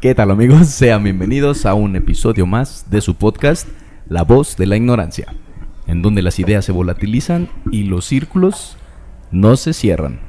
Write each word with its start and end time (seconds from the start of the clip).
¿Qué 0.00 0.14
tal 0.14 0.30
amigos? 0.30 0.68
Sean 0.68 1.02
bienvenidos 1.02 1.66
a 1.66 1.74
un 1.74 1.96
episodio 1.96 2.46
más 2.46 2.86
de 2.90 3.00
su 3.00 3.16
podcast 3.16 3.68
La 4.08 4.22
voz 4.22 4.56
de 4.56 4.66
la 4.66 4.76
ignorancia, 4.76 5.34
en 5.86 6.02
donde 6.02 6.22
las 6.22 6.38
ideas 6.38 6.64
se 6.64 6.72
volatilizan 6.72 7.48
y 7.72 7.84
los 7.84 8.04
círculos 8.04 8.76
no 9.32 9.56
se 9.56 9.72
cierran. 9.72 10.20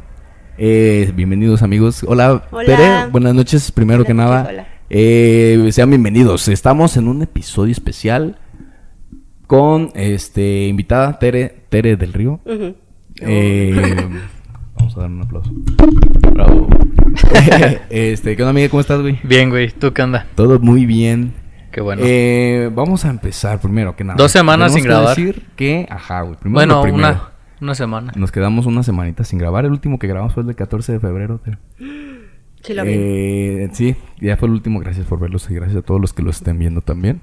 Eh, 0.58 1.12
bienvenidos 1.16 1.62
amigos. 1.62 2.04
Hola, 2.08 2.44
Hola. 2.52 2.66
Tere. 2.66 3.12
Buenas 3.12 3.36
noches, 3.36 3.72
primero 3.72 4.04
Buenas 4.04 4.08
que 4.08 4.14
nada. 4.16 4.48
hola. 4.50 4.68
Eh, 4.90 5.70
sean 5.72 5.90
bienvenidos. 5.90 6.48
Estamos 6.48 6.98
en 6.98 7.08
un 7.08 7.22
episodio 7.22 7.72
especial 7.72 8.40
con 9.46 9.92
este 9.94 10.68
invitada 10.68 11.20
Tere, 11.20 11.66
Tere 11.70 11.96
del 11.96 12.14
Río. 12.14 12.40
Eh, 13.22 14.08
vamos 14.76 14.98
a 14.98 15.02
dar 15.02 15.12
un 15.12 15.22
aplauso. 15.22 15.52
Bravo. 16.34 16.68
este, 17.90 18.36
¿qué 18.36 18.44
onda, 18.44 18.52
amiga? 18.52 18.70
¿Cómo 18.70 18.82
estás, 18.82 19.02
güey? 19.02 19.20
Bien, 19.24 19.50
güey. 19.50 19.72
¿Tú 19.72 19.94
qué 19.94 20.02
onda? 20.02 20.26
Todo 20.36 20.60
muy 20.60 20.86
bien. 20.86 21.34
Qué 21.72 21.82
bueno. 21.82 22.02
Eh, 22.06 22.70
vamos 22.74 23.06
a 23.06 23.10
empezar 23.10 23.60
primero 23.60 23.96
que 23.96 24.04
nada. 24.04 24.18
Dos 24.18 24.32
semanas 24.32 24.74
sin 24.74 24.84
que 24.84 24.90
grabar. 24.90 25.16
decir 25.16 25.46
que, 25.56 25.88
ajá, 25.90 26.22
güey. 26.22 26.36
Primero 26.36 26.56
bueno, 26.56 26.76
lo 26.76 26.82
primero. 26.82 27.08
una, 27.08 27.30
una 27.62 27.76
semana. 27.76 28.14
Nos 28.16 28.32
quedamos 28.32 28.66
una 28.66 28.84
semanita 28.84 29.24
sin 29.24 29.40
grabar. 29.40 29.66
El 29.66 29.72
último 29.72 30.00
que 30.00 30.08
grabamos 30.08 30.34
fue 30.34 30.42
el 30.42 30.48
del 30.48 30.56
14 30.56 30.94
de 30.94 31.00
febrero. 31.00 31.40
Tere. 31.40 31.58
Sí, 32.62 32.74
lo 32.74 32.84
vi. 32.84 32.92
Eh, 32.94 33.70
sí, 33.74 33.96
ya 34.20 34.38
fue 34.38 34.48
el 34.48 34.54
último. 34.54 34.80
Gracias 34.80 35.06
por 35.06 35.20
verlos 35.20 35.50
y 35.50 35.54
gracias 35.54 35.78
a 35.78 35.82
todos 35.82 36.02
los 36.02 36.14
que 36.14 36.24
los 36.24 36.38
estén 36.38 36.58
viendo 36.58 36.82
también. 36.82 37.22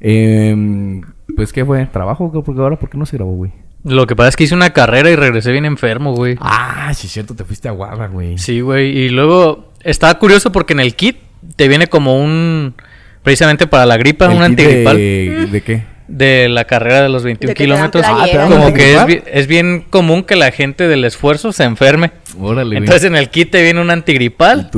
Eh, 0.00 1.00
pues, 1.36 1.52
¿qué 1.52 1.64
fue? 1.64 1.86
¿Trabajo? 1.86 2.30
Porque 2.44 2.60
ahora, 2.60 2.78
¿por 2.78 2.88
qué 2.88 2.96
no 2.96 3.06
se 3.06 3.16
grabó, 3.16 3.32
güey? 3.32 3.52
Lo 3.84 4.06
que 4.06 4.14
pasa 4.14 4.28
es 4.30 4.36
que 4.36 4.44
hice 4.44 4.54
una 4.54 4.70
carrera 4.70 5.10
y 5.10 5.16
regresé 5.16 5.52
bien 5.52 5.64
enfermo, 5.64 6.14
güey. 6.14 6.36
Ah, 6.40 6.92
sí, 6.94 7.06
es 7.06 7.12
cierto, 7.12 7.34
te 7.34 7.44
fuiste 7.44 7.68
a 7.68 7.72
Guadalajara, 7.72 8.08
güey. 8.10 8.36
Sí, 8.38 8.60
güey. 8.60 8.96
Y 8.96 9.08
luego 9.08 9.72
estaba 9.82 10.14
curioso 10.18 10.52
porque 10.52 10.74
en 10.74 10.80
el 10.80 10.94
kit 10.94 11.16
te 11.56 11.66
viene 11.68 11.86
como 11.86 12.22
un. 12.22 12.74
Precisamente 13.22 13.66
para 13.66 13.86
la 13.86 13.96
gripa, 13.96 14.26
¿El 14.26 14.30
un 14.32 14.36
kit 14.38 14.44
antigripal. 14.46 14.96
De, 14.96 15.48
¿De 15.50 15.60
qué? 15.62 15.84
De 16.08 16.48
la 16.48 16.64
carrera 16.64 17.02
de 17.02 17.08
los 17.08 17.22
21 17.22 17.48
De 17.50 17.54
que 17.54 17.62
te 17.64 17.68
dan 17.70 17.76
kilómetros. 17.90 18.04
Ah, 18.06 18.26
¿te 18.30 18.36
dan 18.36 18.50
como 18.50 18.74
que 18.74 18.94
es, 18.96 19.06
bi- 19.06 19.22
es 19.32 19.46
bien 19.46 19.84
común 19.88 20.24
que 20.24 20.34
la 20.36 20.50
gente 20.50 20.88
del 20.88 21.04
esfuerzo 21.04 21.52
se 21.52 21.62
enferme. 21.64 22.10
Órale, 22.38 22.64
güey. 22.70 22.78
Entonces 22.78 23.04
en 23.04 23.14
el 23.14 23.30
kit 23.30 23.50
te 23.50 23.62
viene 23.62 23.80
un 23.80 23.90
antigripal. 23.90 24.70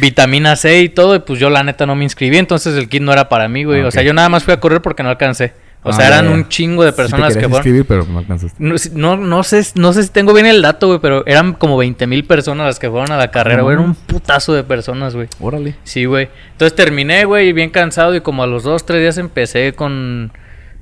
vitamina 0.00 0.56
C 0.56 0.80
y 0.80 0.88
todo, 0.88 1.14
y 1.16 1.18
pues 1.20 1.38
yo 1.38 1.50
la 1.50 1.62
neta 1.62 1.84
no 1.86 1.94
me 1.96 2.04
inscribí, 2.04 2.38
entonces 2.38 2.76
el 2.76 2.88
kit 2.88 3.02
no 3.02 3.12
era 3.12 3.28
para 3.28 3.48
mí, 3.48 3.64
güey. 3.64 3.82
Ah, 3.82 3.88
O 3.88 3.90
sea, 3.90 4.00
ok. 4.02 4.06
yo 4.06 4.14
nada 4.14 4.28
más 4.28 4.42
fui 4.44 4.54
a 4.54 4.60
correr 4.60 4.80
porque 4.80 5.02
no 5.02 5.10
alcancé. 5.10 5.52
O 5.82 5.88
Ah, 5.88 5.92
sea, 5.94 6.08
ya, 6.10 6.14
eran 6.18 6.26
ya. 6.26 6.34
un 6.34 6.48
chingo 6.48 6.84
de 6.84 6.90
Sí 6.90 6.96
te 6.96 7.02
personas 7.02 7.34
que 7.36 7.48
fueron. 7.48 7.84
pero 7.88 8.04
no 8.04 8.18
alcanzaste. 8.18 8.56
No, 8.62 8.74
no, 8.92 9.16
no 9.16 9.42
sé, 9.42 9.64
no 9.76 9.94
sé 9.94 10.02
si 10.02 10.10
tengo 10.10 10.34
bien 10.34 10.44
el 10.44 10.60
dato, 10.60 10.88
güey, 10.88 10.98
pero 11.00 11.26
eran 11.26 11.54
como 11.54 11.78
20 11.78 12.06
mil 12.06 12.24
personas 12.24 12.66
las 12.66 12.78
que 12.78 12.90
fueron 12.90 13.10
a 13.12 13.16
la 13.16 13.30
carrera, 13.30 13.62
güey. 13.62 13.74
Era 13.76 13.82
un 13.84 13.94
putazo 13.94 14.52
de 14.52 14.62
personas, 14.62 15.14
güey. 15.14 15.28
Órale. 15.40 15.76
Sí, 15.84 16.04
güey. 16.04 16.28
Entonces 16.52 16.76
terminé, 16.76 17.24
güey, 17.24 17.52
bien 17.54 17.70
cansado 17.70 18.14
y 18.14 18.20
como 18.20 18.42
a 18.42 18.46
los 18.46 18.62
dos, 18.62 18.84
tres 18.84 19.00
días 19.00 19.16
empecé 19.16 19.72
con, 19.72 20.32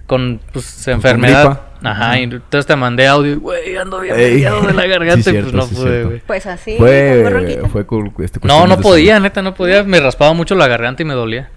con, 0.06 0.40
pues, 0.52 0.88
enfermedad. 0.88 1.60
Ajá, 1.80 2.18
y 2.18 2.24
entonces 2.24 2.66
te 2.66 2.74
mandé 2.74 3.06
audio 3.06 3.38
güey, 3.38 3.77
ando 3.77 4.00
bien 4.00 4.18
Ey. 4.18 4.33
peleado 4.33 4.62
de 4.62 4.72
la 4.72 4.84
garganta 4.88 5.22
Sí, 5.22 5.30
y 5.30 5.33
cierto, 5.33 5.52
pues 5.52 5.55
no 5.55 5.62
sí, 5.68 5.74
pude, 5.77 6.05
güey. 6.05 6.22
Pues 6.27 6.44
así. 6.46 6.74
Fue, 6.77 7.24
fue 7.70 7.86
este 8.24 8.40
No, 8.42 8.66
no 8.66 8.80
podía, 8.80 9.12
salud. 9.14 9.22
neta, 9.22 9.42
no 9.42 9.55
podía. 9.55 9.84
Me 9.84 10.00
raspaba 10.00 10.33
mucho 10.33 10.56
la 10.56 10.66
garganta 10.66 11.02
y 11.02 11.06
me 11.06 11.14
dolía. 11.14 11.50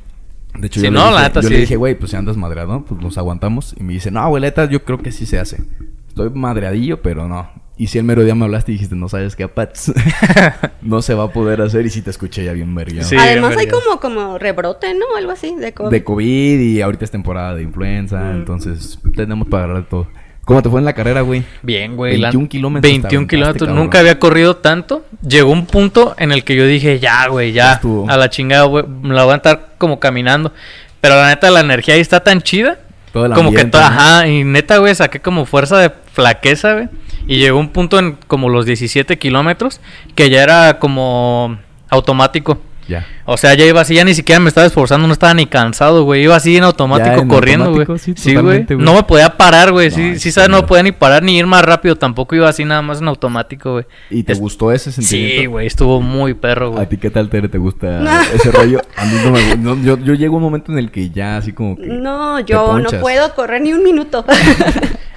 De 0.58 0.68
hecho, 0.68 0.80
Sí, 0.80 0.86
yo, 0.86 0.92
no, 0.92 1.06
le 1.06 1.12
la 1.12 1.18
dije, 1.18 1.30
neta, 1.30 1.42
yo 1.42 1.48
sí. 1.48 1.54
le 1.54 1.60
dije, 1.62 1.76
güey, 1.76 1.96
pues 1.98 2.12
si 2.12 2.18
andas 2.18 2.38
madreado, 2.38 2.84
pues 2.86 3.02
nos 3.02 3.18
aguantamos. 3.18 3.76
Y 3.80 3.84
me 3.84 3.94
dice, 3.94 4.12
no, 4.12 4.40
neta, 4.40 4.70
yo 4.70 4.84
creo 4.84 5.00
que 5.00 5.12
sí 5.12 5.26
se 5.26 5.40
hace. 5.40 5.64
Estoy 6.08 6.30
madreadillo, 6.30 7.02
pero 7.02 7.28
no. 7.28 7.50
Y 7.78 7.88
si 7.88 7.98
el 7.98 8.04
mero 8.04 8.24
día 8.24 8.36
me 8.36 8.46
hablaste 8.46 8.72
y 8.72 8.76
dijiste, 8.76 8.96
no 8.96 9.10
sabes 9.10 9.36
qué, 9.36 9.48
Pats. 9.48 9.92
no 10.82 11.02
se 11.02 11.16
va 11.16 11.24
a 11.24 11.32
poder 11.32 11.62
hacer. 11.62 11.86
Y 11.86 11.90
si 11.90 12.02
te 12.02 12.10
escuché 12.10 12.44
ya 12.44 12.54
bien 12.54 12.76
verga. 12.76 13.02
Sí. 13.04 13.16
Además 13.18 13.58
hay 13.58 13.68
como, 13.68 14.00
como 14.00 14.38
rebrote, 14.38 14.94
¿no? 14.94 15.06
Algo 15.18 15.32
así 15.32 15.56
de 15.56 15.74
COVID. 15.74 15.90
De 15.90 16.04
COVID 16.04 16.60
y 16.60 16.82
ahorita 16.82 17.06
es 17.06 17.12
temporada 17.12 17.56
de 17.56 17.64
influenza. 17.64 18.20
Mm. 18.20 18.36
Entonces, 18.36 19.00
tenemos 19.16 19.48
para 19.48 19.64
hablar 19.64 19.84
de 19.84 19.90
todo. 19.90 20.08
¿Cómo 20.46 20.62
te 20.62 20.70
fue 20.70 20.80
en 20.80 20.86
la 20.86 20.94
carrera, 20.94 21.22
güey? 21.22 21.44
Bien, 21.62 21.96
güey. 21.96 22.18
la- 22.18 22.30
21 22.30 22.50
kilómetros 22.50 22.82
te 22.82 22.88
21 22.94 23.08
aventaste, 23.20 23.36
kilómetros. 23.36 23.70
Nunca 23.70 24.00
había 24.00 24.20
corrido 24.20 24.56
tanto. 24.58 25.06
Llegó 25.26 25.52
un 25.52 25.66
punto 25.66 26.16
en 26.18 26.32
el 26.32 26.44
que 26.44 26.56
yo 26.56 26.66
dije, 26.66 27.00
ya, 27.00 27.28
güey, 27.28 27.52
Ya 27.54 27.74
estuvo. 27.74 28.10
A 28.10 28.18
la 28.18 28.30
chingada, 28.30 28.64
güey. 28.66 28.84
Me 28.88 29.14
la 29.14 29.24
voy 29.24 29.34
a 29.34 29.38
estar 29.38 29.70
como 29.78 30.00
caminando. 30.00 30.52
Pero 31.00 31.16
la 31.16 31.28
neta, 31.30 31.50
la 31.52 31.60
energía 31.62 31.94
ahí 31.96 32.02
está 32.02 32.22
tan 32.22 32.42
chida. 32.42 32.80
Todo 33.14 33.26
el 33.26 33.34
como 33.34 33.52
que 33.54 33.66
toda, 33.66 33.90
¿no? 33.90 34.00
ajá. 34.00 34.28
Y 34.28 34.44
neta, 34.44 34.78
güey, 34.78 34.96
saqué 34.96 35.20
como 35.20 35.46
fuerza 35.46 35.78
de 35.78 35.92
flaqueza, 36.14 36.74
güey. 36.74 36.88
Y 37.28 37.38
llegó 37.38 37.60
un 37.60 37.70
punto 37.70 38.00
en 38.00 38.18
como 38.28 38.50
los 38.50 38.66
17 38.66 39.20
kilómetros 39.20 39.80
que 40.16 40.30
ya 40.30 40.42
era 40.44 40.80
como 40.80 41.58
automático. 41.90 42.60
Ya. 42.88 43.06
O 43.26 43.38
sea, 43.38 43.54
ya 43.54 43.66
iba 43.66 43.80
así, 43.82 43.96
ya 43.96 44.04
ni 44.04 44.14
siquiera 44.14 44.40
me 44.40 44.50
estaba 44.50 44.68
esforzando, 44.68 45.08
no 45.08 45.14
estaba 45.14 45.34
ni 45.34 45.46
cansado, 45.46 46.04
güey. 46.04 46.24
Iba 46.24 46.36
así 46.36 46.58
en 46.58 46.64
automático 46.64 47.16
Ya 47.16 47.22
en 47.22 47.28
corriendo, 47.28 47.70
güey. 47.72 47.82
automático, 47.82 47.98
sí, 48.18 48.32
Sí, 48.32 48.36
güey. 48.36 48.66
No 48.78 48.94
me 48.96 49.04
podía 49.04 49.38
parar, 49.38 49.72
güey. 49.72 49.90
No, 49.90 49.96
Sí, 49.96 50.20
sí, 50.20 50.32
sabes, 50.32 50.50
no 50.50 50.66
podía 50.66 50.84
ni 50.84 50.92
parar 50.92 51.24
ni 51.24 51.38
ir 51.38 51.46
más 51.48 51.64
rápido. 51.64 51.96
Tampoco 51.96 52.36
iba 52.36 52.50
así 52.50 52.66
nada 52.66 52.82
más 52.82 53.00
en 53.02 53.08
automático, 53.08 53.74
güey. 53.74 53.86
¿Y 54.10 54.24
te 54.24 54.34
Es- 54.34 54.40
gustó 54.40 54.72
ese 54.72 54.92
sentimiento? 54.92 55.42
Sí, 55.42 55.46
güey, 55.46 55.68
estuvo 55.68 56.02
muy 56.02 56.34
perro, 56.34 56.68
¿A 56.68 56.70
güey. 56.70 56.90
ti 56.90 56.98
qué 56.98 57.10
tal, 57.10 57.30
Tere? 57.30 57.48
¿Te 57.50 57.58
gusta 57.58 58.02
ese 58.34 58.52
rollo? 58.52 58.82
A 58.98 59.06
mí 59.06 59.14
no 59.24 59.32
me 59.32 59.40
gu- 59.40 59.58
no, 59.60 59.78
yo, 59.84 59.98
yo 59.98 60.14
llego 60.14 60.36
a 60.36 60.38
un 60.38 60.44
momento 60.44 60.72
en 60.72 60.78
el 60.80 60.92
que 60.92 61.10
ya 61.12 61.38
así 61.38 61.54
como 61.54 61.78
que... 61.78 61.86
No, 61.88 62.40
yo 62.42 62.80
no 62.80 62.90
puedo 63.00 63.34
correr 63.36 63.62
ni 63.62 63.74
un 63.74 63.84
minuto. 63.84 64.26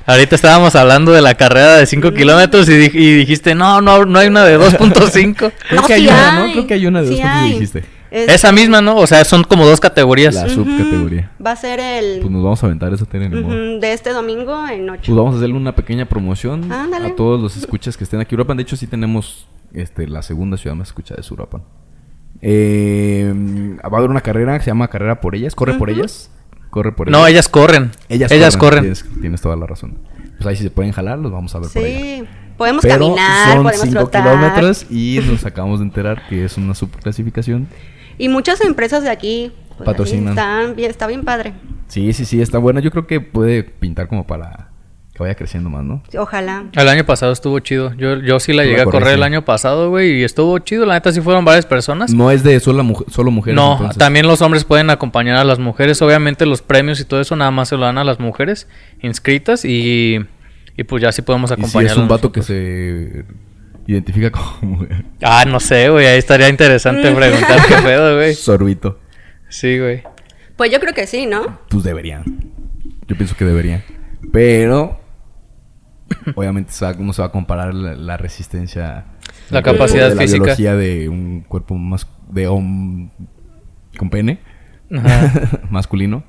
Ahorita 0.07 0.35
estábamos 0.37 0.75
hablando 0.77 1.13
de 1.13 1.23
la 1.23 1.35
carrera 1.35 1.77
de 1.77 1.87
5 1.87 2.13
kilómetros 2.13 2.69
y, 2.69 2.75
di- 2.75 2.91
y 2.93 3.15
dijiste, 3.15 3.55
no, 3.55 3.81
no, 3.81 4.05
no 4.05 4.19
hay 4.19 4.29
una 4.29 4.45
de 4.45 4.59
2.5. 4.59 5.35
Creo 5.69 5.81
No, 5.81 5.87
que 5.87 5.95
hay 5.95 6.03
sí 6.03 6.09
una, 6.09 6.47
¿no? 6.47 6.53
Creo 6.53 6.67
que 6.67 6.75
hay 6.75 6.87
una 6.87 7.01
de 7.03 7.09
sí 7.09 7.13
dos 7.15 7.21
cosas 7.23 7.33
que 7.39 7.45
hay. 7.47 7.53
dijiste. 7.53 7.85
Es- 8.11 8.29
Esa 8.29 8.53
misma, 8.53 8.81
¿no? 8.83 8.97
O 8.97 9.07
sea, 9.07 9.25
son 9.25 9.43
como 9.45 9.67
dos 9.67 9.81
categorías. 9.81 10.35
La 10.35 10.49
subcategoría. 10.49 11.33
Va 11.45 11.53
a 11.53 11.57
ser 11.57 11.81
el 11.81 12.21
Pues 12.21 12.31
nos 12.31 12.45
vamos 12.45 12.63
a 12.63 12.67
aventar 12.67 12.93
esa 12.93 13.05
ujú, 13.05 13.81
de 13.81 13.93
este 13.93 14.11
domingo 14.11 14.69
en 14.69 14.87
Pues 14.87 15.01
8. 15.01 15.17
vamos 15.17 15.35
a 15.35 15.39
hacerle 15.39 15.57
una 15.57 15.75
pequeña 15.75 16.05
promoción 16.05 16.71
a 16.71 16.87
todos 17.17 17.41
los 17.41 17.57
escuchas 17.57 17.97
que 17.97 18.05
estén 18.05 18.21
aquí 18.21 18.35
en 18.35 18.41
Uruapan. 18.41 18.59
De 18.59 18.63
hecho, 18.63 18.77
sí 18.77 18.87
tenemos 18.87 19.49
este, 19.73 20.07
la 20.07 20.23
segunda 20.23 20.57
ciudad 20.57 20.77
más 20.77 20.89
escuchada 20.89 21.21
de 21.21 21.33
Uruapan. 21.35 21.63
Eh, 22.47 23.33
va 23.83 23.97
a 23.97 23.99
haber 23.99 24.11
una 24.11 24.21
carrera 24.21 24.57
que 24.59 24.65
se 24.65 24.71
llama 24.71 24.89
Carrera 24.89 25.21
por 25.21 25.35
Ellas. 25.35 25.55
¿Corre 25.55 25.75
por 25.75 25.89
ellas? 25.91 26.31
Corre 26.75 26.91
por 26.91 27.09
No, 27.09 27.25
ellas 27.25 27.49
corren. 27.49 27.93
Ellas, 28.09 28.33
Ellas, 28.33 28.57
corren. 28.57 28.81
Tienes, 28.83 29.05
tienes 29.21 29.41
toda 29.41 29.55
la 29.55 29.65
razón. 29.65 29.97
Pues 30.39 30.45
ahí 30.49 30.57
si 30.57 30.65
se 30.65 30.71
pueden 30.71 30.91
jalar, 30.91 31.21
los 31.21 31.31
vamos 31.31 31.55
a 31.55 31.61
ver 31.61 31.69
por 31.73 31.85
allá. 31.85 31.97
Sí, 31.97 32.25
podemos 32.59 32.83
Pero 32.83 32.99
caminar, 32.99 33.53
son 33.55 33.63
podemos 33.63 33.87
5 33.87 33.95
trotar. 34.01 34.23
kilómetros 34.25 34.87
y 34.91 35.21
nos 35.25 35.47
acabamos 35.47 35.79
de 35.79 35.85
enterar 35.85 36.27
que 36.29 36.45
es 36.45 36.57
una 36.59 36.75
subclasificación. 36.75 37.69
Y 38.19 38.29
muchas 38.29 38.61
empresas 38.61 39.05
de 39.05 39.11
aquí 39.11 39.53
pues, 39.77 39.87
Patrocinan. 39.87 40.37
ahí 40.37 40.63
Están 40.65 40.75
bien, 40.75 40.91
está 40.91 41.07
bien 41.07 41.23
padre. 41.23 41.53
Sí, 41.87 42.13
sí, 42.13 42.25
sí, 42.25 42.43
está 42.43 42.59
buena. 42.59 42.81
Yo 42.81 42.91
creo 42.91 43.07
que 43.07 43.21
puede 43.21 43.63
pintar 43.63 44.09
como 44.09 44.27
para 44.27 44.71
que 45.15 45.23
vaya 45.23 45.37
creciendo 45.37 45.71
más, 45.71 45.85
¿no? 45.85 46.03
Ojalá. 46.19 46.65
El 46.73 46.89
año 46.89 47.07
pasado 47.07 47.31
estuvo 47.33 47.61
chido. 47.61 47.95
Yo, 47.95 48.19
yo 48.21 48.41
sí 48.41 48.53
la 48.53 48.65
llegué 48.65 48.81
a 48.81 48.85
correr 48.85 49.15
el 49.15 49.23
año 49.23 49.45
pasado, 49.45 49.89
güey, 49.91 50.19
y 50.21 50.25
estuvo 50.25 50.59
chido. 50.59 50.87
La 50.87 50.95
neta 50.95 51.13
sí 51.13 51.21
fueron 51.21 51.45
varias 51.45 51.67
personas. 51.67 52.13
No 52.13 52.33
es 52.33 52.43
de 52.43 52.59
solo, 52.59 52.83
mujer, 52.83 53.07
solo 53.11 53.31
mujeres. 53.31 53.55
No, 53.55 53.75
entonces. 53.75 53.97
también 53.99 54.27
los 54.27 54.43
hombres 54.43 54.65
pueden 54.65 54.91
acompañar 54.91 55.37
a 55.37 55.45
las 55.45 55.61
mujeres. 55.61 56.03
Obviamente 56.03 56.47
los 56.47 56.63
premios 56.63 56.99
y 56.99 57.05
todo 57.05 57.21
eso 57.21 57.37
nada 57.37 57.53
más 57.53 57.69
se 57.69 57.77
lo 57.77 57.83
dan 57.85 57.97
a 57.99 58.03
las 58.05 58.19
mujeres 58.19 58.67
inscritas 59.03 59.65
y, 59.65 60.19
y 60.77 60.83
pues 60.85 61.01
ya 61.01 61.13
sí 61.13 61.23
podemos 61.23 61.49
Y 61.53 61.55
si 61.55 61.61
acompañar. 61.61 61.93
es 61.93 61.97
un 61.97 62.09
vato 62.09 62.33
que 62.33 62.43
se 62.43 63.25
identifica 63.87 64.33
como 64.33 64.57
mujer. 64.63 65.05
Ah, 65.23 65.45
no 65.47 65.61
sé, 65.61 65.91
güey, 65.91 66.07
ahí 66.07 66.19
estaría 66.19 66.49
interesante 66.49 67.13
preguntar 67.13 67.61
qué 67.69 67.75
pedo, 67.85 68.17
güey. 68.17 68.35
Sorbito. 68.35 68.99
Sí, 69.49 69.79
güey. 69.79 70.03
Pues 70.57 70.73
yo 70.73 70.81
creo 70.81 70.93
que 70.93 71.07
sí, 71.07 71.27
¿no? 71.27 71.61
Pues 71.69 71.85
deberían. 71.85 72.25
Yo 73.07 73.15
pienso 73.17 73.37
que 73.37 73.45
deberían. 73.45 73.85
Pero. 74.33 74.99
Obviamente 76.35 76.73
se 76.73 76.85
va- 76.85 76.95
no 76.95 77.13
se 77.13 77.23
va 77.23 77.29
a 77.29 77.33
comparar 77.33 77.75
la, 77.75 77.95
la 77.95 78.17
resistencia. 78.17 79.05
La 79.51 79.63
capacidad 79.63 80.09
de 80.09 80.15
la 80.15 80.23
física. 80.23 80.43
biología 80.45 80.75
de 80.77 81.09
un 81.09 81.41
cuerpo 81.47 81.75
más. 81.77 82.07
de 82.31 82.49
un. 82.49 83.11
con 83.99 84.11
pene. 84.11 84.39
Ajá. 84.93 85.61
masculino. 85.71 86.25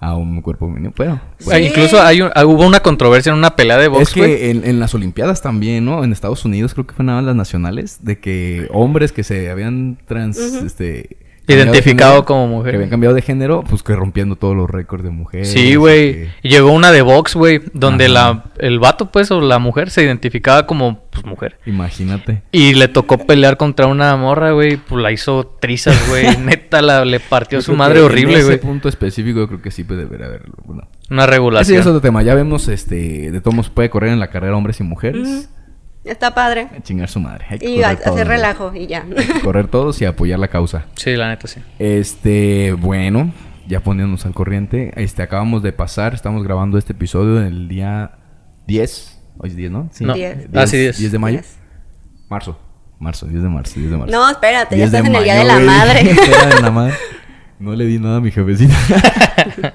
A 0.00 0.16
un 0.16 0.42
cuerpo 0.42 0.66
femenino. 0.66 0.92
Pero. 0.94 1.18
Ah, 1.50 1.58
Incluso 1.58 2.02
hay 2.02 2.20
un- 2.20 2.30
ah, 2.34 2.44
hubo 2.44 2.66
una 2.66 2.80
controversia 2.80 3.32
en 3.32 3.38
una 3.38 3.56
pelea 3.56 3.78
de 3.78 3.88
box, 3.88 4.02
Es 4.10 4.14
güey. 4.14 4.30
que 4.36 4.50
en, 4.50 4.64
en 4.66 4.78
las 4.78 4.94
Olimpiadas 4.94 5.40
también, 5.40 5.84
¿no? 5.86 6.04
En 6.04 6.12
Estados 6.12 6.44
Unidos 6.44 6.74
creo 6.74 6.86
que 6.86 6.94
fue 6.94 7.04
nada 7.06 7.18
más 7.18 7.26
las 7.26 7.36
nacionales, 7.36 8.04
de 8.04 8.18
que 8.18 8.68
hombres 8.72 9.12
que 9.12 9.24
se 9.24 9.48
habían 9.50 9.96
trans, 10.06 10.36
este, 10.38 11.16
Identificado 11.46 12.10
género, 12.12 12.24
como 12.24 12.46
mujer. 12.48 12.70
Que 12.72 12.76
habían 12.76 12.90
cambiado 12.90 13.14
de 13.14 13.22
género, 13.22 13.62
pues 13.68 13.82
que 13.82 13.94
rompiendo 13.94 14.36
todos 14.36 14.56
los 14.56 14.68
récords 14.70 15.04
de 15.04 15.10
mujeres. 15.10 15.50
Sí, 15.52 15.74
güey. 15.74 16.12
que- 16.12 16.28
Y 16.42 16.48
Llegó 16.48 16.72
una 16.72 16.90
de 16.90 17.02
box, 17.02 17.34
güey, 17.34 17.60
donde 17.72 18.04
Ajá. 18.06 18.12
la, 18.14 18.44
el 18.58 18.78
vato, 18.78 19.10
pues, 19.12 19.30
o 19.30 19.40
la 19.40 19.58
mujer 19.58 19.90
se 19.90 20.02
identificaba 20.02 20.66
como, 20.66 21.04
pues, 21.10 21.24
mujer. 21.26 21.58
Imagínate. 21.66 22.42
Y 22.52 22.74
le 22.74 22.88
tocó 22.88 23.18
pelear 23.18 23.56
contra 23.56 23.86
una 23.86 24.16
morra, 24.16 24.52
güey. 24.52 24.76
Pues 24.78 25.02
la 25.02 25.12
hizo 25.12 25.56
trizas, 25.60 26.08
güey. 26.08 26.24
Neta, 26.38 26.80
la, 26.82 27.04
le 27.04 27.20
partió 27.20 27.60
su 27.60 27.74
madre 27.74 28.00
horrible, 28.00 28.38
En 28.38 28.44
güey. 28.44 28.56
ese 28.56 28.66
punto 28.66 28.88
específico 28.88 29.40
yo 29.40 29.48
creo 29.48 29.60
que 29.62 29.70
sí 29.70 29.84
puede 29.84 30.04
debería 30.04 30.26
haberlo. 30.26 30.54
Bueno. 30.64 30.88
Una 31.10 31.24
Ese 31.24 31.30
regulación. 31.32 31.74
ya 31.76 31.80
es 31.82 31.86
otro 31.86 32.00
tema. 32.00 32.22
Ya 32.22 32.34
vemos, 32.34 32.68
este, 32.68 33.30
de 33.30 33.40
todos 33.40 33.54
modos 33.54 33.70
puede 33.70 33.90
correr 33.90 34.12
en 34.12 34.18
la 34.20 34.28
carrera 34.28 34.56
hombres 34.56 34.80
y 34.80 34.82
mujeres. 34.84 35.28
Ujú. 35.28 35.46
Está 36.04 36.34
padre. 36.34 36.68
A 36.76 36.82
chingar 36.82 37.08
su 37.08 37.18
madre. 37.20 37.46
Hay 37.48 37.58
que 37.58 37.70
Y 37.70 37.82
a- 37.82 37.90
hacer 37.90 38.26
relajo 38.28 38.72
y 38.74 38.86
ya. 38.86 39.04
Hay 39.16 39.26
que 39.26 39.40
correr 39.40 39.68
todos 39.68 40.00
y 40.02 40.04
apoyar 40.04 40.38
la 40.38 40.48
causa. 40.48 40.84
Sí, 40.96 41.16
la 41.16 41.28
neta 41.28 41.46
sí. 41.48 41.60
Este, 41.78 42.72
bueno, 42.78 43.32
ya 43.66 43.80
poniéndonos 43.80 44.26
al 44.26 44.34
corriente, 44.34 44.92
este, 44.96 45.22
acabamos 45.22 45.62
de 45.62 45.72
pasar, 45.72 46.12
estamos 46.14 46.42
grabando 46.44 46.76
este 46.76 46.92
episodio 46.92 47.40
en 47.40 47.46
el 47.46 47.68
día 47.68 48.12
10, 48.66 49.18
hoy 49.38 49.48
es 49.50 49.56
10, 49.56 49.70
¿no? 49.70 49.88
Sí. 49.92 50.04
No. 50.04 50.12
Diez. 50.14 50.46
Ah, 50.54 50.66
sí, 50.66 50.76
10. 50.76 50.98
10 50.98 51.12
de 51.12 51.18
mayo. 51.18 51.38
Diez. 51.38 51.56
Marzo. 52.28 52.58
Marzo, 52.98 53.26
10 53.26 53.42
de 53.42 53.48
marzo, 53.48 53.80
10 53.80 53.90
de 53.90 53.96
marzo. 53.96 54.12
No, 54.14 54.30
espérate, 54.30 54.76
ya 54.76 54.84
10 54.84 54.94
estás 54.94 55.06
en 55.06 55.14
el 55.14 55.24
Día 55.24 55.34
de 55.36 55.44
mayo, 55.44 55.58
la. 55.60 55.66
Madre. 55.66 56.04
De 56.56 56.62
la 56.62 56.70
madre. 56.70 56.94
No 57.58 57.74
le 57.74 57.86
di 57.86 57.98
nada 57.98 58.16
a 58.18 58.20
mi 58.20 58.30
jefecita. 58.30 58.74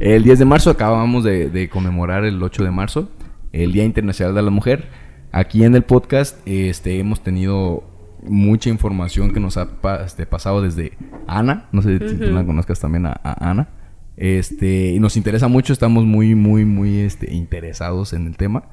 el 0.00 0.22
10 0.24 0.38
de 0.40 0.44
marzo 0.44 0.70
acabamos 0.70 1.22
de, 1.24 1.48
de 1.50 1.68
conmemorar 1.68 2.24
el 2.24 2.42
8 2.42 2.64
de 2.64 2.70
marzo, 2.70 3.10
el 3.52 3.72
Día 3.72 3.84
Internacional 3.84 4.34
de 4.34 4.42
la 4.42 4.50
Mujer. 4.50 4.88
Aquí 5.32 5.64
en 5.64 5.74
el 5.74 5.82
podcast 5.82 6.38
este, 6.46 6.98
hemos 6.98 7.22
tenido 7.22 7.84
mucha 8.22 8.68
información 8.70 9.32
que 9.32 9.40
nos 9.40 9.56
ha 9.56 9.68
este, 10.04 10.26
pasado 10.26 10.60
desde 10.62 10.92
Ana. 11.26 11.68
No 11.72 11.82
sé 11.82 11.98
si 12.08 12.16
tú 12.16 12.26
la 12.30 12.44
conozcas 12.44 12.80
también 12.80 13.06
a, 13.06 13.12
a 13.22 13.50
Ana. 13.50 13.68
Este, 14.16 14.90
y 14.92 15.00
nos 15.00 15.16
interesa 15.16 15.48
mucho, 15.48 15.72
estamos 15.72 16.04
muy, 16.04 16.34
muy, 16.34 16.64
muy 16.66 16.98
este, 16.98 17.32
interesados 17.34 18.12
en 18.12 18.26
el 18.26 18.36
tema. 18.36 18.64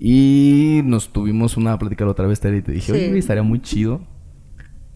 Y 0.00 0.80
nos 0.84 1.12
tuvimos 1.12 1.56
una 1.56 1.76
plática 1.78 2.04
la 2.04 2.12
otra 2.12 2.26
vez, 2.26 2.40
Tere, 2.40 2.58
y 2.58 2.62
te 2.62 2.72
dije, 2.72 2.92
Sí. 2.92 2.98
oye, 3.10 3.18
estaría 3.18 3.42
muy 3.42 3.60
chido 3.60 4.00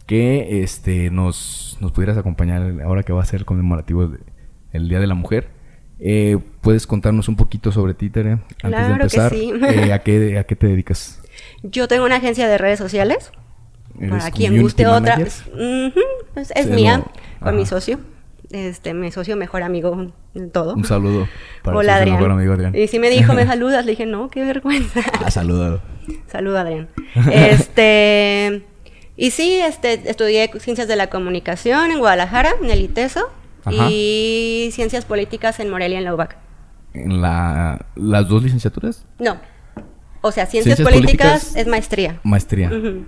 que 0.07 0.63
este 0.63 1.11
nos, 1.11 1.77
nos 1.81 1.93
pudieras 1.93 2.17
acompañar 2.17 2.81
ahora 2.85 3.03
que 3.03 3.13
va 3.13 3.23
a 3.23 3.27
ser 3.27 3.45
conmemorativo 3.45 4.07
de- 4.09 4.21
el 4.73 4.89
Día 4.89 5.01
de 5.01 5.07
la 5.09 5.15
Mujer. 5.15 5.49
Eh, 6.05 6.37
¿Puedes 6.61 6.87
contarnos 6.87 7.29
un 7.29 7.37
poquito 7.37 7.71
sobre 7.71 7.95
ti, 7.95 8.11
Tere? 8.11 8.33
Antes 8.33 8.47
de 8.63 8.69
Claro 8.71 8.97
que 8.97 9.03
empezar, 9.03 9.31
sí. 9.31 9.53
eh, 9.69 9.93
¿a, 9.93 10.01
qué, 10.01 10.37
¿a 10.39 10.45
qué 10.45 10.57
te 10.57 10.67
dedicas? 10.67 11.21
Yo 11.63 11.87
tengo 11.87 12.05
una 12.05 12.17
agencia 12.17 12.49
de 12.49 12.59
redes 12.59 12.79
sociales. 12.79 13.31
¿Eres 14.01 14.11
Para 14.11 14.31
quien 14.33 14.61
guste 14.61 14.87
otra. 14.87 15.17
manager? 15.17 15.33
Ujú, 15.55 16.01
pues 16.35 16.53
es 16.57 16.67
mía, 16.67 16.99
no, 16.99 17.13
con 17.41 17.57
mi 17.57 17.67
socio. 17.67 18.01
Este, 18.51 18.95
mi 18.95 19.13
socio 19.13 19.37
mejor 19.37 19.63
amigo 19.63 20.13
en 20.35 20.51
todo. 20.51 20.75
Un 20.75 20.85
saludo 20.85 21.29
para 21.63 21.77
Hola, 21.77 21.97
Adrián. 21.97 22.17
mejor 22.17 22.33
amigo 22.33 22.53
Adrián. 22.53 22.75
Y 22.75 22.89
si 22.89 22.99
me 22.99 23.09
dijo, 23.09 23.33
me 23.33 23.47
saludas, 23.47 23.85
le 23.87 23.93
dije, 23.93 24.05
no, 24.07 24.29
qué 24.29 24.45
vergüenza. 24.45 25.01
Ah, 25.25 25.31
saludado. 25.31 25.81
Saluda, 26.27 26.63
Adrián. 26.63 26.89
Este, 27.33 28.63
y 29.17 29.31
sí, 29.31 29.61
este, 29.61 30.11
estudié 30.11 30.51
Ciencias 30.59 30.89
de 30.89 30.97
la 30.97 31.09
Comunicación 31.09 31.91
en 31.93 31.99
Guadalajara, 32.01 32.53
en 32.61 32.71
el 32.71 32.81
ITESO, 32.83 33.31
Ajá. 33.65 33.89
y 33.91 34.71
Ciencias 34.73 35.05
Políticas 35.05 35.61
en 35.61 35.71
Morelia, 35.71 35.99
en 35.99 36.05
la 36.05 36.15
UBAC. 36.15 36.37
¿En 36.95 37.21
la, 37.23 37.87
las 37.95 38.29
dos 38.29 38.43
licenciaturas? 38.43 39.07
No, 39.19 39.37
o 40.21 40.31
sea, 40.33 40.47
Ciencias, 40.47 40.77
Ciencias 40.77 40.89
políticas, 40.95 41.31
Políticas. 41.45 41.57
es 41.57 41.67
maestría. 41.67 42.21
Maestría. 42.23 42.69
Ujú. 42.69 43.05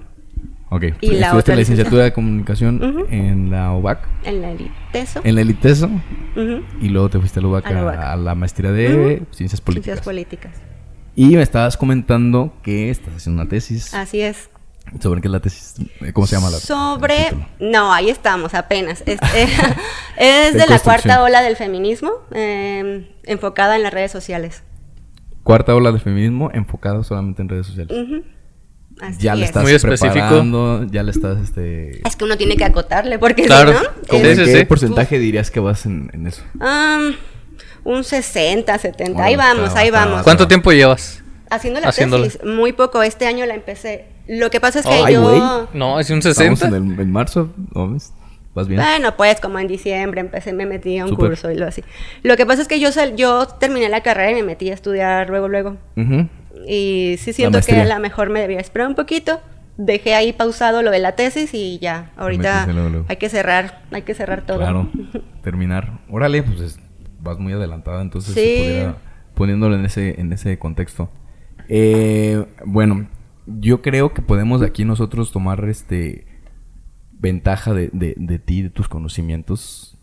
Ok. 0.70 0.82
Y 0.82 0.86
la 0.86 0.94
Estudiaste 0.96 1.36
otra 1.38 1.54
la 1.54 1.60
licenciatura 1.60 2.02
de 2.04 2.12
comunicación 2.12 3.06
en 3.10 3.50
la 3.50 3.72
UBAC, 3.74 4.08
En 4.24 4.40
la 4.42 4.52
ITESO. 4.52 5.20
en 5.22 5.34
la 5.36 5.40
Eliteso, 5.42 5.90
y 6.80 6.88
luego 6.88 7.10
te 7.10 7.18
fuiste 7.20 7.38
a 7.38 7.42
la 7.42 7.48
UBAC 7.48 7.66
A 7.66 7.70
la 7.72 7.82
UBAC. 7.84 7.98
a 7.98 8.16
la 8.16 8.34
maestría 8.34 8.72
de. 8.72 9.22
Ciencias 9.30 9.60
Políticas. 9.60 9.84
Ciencias 9.84 10.04
políticas. 10.04 10.52
Y 11.16 11.36
me 11.36 11.42
estabas 11.42 11.76
comentando 11.76 12.54
que 12.62 12.90
estás 12.90 13.14
haciendo 13.14 13.42
una 13.42 13.48
tesis. 13.48 13.94
Así 13.94 14.20
es. 14.20 14.50
¿Sobre 15.00 15.20
qué 15.20 15.28
es 15.28 15.32
la 15.32 15.40
tesis? 15.40 15.74
Eh, 16.02 16.12
¿Cómo 16.12 16.26
se 16.26 16.36
llama 16.36 16.50
la 16.50 16.58
Sobre. 16.58 17.32
No, 17.58 17.92
ahí 17.92 18.10
estamos, 18.10 18.54
apenas. 18.54 19.02
Este, 19.06 19.44
es 20.16 20.54
De 20.54 20.66
la 20.66 20.78
cuarta 20.78 21.22
ola 21.22 21.42
del 21.42 21.56
feminismo, 21.56 22.12
eh, 22.32 23.10
enfocada 23.24 23.76
en 23.76 23.82
las 23.82 23.92
redes 23.92 24.12
sociales. 24.12 24.62
Cuarta 25.42 25.74
ola 25.74 25.92
de 25.92 25.98
feminismo 25.98 26.50
enfocado 26.54 27.02
solamente 27.04 27.42
en 27.42 27.48
redes 27.48 27.66
sociales. 27.66 27.96
Así 29.00 29.18
ya 29.22 29.34
le 29.34 29.42
es. 29.42 29.48
estás 29.50 29.64
Muy 29.64 29.72
específico. 29.72 30.84
ya 30.90 31.02
le 31.02 31.10
estás 31.10 31.38
este 31.42 32.06
Es 32.06 32.14
que 32.16 32.24
uno 32.24 32.36
tiene 32.36 32.56
que 32.56 32.64
acotarle, 32.64 33.18
porque 33.18 33.42
Claro. 33.42 33.72
si 33.76 33.82
no. 33.84 33.90
¿cómo 34.08 34.22
Sí, 34.24 34.30
es- 34.30 34.38
en 34.38 34.44
sí, 34.46 34.52
qué 34.52 34.58
sí. 34.60 34.64
porcentaje 34.66 35.18
dirías 35.18 35.50
que 35.50 35.58
vas 35.60 35.84
en, 35.86 36.10
en 36.14 36.28
eso? 36.28 36.42
Un 37.82 38.04
60, 38.04 38.78
70. 38.78 39.12
Bueno, 39.12 39.24
ahí 39.26 39.36
vamos, 39.36 39.68
está- 39.68 39.80
ahí 39.80 39.88
está- 39.88 40.04
vamos. 40.06 40.22
¿Cuánto 40.22 40.46
tiempo 40.48 40.70
llevas? 40.72 41.22
Haciendo 41.50 41.80
la 41.80 41.90
tesis. 41.92 42.38
Muy 42.44 42.72
poco. 42.72 43.02
Este 43.02 43.26
año 43.26 43.44
la 43.46 43.54
empecé. 43.54 44.06
Lo 44.28 44.50
que 44.50 44.60
pasa 44.60 44.80
es 44.80 44.86
que 44.86 44.92
Ay, 44.92 45.14
yo. 45.14 45.22
güey. 45.22 45.40
No, 45.74 46.00
es 46.00 46.08
un 46.10 46.18
Estamos 46.18 46.58
60. 46.58 46.76
en, 46.76 46.92
el, 46.92 47.00
en 47.00 47.10
marzo. 47.12 47.50
¿Vas 48.54 48.68
bien? 48.68 48.80
Bueno, 48.80 49.16
pues 49.16 49.40
como 49.40 49.58
en 49.58 49.66
diciembre 49.66 50.20
empecé, 50.20 50.52
me 50.52 50.64
metí 50.64 50.96
a 50.98 51.04
un 51.06 51.14
curso 51.16 51.50
y 51.50 51.56
lo 51.56 51.66
así. 51.66 51.82
Lo 52.22 52.36
que 52.36 52.46
pasa 52.46 52.62
es 52.62 52.68
que 52.68 52.78
yo, 52.78 52.92
sal- 52.92 53.16
yo 53.16 53.46
terminé 53.46 53.88
la 53.88 54.02
carrera 54.02 54.30
y 54.30 54.34
me 54.34 54.44
metí 54.44 54.70
a 54.70 54.74
estudiar 54.74 55.28
luego, 55.28 55.48
luego. 55.48 55.76
Y 56.66 57.16
sí 57.18 57.32
siento 57.32 57.60
que 57.60 57.80
a 57.80 57.84
lo 57.84 57.98
mejor 58.00 58.30
me 58.30 58.40
debía 58.40 58.60
esperar 58.60 58.88
un 58.88 58.94
poquito. 58.94 59.40
Dejé 59.76 60.14
ahí 60.14 60.32
pausado 60.32 60.82
lo 60.82 60.92
de 60.92 61.00
la 61.00 61.16
tesis 61.16 61.50
y 61.52 61.80
ya, 61.80 62.12
ahorita 62.16 62.52
metiste 62.52 62.72
luego, 62.74 62.88
luego. 62.90 63.06
hay 63.08 63.16
que 63.16 63.28
cerrar, 63.28 63.82
hay 63.90 64.02
que 64.02 64.14
cerrar 64.14 64.42
todo. 64.46 64.58
Claro, 64.58 64.88
terminar. 65.42 65.98
Órale, 66.08 66.44
pues 66.44 66.60
es- 66.60 66.78
vas 67.18 67.40
muy 67.40 67.52
adelantada, 67.54 68.00
entonces 68.02 68.34
Sí. 68.34 68.40
se 68.40 68.62
pudiera- 68.62 68.96
poniéndolo 69.34 69.74
en 69.74 69.84
ese, 69.84 70.20
en 70.20 70.32
ese 70.32 70.60
contexto. 70.60 71.10
Eh, 71.68 72.44
bueno, 72.64 73.08
yo 73.46 73.82
creo 73.82 74.14
que 74.14 74.22
podemos 74.22 74.62
aquí 74.62 74.84
nosotros 74.84 75.32
tomar 75.32 75.64
este 75.68 76.26
ventaja 77.12 77.72
de, 77.72 77.90
de, 77.92 78.14
de 78.16 78.38
ti, 78.38 78.62
de 78.62 78.70
tus 78.70 78.88
conocimientos. 78.88 79.96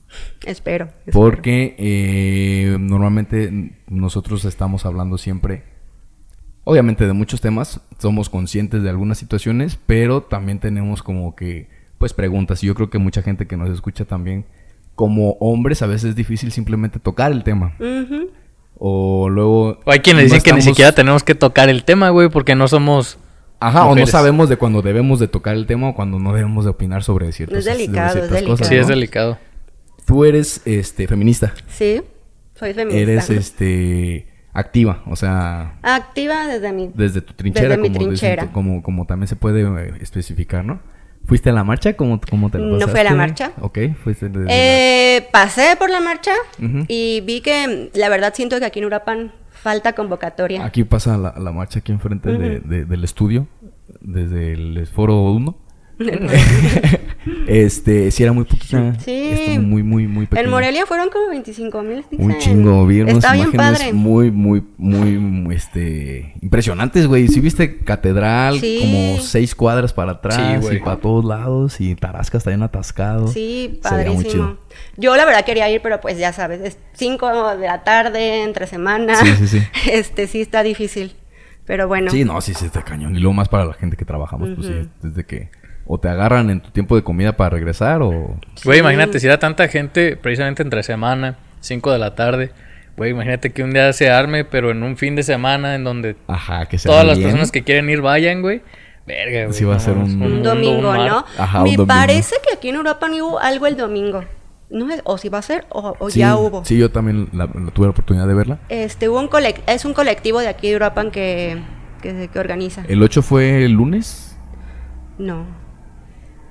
Espero. 0.45 0.89
espero. 1.05 1.11
Porque 1.13 1.75
eh, 1.77 2.77
normalmente 2.79 3.77
nosotros 3.87 4.45
estamos 4.45 4.85
hablando 4.85 5.17
siempre, 5.17 5.63
obviamente 6.63 7.05
de 7.05 7.13
muchos 7.13 7.41
temas, 7.41 7.81
somos 7.99 8.29
conscientes 8.29 8.83
de 8.83 8.89
algunas 8.89 9.17
situaciones, 9.17 9.77
pero 9.85 10.23
también 10.23 10.59
tenemos 10.59 11.03
como 11.03 11.35
que, 11.35 11.69
pues 11.97 12.13
preguntas. 12.13 12.63
Y 12.63 12.67
yo 12.67 12.75
creo 12.75 12.89
que 12.89 12.97
mucha 12.97 13.21
gente 13.21 13.47
que 13.47 13.57
nos 13.57 13.69
escucha 13.69 14.05
también, 14.05 14.45
como 14.95 15.31
hombres, 15.39 15.81
a 15.81 15.87
veces 15.87 16.11
es 16.11 16.15
difícil 16.15 16.51
simplemente 16.51 16.99
tocar 16.99 17.31
el 17.31 17.43
tema. 17.43 17.75
O 18.77 19.29
luego... 19.29 19.79
O 19.85 19.91
hay 19.91 19.99
quienes 19.99 20.23
no 20.23 20.33
dicen 20.33 20.41
que 20.41 20.53
ni 20.53 20.61
siquiera 20.61 20.91
tenemos 20.91 21.23
que 21.23 21.35
tocar 21.35 21.69
el 21.69 21.83
tema, 21.83 22.09
güey, 22.09 22.29
porque 22.29 22.55
no 22.55 22.67
somos. 22.67 23.19
Ajá, 23.61 23.85
o 23.85 23.95
no 23.95 24.05
sabemos 24.07 24.49
de 24.49 24.57
cuando 24.57 24.81
debemos 24.81 25.19
de 25.19 25.27
tocar 25.27 25.55
el 25.55 25.65
tema 25.67 25.89
o 25.89 25.95
cuando 25.95 26.19
no 26.19 26.33
debemos 26.33 26.65
de 26.65 26.71
opinar 26.71 27.03
sobre 27.03 27.31
ciertas, 27.31 27.59
Es 27.59 27.65
delicado, 27.65 28.07
es 28.07 28.13
ciertas 28.13 28.31
delicado. 28.31 28.53
cosas. 28.57 28.67
Sí, 28.67 28.75
es 28.75 28.87
delicado. 28.87 29.37
Tú 30.05 30.25
eres 30.25 30.61
este 30.65 31.07
feminista. 31.07 31.53
Sí, 31.69 32.01
soy 32.55 32.73
feminista. 32.73 33.01
Eres 33.11 33.29
este 33.29 34.27
activa, 34.53 35.01
o 35.05 35.15
sea, 35.15 35.77
Activa 35.81 36.45
desde 36.47 36.73
mi... 36.73 36.91
desde 36.93 37.21
tu 37.21 37.33
trinchera, 37.33 37.77
Desde 37.77 37.81
como, 37.83 37.99
trinchera. 37.99 38.51
como, 38.51 38.83
como 38.83 39.05
también 39.05 39.27
se 39.29 39.35
puede 39.37 39.61
eh, 39.61 39.93
especificar, 40.01 40.65
¿no? 40.65 40.81
¿Fuiste 41.23 41.51
a 41.51 41.53
la 41.53 41.63
marcha? 41.63 41.93
¿Cómo, 41.93 42.19
cómo 42.29 42.49
te 42.49 42.57
la 42.57 42.65
No 42.65 42.87
fui 42.87 42.99
a 42.99 43.03
la 43.03 43.11
pasaste? 43.11 43.15
marcha. 43.15 43.51
Ok, 43.61 43.77
fuiste 44.03 44.27
desde 44.27 44.45
la- 44.45 44.51
Eh, 44.53 45.27
pasé 45.31 45.75
por 45.77 45.89
la 45.91 46.01
marcha 46.01 46.31
y 46.87 47.21
vi 47.21 47.41
que 47.41 47.91
la 47.93 48.09
verdad 48.09 48.33
siento 48.35 48.57
que 48.59 48.65
aquí 48.65 48.79
en 48.79 48.85
Uruapan 48.85 49.31
falta 49.61 49.93
convocatoria. 49.93 50.65
Aquí 50.65 50.83
pasa 50.83 51.17
la, 51.17 51.33
la 51.37 51.51
marcha 51.51 51.79
aquí 51.79 51.91
enfrente 51.91 52.31
de- 52.37 52.85
del 52.85 53.03
estudio, 53.03 53.47
desde 54.01 54.53
el 54.53 54.85
foro 54.87 55.21
1. 55.31 55.55
este, 57.47 58.11
sí 58.11 58.23
era 58.23 58.33
muy 58.33 58.45
poquita. 58.45 58.99
Sí. 58.99 59.29
Estuvo 59.31 59.61
muy, 59.61 59.83
muy, 59.83 60.07
muy 60.07 60.25
pequeño. 60.25 60.45
En 60.45 60.51
Morelia 60.51 60.85
fueron 60.85 61.09
como 61.09 61.29
25 61.29 61.81
mil. 61.83 62.05
Un 62.11 62.37
chingo, 62.39 62.85
vi 62.85 63.01
unas 63.01 63.15
Está 63.15 63.33
bien 63.33 63.49
imágenes 63.53 63.79
padre. 63.79 63.93
muy, 63.93 64.31
muy, 64.31 64.63
muy, 64.77 65.17
muy, 65.17 65.55
este, 65.55 66.33
impresionantes, 66.41 67.07
güey. 67.07 67.27
Sí 67.27 67.39
viste 67.39 67.79
catedral, 67.79 68.59
Sí. 68.59 68.79
como 68.81 69.19
seis 69.21 69.55
cuadras 69.55 69.93
para 69.93 70.13
atrás 70.13 70.65
Sí, 70.65 70.75
y 70.75 70.79
para 70.79 70.97
todos 70.97 71.25
lados 71.25 71.79
y 71.81 71.95
Tarasca 71.95 72.37
está 72.37 72.49
bien 72.49 72.63
atascado. 72.63 73.27
Sí, 73.27 73.67
muy 73.71 73.77
padrísimo. 73.79 74.57
Yo 74.97 75.15
la 75.15 75.25
verdad 75.25 75.45
quería 75.45 75.69
ir, 75.69 75.81
pero 75.81 75.99
pues 76.01 76.17
ya 76.17 76.33
sabes, 76.33 76.61
es 76.61 76.77
5 76.93 77.57
de 77.57 77.67
la 77.67 77.83
tarde, 77.83 78.43
entre 78.43 78.67
semana. 78.67 79.15
Sí, 79.15 79.33
sí, 79.37 79.47
sí. 79.47 79.61
Este 79.91 80.27
sí 80.27 80.41
está 80.41 80.63
difícil. 80.63 81.13
Pero 81.65 81.87
bueno. 81.87 82.11
Sí, 82.11 82.25
no, 82.25 82.41
sí, 82.41 82.53
sí, 82.53 82.65
está 82.65 82.81
cañón. 82.81 83.15
Y 83.15 83.19
luego 83.19 83.33
más 83.33 83.47
para 83.47 83.65
la 83.65 83.73
gente 83.73 83.95
que 83.95 84.03
trabajamos, 84.03 84.49
pues 84.55 84.67
sí, 84.67 84.89
desde 85.01 85.25
que 85.25 85.49
o 85.85 85.99
te 85.99 86.07
agarran 86.09 86.49
en 86.49 86.61
tu 86.61 86.69
tiempo 86.71 86.95
de 86.95 87.03
comida 87.03 87.35
para 87.37 87.49
regresar 87.51 88.01
o... 88.01 88.37
Güey, 88.63 88.77
Sí. 88.77 88.79
imagínate, 88.79 89.19
si 89.19 89.27
era 89.27 89.39
tanta 89.39 89.67
gente, 89.67 90.15
precisamente 90.15 90.63
entre 90.63 90.83
semana, 90.83 91.37
5 91.59 91.91
de 91.91 91.99
la 91.99 92.15
tarde. 92.15 92.51
Güey, 92.97 93.11
imagínate 93.11 93.51
que 93.51 93.63
un 93.63 93.71
día 93.71 93.91
se 93.93 94.09
arme, 94.09 94.45
pero 94.45 94.71
en 94.71 94.83
un 94.83 94.97
fin 94.97 95.15
de 95.15 95.23
semana 95.23 95.75
en 95.75 95.83
donde 95.83 96.15
Ajá, 96.27 96.65
que 96.67 96.77
se 96.77 96.87
todas 96.89 97.05
las 97.05 97.17
bien. 97.17 97.29
personas 97.29 97.51
que 97.51 97.63
quieren 97.63 97.89
ir 97.89 98.01
vayan, 98.01 98.41
güey. 98.41 98.61
Verga, 99.07 99.45
güey. 99.45 99.53
Sí 99.57 99.63
va 99.65 99.75
a 99.75 99.79
ser 99.79 99.97
un- 99.97 100.21
Un 100.21 100.43
domingo, 100.43 100.91
mar. 100.91 101.09
¿no? 101.09 101.25
Ajá, 101.37 101.59
un 101.59 101.63
Me 101.63 101.75
domingo. 101.75 101.87
parece 101.87 102.35
que 102.47 102.55
aquí 102.55 102.69
en 102.69 102.75
Europa 102.75 103.07
no 103.07 103.15
hubo 103.27 103.39
algo 103.39 103.65
el 103.67 103.75
domingo. 103.77 104.23
No 104.69 104.87
sé, 104.87 105.01
o 105.03 105.17
si 105.17 105.27
va 105.27 105.39
a 105.39 105.41
ser 105.41 105.65
o, 105.69 105.95
o 105.99 106.09
Sí, 106.09 106.19
ya 106.19 106.37
hubo. 106.37 106.63
Sí, 106.63 106.77
yo 106.77 106.91
también 106.91 107.27
la, 107.33 107.45
la 107.45 107.71
tuve 107.71 107.87
la 107.87 107.91
oportunidad 107.91 108.27
de 108.27 108.33
verla. 108.33 108.59
Este, 108.69 109.09
hubo 109.09 109.19
un 109.19 109.29
colec- 109.29 109.61
es 109.67 109.83
un 109.83 109.93
colectivo 109.93 110.39
de 110.39 110.47
aquí 110.47 110.69
de 110.69 110.75
Uruapan 110.77 111.11
que, 111.11 111.57
que, 112.01 112.29
que 112.31 112.39
organiza. 112.39 112.83
El 112.87 113.01
8 113.03 113.21
fue 113.21 113.65
el 113.65 113.71
lunes. 113.73 114.37
No. 115.17 115.45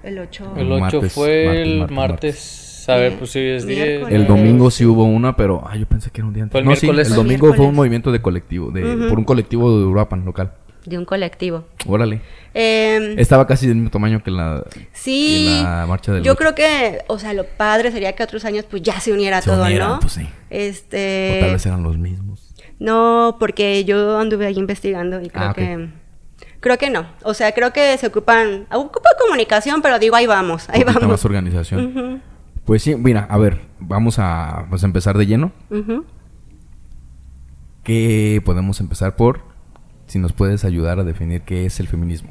El 0.02 0.18
8. 0.18 0.54
El 0.56 0.72
8 0.72 0.80
Martes, 0.80 1.12
fue 1.12 1.44
martes, 1.46 1.66
el 1.66 1.78
martes, 1.78 1.96
martes. 1.96 2.88
A 2.88 2.96
ver, 2.96 3.18
pues 3.18 3.30
sí, 3.30 3.38
es 3.40 3.66
10. 3.66 3.78
miércoles. 3.88 4.14
El 4.20 4.26
domingo 4.26 4.70
sí 4.70 4.84
hubo 4.84 5.04
una, 5.04 5.36
pero... 5.36 5.62
Ah, 5.66 5.76
yo 5.76 5.86
pensé 5.86 6.10
que 6.10 6.20
era 6.22 6.28
un 6.28 6.34
día 6.34 6.42
antes. 6.44 6.52
Fue 6.52 6.60
el 6.60 6.66
no, 6.66 6.74
sí, 6.74 6.88
el 6.88 7.14
domingo 7.14 7.52
fue 7.54 7.66
un 7.66 7.74
movimiento 7.74 8.10
de 8.10 8.20
colectivo, 8.22 8.70
de, 8.70 8.82
por 9.08 9.18
un 9.18 9.24
colectivo 9.24 9.78
de 9.78 9.84
Uruapan 9.84 10.24
local. 10.24 10.52
de 10.86 10.96
un 10.98 11.04
colectivo. 11.04 11.64
Órale. 11.86 12.20
Em, 12.54 13.16
Estaba 13.18 13.46
casi 13.46 13.66
del 13.66 13.76
mismo 13.76 13.90
tamaño 13.90 14.22
que 14.24 14.30
la, 14.32 14.64
sí, 14.92 15.46
que 15.58 15.62
la 15.62 15.84
marcha 15.86 16.12
del 16.12 16.22
yo 16.24 16.34
creo 16.34 16.54
que, 16.54 17.00
o 17.06 17.18
sea, 17.18 17.32
lo 17.34 17.44
padre 17.44 17.92
sería 17.92 18.14
que 18.14 18.22
otros 18.24 18.44
años 18.44 18.64
pues 18.68 18.82
ya 18.82 18.98
se 18.98 19.12
uniera 19.12 19.40
Se 19.42 19.50
todo, 19.50 19.62
unieran, 19.62 19.88
¿no? 19.90 20.00
pues 20.00 20.14
sí. 20.14 20.26
Este, 20.48 21.36
O 21.36 21.40
tal 21.44 21.52
vez 21.52 21.66
eran 21.66 21.82
los 21.84 21.96
mismos. 21.98 22.52
no, 22.80 23.36
porque 23.38 23.84
yo 23.84 24.18
anduve 24.18 24.46
ahí 24.46 24.56
investigando 24.58 25.20
y 25.20 25.28
creo 25.28 25.48
Ah, 25.50 25.54
que 25.54 25.88
creo 26.60 26.78
que 26.78 26.90
no. 26.90 27.06
O 27.22 27.34
sea, 27.34 27.52
creo 27.52 27.72
que 27.72 27.96
se 27.98 28.06
ocupan 28.06 28.66
ocupa 28.72 29.10
comunicación, 29.18 29.82
pero 29.82 29.98
digo, 29.98 30.16
ahí 30.16 30.26
vamos, 30.26 30.68
ahí 30.68 30.84
vamos. 30.84 31.02
más 31.06 31.24
organización. 31.24 32.22
Pues 32.64 32.82
sí, 32.82 32.94
mira, 32.94 33.26
a 33.28 33.38
ver, 33.38 33.60
vamos 33.80 34.18
a, 34.18 34.66
pues, 34.70 34.82
a 34.82 34.86
empezar 34.86 35.18
de 35.18 35.26
lleno. 35.26 35.52
ujú. 35.70 36.04
¿Qué 37.82 38.42
podemos 38.44 38.78
empezar 38.80 39.16
por? 39.16 39.40
Si 40.06 40.18
nos 40.18 40.32
puedes 40.32 40.64
ayudar 40.64 41.00
a 41.00 41.04
definir 41.04 41.42
qué 41.42 41.64
es 41.64 41.80
el 41.80 41.88
feminismo. 41.88 42.30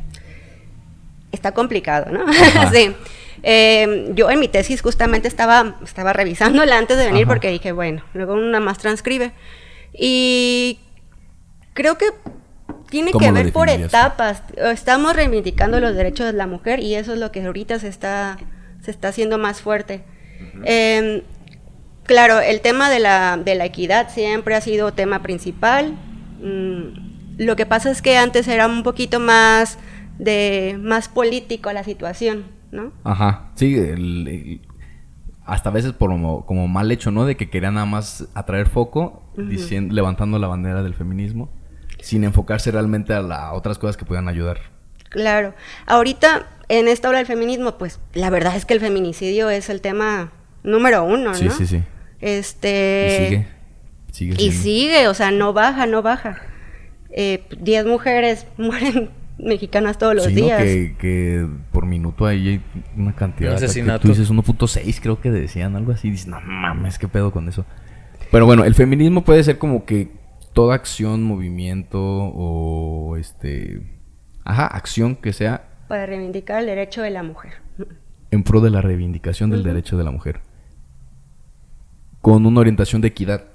Está 1.31 1.53
complicado, 1.53 2.11
¿no? 2.11 2.25
Sí. 2.71 2.95
Eh, 3.41 4.11
yo 4.15 4.29
en 4.29 4.39
mi 4.39 4.47
tesis 4.47 4.81
justamente 4.81 5.27
estaba, 5.27 5.77
estaba 5.83 6.11
revisándola 6.13 6.77
antes 6.77 6.97
de 6.97 7.05
venir 7.05 7.23
Ajá. 7.23 7.29
porque 7.31 7.49
dije, 7.49 7.71
bueno, 7.71 8.03
luego 8.13 8.33
una 8.33 8.59
más 8.59 8.77
transcribe. 8.77 9.31
Y 9.93 10.79
creo 11.73 11.97
que 11.97 12.05
tiene 12.89 13.11
¿Cómo 13.11 13.25
que 13.25 13.31
ver 13.31 13.53
por 13.53 13.69
etapas. 13.69 14.43
Estamos 14.57 15.15
reivindicando 15.15 15.79
los 15.79 15.95
derechos 15.95 16.25
de 16.27 16.33
la 16.33 16.47
mujer 16.47 16.79
y 16.79 16.95
eso 16.95 17.13
es 17.13 17.19
lo 17.19 17.31
que 17.31 17.43
ahorita 17.43 17.79
se 17.79 17.87
está, 17.87 18.37
se 18.81 18.91
está 18.91 19.09
haciendo 19.09 19.37
más 19.37 19.61
fuerte. 19.61 20.03
Eh, 20.65 21.23
claro, 22.03 22.39
el 22.39 22.61
tema 22.61 22.89
de 22.89 22.99
la, 22.99 23.37
de 23.37 23.55
la 23.55 23.65
equidad 23.65 24.09
siempre 24.09 24.55
ha 24.55 24.61
sido 24.61 24.93
tema 24.93 25.21
principal. 25.21 25.93
Mm, 26.41 27.37
lo 27.37 27.55
que 27.55 27.65
pasa 27.65 27.91
es 27.91 28.01
que 28.01 28.17
antes 28.17 28.47
era 28.47 28.67
un 28.67 28.83
poquito 28.83 29.19
más 29.19 29.77
de 30.17 30.77
más 30.81 31.07
político 31.07 31.71
la 31.71 31.83
situación, 31.83 32.45
¿no? 32.71 32.91
Ajá, 33.03 33.51
sí, 33.55 33.75
el- 33.77 34.27
el- 34.27 34.61
hasta 35.45 35.69
a 35.69 35.71
veces 35.71 35.93
por 35.93 36.09
como, 36.11 36.45
como 36.45 36.67
mal 36.67 36.91
hecho, 36.91 37.09
¿no? 37.11 37.25
De 37.25 37.35
que 37.37 37.49
querían 37.49 37.75
nada 37.75 37.85
más 37.85 38.27
atraer 38.33 38.67
foco, 38.69 39.23
diciendo, 39.37 39.95
levantando 39.95 40.37
la 40.37 40.47
bandera 40.47 40.83
del 40.83 40.93
feminismo, 40.93 41.49
sin 42.01 42.23
enfocarse 42.23 42.71
realmente 42.71 43.13
a, 43.13 43.21
la- 43.21 43.47
a 43.47 43.53
otras 43.53 43.77
cosas 43.77 43.97
que 43.97 44.05
puedan 44.05 44.27
ayudar. 44.27 44.59
Claro. 45.09 45.53
Ahorita, 45.87 46.47
en 46.67 46.87
esta 46.87 47.09
hora 47.09 47.17
del 47.17 47.27
feminismo, 47.27 47.77
pues 47.77 47.99
la 48.13 48.29
verdad 48.29 48.55
es 48.55 48.65
que 48.65 48.73
el 48.75 48.79
feminicidio 48.79 49.49
es 49.49 49.69
el 49.69 49.81
tema 49.81 50.31
número 50.63 51.03
uno, 51.03 51.33
Sí, 51.35 51.45
¿no? 51.45 51.51
sí, 51.51 51.65
sí. 51.67 51.83
Este. 52.21 53.17
y 53.17 53.25
sigue. 53.25 53.47
Sigue 54.11 54.43
Y 54.43 54.51
sigue, 54.51 55.07
o 55.07 55.13
sea, 55.13 55.31
no 55.31 55.53
baja, 55.53 55.85
no 55.85 56.01
baja. 56.01 56.41
Eh, 57.11 57.43
Diez 57.59 57.85
mujeres 57.85 58.45
mueren 58.57 59.09
mexicanas 59.37 59.97
todos 59.97 60.15
los 60.15 60.25
Sí, 60.25 60.35
¿no? 60.35 60.45
días. 60.45 60.61
Que, 60.61 60.95
que 60.99 61.47
por 61.71 61.85
minuto 61.85 62.25
ahí 62.25 62.47
hay 62.49 62.61
una 62.97 63.15
cantidad. 63.15 63.53
Asesinato. 63.55 64.01
Tú 64.01 64.07
dices 64.09 64.29
1.6, 64.29 64.99
creo 65.01 65.21
que 65.21 65.31
decían 65.31 65.75
algo 65.75 65.91
así. 65.91 66.09
Dices, 66.11 66.27
no 66.27 66.39
mames, 66.41 66.99
qué 66.99 67.07
pedo 67.07 67.31
con 67.31 67.47
eso. 67.49 67.65
Pero 68.31 68.45
bueno, 68.45 68.63
el 68.63 68.75
feminismo 68.75 69.23
puede 69.23 69.43
ser 69.43 69.57
como 69.57 69.85
que 69.85 70.09
toda 70.53 70.75
acción, 70.75 71.23
movimiento 71.23 71.99
o 72.01 73.17
este. 73.17 73.81
Ajá, 74.43 74.65
acción 74.67 75.15
que 75.15 75.31
sea 75.33 75.69
Para 75.87 76.05
reivindicar 76.05 76.59
el 76.61 76.65
derecho 76.65 77.01
de 77.01 77.11
la 77.11 77.23
mujer. 77.23 77.53
en 78.31 78.43
pro 78.43 78.61
de 78.61 78.69
la 78.69 78.81
reivindicación 78.81 79.49
del 79.49 79.63
derecho 79.63 79.97
de 79.97 80.03
la 80.03 80.11
mujer. 80.11 80.41
Con 82.21 82.45
una 82.45 82.59
orientación 82.59 83.01
de 83.01 83.07
equidad. 83.09 83.45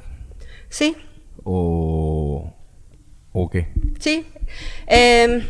Sí, 0.68 0.96
O. 1.44 2.54
¿O 3.32 3.50
qué? 3.50 3.68
sí. 3.98 4.24
Em, 4.86 5.42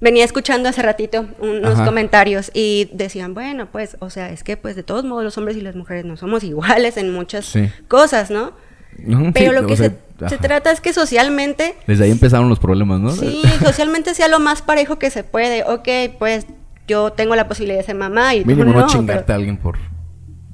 venía 0.00 0.24
escuchando 0.24 0.68
hace 0.68 0.82
ratito 0.82 1.26
unos 1.40 1.74
Ajá. 1.74 1.84
comentarios 1.86 2.50
y 2.54 2.90
decían, 2.92 3.32
bueno, 3.34 3.68
pues, 3.72 3.96
o 4.00 4.10
sea, 4.10 4.30
es 4.30 4.44
que 4.44 4.56
pues 4.58 4.76
de 4.76 4.82
todos 4.82 5.04
modos 5.04 5.24
los 5.24 5.38
hombres 5.38 5.56
y 5.56 5.60
las 5.62 5.74
mujeres 5.74 6.04
no 6.04 6.16
somos 6.18 6.44
iguales 6.44 6.96
en 6.98 7.12
muchas 7.12 7.46
Sí. 7.46 7.68
cosas, 7.88 8.30
¿no? 8.30 8.52
Pero 8.96 9.50
sí, 9.52 9.54
lo 9.60 9.66
que 9.66 9.76
sea, 9.76 9.90
se, 10.18 10.28
se 10.28 10.38
trata 10.38 10.70
es 10.72 10.80
que 10.80 10.92
socialmente 10.92 11.76
Desde 11.86 12.04
ahí 12.04 12.10
empezaron 12.10 12.48
los 12.48 12.58
problemas, 12.58 13.00
¿no? 13.00 13.10
Sí, 13.10 13.42
socialmente 13.64 14.14
sea 14.14 14.28
lo 14.28 14.40
más 14.40 14.62
parejo 14.62 14.98
que 14.98 15.10
se 15.10 15.22
puede. 15.24 15.62
Ok, 15.64 15.88
pues 16.18 16.46
yo 16.88 17.12
tengo 17.12 17.36
la 17.36 17.46
posibilidad 17.48 17.78
de 17.78 17.84
ser 17.84 17.94
mamá 17.96 18.34
y 18.34 18.44
Mínimo 18.44 18.72
no, 18.72 18.80
no, 18.80 18.86
chingarte 18.86 19.24
pero- 19.24 19.34
a 19.34 19.36
alguien 19.36 19.56
por. 19.58 19.78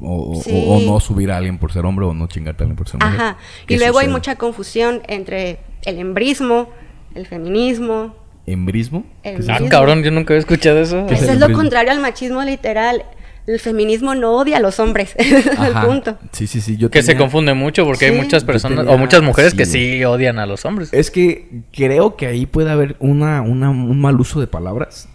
O, 0.00 0.32
o- 0.38 0.42
Sí. 0.42 0.64
o 0.68 0.80
no 0.80 1.00
subir 1.00 1.30
a 1.30 1.36
alguien 1.38 1.56
por 1.58 1.72
ser 1.72 1.86
hombre 1.86 2.04
o 2.04 2.12
no 2.12 2.26
chingarte 2.26 2.62
a 2.62 2.64
alguien 2.64 2.76
por 2.76 2.88
ser 2.88 3.00
mujer. 3.00 3.14
Ajá. 3.20 3.36
¿Qué 3.66 3.74
Y 3.74 3.78
luego 3.78 4.00
hay 4.00 4.08
mucha 4.08 4.36
confusión 4.36 5.00
entre 5.06 5.60
el 5.84 5.98
embrismo, 5.98 6.68
el 7.14 7.26
feminismo. 7.26 8.14
¿Embrismo? 8.46 9.06
El 9.22 9.36
¿Qué 9.36 9.40
es 9.42 9.48
Ah, 9.48 9.52
mismo. 9.54 9.68
cabrón, 9.70 10.02
yo 10.02 10.10
nunca 10.10 10.34
había 10.34 10.40
escuchado 10.40 10.78
eso. 10.80 11.06
¿Qué 11.06 11.14
es 11.14 11.22
Eso 11.22 11.32
es 11.32 11.38
lo 11.40 11.50
contrario 11.52 11.92
al 11.92 12.00
machismo 12.00 12.42
literal. 12.42 13.04
El 13.46 13.60
feminismo 13.60 14.14
no 14.14 14.32
odia 14.38 14.56
a 14.56 14.60
los 14.60 14.80
hombres. 14.80 15.14
Es 15.18 15.46
el 15.46 15.72
punto. 15.86 16.18
Sí, 16.32 16.46
sí, 16.46 16.60
sí. 16.60 16.76
Yo 16.78 16.90
Que 16.90 17.02
se 17.02 17.16
confunde 17.16 17.52
mucho 17.54 17.84
porque 17.84 18.06
hay 18.06 18.16
muchas 18.16 18.42
personas 18.44 18.78
tenía- 18.78 18.94
o 18.94 18.98
muchas 18.98 19.22
mujeres 19.22 19.50
sí, 19.52 19.56
que 19.58 19.64
güey. 19.64 19.72
sí 19.98 20.04
odian 20.04 20.38
a 20.38 20.46
los 20.46 20.64
hombres. 20.64 20.92
Es 20.92 21.10
que 21.10 21.62
creo 21.72 22.16
que 22.16 22.26
ahí 22.26 22.46
puede 22.46 22.70
haber 22.70 22.96
una, 23.00 23.42
una- 23.42 23.70
un 23.70 24.00
mal 24.00 24.18
uso 24.20 24.40
de 24.40 24.46
palabras. 24.46 25.08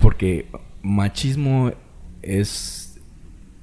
Porque 0.00 0.46
machismo 0.82 1.70
es 2.22 2.98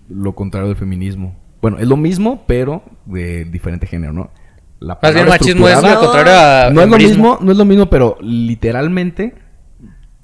lo 0.09 0.33
contrario 0.35 0.69
del 0.69 0.77
feminismo. 0.77 1.35
Bueno, 1.61 1.79
es 1.79 1.87
lo 1.87 1.97
mismo, 1.97 2.43
pero 2.47 2.83
de 3.05 3.43
diferente 3.45 3.87
género, 3.87 4.13
¿no? 4.13 4.31
La 4.79 4.93
Más 5.01 5.13
bien 5.13 5.25
palabra 5.25 5.31
machismo 5.31 5.67
es 5.67 5.81
lo 5.81 5.99
contrario 5.99 6.33
a 6.33 6.69
No 6.71 6.81
es 6.81 6.87
lo 6.89 6.97
mismo, 6.97 7.39
no 7.41 7.51
es 7.51 7.57
lo 7.57 7.65
mismo, 7.65 7.89
pero 7.89 8.17
literalmente, 8.21 9.33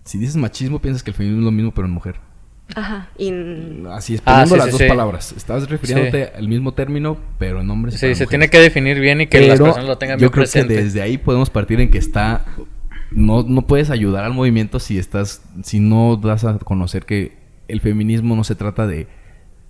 si 0.05 0.17
dices 0.19 0.35
machismo, 0.37 0.79
piensas 0.79 1.01
que 1.03 1.09
el 1.11 1.15
feminismo 1.17 1.41
es 1.41 1.45
lo 1.45 1.51
mismo, 1.51 1.73
pero 1.73 1.87
en 1.87 1.93
mujer. 1.93 2.15
Ajá. 2.75 3.07
Y 3.17 3.27
n- 3.27 3.89
Así 3.91 4.15
es, 4.15 4.21
Ah, 4.25 4.45
poniendo 4.45 4.55
sí, 4.55 4.57
las 4.57 4.65
sí, 4.65 4.71
dos 4.71 4.81
sí. 4.81 4.87
palabras. 4.87 5.33
Estás 5.37 5.69
refiriéndote 5.69 6.31
al 6.35 6.47
mismo 6.47 6.73
término, 6.73 7.17
pero 7.37 7.61
en 7.61 7.69
hombres. 7.69 7.95
y 7.95 7.97
Sí, 7.97 8.01
se 8.01 8.07
mujeres. 8.09 8.29
tiene 8.29 8.49
que 8.49 8.59
definir 8.59 8.99
bien 8.99 9.21
y 9.21 9.27
que 9.27 9.41
las 9.47 9.59
personas 9.59 9.85
lo 9.87 9.97
tengan 9.97 10.17
yo 10.17 10.21
bien 10.21 10.31
creo 10.31 10.43
presente. 10.43 10.75
que 10.75 10.83
desde 10.83 11.01
ahí 11.01 11.17
podemos 11.17 11.49
partir 11.49 11.79
en 11.81 11.91
que 11.91 11.97
está 11.97 12.45
no, 13.11 13.43
no 13.43 13.67
puedes 13.67 13.89
ayudar 13.91 14.23
al 14.23 14.33
movimiento 14.33 14.79
si 14.79 14.97
estás 14.97 15.41
si 15.63 15.79
no 15.79 16.15
das 16.15 16.45
a 16.45 16.57
conocer 16.57 17.05
que 17.05 17.33
el 17.67 17.79
feminismo 17.79 18.35
no 18.35 18.43
se 18.43 18.55
trata 18.55 18.87
de, 18.87 19.05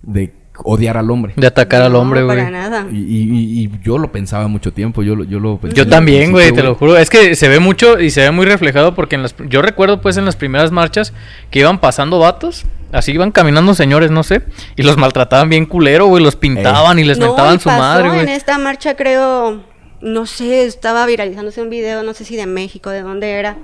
de 0.02 0.32
odiar 0.64 0.96
al 0.96 1.10
hombre 1.10 1.34
De 1.36 1.46
atacar 1.46 1.82
al 1.82 1.94
hombre, 1.96 2.22
güey. 2.22 2.38
Para 2.38 2.50
nada. 2.50 2.86
y, 2.90 2.96
y- 2.96 3.64
y 3.64 3.70
yo 3.82 3.98
lo 3.98 4.12
pensaba 4.12 4.46
mucho 4.48 4.72
tiempo 4.72 5.02
yo 5.02 5.14
lo 5.16 5.24
yo 5.24 5.40
lo 5.40 5.58
pensé 5.58 5.76
Yo 5.76 5.86
también, 5.88 6.30
güey, 6.30 6.52
te 6.52 6.62
lo 6.62 6.74
juro. 6.76 6.96
Es 6.96 7.10
que 7.10 7.34
se 7.34 7.48
ve 7.48 7.58
mucho 7.58 8.00
y 8.00 8.10
se 8.10 8.20
ve 8.22 8.30
muy 8.30 8.46
reflejado 8.46 8.94
porque 8.94 9.16
en 9.16 9.22
las, 9.22 9.34
yo 9.48 9.60
recuerdo 9.62 10.00
pues 10.00 10.16
en 10.16 10.24
las 10.24 10.36
primeras 10.36 10.70
marchas 10.70 11.12
que 11.50 11.58
iban 11.58 11.80
pasando 11.80 12.18
vatos, 12.20 12.64
así 12.94 13.12
iban 13.12 13.30
caminando 13.32 13.74
señores, 13.74 14.10
no 14.10 14.22
sé, 14.22 14.42
y 14.76 14.82
los 14.82 14.96
maltrataban 14.96 15.48
bien 15.48 15.66
culero, 15.66 16.06
güey, 16.06 16.22
los 16.22 16.36
pintaban 16.36 16.98
y 16.98 17.04
les 17.04 17.18
No, 17.18 17.26
mentaban 17.26 17.56
y 17.56 17.58
su 17.58 17.68
pasó 17.68 17.78
madre, 17.80 18.08
En 18.08 18.14
güey. 18.14 18.30
esta 18.30 18.56
marcha 18.58 18.96
creo, 18.96 19.62
no 20.00 20.26
sé, 20.26 20.64
estaba 20.64 21.04
viralizándose 21.06 21.60
un 21.62 21.70
video, 21.70 22.02
no 22.02 22.14
sé 22.14 22.24
si 22.24 22.36
de 22.36 22.46
México, 22.46 22.90
de 22.90 23.02
dónde 23.02 23.30
era, 23.32 23.56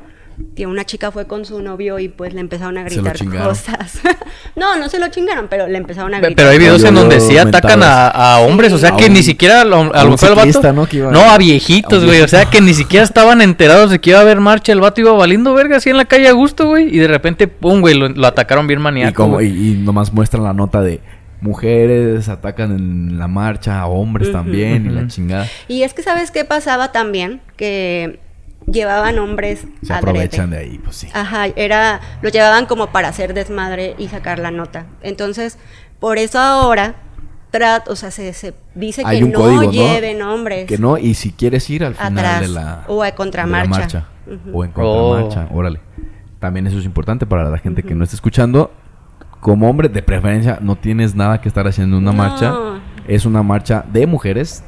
que 0.56 0.66
una 0.66 0.84
chica 0.84 1.10
fue 1.10 1.26
con 1.26 1.44
su 1.44 1.60
novio 1.62 1.98
y 1.98 2.08
pues 2.08 2.34
le 2.34 2.40
empezaron 2.40 2.76
a 2.78 2.82
gritar 2.84 3.16
cosas. 3.26 4.00
no, 4.56 4.76
no 4.76 4.88
se 4.88 4.98
lo 4.98 5.08
chingaron, 5.08 5.46
pero 5.48 5.66
le 5.66 5.78
empezaron 5.78 6.12
a 6.14 6.18
gritar. 6.18 6.36
Pero 6.36 6.48
hay 6.50 6.58
videos 6.58 6.84
en 6.84 6.94
donde 6.94 7.20
sí 7.20 7.38
atacan 7.38 7.82
a, 7.82 8.08
a 8.08 8.40
hombres, 8.40 8.72
o 8.72 8.78
sea 8.78 8.90
A 8.94 8.96
que 8.96 9.06
un- 9.06 9.14
ni 9.14 9.22
siquiera 9.22 9.62
a 9.62 9.64
lo, 9.64 9.94
a 9.94 10.04
mejor 10.04 10.28
el 10.30 10.34
vato. 10.34 10.72
¿no? 10.72 10.86
Que 10.86 10.98
iba- 10.98 11.10
no, 11.10 11.20
a 11.30 11.38
viejitos, 11.38 12.04
güey. 12.04 12.20
O 12.22 12.28
sea 12.28 12.44
que 12.46 12.60
ni 12.60 12.74
siquiera 12.74 13.04
estaban 13.04 13.40
enterados 13.42 13.90
de 13.90 14.00
que 14.00 14.10
iba 14.10 14.18
a 14.18 14.22
haber 14.22 14.40
marcha. 14.40 14.72
El 14.72 14.80
vato 14.80 15.00
iba 15.00 15.12
valiendo 15.12 15.54
verga 15.54 15.76
así 15.78 15.90
en 15.90 15.96
la 15.96 16.04
calle 16.04 16.28
a 16.28 16.32
gusto, 16.32 16.66
güey. 16.68 16.94
Y 16.94 16.98
de 16.98 17.08
repente, 17.08 17.48
pum, 17.48 17.80
güey, 17.80 17.94
lo, 17.94 18.08
lo 18.08 18.26
atacaron 18.26 18.66
bien 18.66 18.80
y, 18.80 18.82
maníaco. 18.82 19.22
como, 19.22 19.34
güey. 19.34 19.48
y, 19.48 19.70
y 19.72 19.74
nomás 19.78 20.12
muestran 20.12 20.42
la 20.44 20.52
nota 20.52 20.80
de 20.82 21.00
mujeres 21.42 22.28
atacan 22.28 22.72
en 22.72 23.18
la 23.18 23.26
marcha 23.26 23.80
a 23.80 23.86
hombres 23.86 24.30
también 24.30 24.84
y 24.86 24.88
la 24.90 25.06
chingada 25.06 25.46
Y 25.68 25.82
es 25.84 25.94
que 25.94 26.02
sabes 26.02 26.30
qué 26.30 26.44
pasaba 26.44 26.92
también, 26.92 27.40
que 27.56 28.20
llevaban 28.70 29.18
hombres 29.18 29.60
se 29.82 29.92
adrede. 29.92 29.96
aprovechan 30.10 30.50
de 30.50 30.58
ahí 30.58 30.78
pues 30.78 30.96
sí 30.96 31.08
Ajá, 31.12 31.46
era, 31.56 32.00
lo 32.22 32.28
llevaban 32.28 32.66
como 32.66 32.88
para 32.88 33.08
hacer 33.08 33.34
desmadre 33.34 33.94
y 33.98 34.08
sacar 34.08 34.38
la 34.38 34.50
nota. 34.50 34.86
Entonces, 35.02 35.58
por 35.98 36.18
eso 36.18 36.38
ahora, 36.38 36.94
trat, 37.50 37.88
o 37.88 37.96
sea, 37.96 38.10
se, 38.10 38.32
se 38.32 38.54
dice 38.74 39.02
Hay 39.04 39.20
que 39.20 39.26
no 39.26 39.38
código, 39.40 39.62
¿no? 39.64 39.70
lleven 39.72 40.22
hombres 40.22 40.66
Que 40.66 40.78
no, 40.78 40.98
y 40.98 41.14
si 41.14 41.32
quieres 41.32 41.68
ir 41.70 41.84
al 41.84 41.94
final 41.94 42.18
atrás 42.18 42.40
de 42.42 42.48
la, 42.48 42.84
o 42.86 43.02
a 43.02 43.10
contramarcha. 43.12 43.70
marcha, 43.70 44.06
o 44.52 44.64
en 44.64 44.70
contramarcha, 44.72 45.48
órale. 45.52 45.80
También 46.38 46.66
eso 46.66 46.78
es 46.78 46.84
importante 46.84 47.26
para 47.26 47.50
la 47.50 47.58
gente 47.58 47.82
que 47.82 47.94
no 47.94 48.04
está 48.04 48.16
escuchando. 48.16 48.70
Como 49.40 49.68
hombre, 49.68 49.88
de 49.88 50.02
preferencia, 50.02 50.58
no 50.60 50.76
tienes 50.76 51.14
nada 51.14 51.40
que 51.40 51.48
estar 51.48 51.66
haciendo 51.66 51.96
en 51.96 52.02
una 52.02 52.12
No. 52.12 52.18
marcha. 52.18 52.54
Es 53.08 53.24
una 53.26 53.42
marcha 53.42 53.84
de 53.92 54.06
mujeres, 54.06 54.62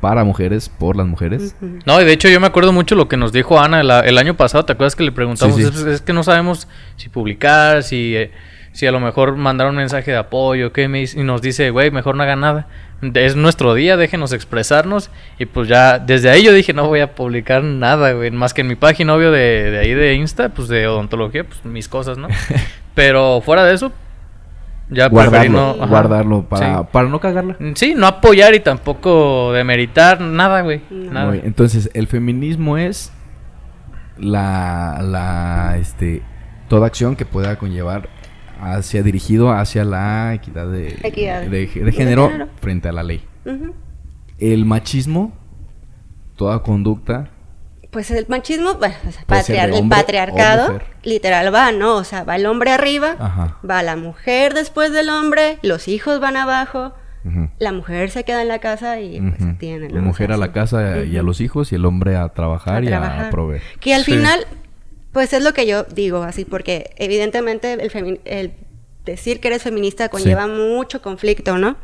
para 0.00 0.24
mujeres, 0.24 0.68
por 0.68 0.96
las 0.96 1.06
mujeres. 1.06 1.54
No, 1.86 2.00
y 2.00 2.04
de 2.04 2.12
hecho 2.12 2.28
yo 2.28 2.40
me 2.40 2.46
acuerdo 2.46 2.72
mucho 2.72 2.94
lo 2.94 3.08
que 3.08 3.16
nos 3.16 3.32
dijo 3.32 3.60
Ana 3.60 3.80
el, 3.80 3.90
el 3.90 4.18
año 4.18 4.34
pasado. 4.34 4.64
¿Te 4.64 4.72
acuerdas 4.72 4.96
que 4.96 5.02
le 5.02 5.12
preguntamos? 5.12 5.56
Sí, 5.56 5.62
sí. 5.62 5.68
Es, 5.68 5.80
es 5.80 6.00
que 6.00 6.12
no 6.12 6.22
sabemos 6.22 6.68
si 6.96 7.08
publicar, 7.08 7.82
si, 7.82 8.16
eh, 8.16 8.30
si 8.72 8.86
a 8.86 8.92
lo 8.92 9.00
mejor 9.00 9.36
mandaron 9.36 9.72
un 9.72 9.78
mensaje 9.78 10.10
de 10.10 10.16
apoyo, 10.16 10.72
¿qué 10.72 10.88
me 10.88 11.00
dice? 11.00 11.20
Y 11.20 11.24
nos 11.24 11.42
dice, 11.42 11.70
güey, 11.70 11.90
mejor 11.90 12.16
no 12.16 12.22
haga 12.22 12.36
nada. 12.36 12.66
Es 13.14 13.34
nuestro 13.34 13.74
día, 13.74 13.96
déjenos 13.96 14.32
expresarnos. 14.32 15.10
Y 15.38 15.46
pues 15.46 15.68
ya, 15.68 15.98
desde 15.98 16.30
ahí 16.30 16.42
yo 16.42 16.52
dije, 16.52 16.72
no 16.72 16.86
voy 16.86 17.00
a 17.00 17.14
publicar 17.14 17.62
nada, 17.62 18.12
güey. 18.12 18.30
Más 18.30 18.54
que 18.54 18.60
en 18.60 18.68
mi 18.68 18.76
página, 18.76 19.14
obvio, 19.14 19.30
de, 19.30 19.70
de 19.70 19.78
ahí 19.78 19.94
de 19.94 20.14
Insta, 20.14 20.50
pues 20.50 20.68
de 20.68 20.86
odontología, 20.86 21.44
pues 21.44 21.64
mis 21.64 21.88
cosas, 21.88 22.18
¿no? 22.18 22.28
Pero 22.94 23.40
fuera 23.40 23.64
de 23.64 23.74
eso, 23.74 23.92
ya 24.90 25.08
guardarlo, 25.08 25.76
no... 25.78 25.86
guardarlo 25.88 26.42
para, 26.48 26.78
Sí. 26.80 26.84
para 26.92 27.08
no 27.08 27.20
cagarla. 27.20 27.56
Sí, 27.74 27.94
no 27.96 28.06
apoyar 28.06 28.54
y 28.54 28.60
tampoco 28.60 29.52
demeritar, 29.52 30.20
nada, 30.20 30.62
güey. 30.62 30.82
No. 30.90 31.12
Nada. 31.12 31.36
Entonces, 31.36 31.90
el 31.94 32.06
feminismo 32.06 32.76
es 32.76 33.12
la, 34.18 35.00
la, 35.02 35.76
este, 35.78 36.22
toda 36.68 36.86
acción 36.86 37.16
que 37.16 37.24
pueda 37.24 37.56
conllevar 37.56 38.08
hacia 38.60 39.02
dirigido 39.02 39.52
hacia 39.52 39.84
la 39.84 40.34
equidad 40.34 40.66
de, 40.70 40.98
Equidad. 41.02 41.42
de, 41.42 41.66
de 41.66 41.92
género 41.92 42.30
frente 42.60 42.88
a 42.88 42.92
la 42.92 43.02
ley. 43.02 43.22
El 44.38 44.66
machismo, 44.66 45.32
toda 46.36 46.62
conducta, 46.62 47.30
Pues 47.90 48.10
el 48.12 48.26
machismo, 48.28 48.74
bueno, 48.74 48.94
o 49.08 49.10
sea, 49.10 49.22
patriar- 49.26 49.72
el 49.74 49.88
patriarcado, 49.88 50.80
literal 51.02 51.52
va, 51.52 51.72
¿no? 51.72 51.96
O 51.96 52.04
sea, 52.04 52.22
va 52.22 52.36
el 52.36 52.46
hombre 52.46 52.70
arriba, 52.70 53.16
Ajá. 53.18 53.58
va 53.68 53.82
la 53.82 53.96
mujer 53.96 54.54
después 54.54 54.92
del 54.92 55.08
hombre, 55.10 55.58
los 55.62 55.88
hijos 55.88 56.20
van 56.20 56.36
abajo, 56.36 56.92
la 57.58 57.72
mujer 57.72 58.10
se 58.10 58.24
queda 58.24 58.42
en 58.42 58.48
la 58.48 58.60
casa 58.60 59.00
y 59.00 59.20
pues 59.20 59.58
tiene, 59.58 59.88
¿no? 59.88 59.96
la 59.96 60.00
mujer 60.02 60.30
O 60.30 60.34
sea, 60.34 60.34
a 60.36 60.46
la 60.46 60.52
casa 60.52 61.02
y 61.04 61.16
a 61.18 61.22
los 61.22 61.40
hijos 61.40 61.70
y 61.72 61.74
el 61.74 61.84
hombre 61.84 62.16
a 62.16 62.28
trabajar 62.28 62.76
A 62.82 62.84
y 62.84 62.86
trabajar. 62.86 63.24
a 63.26 63.30
proveer. 63.30 63.62
Que 63.80 63.92
al 63.94 64.04
Sí. 64.04 64.12
final, 64.12 64.46
pues 65.12 65.32
es 65.32 65.42
lo 65.42 65.52
que 65.52 65.66
yo 65.66 65.82
digo, 65.84 66.22
así, 66.22 66.44
porque 66.44 66.92
evidentemente 66.96 67.72
el, 67.74 68.20
el 68.24 68.52
decir 69.04 69.40
que 69.40 69.48
eres 69.48 69.62
feminista 69.64 70.08
conlleva 70.08 70.46
mucho 70.46 71.02
conflicto, 71.02 71.58
¿no? 71.58 71.76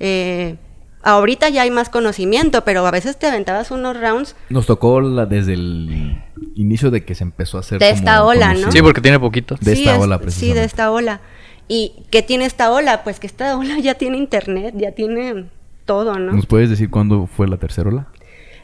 Eh, 0.00 0.56
ahorita 1.04 1.48
ya 1.50 1.62
hay 1.62 1.70
más 1.70 1.88
conocimiento, 1.88 2.64
pero 2.64 2.86
a 2.86 2.90
veces 2.90 3.18
te 3.18 3.26
aventabas 3.26 3.70
unos 3.70 3.98
rounds 4.00 4.34
Nos 4.48 4.66
tocó 4.66 5.00
la- 5.00 5.26
desde 5.26 5.54
el 5.54 6.22
inicio 6.54 6.90
de 6.90 7.04
que 7.04 7.14
se 7.14 7.24
empezó 7.24 7.56
a 7.58 7.60
hacer 7.60 7.78
De 7.78 7.90
esta 7.90 8.24
ola, 8.24 8.54
¿no? 8.54 8.72
Sí, 8.72 8.82
porque 8.82 9.00
tiene 9.00 9.20
poquito. 9.20 9.56
De 9.60 9.72
esta 9.72 9.94
es- 9.96 10.00
ola, 10.00 10.16
Sí, 10.16 10.22
precisamente. 10.22 10.60
de 10.60 10.66
esta 10.66 10.90
ola. 10.90 11.20
¿Y 11.68 12.04
qué 12.10 12.22
tiene 12.22 12.44
esta 12.44 12.70
ola? 12.70 13.04
Pues 13.04 13.20
que 13.20 13.26
esta 13.26 13.56
ola 13.56 13.78
ya 13.78 13.94
tiene 13.94 14.16
internet, 14.18 14.74
ya 14.76 14.92
tiene 14.92 15.46
todo, 15.86 16.18
¿no? 16.18 16.32
¿Nos 16.32 16.46
puedes 16.46 16.68
decir 16.70 16.90
cuándo 16.90 17.26
fue 17.26 17.48
la 17.48 17.56
tercera 17.56 17.88
ola? 17.88 18.08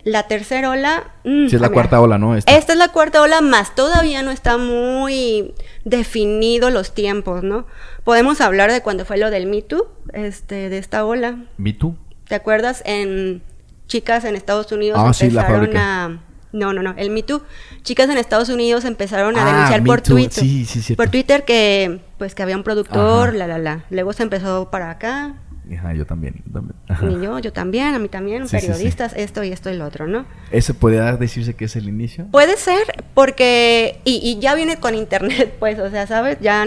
La 0.03 0.27
tercera 0.29 0.71
ola... 0.71 1.13
mm, 1.25 1.49
Si 1.49 1.57
es 1.57 1.61
la 1.61 1.67
ah, 1.67 1.71
mira. 1.71 1.75
cuarta 1.75 2.01
ola, 2.01 2.17
¿no? 2.17 2.35
Esta. 2.35 2.57
Esta 2.57 2.73
es 2.73 2.79
la 2.79 2.89
cuarta 2.89 3.21
ola, 3.21 3.43
más 3.43 3.75
todavía 3.75 4.23
no 4.23 4.31
está 4.31 4.57
muy 4.57 5.53
definido 5.85 6.71
los 6.71 6.95
tiempos, 6.95 7.43
¿no? 7.43 7.67
Podemos 8.05 8.41
hablar 8.41 8.73
de 8.73 8.81
cuando 8.81 9.05
fue 9.05 9.19
lo 9.19 9.31
del 9.31 9.47
Me 9.47 9.61
Too, 9.61 9.87
este, 10.15 10.71
de 10.71 10.79
esta 10.79 11.05
ola. 11.05 11.45
¿Me 11.59 11.75
Too? 11.75 11.97
¿Te 12.31 12.35
acuerdas? 12.37 12.83
En 12.87 13.43
chicas 13.87 14.25
en 14.25 14.37
Estados 14.37 14.71
Unidos 14.73 14.99
Ah, 15.03 15.13
sí, 15.13 15.29
la 15.31 15.43
empezaron 15.43 15.77
a... 15.77 16.21
No, 16.53 16.73
no, 16.73 16.83
no, 16.83 16.95
el 16.97 17.11
Me 17.11 17.23
Too. 17.23 17.43
Chicas 17.83 18.09
en 18.09 18.19
Estados 18.19 18.49
Unidos 18.49 18.85
empezaron 18.85 19.37
a 19.37 19.43
Ah, 19.43 19.47
denunciar 19.53 19.85
por 19.85 20.01
Too, 20.01 20.15
Twitter. 20.15 20.43
sí, 20.43 20.65
sí, 20.65 20.95
por 20.97 21.09
Twitter 21.09 21.45
que 21.45 22.01
pues 22.19 22.35
que 22.35 22.43
había 22.43 22.57
un 22.57 22.63
productor, 22.65 23.29
Ajá. 23.31 23.37
la 23.37 23.47
la 23.47 23.59
la. 23.59 23.85
Luego 23.91 24.13
se 24.13 24.23
empezó 24.25 24.71
para 24.71 24.91
acá, 24.91 25.35
Ajá, 25.77 25.95
yo 25.95 26.07
también. 26.07 26.43
yo 26.47 26.53
también. 26.53 26.75
Ajá. 26.89 27.07
y 27.07 27.21
yo, 27.25 27.39
yo 27.39 27.53
también, 27.53 27.95
a 27.95 27.99
mí 28.01 28.09
también, 28.09 28.47
periodistas, 28.49 29.13
esto 29.17 29.43
y 29.45 29.53
esto 29.53 29.71
y 29.71 29.77
lo 29.77 29.87
otro, 29.87 30.07
¿no? 30.09 30.25
¿Ese 30.51 30.75
podría 30.75 31.17
decirse 31.17 31.55
que 31.55 31.65
es 31.67 31.77
el 31.77 31.89
inicio? 31.89 32.27
Puede 32.33 32.57
ser, 32.57 32.83
porque, 33.15 34.01
y, 34.05 34.21
y 34.23 34.41
ya 34.41 34.55
viene 34.57 34.77
con 34.79 34.95
internet, 34.97 35.55
pues, 35.61 35.79
o 35.79 35.89
sea, 35.91 36.07
¿sabes? 36.09 36.39
Ya, 36.41 36.65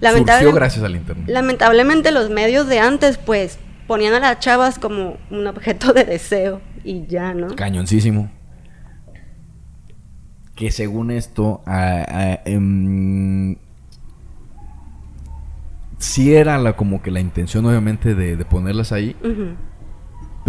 lamentable- 0.00 0.52
gracias 0.52 0.84
al 0.84 0.94
internet. 0.96 1.26
lamentablemente 1.28 2.10
los 2.12 2.30
medios 2.30 2.66
de 2.68 2.78
antes, 2.80 3.18
pues, 3.18 3.58
ponían 3.88 4.14
a 4.14 4.20
las 4.20 4.38
chavas 4.38 4.78
como 4.78 5.16
un 5.30 5.46
objeto 5.48 5.92
de 5.92 6.04
deseo 6.04 6.60
y 6.84 7.06
ya, 7.06 7.34
¿no? 7.34 7.56
Cañoncísimo. 7.56 8.30
Que 10.54 10.70
según 10.70 11.10
esto, 11.10 11.62
em, 12.44 13.56
sí 15.98 16.34
era 16.34 16.58
la, 16.58 16.74
como 16.74 17.02
que 17.02 17.10
la 17.10 17.20
intención, 17.20 17.64
obviamente, 17.64 18.14
de, 18.14 18.36
de 18.36 18.44
ponerlas 18.44 18.92
ahí. 18.92 19.16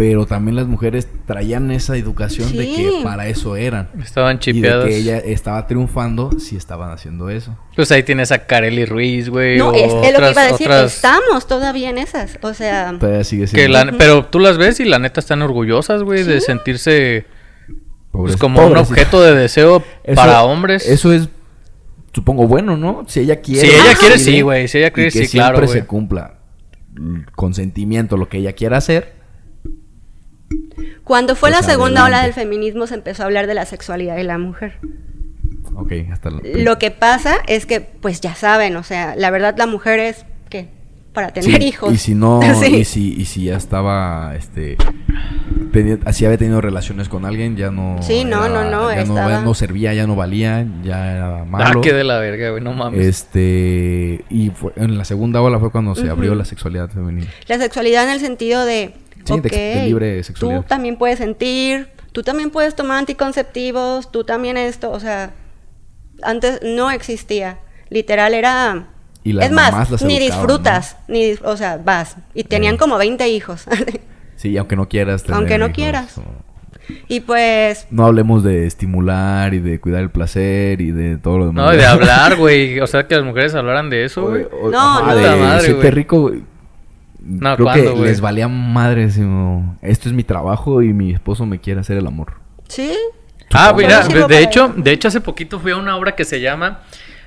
Pero 0.00 0.24
también 0.24 0.56
las 0.56 0.66
mujeres 0.66 1.06
traían 1.26 1.70
esa 1.70 1.94
educación 1.94 2.56
de 2.56 2.64
que 2.64 3.00
para 3.04 3.28
eso 3.28 3.54
eran. 3.56 3.90
Estaban 4.02 4.40
Y 4.46 4.58
de 4.58 4.84
que 4.86 4.96
ella 4.96 5.18
estaba 5.18 5.66
triunfando 5.66 6.30
si 6.40 6.56
estaban 6.56 6.90
haciendo 6.90 7.28
eso. 7.28 7.54
Pues 7.76 7.92
ahí 7.92 8.02
tienes 8.02 8.32
a 8.32 8.46
Kareli 8.46 8.86
Ruiz, 8.86 9.28
güey. 9.28 9.58
No, 9.58 9.68
o 9.68 9.74
es, 9.74 9.92
es 9.92 10.12
lo 10.14 10.20
que 10.20 10.30
iba 10.30 10.40
a 10.40 10.52
decir, 10.52 10.68
otras 10.68 10.94
estamos 10.94 11.46
todavía 11.46 11.90
en 11.90 11.98
esas, 11.98 12.38
o 12.40 12.54
sea, 12.54 12.96
Todavía 12.98 13.24
sigue 13.24 13.44
que 13.44 13.68
Pero 13.98 14.24
tú 14.24 14.38
las 14.38 14.56
ves 14.56 14.80
y 14.80 14.86
la 14.86 14.98
neta 14.98 15.20
están 15.20 15.42
orgullosas, 15.42 16.02
güey, 16.02 16.22
de 16.22 16.40
sentirse 16.40 17.26
pues, 18.10 18.36
pobres- 18.36 18.38
como 18.38 18.66
un 18.66 18.78
objeto 18.78 19.20
de 19.20 19.34
deseo 19.34 19.84
Eso- 20.02 20.14
para 20.16 20.44
hombres. 20.44 20.88
Eso 20.88 21.12
es, 21.12 21.28
supongo, 22.14 22.46
bueno, 22.46 22.78
¿no? 22.78 23.04
Si 23.06 23.20
ella 23.20 23.42
quiere. 23.42 23.68
Si 23.68 23.74
ella 23.74 23.94
quiere, 24.00 24.18
sí, 24.18 24.40
güey. 24.40 24.66
Si 24.66 24.78
ella 24.78 24.86
y 24.88 24.92
quiere, 24.92 25.10
que 25.10 25.26
sí, 25.26 25.36
claro, 25.36 25.58
siempre 25.58 25.78
se 25.82 25.86
cumpla 25.86 26.38
consentimiento, 27.36 28.16
lo 28.16 28.30
que 28.30 28.38
ella 28.38 28.54
quiera 28.54 28.78
hacer. 28.78 29.19
Cuando 31.04 31.34
fue 31.36 31.50
Pues 31.50 31.62
la 31.62 31.66
segunda 31.68 32.04
ola 32.04 32.22
del 32.22 32.32
feminismo 32.32 32.86
se 32.86 32.94
empezó 32.94 33.22
a 33.22 33.26
hablar 33.26 33.46
de 33.46 33.54
la 33.54 33.66
sexualidad 33.66 34.16
de 34.16 34.24
la 34.24 34.38
mujer. 34.38 34.74
Ok, 35.74 35.92
hasta 36.12 36.30
la- 36.30 36.40
Lo 36.44 36.78
que 36.78 36.90
pasa 36.90 37.36
es 37.46 37.66
que, 37.66 37.80
pues 37.80 38.20
ya 38.20 38.34
saben, 38.34 38.76
o 38.76 38.82
sea, 38.82 39.14
la 39.16 39.30
verdad 39.30 39.54
la 39.56 39.66
mujer 39.66 39.98
es, 40.00 40.24
¿qué? 40.48 40.68
Para 41.12 41.32
tener 41.32 41.60
Sí, 41.60 41.66
hijos. 41.68 41.92
Y 41.92 41.96
si 41.96 42.14
no, 42.14 42.40
Sí. 42.60 42.76
y, 42.76 42.84
si, 42.84 43.14
y 43.14 43.24
si 43.24 43.44
ya 43.44 43.56
estaba, 43.56 44.34
este, 44.36 44.76
si 46.12 46.24
había 46.24 46.38
tenido 46.38 46.60
relaciones 46.60 47.08
con 47.08 47.24
alguien, 47.24 47.56
ya 47.56 47.70
no. 47.70 47.96
Sí, 48.02 48.24
no, 48.24 48.48
no, 48.48 48.68
no, 48.70 48.92
Ya 48.92 49.02
estaba- 49.02 49.38
no, 49.40 49.42
no 49.42 49.54
servía, 49.54 49.94
ya 49.94 50.06
no 50.06 50.16
valía, 50.16 50.66
ya 50.84 51.12
era 51.16 51.40
Ah, 51.42 51.44
malo. 51.44 51.80
que 51.80 51.92
de 51.92 52.04
la 52.04 52.18
verga, 52.18 52.50
güey, 52.50 52.62
no 52.62 52.72
mames. 52.72 53.04
Este, 53.06 54.24
y 54.30 54.50
fue, 54.50 54.72
en 54.76 54.98
la 54.98 55.04
segunda 55.04 55.40
ola 55.40 55.58
fue 55.58 55.70
cuando 55.70 55.94
se 55.94 56.08
abrió 56.10 56.34
la 56.34 56.44
sexualidad 56.44 56.90
femenina. 56.90 57.26
La 57.48 57.58
sexualidad 57.58 58.04
en 58.04 58.10
el 58.10 58.20
sentido 58.20 58.64
de, 58.64 58.92
Sí, 59.24 59.32
de 59.34 59.38
ok, 59.40 59.46
ex- 59.46 59.54
de 59.56 59.82
libre 59.86 60.22
sexualidad. 60.24 60.60
tú 60.62 60.66
también 60.68 60.96
puedes 60.96 61.18
sentir, 61.18 61.88
tú 62.12 62.22
también 62.22 62.50
puedes 62.50 62.74
tomar 62.74 62.98
anticonceptivos, 62.98 64.10
tú 64.12 64.24
también 64.24 64.56
esto, 64.56 64.90
o 64.90 65.00
sea, 65.00 65.32
antes 66.22 66.60
no 66.62 66.90
existía. 66.90 67.58
Literal 67.88 68.34
era... 68.34 68.86
Y 69.22 69.32
las 69.34 69.46
es 69.46 69.52
más, 69.52 69.90
las 69.90 70.02
ni 70.02 70.16
educaban, 70.16 70.46
disfrutas, 70.46 70.96
ni, 71.08 71.32
dis- 71.32 71.40
o 71.44 71.56
sea, 71.56 71.76
vas. 71.76 72.16
Y 72.34 72.44
tenían 72.44 72.76
Eh. 72.76 72.78
como 72.78 72.96
20 72.98 73.28
hijos. 73.28 73.64
Sí, 74.36 74.56
aunque 74.56 74.74
no 74.74 74.88
quieras. 74.88 75.22
tener 75.22 75.36
Aunque 75.36 75.58
no 75.58 75.66
hijos, 75.66 75.76
quieras. 75.76 76.16
o- 76.16 76.22
y 77.08 77.20
pues, 77.20 77.86
No 77.90 78.06
hablemos 78.06 78.42
de 78.42 78.66
estimular 78.66 79.52
y 79.52 79.58
de 79.60 79.78
cuidar 79.80 80.00
el 80.00 80.08
placer 80.10 80.80
y 80.80 80.92
de 80.92 81.18
todo 81.18 81.36
lo 81.36 81.46
demás. 81.48 81.66
No, 81.66 81.74
y 81.74 81.76
de 81.76 81.84
hablar, 81.84 82.36
güey. 82.38 82.80
O 82.80 82.86
sea, 82.86 83.06
que 83.06 83.16
las 83.16 83.24
mujeres 83.24 83.54
hablaran 83.54 83.90
de 83.90 84.06
eso, 84.06 84.22
güey. 84.30 84.46
No, 84.72 84.78
ajá, 84.98 85.14
no. 85.14 85.16
de 85.20 85.36
madre, 85.36 85.60
siete 85.66 85.74
güey. 85.80 85.90
rico, 85.90 86.20
güey. 86.22 86.42
No, 87.22 87.54
Creo 87.56 87.66
¿cuándo, 87.66 87.94
que 87.96 88.00
les 88.02 88.20
valía 88.20 88.48
madre. 88.48 89.10
sino, 89.10 89.76
Esto 89.82 90.08
es 90.08 90.14
mi 90.14 90.24
trabajo 90.24 90.82
y 90.82 90.92
mi 90.92 91.12
esposo 91.12 91.44
me 91.46 91.58
quiere 91.60 91.80
hacer 91.80 91.96
el 91.98 92.06
amor. 92.06 92.34
sí, 92.68 92.92
Ah, 93.52 93.74
mira, 93.76 94.06
de 94.06 94.42
hecho, 94.42 94.72
de 94.76 94.92
hecho 94.92 95.08
hace 95.08 95.20
poquito 95.20 95.58
fui 95.58 95.72
a 95.72 95.76
una 95.76 95.96
obra 95.96 96.14
que 96.14 96.24
se 96.24 96.40
llama 96.40 96.82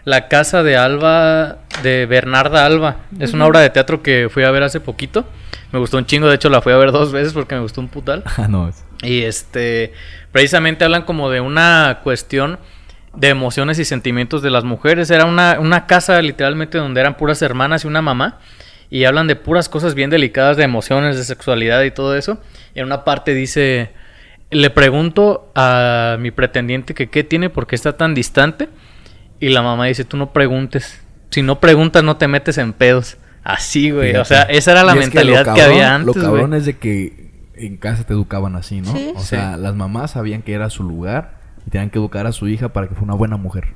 La 0.06 0.30
Casa 0.30 0.64
de 0.64 0.78
Alba 0.78 1.58
de 1.84 2.06
Bernarda 2.06 2.66
Alba. 2.66 2.96
Es 3.20 3.34
una 3.34 3.46
obra 3.46 3.60
de 3.60 3.70
teatro 3.70 4.02
que 4.02 4.30
fui 4.32 4.44
a 4.46 4.52
ver 4.52 4.64
hace 4.64 4.80
poquito. 4.80 5.26
Me 5.74 5.80
gustó 5.80 5.98
un 5.98 6.06
chingo, 6.06 6.28
de 6.30 6.36
hecho 6.36 6.50
la 6.50 6.62
fui 6.62 6.72
a 6.72 6.78
ver 6.78 6.94
dos 6.94 7.12
veces 7.12 7.34
porque 7.34 7.56
me 7.56 7.62
gustó 7.62 7.82
un 7.82 7.90
putal. 7.90 8.24
Ah, 8.38 8.48
no. 8.48 8.70
es- 8.70 8.86
Y 9.02 9.24
este, 9.24 9.92
precisamente 10.32 10.86
hablan 10.86 11.02
como 11.04 11.30
de 11.30 11.42
una 11.42 12.00
cuestión 12.04 12.58
de 13.14 13.28
emociones 13.28 13.78
y 13.80 13.84
sentimientos 13.86 14.42
de 14.42 14.50
las 14.50 14.64
mujeres. 14.64 15.12
Era 15.12 15.26
una, 15.26 15.60
una 15.60 15.88
casa 15.88 16.22
literalmente 16.22 16.78
donde 16.78 17.02
eran 17.02 17.18
puras 17.18 17.42
hermanas 17.42 17.84
y 17.84 17.88
una 17.88 18.02
mamá. 18.02 18.40
Y 18.94 19.06
hablan 19.06 19.26
de 19.26 19.36
puras 19.36 19.70
cosas 19.70 19.96
bien 19.96 20.12
delicadas 20.12 20.56
de 20.56 20.62
emociones, 20.62 21.18
de 21.18 21.24
sexualidad 21.24 21.82
y 21.82 21.90
todo 21.90 22.16
eso. 22.16 22.38
Y 22.76 22.80
en 22.80 22.86
una 22.86 23.04
parte 23.04 23.34
dice, 23.34 23.90
le 24.52 24.70
pregunto 24.70 25.52
a 25.56 26.18
mi 26.20 26.30
pretendiente 26.30 26.94
que 26.94 27.10
qué 27.10 27.24
tiene, 27.24 27.50
porque 27.50 27.74
está 27.74 27.98
tan 27.98 28.14
distante. 28.14 28.70
Y 29.40 29.50
la 29.50 29.64
mamá 29.64 29.88
dice, 29.88 30.06
tú 30.06 30.16
no 30.16 30.32
preguntes. 30.32 31.02
Si 31.32 31.42
no 31.42 31.60
preguntas, 31.60 32.04
no 32.04 32.18
te 32.18 32.28
metes 32.28 32.60
en 32.60 32.72
pedos. 32.72 33.18
Así, 33.44 33.90
güey. 33.90 34.16
O 34.16 34.26
sea, 34.26 34.44
esa 34.44 34.74
era 34.74 34.84
la 34.84 34.96
Y 34.96 35.00
es 35.00 35.10
que 35.10 35.16
mentalidad 35.16 35.56
que, 35.56 35.62
había 35.64 35.96
antes, 35.96 36.16
Lo 36.16 36.22
cabrón 36.22 36.50
güey. 36.50 36.60
es 36.60 36.68
de 36.68 36.78
que 36.78 37.32
en 37.56 37.78
casa 37.78 38.04
te 38.04 38.14
educaban 38.14 38.56
así, 38.56 38.82
¿no? 38.82 38.92
Sí. 38.92 39.12
o 39.16 39.22
sea, 39.22 39.58
las 39.58 39.74
mamás 39.74 40.12
sabían 40.12 40.44
que 40.44 40.54
era 40.54 40.70
su 40.70 40.84
lugar 40.84 41.40
y 41.66 41.72
tenían 41.72 41.90
que 41.90 41.98
educar 41.98 42.28
a 42.28 42.32
su 42.32 42.48
hija 42.48 42.70
para 42.70 42.88
que 42.88 42.94
fuera 42.94 43.06
una 43.06 43.16
buena 43.16 43.38
mujer. 43.38 43.74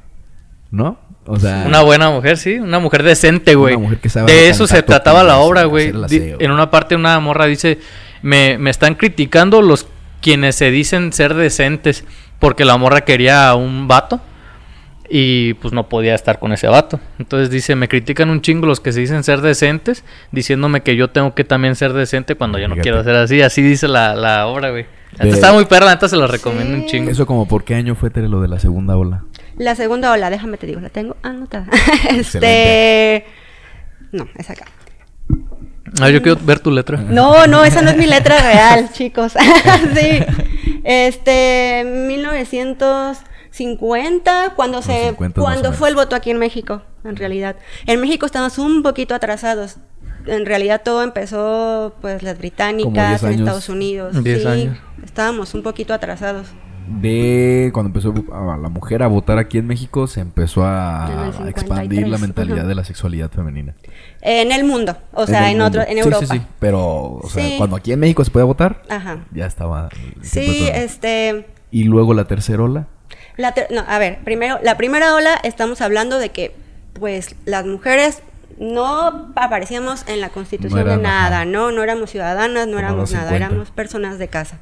¿No? 0.72 0.98
O 1.26 1.38
sea, 1.40 1.64
Una 1.68 1.82
buena 1.82 2.10
mujer, 2.10 2.38
sí, 2.38 2.56
una 2.56 2.80
mujer 2.80 3.04
decente, 3.04 3.56
güey. 3.56 3.76
Una 3.76 3.84
mujer 3.84 4.00
que 4.00 4.10
sabe 4.10 4.32
De 4.32 4.50
eso 4.50 4.66
se 4.68 4.82
trataba 4.84 5.24
la 5.24 5.38
obra, 5.40 5.66
güey. 5.66 5.92
En 6.40 6.52
una 6.52 6.72
parte 6.72 6.96
una 6.96 7.20
morra 7.20 7.46
dice, 7.46 7.80
me, 8.22 8.58
me 8.58 8.70
están 8.70 8.96
criticando 8.96 9.62
los 9.62 9.88
quienes 10.22 10.56
se 10.56 10.72
dicen 10.72 11.12
ser 11.14 11.34
decentes 11.34 12.06
porque 12.40 12.64
la 12.66 12.78
morra 12.78 13.02
quería 13.02 13.50
a 13.50 13.56
un 13.56 13.88
vato. 13.88 14.22
Y 15.10 15.54
pues 15.56 15.74
no 15.74 15.88
podía 15.88 16.14
estar 16.16 16.38
con 16.38 16.52
ese 16.52 16.68
vato. 16.68 17.00
Entonces 17.18 17.50
dice, 17.50 17.76
me 17.76 17.88
critican 17.88 18.30
un 18.30 18.42
chingo 18.42 18.66
los 18.68 18.82
que 18.82 18.92
se 18.92 19.00
dicen 19.00 19.24
ser 19.24 19.40
decentes, 19.40 20.04
diciéndome 20.34 20.82
que 20.82 20.98
yo 20.98 21.10
tengo 21.12 21.34
que 21.34 21.46
también 21.46 21.76
ser 21.78 21.94
decente 21.94 22.36
cuando 22.36 22.60
yo 22.60 22.68
no 22.68 22.76
quiero 22.76 23.02
ser 23.06 23.16
así. 23.16 23.42
Así 23.42 23.62
dice 23.62 23.88
la, 23.88 24.16
la 24.16 24.48
obra, 24.48 24.70
güey. 24.72 24.86
De- 25.18 25.30
Está 25.30 25.54
muy 25.54 25.64
perra, 25.64 25.92
neta 25.92 26.10
se 26.10 26.18
lo 26.18 26.28
recomiendo 26.28 26.76
un 26.76 26.86
chingo. 26.88 27.10
Eso 27.10 27.26
como 27.26 27.48
por 27.48 27.64
qué 27.64 27.76
año 27.76 27.96
fue 27.96 28.10
Tere 28.10 28.28
lo 28.28 28.42
de 28.42 28.50
la 28.50 28.60
segunda 28.60 28.98
ola. 28.98 29.24
La 29.58 29.76
segunda 29.76 30.12
ola, 30.12 30.30
déjame 30.30 30.58
te 30.58 30.68
digo, 30.68 30.80
la 30.80 30.90
tengo 30.90 31.18
anotada. 31.24 31.68
este. 32.10 33.26
No, 34.12 34.28
es 34.38 34.50
acá. 34.50 34.66
Ah, 36.00 36.10
yo 36.10 36.22
quiero 36.22 36.40
ver 36.44 36.60
tu 36.60 36.72
letra. 36.72 36.98
No, 36.98 37.48
no, 37.48 37.64
esa 37.64 37.82
no 37.82 37.90
es 37.90 37.98
mi 37.98 38.06
letra 38.08 38.38
real, 38.40 38.92
chicos. 38.92 39.34
sí. 39.96 40.20
Este, 40.84 41.84
1950, 41.86 44.54
cuando 44.56 44.82
se, 44.82 45.10
50 45.10 45.22
más 45.28 45.38
o 45.38 45.42
cuando 45.42 45.74
fue 45.74 45.90
el 45.90 45.96
voto 45.96 46.16
aquí 46.16 46.30
en 46.30 46.38
México, 46.38 46.84
en 47.04 47.16
realidad. 47.16 47.56
En 47.88 48.00
México 48.00 48.26
estamos 48.26 48.58
un 48.60 48.84
poquito 48.84 49.16
atrasados. 49.16 49.78
En 50.28 50.46
realidad 50.46 50.82
todo 50.84 51.04
empezó, 51.04 51.96
pues, 52.02 52.22
las 52.22 52.38
británicas, 52.38 53.22
10 53.22 53.34
en. 53.34 53.40
Estados 53.40 53.70
Unidos. 53.70 54.24
10 54.24 54.42
sí, 54.42 54.48
años. 54.48 54.78
estábamos 55.04 55.54
un 55.54 55.64
poquito 55.64 55.94
atrasados. 55.94 56.48
De 56.88 57.70
cuando 57.74 57.88
empezó 57.90 58.14
a 58.34 58.58
la 58.58 58.70
mujer 58.70 59.04
a 59.04 59.08
votar 59.08 59.38
aquí 59.38 59.58
en 59.58 59.68
México, 59.68 60.08
se 60.08 60.22
empezó 60.22 60.62
En 60.62 60.68
a, 60.68 61.32
expandir 61.50 62.00
53, 62.06 62.10
la 62.10 62.18
mentalidad 62.18 62.60
ajá. 62.60 62.68
de 62.68 62.76
la 62.76 62.84
sexualidad 62.84 63.30
femenina. 63.30 63.76
En 64.22 64.52
el 64.52 64.64
mundo, 64.64 64.98
o 65.14 65.28
sea, 65.28 65.50
en, 65.52 65.58
el 65.58 65.62
otro, 65.64 65.82
en 65.82 65.90
Sí, 65.94 66.00
Europa. 66.00 66.26
Sí, 66.26 66.38
sí, 66.40 66.42
pero 66.60 67.14
o 67.16 67.30
sea, 67.30 67.44
Sí. 67.44 67.56
cuando 67.58 67.76
aquí 67.76 67.92
en 67.92 68.00
México 68.00 68.24
se 68.24 68.32
puede 68.32 68.46
votar, 68.46 68.82
Ajá. 68.90 69.20
ya 69.32 69.46
estaba. 69.46 69.90
Sí, 70.22 70.68
este, 70.74 71.48
Y 71.72 71.84
luego 71.84 72.14
la 72.14 72.26
tercera 72.26 72.64
ola. 72.64 72.88
La 73.36 73.54
ter- 73.54 73.68
no, 73.72 73.84
a 73.88 74.00
ver, 74.00 74.20
primero, 74.24 74.58
la 74.64 74.78
primera 74.78 75.14
ola 75.14 75.36
estamos 75.44 75.82
hablando 75.82 76.18
de 76.18 76.30
que, 76.30 76.56
pues, 76.94 77.36
las 77.46 77.66
mujeres 77.66 78.22
no 78.58 79.32
aparecíamos 79.36 80.04
en 80.08 80.22
la 80.22 80.30
constitución 80.30 80.86
No 80.86 80.96
de 80.96 80.98
nada. 80.98 81.46
¿no? 81.46 81.72
No 81.72 81.84
éramos 81.84 82.10
ciudadanas, 82.10 82.68
no 82.68 82.80
éramos 82.80 83.12
nada, 83.12 83.30
50. 83.30 83.36
éramos 83.46 83.72
personas 83.72 84.18
de 84.18 84.28
casa. 84.30 84.58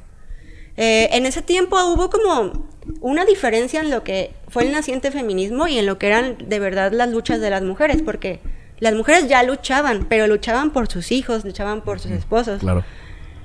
Eh, 0.76 1.08
en 1.12 1.26
ese 1.26 1.42
tiempo 1.42 1.76
hubo 1.86 2.10
como 2.10 2.66
una 3.00 3.24
diferencia 3.24 3.80
en 3.80 3.90
lo 3.90 4.04
que 4.04 4.32
fue 4.48 4.64
el 4.64 4.72
naciente 4.72 5.10
feminismo 5.10 5.66
y 5.68 5.78
en 5.78 5.86
lo 5.86 5.98
que 5.98 6.06
eran 6.08 6.36
de 6.48 6.58
verdad 6.58 6.92
las 6.92 7.08
luchas 7.10 7.40
de 7.40 7.50
las 7.50 7.62
mujeres, 7.62 8.02
porque 8.02 8.40
las 8.78 8.94
mujeres 8.94 9.26
ya 9.28 9.42
luchaban, 9.42 10.06
pero 10.08 10.26
luchaban 10.26 10.70
por 10.72 10.86
sus 10.88 11.10
hijos, 11.12 11.44
luchaban 11.44 11.80
por 11.82 11.98
sus 11.98 12.10
esposos. 12.12 12.60
Claro. 12.60 12.84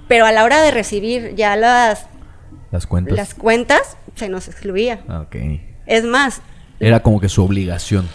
Pero 0.07 0.25
a 0.25 0.31
la 0.31 0.43
hora 0.43 0.61
de 0.61 0.71
recibir 0.71 1.33
ya 1.35 1.55
las, 1.55 2.05
Las 2.71 2.85
cuentas. 2.85 3.15
las 3.15 3.33
cuentas, 3.33 3.97
se 4.15 4.27
nos 4.29 4.47
excluía. 4.49 5.01
Ah, 5.07 5.21
ok. 5.21 5.35
Es 5.85 6.03
más, 6.03 6.41
Era 6.79 7.01
como 7.01 7.19
que 7.21 7.29
su 7.29 7.43
obligación. 7.43 8.07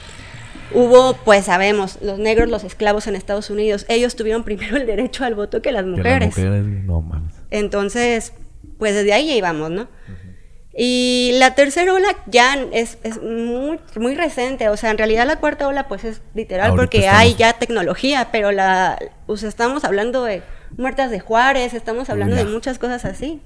Hubo, 0.75 1.15
pues 1.25 1.45
sabemos, 1.47 1.99
los 2.03 2.19
negros, 2.19 2.49
los 2.51 2.65
esclavos 2.65 3.07
en 3.07 3.15
Estados 3.17 3.49
Unidos, 3.51 3.87
ellos 3.89 4.15
tuvieron 4.17 4.43
primero 4.45 4.77
el 4.77 4.87
derecho 4.87 5.25
al 5.25 5.35
voto 5.35 5.63
que 5.63 5.73
las 5.73 5.85
Que 5.85 5.91
las 5.91 5.99
mujeres. 5.99 6.29
mujeres, 6.29 6.65
no 6.85 7.01
mames. 7.01 7.35
Entonces, 7.51 8.33
pues 8.79 8.95
desde 8.95 9.13
ahí 9.13 9.27
ya 9.29 9.35
íbamos, 9.35 9.71
¿no? 9.71 9.89
Y 10.79 11.31
la 11.39 11.55
tercera 11.55 11.95
ola 11.95 12.09
ya 12.27 12.55
es, 12.73 12.99
es 13.03 13.23
muy, 13.23 13.81
muy 13.99 14.15
reciente, 14.15 14.69
o 14.69 14.77
sea, 14.77 14.91
en 14.91 14.99
realidad 14.99 15.27
la 15.27 15.37
cuarta 15.37 15.67
ola 15.69 15.89
pues 15.89 16.05
es 16.05 16.21
literal 16.35 16.69
Ahorita 16.71 16.83
porque 16.83 16.99
estamos- 16.99 17.19
hay 17.21 17.35
ya 17.35 17.53
tecnología, 17.55 18.29
pero 18.31 18.53
la, 18.53 18.99
o 19.27 19.39
sea, 19.39 19.49
estamos 19.49 19.85
hablando 19.85 20.23
de 20.25 20.43
muertas 20.77 21.11
de 21.11 21.21
Juárez, 21.21 21.73
estamos 21.73 22.11
hablando 22.11 22.37
de 22.37 22.45
muchas 22.45 22.79
cosas 22.79 23.07
así. 23.07 23.41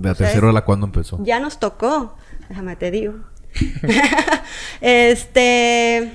¿La 0.00 0.12
O 0.12 0.14
tercera 0.14 0.48
ola 0.48 0.64
cuándo 0.64 0.86
empezó? 0.86 1.18
Ya 1.22 1.40
nos 1.40 1.58
tocó, 1.60 2.16
déjame 2.48 2.76
te 2.76 2.90
digo. 2.90 3.16
este... 4.80 6.10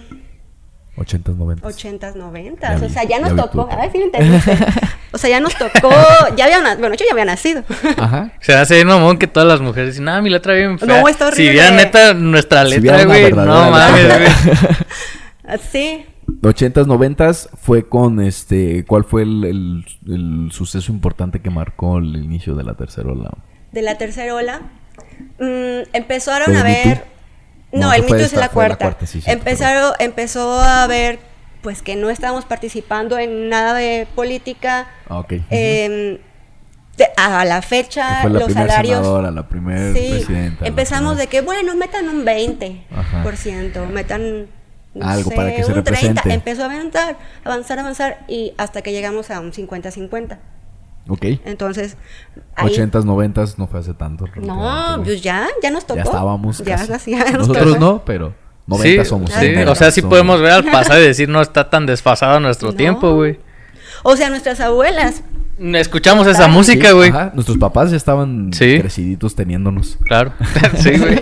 80s, 0.98 1.36
90s. 1.38 1.62
80s, 1.62 2.16
90s. 2.16 2.60
Ya 2.62 2.76
o 2.76 2.80
vi, 2.80 2.90
sea, 2.90 3.04
ya 3.04 3.10
ya 3.10 3.20
nos 3.20 3.34
vi 3.34 3.38
tocó. 3.42 3.66
tu- 3.66 3.72
A 3.72 3.76
ver 3.78 3.92
si 3.92 3.98
lo 4.00 4.06
entendiste. 4.06 4.58
O 5.14 5.18
sea, 5.18 5.30
ya 5.30 5.40
nos 5.40 5.56
tocó. 5.56 5.90
Ya 6.36 6.46
había 6.46 6.62
na- 6.62 6.76
Bueno, 6.76 6.94
yo 6.96 7.06
ya 7.06 7.12
había 7.14 7.24
nacido. 7.26 7.64
Ajá. 7.98 8.32
Se 8.42 8.54
hace 8.54 8.76
bien 8.76 8.88
mamón 8.88 9.18
que 9.18 9.26
todas 9.28 9.48
las 9.48 9.62
mujeres 9.62 9.92
dicen, 9.92 10.10
ah, 10.10 10.22
mi 10.22 10.30
letra 10.30 10.54
bien 10.54 10.78
fea. 10.78 11.02
No, 11.02 11.08
está 11.08 11.28
Si 11.28 11.34
horrible. 11.34 11.52
vieran 11.54 11.76
neta 11.78 12.14
nuestra 12.14 12.66
Si 12.66 12.72
letra, 12.82 13.06
güey, 13.06 13.24
verdadera 13.24 13.54
no 13.54 13.72
mames, 13.72 14.06
güey. 14.06 14.78
Así. 15.48 16.06
80s, 16.42 16.86
90s 16.88 17.50
fue 17.58 17.88
con 17.88 18.20
este. 18.20 18.84
¿Cuál 18.86 19.06
fue 19.06 19.24
el, 19.24 19.46
el- 19.46 19.86
el 20.08 20.52
suceso 20.52 20.92
importante 20.92 21.40
que 21.42 21.50
marcó 21.50 22.00
el 22.00 22.16
inicio 22.18 22.54
de 22.56 22.64
la 22.66 22.74
tercera 22.76 23.10
ola? 23.10 23.32
De 23.72 23.82
la 23.82 23.98
tercera 23.98 24.36
ola. 24.36 24.62
mm, 25.40 25.88
empezaron 25.94 26.52
¿El 26.52 26.58
a 26.58 26.64
ver. 26.64 27.06
No, 27.80 27.94
el 27.94 28.04
mito 28.04 28.16
es 28.16 28.24
esta, 28.24 28.40
la 28.42 28.50
fue 28.50 28.64
la 28.64 28.70
cuarta. 28.76 28.86
cuarta, 28.86 29.06
sí, 29.06 29.22
sí, 29.22 29.30
empezaron, 29.32 29.94
empezó 30.00 30.60
a 30.62 30.86
ver, 30.88 31.20
pues 31.62 31.82
que 31.82 31.96
no 31.96 32.10
estábamos 32.10 32.46
participando 32.46 33.18
en 33.18 33.50
nada 33.50 33.74
de 33.74 34.08
política. 34.16 34.88
Ah, 35.10 35.20
ok. 35.20 35.34
em, 35.50 36.18
de- 36.98 37.10
a 37.16 37.46
la 37.46 37.62
fecha, 37.62 38.22
fue 38.22 38.32
la 38.32 38.40
los 38.40 38.54
salarios. 38.54 38.98
senadora, 38.98 39.30
la 39.32 39.48
primera 39.48 39.94
Sí, 39.94 40.08
presidenta. 40.10 40.62
la 40.62 40.68
empezamos 40.68 41.16
primera- 41.16 41.22
de 41.22 41.28
que, 41.28 41.42
bueno, 41.42 41.76
metan 41.76 42.10
un 42.10 42.26
20%, 42.26 42.86
Ajá. 42.96 43.22
por 43.24 43.38
ciento, 43.38 43.86
metan 43.86 44.48
no 44.96 45.08
Algo 45.08 45.30
para 45.32 45.52
que 45.56 45.64
se 45.64 45.72
un 45.72 45.84
30%. 45.84 46.22
represente. 46.24 46.34
Empezó 46.34 46.64
a 46.64 46.66
avanzar, 46.66 47.18
avanzar, 47.44 47.78
avanzar, 47.80 48.18
y 48.28 48.54
hasta 48.58 48.82
que 48.82 48.92
llegamos 48.92 49.30
a 49.30 49.40
un 49.42 49.54
50-50. 49.54 50.40
Ok. 51.08 51.26
Entonces, 51.46 51.98
ahí- 52.56 52.70
80s, 52.70 53.04
90s 53.06 53.58
no 53.58 53.68
fue 53.68 53.80
hace 53.80 53.94
tanto. 53.94 54.26
no, 54.42 55.02
pues 55.04 55.22
ya, 55.22 55.48
ya 55.62 55.72
nos 55.72 55.86
tocó. 55.86 55.98
Ya 55.98 56.04
estábamos. 56.04 56.58
Ya, 56.60 56.86
casi. 56.88 57.12
ya 57.12 57.24
nos 57.32 57.48
Nosotros 57.48 57.74
tocó. 57.74 57.80
no, 57.80 58.02
pero 58.06 58.34
90 58.68 59.04
Sí, 59.04 59.10
somos. 59.10 59.30
sí, 59.32 59.36
90 59.52 59.72
o 59.72 59.76
sea, 59.76 59.92
sí 59.92 60.02
somos. 60.02 60.12
podemos 60.14 60.42
ver 60.42 60.52
al 60.52 60.64
pasado 60.72 61.02
y 61.02 61.08
decir, 61.08 61.30
no 61.30 61.42
está 61.42 61.70
tan 61.70 61.86
desfasado 61.86 62.40
nuestro 62.40 62.70
No. 62.72 62.76
tiempo, 62.76 63.14
güey. 63.16 63.40
O 64.04 64.16
sea, 64.16 64.30
nuestras 64.30 64.60
abuelas. 64.60 65.24
Escuchamos 65.60 66.28
esa 66.28 66.48
música, 66.48 66.92
güey. 66.92 67.12
Nuestros 67.34 67.58
papás 67.58 67.90
ya 67.90 67.98
estaban 67.98 68.52
Sí. 68.54 68.80
creciditos 68.80 69.34
teniéndonos. 69.36 69.98
Claro. 70.06 70.34
sí, 70.78 70.92
güey. 70.98 71.20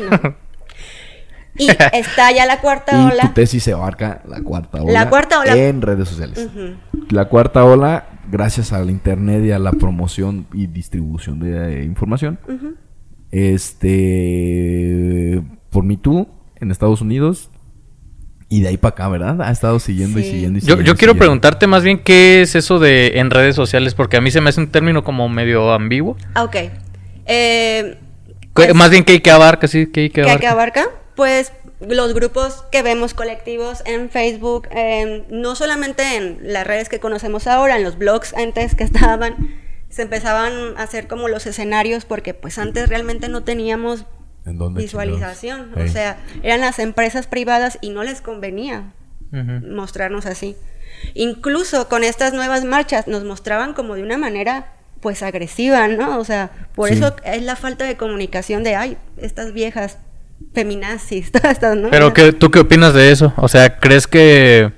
Y 1.57 1.69
está 1.93 2.31
ya 2.33 2.45
la 2.45 2.59
cuarta 2.59 2.91
Y 3.01 3.11
ola. 3.13 3.21
tu 3.21 3.27
tesis 3.29 3.63
se 3.63 3.71
abarca 3.71 4.21
la 4.27 4.41
cuarta 4.41 4.81
ola. 4.81 4.91
La 4.91 5.09
cuarta 5.09 5.39
ola. 5.39 5.55
En 5.55 5.81
redes 5.81 6.09
sociales. 6.09 6.49
La 7.11 7.25
cuarta 7.29 7.63
ola, 7.63 8.07
gracias 8.31 8.71
al 8.73 8.89
internet 8.89 9.43
y 9.45 9.51
a 9.51 9.59
la 9.59 9.71
promoción 9.71 10.45
y 10.53 10.67
distribución 10.67 11.39
de 11.39 11.81
eh, 11.81 11.83
información. 11.85 12.39
Este. 14.05 15.41
Por 15.69 15.83
Me 15.83 15.97
Too 15.97 16.27
en 16.59 16.71
Estados 16.71 17.01
Unidos. 17.01 17.49
Y 18.47 18.61
de 18.61 18.67
ahí 18.69 18.77
para 18.77 18.91
acá, 18.93 19.07
¿verdad? 19.09 19.41
Ha 19.41 19.51
estado 19.51 19.79
siguiendo 19.79 20.19
y 20.19 20.23
siguiendo 20.23 20.59
y 20.59 20.61
Yo, 20.61 20.65
siguiendo. 20.67 20.83
yo 20.85 20.93
y 20.93 20.95
quiero 20.97 21.13
siguiendo. 21.13 21.19
preguntarte 21.19 21.65
más 21.67 21.83
bien 21.83 21.97
qué 21.99 22.41
es 22.43 22.53
eso 22.55 22.77
de 22.79 23.13
en 23.15 23.31
redes 23.31 23.55
sociales, 23.55 23.95
porque 23.95 24.17
a 24.17 24.21
mí 24.21 24.29
se 24.29 24.39
me 24.39 24.49
hace 24.49 24.61
un 24.61 24.67
término 24.67 25.03
como 25.03 25.27
medio 25.29 25.71
ambiguo. 25.73 26.15
Ah, 26.35 26.43
Ok. 26.43 26.55
Eh, 27.27 27.97
¿Qué- 28.39 28.47
pues, 28.53 28.75
más 28.75 28.91
bien 28.91 29.03
qué, 29.03 29.19
qué 29.23 29.31
abarca, 29.31 29.67
sí, 29.67 29.87
qué, 29.87 30.03
qué 30.03 30.09
¿Qué, 30.11 30.21
abarca. 30.21 30.39
qué 30.39 30.47
abarca? 30.47 30.85
Pues 31.15 31.51
los 31.81 32.13
grupos 32.13 32.63
que 32.71 32.81
vemos 32.81 33.13
colectivos 33.13 33.81
en 33.85 34.09
Facebook, 34.09 34.67
en- 34.71 35.25
no 35.29 35.55
solamente 35.55 36.15
en 36.15 36.39
las 36.41 36.65
redes 36.65 36.89
que 36.89 36.99
conocemos 36.99 37.47
ahora, 37.47 37.75
en 37.77 37.83
los 37.83 37.97
blogs 37.97 38.33
antes 38.33 38.75
que 38.75 38.83
estaban, 38.83 39.35
se 39.89 40.03
empezaban 40.03 40.77
a 40.77 40.83
hacer 40.83 41.07
como 41.07 41.27
los 41.27 41.45
escenarios 41.45 42.05
porque 42.05 42.33
pues 42.33 42.57
antes 42.57 42.89
realmente 42.89 43.29
no 43.29 43.43
teníamos 43.43 44.05
¿En 44.45 44.57
dónde, 44.57 44.81
visualización, 44.81 45.73
o 45.77 45.87
sea, 45.87 46.17
eran 46.43 46.61
las 46.61 46.79
empresas 46.79 47.27
privadas 47.27 47.77
y 47.81 47.89
no 47.89 48.03
les 48.03 48.21
convenía 48.21 48.93
mostrarnos 49.31 50.25
así. 50.25 50.55
Incluso 51.13 51.89
con 51.89 52.03
estas 52.03 52.33
nuevas 52.33 52.63
marchas 52.63 53.07
nos 53.07 53.23
mostraban 53.23 53.73
como 53.73 53.95
de 53.95 54.03
una 54.03 54.17
manera 54.17 54.71
pues 55.01 55.21
agresiva, 55.23 55.87
¿no? 55.87 56.17
O 56.19 56.25
sea, 56.25 56.51
por 56.73 56.89
Sí. 56.89 56.95
eso 56.95 57.15
es 57.25 57.43
la 57.43 57.55
falta 57.55 57.85
de 57.85 57.95
comunicación 57.97 58.63
de, 58.63 58.75
ay, 58.75 58.97
estas 59.17 59.51
viejas 59.53 59.97
feminazis, 60.53 61.31
todas 61.31 61.51
estas, 61.53 61.75
¿no? 61.77 61.89
Pero 61.89 62.13
¿qué, 62.13 62.31
tú 62.33 62.51
qué 62.51 62.59
opinas 62.59 62.93
de 62.93 63.11
eso? 63.11 63.33
O 63.37 63.47
sea, 63.47 63.77
¿crees 63.79 64.07
que, 64.07 64.71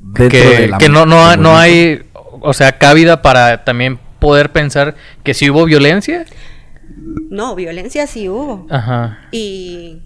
Dentro 0.00 0.28
que, 0.28 0.70
que 0.78 0.88
no, 0.88 1.06
no, 1.06 1.36
no 1.36 1.56
hay, 1.56 2.02
o 2.14 2.52
sea, 2.52 2.78
cabida 2.78 3.22
para 3.22 3.64
también 3.64 3.98
poder 4.18 4.50
pensar 4.52 4.94
que 5.22 5.34
si 5.34 5.50
hubo 5.50 5.64
violencia? 5.64 6.24
No, 7.30 7.54
violencia 7.54 8.06
sí 8.06 8.28
hubo. 8.28 8.66
Ajá. 8.70 9.18
Y 9.30 10.02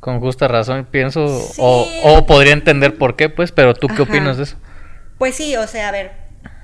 Con 0.00 0.20
justa 0.20 0.46
razón, 0.48 0.86
pienso, 0.90 1.26
Sí. 1.28 1.60
o, 1.62 1.86
o 2.04 2.26
podría 2.26 2.52
entender 2.52 2.96
por 2.98 3.16
qué, 3.16 3.28
pues, 3.28 3.52
pero 3.52 3.74
tú 3.74 3.86
qué 3.88 3.94
Ajá. 3.94 4.02
opinas 4.04 4.36
de 4.36 4.44
eso? 4.44 4.56
pues 5.18 5.36
sí, 5.36 5.54
o 5.56 5.66
sea, 5.68 5.88
a 5.88 5.92
ver, 5.92 6.10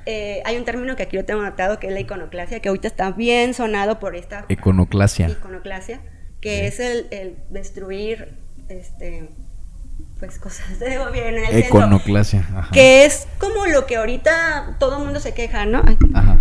eh, 0.05 0.43
hay 0.45 0.57
un 0.57 0.65
término 0.65 0.97
que 0.97 1.05
aquí 1.05 1.17
lo 1.17 1.25
tengo 1.25 1.41
anotado 1.43 1.79
que 1.79 1.87
es 1.87 1.93
la 1.93 2.01
iconoclasia, 2.01 2.59
que 2.61 2.69
ahorita 2.69 2.89
está 2.89 3.13
bien 3.13 3.55
sonado 3.55 4.01
por 4.01 4.17
esta 4.17 4.45
Iconoclasia. 4.49 5.29
iconoclasia, 5.29 6.01
que 6.41 6.67
es 6.67 6.81
el, 6.81 7.07
el 7.11 7.37
destruir, 7.51 8.35
este, 8.69 9.29
pues 10.21 10.39
cosas 10.39 10.79
de 10.79 10.99
gobierno 10.99 11.39
en 11.39 11.45
el 11.45 11.63
centro. 11.63 11.79
Iconoclasia. 11.81 12.47
Ajá. 12.57 12.69
Que 12.73 13.05
es 13.05 13.27
como 13.39 13.67
lo 13.67 13.87
que 13.87 13.97
ahorita 13.97 14.77
todo 14.79 14.99
el 14.99 15.05
mundo 15.05 15.21
se 15.21 15.35
queja, 15.35 15.65
¿no? 15.67 15.83
Ay, 15.87 15.97
Ajá. 16.15 16.39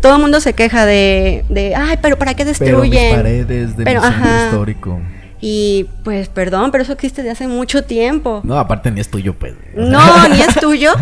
todo 0.00 0.16
el 0.16 0.20
mundo 0.22 0.40
se 0.40 0.52
queja 0.54 0.86
de, 0.86 1.44
de, 1.48 1.74
ay, 1.74 1.98
pero 2.02 2.18
¿para 2.18 2.34
qué 2.34 2.44
Pero 2.44 2.50
mis 2.80 2.90
destruyen? 2.90 3.16
paredes 3.16 3.76
de 3.76 3.84
Pero, 3.84 4.00
mi 4.00 4.06
centro 4.06 4.24
ajá. 4.30 4.44
histórico. 4.46 5.00
Y 5.40 5.90
pues 6.04 6.28
perdón, 6.30 6.70
pero 6.70 6.82
eso 6.84 6.92
existe 6.94 7.22
desde 7.22 7.32
hace 7.32 7.48
mucho 7.48 7.84
tiempo. 7.84 8.40
No, 8.44 8.58
aparte 8.58 8.90
ni 8.90 9.00
es 9.00 9.10
tuyo, 9.10 9.34
pues. 9.34 9.54
No, 9.74 10.28
ni 10.28 10.40
es 10.40 10.54
tuyo. 10.58 10.92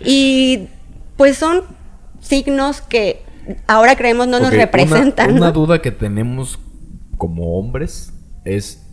Y 0.00 0.68
pues 1.18 1.36
son 1.36 1.62
signos 2.20 2.80
que 2.80 3.22
ahora 3.66 3.96
creemos 3.96 4.28
no 4.28 4.38
nos 4.40 4.48
una- 4.48 4.56
representan. 4.56 5.32
Una, 5.32 5.46
¿no? 5.46 5.52
duda 5.52 5.82
que 5.82 5.90
tenemos 5.90 6.58
como 7.22 7.56
hombres 7.56 8.12
es, 8.44 8.84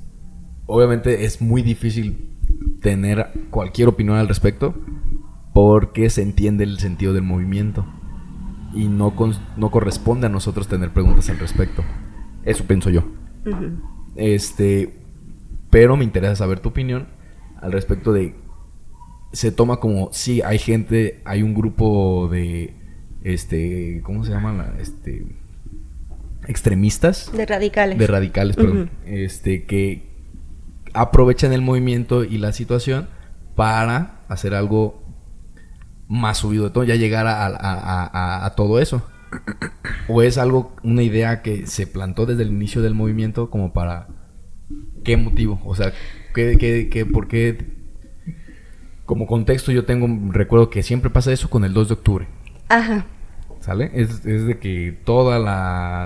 obviamente 0.68 1.26
es 1.26 1.42
muy 1.42 1.64
difícil 1.64 2.38
tener 2.80 3.32
cualquier 3.50 3.88
opinión 3.88 4.18
al 4.18 4.28
respecto 4.28 4.76
porque 5.52 6.12
se 6.12 6.22
entiende 6.22 6.64
el 6.64 6.78
sentido 6.78 7.12
del 7.14 7.24
movimiento 7.24 7.88
y 8.76 8.88
no, 8.88 9.16
cons- 9.16 9.42
no 9.58 9.72
corresponde 9.72 10.28
a 10.28 10.30
nosotros 10.30 10.68
tener 10.68 10.92
preguntas 10.92 11.28
al 11.32 11.40
respecto. 11.40 11.84
Eso 12.44 12.66
pienso 12.66 12.92
yo. 12.92 13.02
Este, 14.16 15.00
pero 15.72 15.98
me 15.98 16.04
interesa 16.04 16.36
saber 16.36 16.60
tu 16.60 16.70
opinión 16.70 17.08
al 17.60 17.72
respecto 17.72 18.14
de 18.14 18.36
se 19.32 19.52
toma 19.52 19.78
como 19.78 20.10
sí 20.12 20.44
hay 20.44 20.60
gente, 20.60 21.22
hay 21.26 21.42
un 21.42 21.56
grupo 21.56 22.28
de 22.30 22.76
este, 23.24 24.02
¿cómo 24.04 24.24
se 24.24 24.32
llama? 24.32 24.54
La- 24.54 24.80
Este 24.80 25.26
extremistas 26.50 27.32
De 27.32 27.46
radicales. 27.46 27.98
de 27.98 28.08
radicales, 28.08 28.56
perdón, 28.56 28.90
este 29.06 29.66
que 29.66 30.10
aprovechan 30.94 31.54
el 31.54 31.62
movimiento 31.62 32.24
y 32.24 32.38
la 32.40 32.52
situación 32.52 33.08
para 33.56 34.22
hacer 34.28 34.54
algo 34.56 35.04
más 36.08 36.40
subido 36.40 36.64
de 36.66 36.70
todo, 36.72 36.84
ya 36.84 36.96
llegar 36.96 37.28
a, 37.28 37.46
a- 37.46 37.56
a- 37.56 38.06
a- 38.12 38.46
a 38.46 38.56
todo 38.56 38.80
eso. 38.80 39.06
¿O 40.08 40.24
es 40.24 40.40
algo, 40.40 40.76
una 40.84 41.04
idea 41.04 41.44
que 41.44 41.68
se 41.68 41.86
plantó 41.86 42.26
desde 42.26 42.42
el 42.42 42.50
inicio 42.50 42.82
del 42.82 42.96
movimiento 42.96 43.52
como 43.52 43.74
para... 43.74 44.08
¿Qué 45.04 45.18
motivo? 45.18 45.62
O 45.66 45.76
sea, 45.76 45.94
¿qué, 46.34 46.58
qué, 46.60 46.90
qué- 46.92 47.06
por 47.06 47.28
qué? 47.28 47.78
Como 49.06 49.28
contexto 49.28 49.72
yo 49.72 49.86
tengo, 49.86 50.08
recuerdo 50.32 50.72
que 50.72 50.82
siempre 50.82 51.12
pasa 51.12 51.32
eso 51.32 51.48
con 51.50 51.64
el 51.64 51.74
2 51.74 51.90
de 51.90 51.94
octubre. 51.94 52.28
Ajá. 52.70 53.06
¿Sale? 53.60 53.92
Es, 53.94 54.26
es 54.26 54.46
de 54.48 54.58
que 54.58 54.98
todos 55.04 55.36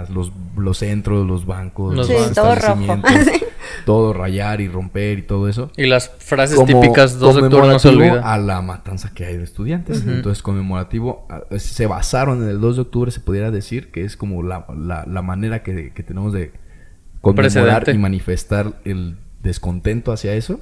los, 0.10 0.32
los 0.58 0.78
centros, 0.78 1.28
los 1.28 1.46
bancos, 1.46 1.96
Los 1.96 2.08
Sí, 2.08 2.13
bancos. 2.13 2.34
todo 2.34 2.56
rojo. 2.56 3.02
todo 3.86 4.13
rayar 4.13 4.60
y 4.62 4.68
romper 4.68 5.20
y 5.20 5.22
todo 5.24 5.48
eso. 5.48 5.72
Y 5.78 5.86
las 5.86 6.10
frases 6.18 6.56
Como 6.56 6.68
típicas 6.82 7.20
2 7.20 7.36
de 7.36 7.42
octubre 7.44 7.68
no 7.68 7.80
se 7.80 7.89
olvida. 7.89 8.34
a 8.34 8.38
la 8.38 8.62
matanza 8.62 9.12
que 9.13 9.26
hay 9.26 9.38
de 9.38 9.44
estudiantes. 9.44 10.02
Ujú. 10.02 10.10
Entonces, 10.12 10.42
conmemorativo, 10.44 11.28
se 11.58 11.86
basaron 11.86 12.44
en 12.44 12.50
el 12.50 12.60
2 12.60 12.76
de 12.78 12.82
octubre, 12.84 13.12
se 13.12 13.20
pudiera 13.20 13.52
decir 13.52 13.92
que 13.92 14.04
es 14.04 14.18
como 14.18 14.42
la, 14.44 14.66
la- 14.78 15.06
la 15.08 15.22
manera 15.22 15.63
que, 15.63 15.92
que 15.94 16.04
tenemos 16.04 16.34
de 16.34 16.52
conmemorar 17.22 17.52
Precedente. 17.84 17.92
y 17.92 17.98
manifestar 17.98 18.74
el 18.86 19.18
descontento 19.42 20.12
hacia 20.12 20.34
eso. 20.34 20.60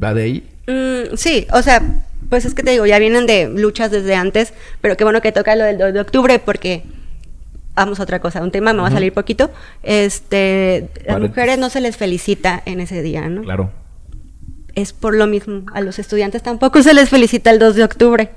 ¿Va 0.00 0.14
de 0.14 0.22
ahí? 0.22 0.48
Mm, 0.66 1.16
sí, 1.16 1.46
o 1.52 1.62
sea, 1.62 1.82
pues 2.28 2.44
es 2.44 2.54
que 2.54 2.62
te 2.62 2.70
digo, 2.70 2.86
ya 2.86 2.98
vienen 2.98 3.26
de 3.26 3.48
luchas 3.48 3.90
desde 3.90 4.14
antes, 4.14 4.54
pero 4.80 4.96
qué 4.96 5.04
bueno 5.04 5.20
que 5.20 5.32
toca 5.32 5.54
lo 5.56 5.64
del 5.64 5.78
2 5.78 5.92
de 5.92 6.00
octubre 6.00 6.38
porque 6.38 6.84
vamos 7.74 8.00
a 8.00 8.02
otra 8.04 8.20
cosa, 8.20 8.42
un 8.42 8.50
tema 8.50 8.72
me 8.72 8.82
va 8.82 8.88
a 8.88 8.92
salir 8.92 9.12
poquito. 9.12 9.50
Este, 9.82 10.88
las 11.06 11.20
mujeres 11.20 11.58
no 11.58 11.70
se 11.70 11.80
les 11.80 11.96
felicita 11.96 12.62
en 12.64 12.80
ese 12.80 13.02
día, 13.02 13.28
¿no? 13.28 13.42
Claro. 13.42 13.70
Es 14.74 14.92
por 14.92 15.14
lo 15.14 15.26
mismo, 15.26 15.64
a 15.74 15.80
los 15.80 15.98
estudiantes 15.98 16.42
tampoco 16.42 16.82
se 16.82 16.94
les 16.94 17.08
felicita 17.10 17.50
el 17.50 17.58
2 17.58 17.74
de 17.74 17.84
octubre, 17.84 18.30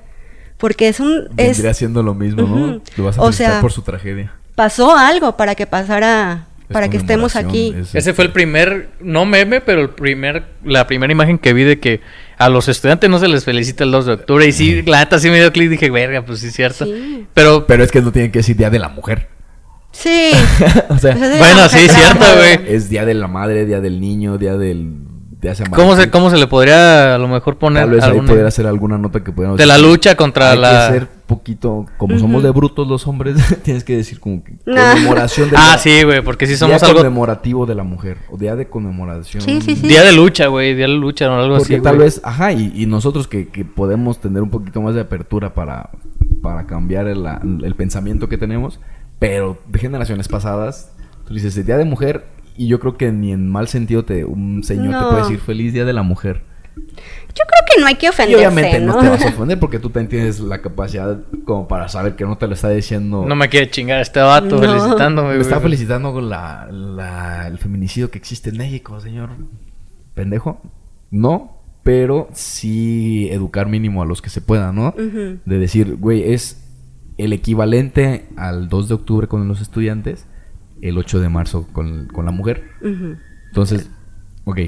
porque 0.58 0.88
es 0.90 1.00
un 1.00 1.30
es 1.38 1.62
siendo 1.78 2.04
lo 2.04 2.14
mismo, 2.14 2.42
¿no? 2.44 2.82
Lo 2.98 3.04
vas 3.06 3.18
a 3.18 3.22
O 3.22 3.26
felicitar 3.26 3.52
sea, 3.54 3.62
por 3.62 3.72
su 3.72 3.82
tragedia. 3.84 4.34
pasó 4.56 4.96
algo 4.96 5.38
para 5.38 5.56
que 5.56 5.68
pasara 5.68 6.48
para 6.71 6.89
que 6.89 6.97
estemos 6.97 7.36
aquí. 7.36 7.75
es- 7.80 7.93
Ese 7.95 8.13
fue 8.13 8.25
el 8.25 8.32
primer, 8.32 8.89
no 8.99 9.25
meme, 9.25 9.62
pero 9.62 9.82
el 9.82 9.89
primer, 9.89 10.43
la 10.63 10.88
primera 10.88 11.12
imagen 11.12 11.38
que 11.38 11.54
vi 11.54 11.63
de 11.63 11.80
que 11.80 12.01
a 12.38 12.49
los 12.49 12.67
estudiantes 12.67 13.10
no 13.10 13.19
se 13.19 13.28
les 13.28 13.45
felicita 13.45 13.84
el 13.84 13.91
2 13.91 14.06
de 14.06 14.13
octubre. 14.13 14.45
Y 14.47 14.51
sí, 14.51 14.82
la 14.84 14.99
neta 14.99 15.19
sí 15.19 15.30
me 15.30 15.39
dio 15.39 15.51
clic, 15.54 15.69
dije, 15.69 15.89
verga, 15.89 16.23
pues 16.25 16.39
sí 16.39 16.47
es 16.47 16.54
cierto. 16.54 16.86
Sí. 16.86 17.28
Pero, 17.34 17.65
Pero 17.67 17.84
es 17.84 17.91
que 17.91 18.01
no 18.01 18.12
tienen 18.12 18.32
que 18.32 18.39
decir 18.39 18.56
Día 18.58 18.69
de 18.69 18.80
la 18.80 18.89
Mujer. 18.89 19.30
Sí. 19.91 20.32
o 20.89 20.97
sea, 20.97 21.13
Pues 21.15 21.32
es 21.32 21.39
Bueno, 21.39 21.69
sí, 21.69 21.78
mujer, 21.88 21.89
cierto, 21.91 22.25
güey. 22.38 22.75
es 22.75 22.89
Día 22.89 23.06
de 23.06 23.13
la 23.13 23.28
Madre, 23.28 23.65
Día 23.65 23.80
del 23.80 24.01
Niño, 24.01 24.38
Día 24.38 24.58
del... 24.58 25.04
Día 25.41 25.54
¿cómo 25.75 25.95
se. 25.95 26.10
¿cómo 26.10 26.32
se 26.32 26.38
le 26.38 26.47
podría 26.47 27.13
a 27.13 27.17
lo 27.19 27.28
mejor 27.28 27.58
poner 27.60 27.84
Tal 27.84 27.91
vez 27.91 28.04
ahí 28.04 28.10
alguna- 28.10 28.28
poder 28.30 28.45
hacer 28.47 28.65
alguna 28.65 28.97
nota 28.97 29.23
que 29.23 29.32
pudiéramos 29.32 29.60
de 29.60 29.65
la 29.67 29.78
lucha 29.78 30.15
contra 30.15 30.51
Hay 30.51 30.58
la... 30.58 30.88
que 30.88 30.93
ser 30.99 31.08
poquito... 31.28 31.86
Como 31.98 32.18
somos 32.20 32.44
de 32.44 32.52
brutos 32.52 32.88
los 32.88 33.06
hombres, 33.08 33.38
tienes 33.64 33.84
que 33.84 33.98
decir 33.98 34.20
como 34.20 34.44
que... 34.44 34.54
Conmemoración 34.66 35.50
de 35.50 35.58
Ah, 35.58 35.72
la- 35.74 35.78
sí, 35.78 36.04
güey, 36.04 36.22
porque 36.24 36.48
sí 36.48 36.56
somos 36.56 36.80
día 36.80 36.88
algo... 36.88 37.00
conmemorativo 37.02 37.66
de 37.66 37.76
la 37.76 37.84
mujer. 37.84 38.18
O 38.32 38.38
Día 38.38 38.56
de 38.56 38.68
conmemoración. 38.68 39.42
Sí, 39.44 39.62
sí, 39.62 39.76
sí. 39.76 39.88
Día 39.88 40.04
de 40.04 40.12
lucha, 40.14 40.48
güey, 40.48 40.76
día 40.76 40.88
de 40.88 40.94
lucha 40.94 41.30
o 41.30 41.34
algo 41.36 41.58
Porque 41.58 41.76
así, 41.76 41.84
tal 41.84 41.98
vez... 41.98 42.22
Ajá, 42.24 42.52
y, 42.54 42.72
y 42.76 42.86
nosotros 42.86 43.28
que, 43.28 43.48
que 43.50 43.66
podemos 43.66 44.20
tener 44.20 44.42
un 44.42 44.50
poquito 44.50 44.82
más 44.82 44.96
de 44.96 45.02
apertura 45.02 45.54
para, 45.54 45.90
para 46.42 46.66
cambiar 46.68 47.08
el, 47.08 47.26
el 47.64 47.76
pensamiento 47.76 48.30
que 48.30 48.38
tenemos. 48.38 48.80
Pero 49.20 49.58
de 49.68 49.80
generaciones 49.80 50.28
pasadas... 50.28 50.92
Tú 51.28 51.34
dices, 51.34 51.58
el 51.58 51.66
Día 51.66 51.78
de 51.78 51.86
Mujer... 51.86 52.26
Y 52.58 52.68
yo 52.68 52.80
creo 52.80 52.96
que 52.96 53.12
ni 53.12 53.34
en 53.34 53.50
mal 53.50 53.68
sentido 53.68 54.06
te, 54.06 54.24
un 54.24 54.64
señor 54.64 54.86
te 54.86 54.92
No. 55.02 55.10
puede 55.10 55.24
decir 55.24 55.40
Feliz 55.42 55.74
Día 55.74 55.84
de 55.84 55.92
la 55.92 56.04
Mujer. 56.04 56.44
Yo 56.76 57.44
creo 57.48 57.64
que 57.76 57.82
no 57.82 57.88
hay 57.88 57.96
que 57.96 58.06
Y 58.06 58.10
ofenderse, 58.10 58.48
obviamente 58.48 58.80
no, 58.80 58.94
¿no? 58.94 59.00
te 59.02 59.10
vas 59.10 59.26
a 59.26 59.28
ofender 59.36 59.60
porque 59.60 59.80
tú 59.80 59.90
también 59.90 60.10
tienes 60.10 60.40
la 60.40 60.62
capacidad 60.62 61.20
como 61.46 61.68
para 61.68 61.88
saber 61.90 62.16
que 62.16 62.24
no 62.26 62.38
te 62.38 62.48
lo 62.48 62.54
está 62.54 62.70
diciendo. 62.70 63.26
No 63.28 63.36
me 63.36 63.50
quiere 63.50 63.70
chingar 63.70 64.00
este 64.02 64.20
vato 64.22 64.56
No. 64.56 64.60
felicitándome, 64.62 65.30
Me 65.30 65.36
güey. 65.36 65.42
está 65.48 65.60
felicitando 65.60 66.14
con 66.14 66.30
la, 66.30 66.68
la- 66.72 67.48
el 67.48 67.58
feminicidio 67.58 68.10
que 68.12 68.18
existe 68.18 68.50
en 68.52 68.58
México, 68.58 69.00
señor. 69.02 69.30
Pendejo. 70.14 70.62
No, 71.12 71.62
pero 71.84 72.30
sí 72.34 73.28
educar 73.32 73.68
mínimo 73.68 74.02
a 74.02 74.06
los 74.06 74.22
que 74.22 74.30
se 74.30 74.42
pueda, 74.42 74.72
¿no? 74.72 74.90
Ujú. 74.90 75.40
De 75.46 75.60
decir, 75.60 75.96
güey, 75.98 76.34
es 76.34 76.62
el 77.18 77.32
equivalente 77.34 78.28
al 78.38 78.70
2 78.70 78.88
de 78.90 78.94
octubre 78.96 79.28
con 79.28 79.48
los 79.48 79.62
estudiantes, 79.62 80.26
el 80.82 80.98
8 80.98 81.20
de 81.20 81.30
marzo 81.30 81.68
con, 81.74 82.08
con 82.08 82.26
la 82.26 82.32
mujer. 82.32 82.64
Entonces, 83.50 83.90
ok. 84.46 84.60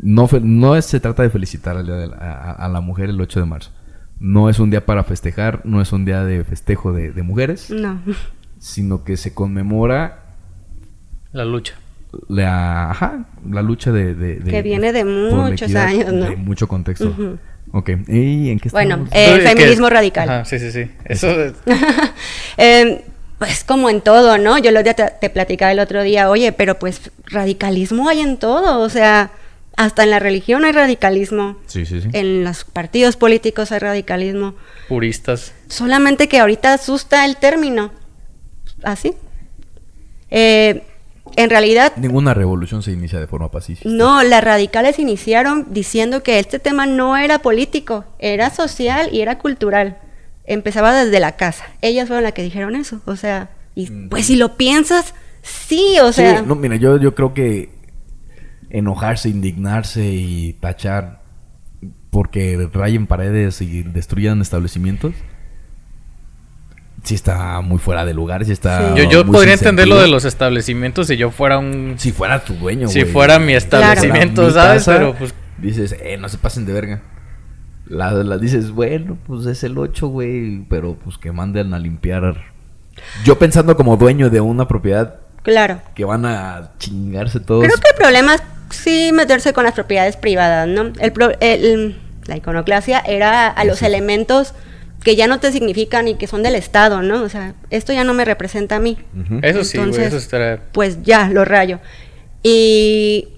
No, 0.00 0.26
fe- 0.28 0.40
no 0.42 0.80
se 0.82 1.00
trata 1.00 1.22
de 1.22 1.30
felicitar 1.30 1.76
al 1.76 1.86
día 1.86 1.94
de 1.96 2.06
la- 2.08 2.16
a, 2.16 2.52
a 2.52 2.68
la 2.68 2.80
mujer 2.80 3.10
el 3.10 3.20
8 3.20 3.40
de 3.40 3.46
marzo. 3.46 3.70
No 4.20 4.48
es 4.48 4.58
un 4.58 4.70
día 4.70 4.84
para 4.86 5.04
festejar, 5.04 5.60
no 5.64 5.80
es 5.80 5.92
un 5.92 6.04
día 6.04 6.24
de 6.24 6.44
festejo 6.44 6.92
de, 6.92 7.10
de 7.12 7.22
mujeres, 7.22 7.70
No. 7.70 8.00
sino 8.58 9.04
que 9.04 9.16
se 9.16 9.34
conmemora 9.34 10.20
La 11.32 11.44
lucha. 11.44 11.74
la, 12.28 12.90
ajá, 12.90 13.24
la 13.50 13.62
lucha 13.62 13.90
de, 13.92 14.14
de- 14.14 14.36
de- 14.36 14.50
Que 14.50 14.62
viene 14.62 14.92
de 14.92 15.04
muchos 15.04 15.62
equidad, 15.62 15.86
años, 15.86 16.12
¿no? 16.12 16.26
De 16.26 16.36
mucho 16.36 16.68
contexto. 16.68 17.08
Ujú. 17.08 17.38
Ok. 17.72 17.90
¿Y 18.08 18.50
en 18.50 18.60
qué 18.60 18.68
Bueno, 18.70 19.04
estamos? 19.04 19.10
eh, 19.12 19.40
que- 19.40 19.48
feminismo 19.48 19.90
radical. 19.90 20.28
Ajá, 20.28 20.44
sí, 20.44 20.58
sí, 20.60 20.70
sí. 20.70 20.90
Eso 21.04 21.28
es- 21.28 21.54
Eh, 22.56 23.04
pues 23.38 23.64
como 23.64 23.90
en 23.90 24.00
todo, 24.00 24.38
¿no? 24.38 24.58
Yo 24.58 24.70
lo 24.70 24.82
te, 24.84 24.94
te 24.94 25.28
platicaba 25.30 25.72
el 25.72 25.80
otro 25.80 26.02
día, 26.04 26.30
oye, 26.30 26.52
pero 26.52 26.78
pues 26.78 27.10
radicalismo 27.26 28.08
hay 28.08 28.20
en 28.20 28.36
todo, 28.38 28.78
o 28.80 28.88
sea, 28.88 29.32
hasta 29.76 30.02
en 30.04 30.10
la 30.10 30.18
religión 30.20 30.64
hay 30.64 30.72
radicalismo, 30.72 31.56
Sí, 31.66 31.84
sí, 31.86 32.00
sí. 32.00 32.08
en 32.12 32.44
los 32.44 32.64
partidos 32.64 33.16
políticos 33.16 33.72
hay 33.72 33.78
radicalismo, 33.80 34.54
puristas. 34.88 35.52
solamente 35.68 36.28
que 36.28 36.38
ahorita 36.38 36.72
asusta 36.74 37.24
el 37.24 37.36
término, 37.36 37.90
así. 38.82 39.14
Eh, 40.30 40.82
en 41.36 41.50
realidad, 41.50 41.92
Ninguna 41.96 42.34
revolución 42.34 42.82
se 42.82 42.92
inicia 42.92 43.18
de 43.18 43.26
forma 43.26 43.50
pacífica. 43.50 43.88
no, 43.88 44.22
las 44.22 44.44
radicales 44.44 44.98
iniciaron 44.98 45.66
diciendo 45.70 46.22
que 46.22 46.38
este 46.38 46.58
tema 46.58 46.86
no 46.86 47.16
era 47.16 47.40
político, 47.40 48.04
era 48.18 48.50
social 48.50 49.08
y 49.12 49.20
era 49.20 49.38
cultural. 49.38 49.98
Empezaba 50.44 50.92
desde 50.94 51.18
la 51.20 51.32
casa. 51.36 51.64
Ellas 51.80 52.06
fueron 52.06 52.22
las 52.22 52.34
que 52.34 52.42
dijeron 52.42 52.76
eso. 52.76 53.00
O 53.06 53.16
sea, 53.16 53.48
y 53.74 53.86
pues 54.08 54.26
si 54.26 54.36
lo 54.36 54.56
piensas, 54.56 55.14
sí, 55.42 55.96
o 56.02 56.12
sea. 56.12 56.40
sí, 56.40 56.44
no, 56.46 56.54
mira, 56.54 56.76
yo, 56.76 56.98
yo 56.98 57.14
creo 57.14 57.32
que 57.34 57.70
enojarse, 58.74 59.28
indignarse 59.28 60.04
y 60.06 60.52
tachar 60.54 61.22
porque 62.10 62.68
rayen 62.72 63.06
paredes 63.06 63.60
y 63.60 63.82
destruyan 63.82 64.40
establecimientos, 64.40 65.14
sí 67.02 67.14
está 67.14 67.60
muy 67.60 67.78
fuera 67.78 68.04
de 68.04 68.14
lugar, 68.14 68.44
sí 68.44 68.52
está. 68.52 68.94
Sí. 68.94 69.02
Yo, 69.02 69.10
yo 69.10 69.24
muy 69.24 69.32
podría 69.34 69.54
entender 69.54 69.86
lo 69.88 69.96
de 70.00 70.08
los 70.08 70.24
establecimientos 70.24 71.08
si 71.08 71.16
yo 71.16 71.30
fuera 71.30 71.58
un... 71.58 71.94
Si 71.98 72.12
fuera 72.12 72.44
tu 72.44 72.54
dueño, 72.54 72.88
Si 72.88 73.00
güey. 73.00 73.12
fuera 73.12 73.38
mi 73.38 73.48
Si 73.48 73.54
establecimiento, 73.54 74.42
fuera 74.42 74.48
mi 74.48 74.52
¿sabes? 74.54 74.84
casa, 74.84 74.92
Pero, 74.98 75.14
pues- 75.14 75.34
Dices, 75.58 75.94
eh, 76.02 76.16
no 76.18 76.28
se 76.28 76.36
pasen 76.38 76.66
de 76.66 76.72
verga. 76.72 77.02
Las 77.86 78.40
dices, 78.40 78.70
bueno, 78.72 79.16
pues 79.26 79.46
es 79.46 79.62
el 79.62 79.78
8, 79.78 80.08
güey, 80.08 80.64
pero 80.68 80.94
pues 80.96 81.16
que 81.16 81.30
manden 81.30 81.74
a 81.74 81.78
limpiar. 81.78 82.42
Yo 83.24 83.38
pensando 83.38 83.76
como 83.76 83.96
dueño 83.96 84.30
de 84.30 84.40
una 84.40 84.66
propiedad 84.66 85.20
Claro. 85.42 85.80
que 85.94 86.04
van 86.04 86.24
a 86.26 86.72
chingarse 86.78 87.38
todos. 87.38 87.62
Creo 87.64 87.76
que 87.76 87.90
el 87.90 87.96
problema 87.96 88.34
es 88.34 88.42
sí 88.74 89.10
meterse 89.12 89.52
con 89.52 89.64
las 89.64 89.74
propiedades 89.74 90.16
privadas, 90.16 90.66
¿no? 90.68 90.92
El, 90.98 91.12
pro- 91.12 91.32
el- 91.40 91.98
la 92.26 92.36
iconoclasia 92.36 93.00
era 93.06 93.48
a 93.48 93.64
los 93.64 93.78
Sí. 93.80 93.86
elementos 93.86 94.54
que 95.02 95.16
ya 95.16 95.26
no 95.26 95.38
te 95.40 95.52
significan 95.52 96.08
y 96.08 96.14
que 96.14 96.26
son 96.26 96.42
del 96.42 96.54
Estado, 96.54 97.02
¿no? 97.02 97.22
O 97.22 97.28
sea, 97.28 97.54
esto 97.70 97.92
ya 97.92 98.04
no 98.04 98.14
me 98.14 98.24
representa 98.24 98.76
a 98.76 98.80
mí. 98.80 98.96
Ujú. 99.20 99.40
Eso 99.42 99.62
sí, 99.64 99.76
güey, 99.76 99.88
Entonces- 99.90 100.08
eso 100.08 100.16
estaría... 100.16 100.60
Pues 100.72 101.02
ya, 101.02 101.28
lo 101.28 101.44
rayo. 101.44 101.78
Y 102.42 103.28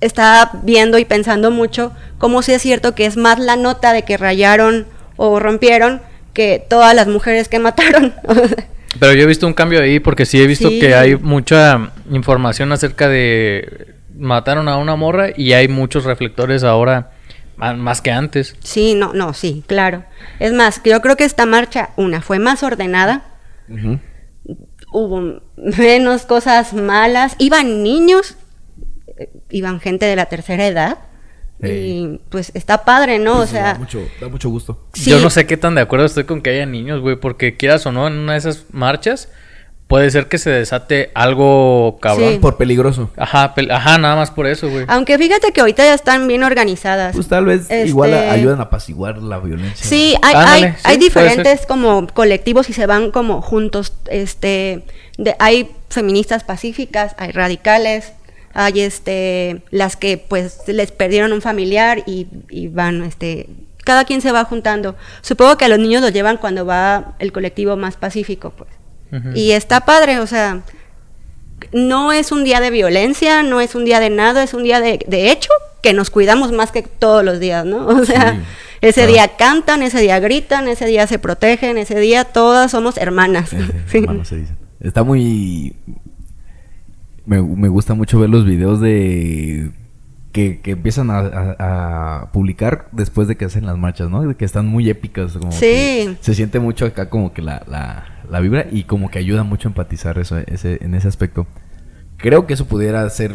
estaba 0.00 0.50
viendo 0.62 0.98
y 0.98 1.04
pensando 1.04 1.50
mucho 1.50 1.92
cómo 2.18 2.42
sí 2.42 2.52
es 2.52 2.62
cierto 2.62 2.94
que 2.94 3.06
es 3.06 3.16
más 3.16 3.38
la 3.38 3.56
nota 3.56 3.92
de 3.92 4.02
que 4.02 4.16
rayaron 4.16 4.86
o 5.16 5.38
rompieron 5.40 6.02
que 6.34 6.64
todas 6.68 6.94
las 6.94 7.06
mujeres 7.06 7.48
que 7.48 7.58
mataron. 7.58 8.12
Pero 9.00 9.12
yo 9.12 9.22
he 9.22 9.26
visto 9.26 9.46
un 9.46 9.54
cambio 9.54 9.80
ahí 9.80 10.00
porque 10.00 10.26
sí 10.26 10.40
he 10.42 10.46
visto 10.46 10.68
que 10.70 10.94
hay 10.94 11.16
mucha 11.16 11.90
información 12.10 12.72
acerca 12.72 13.08
de 13.08 13.94
mataron 14.18 14.68
a 14.68 14.76
una 14.76 14.96
morra 14.96 15.28
y 15.36 15.52
hay 15.52 15.68
muchos 15.68 16.04
reflectores 16.04 16.64
ahora 16.64 17.12
más 17.56 18.00
que 18.00 18.10
antes. 18.10 18.56
Sí, 18.60 18.94
no, 18.94 19.12
no, 19.12 19.32
sí, 19.32 19.64
claro. 19.66 20.04
Es 20.38 20.52
más, 20.52 20.80
yo 20.84 21.00
creo 21.00 21.16
que 21.16 21.24
esta 21.24 21.46
marcha, 21.46 21.90
una, 21.96 22.20
fue 22.20 22.38
más 22.38 22.62
ordenada. 22.62 23.24
Hubo 24.92 25.40
menos 25.56 26.26
cosas 26.26 26.74
malas. 26.74 27.34
Iban 27.38 27.82
niños, 27.82 28.36
eh, 29.18 29.30
iban 29.50 29.80
gente 29.80 30.06
de 30.06 30.16
la 30.16 30.26
tercera 30.26 30.66
edad. 30.66 30.98
Y 31.62 32.20
pues 32.28 32.52
está 32.54 32.84
padre, 32.84 33.18
¿no? 33.18 33.36
Pues 33.36 33.48
o 33.48 33.52
sea. 33.52 33.72
Da 33.72 33.78
mucho, 33.78 34.02
da 34.20 34.28
mucho 34.28 34.50
gusto. 34.50 34.88
Yo 34.92 35.20
no 35.20 35.30
sé 35.30 35.46
qué 35.46 35.56
tan 35.56 35.74
de 35.74 35.80
acuerdo 35.80 36.04
estoy 36.04 36.24
con 36.24 36.42
que 36.42 36.50
haya 36.50 36.66
niños, 36.66 37.00
güey, 37.00 37.16
porque 37.16 37.56
quieras 37.56 37.86
o 37.86 37.92
no, 37.92 38.06
en 38.06 38.12
una 38.12 38.32
de 38.32 38.38
esas 38.38 38.66
marchas 38.72 39.30
puede 39.88 40.10
ser 40.10 40.28
que 40.28 40.38
se 40.38 40.50
desate 40.50 41.10
algo 41.14 41.98
cabrón. 42.00 42.40
Por 42.40 42.56
peligroso. 42.56 43.10
Ajá, 43.16 43.54
ajá, 43.70 43.98
nada 43.98 44.16
más 44.16 44.30
por 44.30 44.46
eso, 44.46 44.68
güey. 44.68 44.84
Aunque 44.88 45.18
fíjate 45.18 45.52
que 45.52 45.60
ahorita 45.60 45.84
ya 45.84 45.94
están 45.94 46.26
bien 46.28 46.42
organizadas. 46.42 47.14
Pues 47.14 47.28
tal 47.28 47.44
vez 47.44 47.70
igual 47.70 48.12
este 48.12 48.30
ayudan 48.30 48.60
a 48.60 48.64
apaciguar 48.64 49.18
la 49.18 49.38
violencia. 49.38 49.86
Sí, 49.86 50.14
hay, 50.22 50.74
hay, 50.82 50.96
diferentes 50.96 51.66
como 51.66 52.06
colectivos 52.08 52.68
y 52.70 52.72
se 52.72 52.86
van 52.86 53.10
como 53.10 53.42
juntos. 53.42 53.92
Este, 54.08 54.82
de, 55.18 55.36
hay 55.38 55.70
feministas 55.88 56.44
pacíficas, 56.44 57.14
hay 57.18 57.32
radicales, 57.32 58.12
hay 58.56 58.80
este 58.80 59.62
las 59.70 59.96
que 59.96 60.16
pues 60.16 60.62
les 60.66 60.90
perdieron 60.90 61.32
un 61.32 61.42
familiar 61.42 62.02
y, 62.06 62.26
van 62.68 63.02
este 63.02 63.48
cada 63.84 64.04
quien 64.04 64.20
se 64.20 64.32
va 64.32 64.44
juntando 64.44 64.96
supongo 65.20 65.56
que 65.58 65.66
a 65.66 65.68
los 65.68 65.78
niños 65.78 66.02
los 66.02 66.12
llevan 66.12 66.38
cuando 66.38 66.66
va 66.66 67.14
el 67.18 67.32
colectivo 67.32 67.76
más 67.76 67.96
pacífico 67.96 68.50
pues 68.56 68.70
y 69.34 69.52
está 69.52 69.80
padre 69.80 70.18
o 70.18 70.26
sea 70.26 70.62
no 71.72 72.12
es 72.12 72.32
un 72.32 72.44
día 72.44 72.60
de 72.60 72.70
violencia 72.70 73.42
no 73.42 73.60
es 73.60 73.74
un 73.74 73.84
día 73.84 74.00
de 74.00 74.10
nada 74.10 74.42
es 74.42 74.54
un 74.54 74.62
día 74.62 74.80
de, 74.80 75.04
de 75.06 75.30
hecho 75.30 75.50
que 75.82 75.92
nos 75.92 76.10
cuidamos 76.10 76.52
más 76.52 76.72
que 76.72 76.82
todos 76.82 77.24
los 77.24 77.40
días 77.40 77.64
no 77.64 77.86
o 77.86 78.04
sea 78.04 78.42
ese 78.80 79.06
día 79.06 79.36
cantan 79.36 79.82
ese 79.82 80.00
día 80.00 80.18
gritan 80.18 80.68
ese 80.68 80.86
día 80.86 81.06
se 81.06 81.18
protegen 81.18 81.78
ese 81.78 81.98
día 81.98 82.24
todas 82.24 82.70
somos 82.70 82.98
hermanas, 82.98 83.50
hermanas 83.92 84.28
se 84.28 84.36
dicen. 84.36 84.58
está 84.80 85.02
muy 85.02 85.74
me, 87.24 87.42
me 87.42 87.68
gusta 87.68 87.94
mucho 87.94 88.20
ver 88.20 88.30
los 88.30 88.44
videos 88.44 88.80
de 88.80 89.70
que, 90.36 90.60
que, 90.60 90.72
empiezan 90.72 91.08
a, 91.10 92.28
publicar 92.30 92.88
después 92.92 93.26
de 93.26 93.38
que 93.38 93.46
hacen 93.46 93.64
las 93.64 93.78
marchas, 93.78 94.10
¿no? 94.10 94.36
Que 94.36 94.44
están 94.44 94.66
muy 94.66 94.90
épicas. 94.90 95.32
Como 95.32 95.50
sí. 95.50 96.14
se 96.20 96.34
siente 96.34 96.60
mucho 96.60 96.84
acá 96.84 97.08
como 97.08 97.32
que 97.32 97.40
la, 97.40 97.62
la, 97.66 98.04
la, 98.30 98.40
vibra 98.40 98.66
y 98.70 98.84
como 98.84 99.10
que 99.10 99.18
ayuda 99.18 99.44
mucho 99.44 99.68
a 99.68 99.70
empatizar 99.70 100.18
eso, 100.18 100.36
ese, 100.36 100.84
en 100.84 100.94
ese 100.94 101.08
aspecto. 101.08 101.46
Creo 102.18 102.46
que 102.46 102.52
eso 102.52 102.66
pudiera 102.66 103.08
ser 103.08 103.34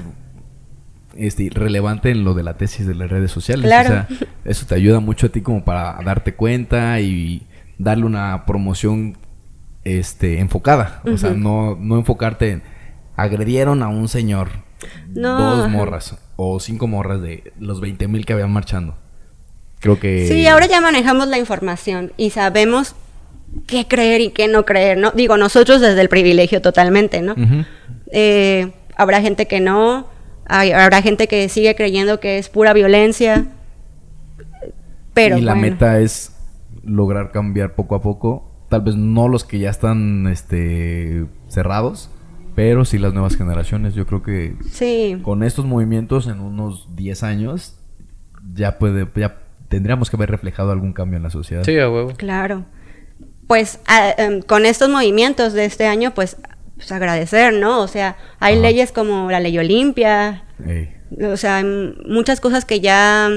este, 1.15 1.49
relevante 1.51 2.11
en 2.11 2.23
lo 2.23 2.35
de 2.35 2.43
la 2.43 2.57
tesis 2.57 2.85
de 2.85 2.93
las 2.93 3.09
redes 3.09 3.31
sociales. 3.31 3.65
Claro. 3.65 3.89
O 3.89 3.91
sea, 3.93 4.07
eso 4.45 4.67
te 4.67 4.75
ayuda 4.75 4.99
mucho 4.99 5.25
a 5.25 5.29
ti 5.29 5.41
como 5.41 5.65
para 5.65 5.99
darte 6.05 6.35
cuenta 6.35 6.99
y 6.99 7.47
darle 7.79 8.05
una 8.05 8.45
promoción 8.45 9.17
este, 9.85 10.39
enfocada. 10.39 11.01
O 11.11 11.17
sea, 11.17 11.31
no, 11.31 11.75
no 11.79 11.97
enfocarte 11.97 12.51
en 12.51 12.63
agredieron 13.15 13.81
a 13.81 13.87
un 13.87 14.07
señor. 14.07 14.49
Dos 15.09 15.67
morras 15.67 16.15
o 16.43 16.59
cinco 16.59 16.87
morras 16.87 17.21
de 17.21 17.53
los 17.59 17.79
20 17.81 18.07
mil 18.07 18.25
que 18.25 18.33
habían 18.33 18.51
marchando. 18.51 18.95
Creo 19.79 19.99
que... 19.99 20.27
Sí, 20.27 20.47
ahora 20.47 20.65
ya 20.65 20.81
manejamos 20.81 21.27
la 21.27 21.37
información 21.37 22.13
y 22.17 22.31
sabemos 22.31 22.95
qué 23.67 23.87
creer 23.87 24.21
y 24.21 24.31
qué 24.31 24.47
no 24.47 24.65
creer, 24.65 24.97
¿no? 24.97 25.11
Digo, 25.11 25.37
nosotros 25.37 25.81
desde 25.81 26.01
el 26.01 26.09
privilegio 26.09 26.61
totalmente, 26.61 27.21
¿no? 27.21 27.35
Eh, 28.11 28.71
habrá 28.95 29.21
gente 29.21 29.47
que 29.47 29.59
no, 29.59 30.07
habrá 30.45 31.03
gente 31.03 31.27
que 31.27 31.47
sigue 31.47 31.75
creyendo 31.75 32.19
que 32.19 32.39
es 32.39 32.49
pura 32.49 32.73
violencia, 32.73 33.45
pero... 35.13 35.37
Y 35.37 35.41
la 35.41 35.53
meta 35.53 35.99
es 35.99 36.35
lograr 36.83 37.31
cambiar 37.31 37.75
poco 37.75 37.93
a 37.93 38.01
poco, 38.01 38.51
tal 38.67 38.81
vez 38.81 38.95
no 38.95 39.27
los 39.27 39.43
que 39.43 39.59
ya 39.59 39.69
están 39.69 40.25
este, 40.25 41.25
cerrados, 41.47 42.09
pero 42.55 42.85
sí 42.85 42.97
las 42.97 43.13
nuevas 43.13 43.35
generaciones, 43.35 43.93
yo 43.93 44.05
creo 44.05 44.23
que 44.23 44.55
sí. 44.71 45.19
con 45.23 45.43
estos 45.43 45.65
movimientos 45.65 46.27
en 46.27 46.39
unos 46.39 46.87
10 46.95 47.23
años 47.23 47.77
ya 48.53 48.77
puede 48.77 49.07
ya 49.15 49.41
tendríamos 49.71 50.09
que 50.09 50.17
haber 50.17 50.29
reflejado 50.29 50.71
algún 50.71 50.93
cambio 50.93 51.17
en 51.17 51.23
la 51.23 51.29
sociedad. 51.29 51.63
Sí, 51.63 51.79
a 51.79 51.89
huevo. 51.89 52.13
Claro. 52.17 52.65
Pues 53.47 53.79
em, 54.17 54.41
con 54.41 54.65
estos 54.65 54.89
movimientos 54.89 55.53
de 55.53 55.65
este 55.65 55.87
año, 55.87 56.13
pues, 56.13 56.37
pues 56.75 56.91
agradecer, 56.91 57.53
¿no? 57.53 57.81
O 57.81 57.87
sea, 57.87 58.17
hay 58.39 58.59
leyes 58.59 58.91
como 58.91 59.31
la 59.31 59.39
ley 59.39 59.57
Olimpia. 59.57 60.43
O 61.23 61.37
sea, 61.37 61.63
muchas 62.05 62.41
cosas 62.41 62.65
que 62.65 62.81
ya 62.81 63.29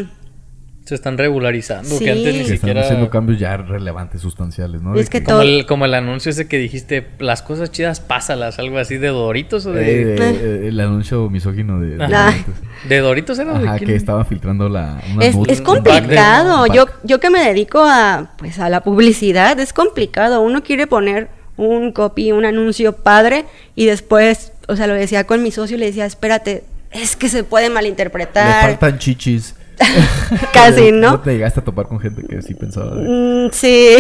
se 0.85 0.95
están 0.95 1.17
regularizando, 1.17 1.99
que 1.99 2.11
antes 2.11 2.35
ni 2.35 2.45
se 2.45 2.57
siquiera... 2.57 2.81
están 2.81 2.93
haciendo 2.93 3.11
cambios 3.11 3.39
ya 3.39 3.57
relevantes, 3.57 4.21
sustanciales, 4.21 4.83
¿no? 4.83 4.95
Es 4.95 5.09
que, 5.09 5.25
como, 5.25 5.41
el, 5.41 5.65
como 5.65 5.87
el 5.87 5.95
anuncio 5.95 6.31
ese 6.31 6.47
que 6.47 6.59
dijiste, 6.59 7.07
las 7.19 7.41
cosas 7.41 7.71
chidas, 7.71 8.01
pásalas, 8.01 8.59
algo 8.59 8.79
así 8.79 8.99
de 8.99 9.09
Doritos 9.09 9.65
o 9.65 9.73
de... 9.73 10.15
Eh, 10.15 10.17
eh, 10.21 10.65
el 10.69 10.79
anuncio 10.79 11.31
misógino 11.31 11.81
de, 11.81 11.97
de 11.97 12.07
Doritos. 12.07 12.55
¿De 12.87 12.99
Doritos 12.99 13.39
era? 13.39 13.57
Ajá, 13.57 13.79
que 13.79 13.97
estaba 13.97 14.27
filtrando 14.27 14.69
la... 14.69 15.01
es, 15.21 15.35
es, 15.49 15.63
complicado, 15.63 16.67
yo, 16.67 16.85
yo 17.03 17.19
que 17.19 17.31
me 17.31 17.41
dedico 17.41 17.83
a, 17.83 18.33
pues, 18.37 18.59
a 18.59 18.69
la 18.69 18.83
publicidad, 18.83 19.59
es 19.59 19.73
complicado, 19.73 20.43
uno 20.43 20.63
quiere 20.63 20.87
poner 20.87 21.29
un 21.57 21.93
copy, 21.93 22.33
un 22.33 22.45
anuncio 22.45 22.97
padre 22.97 23.47
y 23.75 23.87
después, 23.87 24.53
o 24.69 24.77
sea, 24.77 24.87
lo 24.87 24.95
decía 24.95 25.25
con 25.25 25.43
mi 25.43 25.51
socio 25.51 25.79
y 25.79 25.81
le 25.81 25.87
decía, 25.87 26.05
espérate, 26.05 26.65
es 26.91 27.17
que 27.17 27.31
se 27.31 27.43
puede 27.43 27.71
malinterpretar. 27.71 28.67
Le 28.67 28.77
faltan 28.77 28.99
chichis. 28.99 29.55
Casi, 30.53 30.93
¿no? 30.93 31.13
¿No 31.13 31.21
te 31.21 31.33
llegaste 31.33 31.61
a 31.61 31.65
topar 31.65 31.87
con 31.87 32.01
gente 32.01 32.23
que 32.27 32.43
sí 32.43 32.55
pensaba? 32.55 32.95
Mm, 32.97 33.51
sí, 33.53 33.97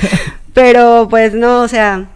pero 0.54 1.06
pues 1.10 1.34
no, 1.34 1.62
o 1.62 1.68
sea, 1.68 2.06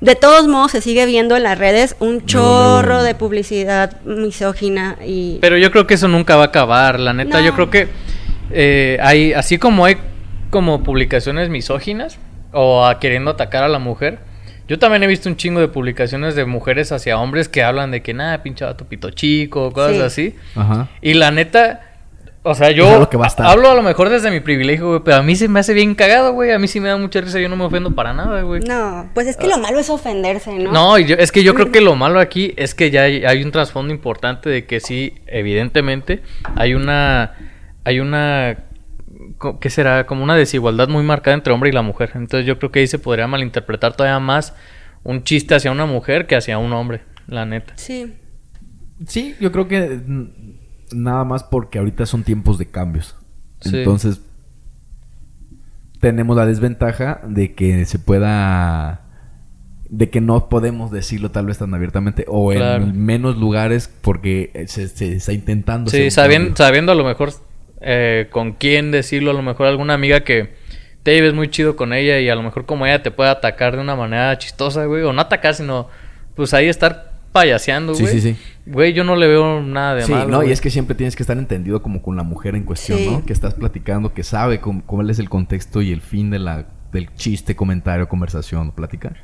de 0.00 0.14
todos 0.16 0.46
modos 0.46 0.72
se 0.72 0.80
sigue 0.80 1.06
viendo 1.06 1.36
en 1.36 1.42
las 1.42 1.58
redes 1.58 1.96
un 2.00 2.26
chorro 2.26 3.02
de 3.02 3.14
publicidad 3.14 4.00
misógina 4.02 4.96
y... 5.04 5.38
Pero 5.40 5.56
yo 5.56 5.70
creo 5.70 5.86
que 5.86 5.94
eso 5.94 6.08
nunca 6.08 6.36
va 6.36 6.44
a 6.44 6.46
acabar, 6.46 7.00
la 7.00 7.12
neta, 7.12 7.40
yo 7.40 7.54
creo 7.54 7.70
que 7.70 7.88
eh, 8.50 8.98
hay, 9.00 9.32
así 9.32 9.58
como 9.58 9.84
hay 9.84 9.96
como 10.50 10.82
publicaciones 10.82 11.48
misóginas 11.48 12.18
o 12.52 12.88
queriendo 13.00 13.30
atacar 13.32 13.64
a 13.64 13.68
la 13.68 13.78
mujer, 13.78 14.18
yo 14.66 14.78
también 14.78 15.02
he 15.02 15.06
visto 15.06 15.28
un 15.28 15.36
chingo 15.36 15.60
de 15.60 15.68
publicaciones 15.68 16.34
de 16.34 16.46
mujeres 16.46 16.90
hacia 16.90 17.18
hombres 17.18 17.48
que 17.48 17.62
hablan 17.62 17.90
de 17.90 18.02
que 18.02 18.14
nada, 18.14 18.42
pinche 18.42 18.64
tu 18.74 18.86
pito 18.86 19.10
chico, 19.10 19.72
cosas 19.72 20.00
así. 20.00 20.34
Ajá. 20.54 20.88
Y 21.02 21.14
la 21.14 21.30
neta 21.30 21.93
o 22.46 22.54
sea, 22.54 22.70
yo 22.72 23.08
hablo 23.38 23.70
a 23.70 23.74
lo 23.74 23.82
mejor 23.82 24.10
desde 24.10 24.30
mi 24.30 24.40
privilegio, 24.40 24.88
güey, 24.88 25.00
pero 25.02 25.16
a 25.16 25.22
mí 25.22 25.34
se 25.34 25.48
me 25.48 25.60
hace 25.60 25.72
bien 25.72 25.94
cagado, 25.94 26.34
güey. 26.34 26.52
A 26.52 26.58
mí 26.58 26.68
sí 26.68 26.78
me 26.78 26.90
da 26.90 26.98
mucha 26.98 27.22
risa, 27.22 27.40
yo 27.40 27.48
no 27.48 27.56
me 27.56 27.64
ofendo 27.64 27.94
para 27.94 28.12
nada, 28.12 28.42
güey. 28.42 28.60
No, 28.60 29.08
pues 29.14 29.26
es 29.28 29.38
que 29.38 29.48
lo 29.48 29.56
malo 29.56 29.78
es 29.78 29.88
ofenderse, 29.88 30.52
¿no? 30.58 30.70
No, 30.70 30.96
es 30.98 31.32
que 31.32 31.42
yo 31.42 31.54
creo 31.54 31.72
que 31.72 31.80
lo 31.80 31.96
malo 31.96 32.20
aquí 32.20 32.52
es 32.58 32.74
que 32.74 32.90
ya 32.90 33.04
hay, 33.04 33.42
un 33.42 33.50
trasfondo 33.50 33.94
importante 33.94 34.50
de 34.50 34.66
que 34.66 34.80
sí, 34.80 35.14
evidentemente, 35.26 36.20
hay 36.54 36.74
una. 36.74 37.32
Hay 37.84 38.00
una. 38.00 38.58
¿Qué 39.58 39.70
será? 39.70 40.04
Como 40.04 40.22
una 40.22 40.36
desigualdad 40.36 40.88
muy 40.88 41.02
marcada 41.02 41.34
entre 41.34 41.54
hombre 41.54 41.70
y 41.70 41.72
la 41.72 41.80
mujer. 41.80 42.10
Entonces 42.14 42.46
yo 42.46 42.58
creo 42.58 42.70
que 42.70 42.80
ahí 42.80 42.86
se 42.86 42.98
podría 42.98 43.26
malinterpretar 43.26 43.96
todavía 43.96 44.20
más 44.20 44.54
un 45.02 45.24
chiste 45.24 45.54
hacia 45.54 45.72
una 45.72 45.86
mujer 45.86 46.26
que 46.26 46.36
hacia 46.36 46.58
un 46.58 46.74
hombre, 46.74 47.00
la 47.26 47.46
neta. 47.46 47.72
Sí. 47.76 48.12
Sí, 49.06 49.34
yo 49.40 49.50
creo 49.50 49.66
que 49.66 50.00
nada 50.94 51.24
más 51.24 51.44
porque 51.44 51.78
ahorita 51.78 52.06
son 52.06 52.24
tiempos 52.24 52.58
de 52.58 52.66
cambios. 52.66 53.16
Entonces, 53.64 54.20
tenemos 56.00 56.36
la 56.36 56.46
desventaja 56.46 57.20
de 57.26 57.54
que 57.54 57.84
se 57.86 57.98
pueda 57.98 59.00
de 59.88 60.10
que 60.10 60.20
no 60.20 60.48
podemos 60.48 60.90
decirlo 60.90 61.30
tal 61.30 61.46
vez 61.46 61.58
tan 61.58 61.72
abiertamente 61.72 62.24
o 62.26 62.52
en 62.52 63.04
menos 63.04 63.36
lugares 63.36 63.92
porque 64.00 64.64
se, 64.66 64.84
está 64.84 65.32
intentando. 65.32 65.90
Sí, 65.90 66.10
sabiendo, 66.10 66.56
sabiendo 66.56 66.92
a 66.92 66.94
lo 66.94 67.04
mejor 67.04 67.32
eh, 67.80 68.28
con 68.30 68.52
quién 68.52 68.90
decirlo, 68.90 69.30
a 69.30 69.34
lo 69.34 69.42
mejor 69.42 69.66
alguna 69.66 69.94
amiga 69.94 70.20
que 70.20 70.54
te 71.02 71.12
lleves 71.14 71.34
muy 71.34 71.48
chido 71.48 71.76
con 71.76 71.92
ella 71.92 72.18
y 72.18 72.28
a 72.28 72.34
lo 72.34 72.42
mejor 72.42 72.66
como 72.66 72.86
ella 72.86 73.02
te 73.02 73.10
puede 73.10 73.30
atacar 73.30 73.76
de 73.76 73.82
una 73.82 73.94
manera 73.94 74.36
chistosa, 74.38 74.86
güey, 74.86 75.02
o 75.02 75.12
no 75.12 75.20
atacar, 75.20 75.54
sino 75.54 75.88
pues 76.34 76.54
ahí 76.54 76.66
estar 76.66 77.13
payaseando, 77.34 77.92
güey. 77.94 78.06
Sí, 78.06 78.20
sí, 78.20 78.32
sí. 78.34 78.40
Güey, 78.64 78.92
yo 78.94 79.02
no 79.04 79.16
le 79.16 79.26
veo 79.26 79.60
nada 79.60 79.96
de 79.96 80.02
sí, 80.04 80.12
malo. 80.12 80.28
no, 80.30 80.42
y 80.44 80.52
es 80.52 80.60
que 80.60 80.70
siempre 80.70 80.94
tienes 80.94 81.16
que 81.16 81.22
estar 81.24 81.36
entendido 81.36 81.82
como 81.82 82.00
con 82.00 82.16
la 82.16 82.22
mujer 82.22 82.54
en 82.54 82.62
cuestión, 82.62 83.04
¿no? 83.04 83.24
Que 83.26 83.32
estás 83.32 83.54
platicando, 83.54 84.14
que 84.14 84.22
sabe 84.22 84.60
cómo, 84.60 84.82
es 85.10 85.18
el 85.18 85.28
contexto 85.28 85.82
y 85.82 85.90
el 85.92 86.00
fin 86.00 86.30
de 86.30 86.38
la, 86.38 86.66
del 86.92 87.12
chiste, 87.16 87.56
comentario, 87.56 88.08
conversación, 88.08 88.70
platicar. 88.72 89.16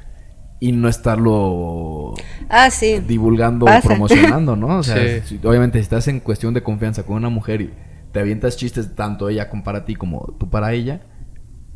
y 0.62 0.72
no 0.72 0.88
estarlo 0.90 2.12
Ah, 2.50 2.68
sí. 2.68 2.98
divulgando, 3.06 3.64
Pasa. 3.64 3.88
promocionando, 3.88 4.56
¿no? 4.56 4.78
O 4.80 4.82
sea, 4.82 5.22
Sí. 5.24 5.40
obviamente 5.42 5.78
si 5.78 5.82
estás 5.84 6.06
en 6.08 6.20
cuestión 6.20 6.52
de 6.52 6.62
confianza 6.62 7.02
con 7.04 7.16
una 7.16 7.30
mujer 7.30 7.62
y 7.62 7.70
te 8.12 8.20
avientas 8.20 8.58
chistes 8.58 8.94
tanto 8.94 9.30
ella 9.30 9.48
como 9.48 9.64
para 9.64 9.86
ti 9.86 9.94
como 9.94 10.34
tú 10.38 10.50
para 10.50 10.74
ella, 10.74 11.00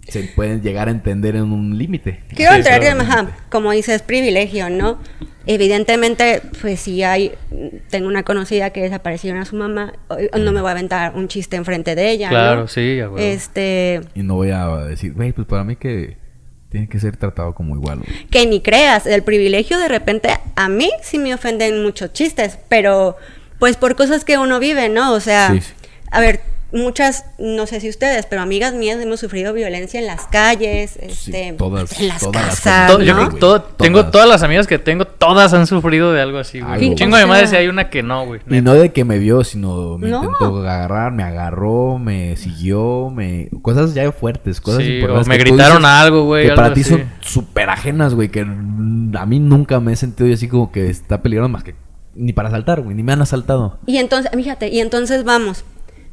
se 0.09 0.23
pueden 0.35 0.63
llegar 0.63 0.89
a 0.89 0.91
entender 0.91 1.37
en 1.37 1.45
un 1.53 1.77
límite. 1.79 2.21
Quiero 2.35 2.53
Sí, 2.53 2.59
entrar 2.59 2.83
en, 2.85 2.95
claro. 2.99 3.03
ajá, 3.11 3.37
como 3.51 3.73
dices, 3.73 4.03
privilegio, 4.03 4.69
¿no? 4.71 4.99
Evidentemente, 5.47 6.41
pues 6.61 6.81
si 6.81 7.03
hay, 7.03 7.33
tengo 7.91 8.09
una 8.09 8.23
conocida 8.23 8.71
que 8.71 8.81
desaparecieron 8.83 9.41
a 9.41 9.45
su 9.45 9.57
mamá, 9.57 9.93
no 10.39 10.53
me 10.53 10.61
voy 10.61 10.69
a 10.69 10.73
aventar 10.73 11.15
un 11.15 11.29
chiste 11.29 11.57
enfrente 11.57 11.95
de 11.95 12.11
ella, 12.11 12.29
Claro, 12.31 12.63
¿no? 12.63 12.69
sí, 12.69 12.99
a 13.01 13.05
huevo. 13.11 13.19
Este, 13.19 14.01
Y 14.15 14.23
no 14.23 14.35
voy 14.37 14.51
a 14.51 14.67
decir, 14.79 15.13
güey, 15.13 15.33
pues 15.33 15.47
para 15.47 15.63
mí 15.65 15.77
que 15.77 16.17
tiene 16.71 16.89
que 16.89 16.99
ser 16.99 17.17
tratado 17.17 17.55
como 17.55 17.77
igual. 17.77 17.99
güey". 18.01 18.27
que 18.31 18.47
ni 18.47 18.61
creas, 18.61 19.07
el 19.07 19.23
privilegio 19.23 19.79
de 19.79 19.89
repente 19.89 20.31
a 20.57 20.69
mí 20.69 20.91
sí 21.03 21.19
me 21.19 21.33
ofenden 21.35 21.83
muchos 21.83 22.13
chistes, 22.13 22.59
pero 22.69 23.17
pues 23.59 23.77
por 23.77 23.95
cosas 23.97 24.25
que 24.25 24.39
uno 24.39 24.59
vive, 24.59 24.89
¿no? 24.89 25.13
O 25.13 25.21
sea, 25.21 25.51
Sí, 25.53 25.61
sí. 25.61 25.73
a 26.11 26.21
ver, 26.21 26.41
muchas, 26.75 27.25
no 27.39 27.67
sé 27.67 27.81
si 27.81 27.89
ustedes, 27.89 28.27
pero 28.27 28.43
amigas 28.43 28.75
mías 28.75 29.01
hemos 29.01 29.21
sufrido 29.21 29.53
violencia 29.53 30.01
en 30.01 30.07
las 30.07 30.27
calles, 30.27 30.99
este, 31.01 31.53
todas- 31.57 31.99
en 32.01 32.09
las 32.09 32.21
todas 32.21 32.45
las 32.47 32.61
casas, 32.61 32.91
To- 32.93 33.01
yo 33.03 33.15
¿no? 33.15 33.21
creo 33.21 33.31
que 33.31 33.39
todo- 33.41 33.63
tengo 33.63 34.07
Todas. 34.07 34.29
las 34.29 34.43
amigas 34.43 34.67
que 34.67 34.79
tengo, 34.79 35.07
todas 35.07 35.55
han 35.55 35.67
sufrido 35.67 36.13
de 36.13 36.21
algo 36.21 36.39
así, 36.39 36.61
güey. 36.61 36.89
Un 36.91 36.97
chingo 36.97 37.17
de 37.17 37.23
sea- 37.47 37.59
y 37.61 37.63
hay 37.63 37.69
una 37.69 37.89
que 37.91 38.03
no, 38.03 38.27
güey. 38.27 38.41
Y 38.51 38.61
no 38.61 38.75
de 38.75 38.93
que 38.93 39.05
me 39.05 39.19
vio, 39.19 39.45
sino 39.45 39.97
me 39.99 40.09
No. 40.09 40.19
intentó 40.25 40.59
agarrar, 40.59 41.13
me 41.13 41.23
agarró, 41.23 41.99
me 41.99 42.37
siguió, 42.37 43.11
me... 43.11 43.49
Cosas 43.63 43.95
ya 43.95 44.11
fuertes, 44.13 44.61
cosas 44.61 44.83
Sí, 44.83 44.95
importantes. 44.97 45.27
o 45.27 45.31
me 45.31 45.39
gritaron 45.39 45.79
dices 45.83 45.91
algo, 45.91 46.25
güey. 46.25 46.45
Que 46.45 46.51
algo 46.51 46.63
para 46.63 46.75
ti 46.75 46.81
así. 46.81 46.91
son 46.91 47.05
súper 47.21 47.71
ajenas, 47.71 48.15
güey, 48.15 48.29
que 48.29 48.41
a 48.41 49.27
mí 49.27 49.39
nunca 49.41 49.79
me 49.81 49.93
he 49.93 49.97
sentido 49.97 50.29
yo 50.29 50.35
así 50.35 50.49
como 50.49 50.73
que 50.73 50.89
está 50.91 51.23
peligroso 51.23 51.49
más 51.49 51.63
que... 51.65 51.75
Ni 52.17 52.33
para 52.33 52.49
asaltar, 52.49 52.81
güey, 52.81 52.95
ni 52.97 53.03
me 53.03 53.13
han 53.13 53.23
asaltado. 53.23 53.79
Y 53.87 53.97
entonces, 53.97 54.31
fíjate, 54.33 54.69
y 54.69 54.79
entonces 54.81 55.25
vamos, 55.25 55.65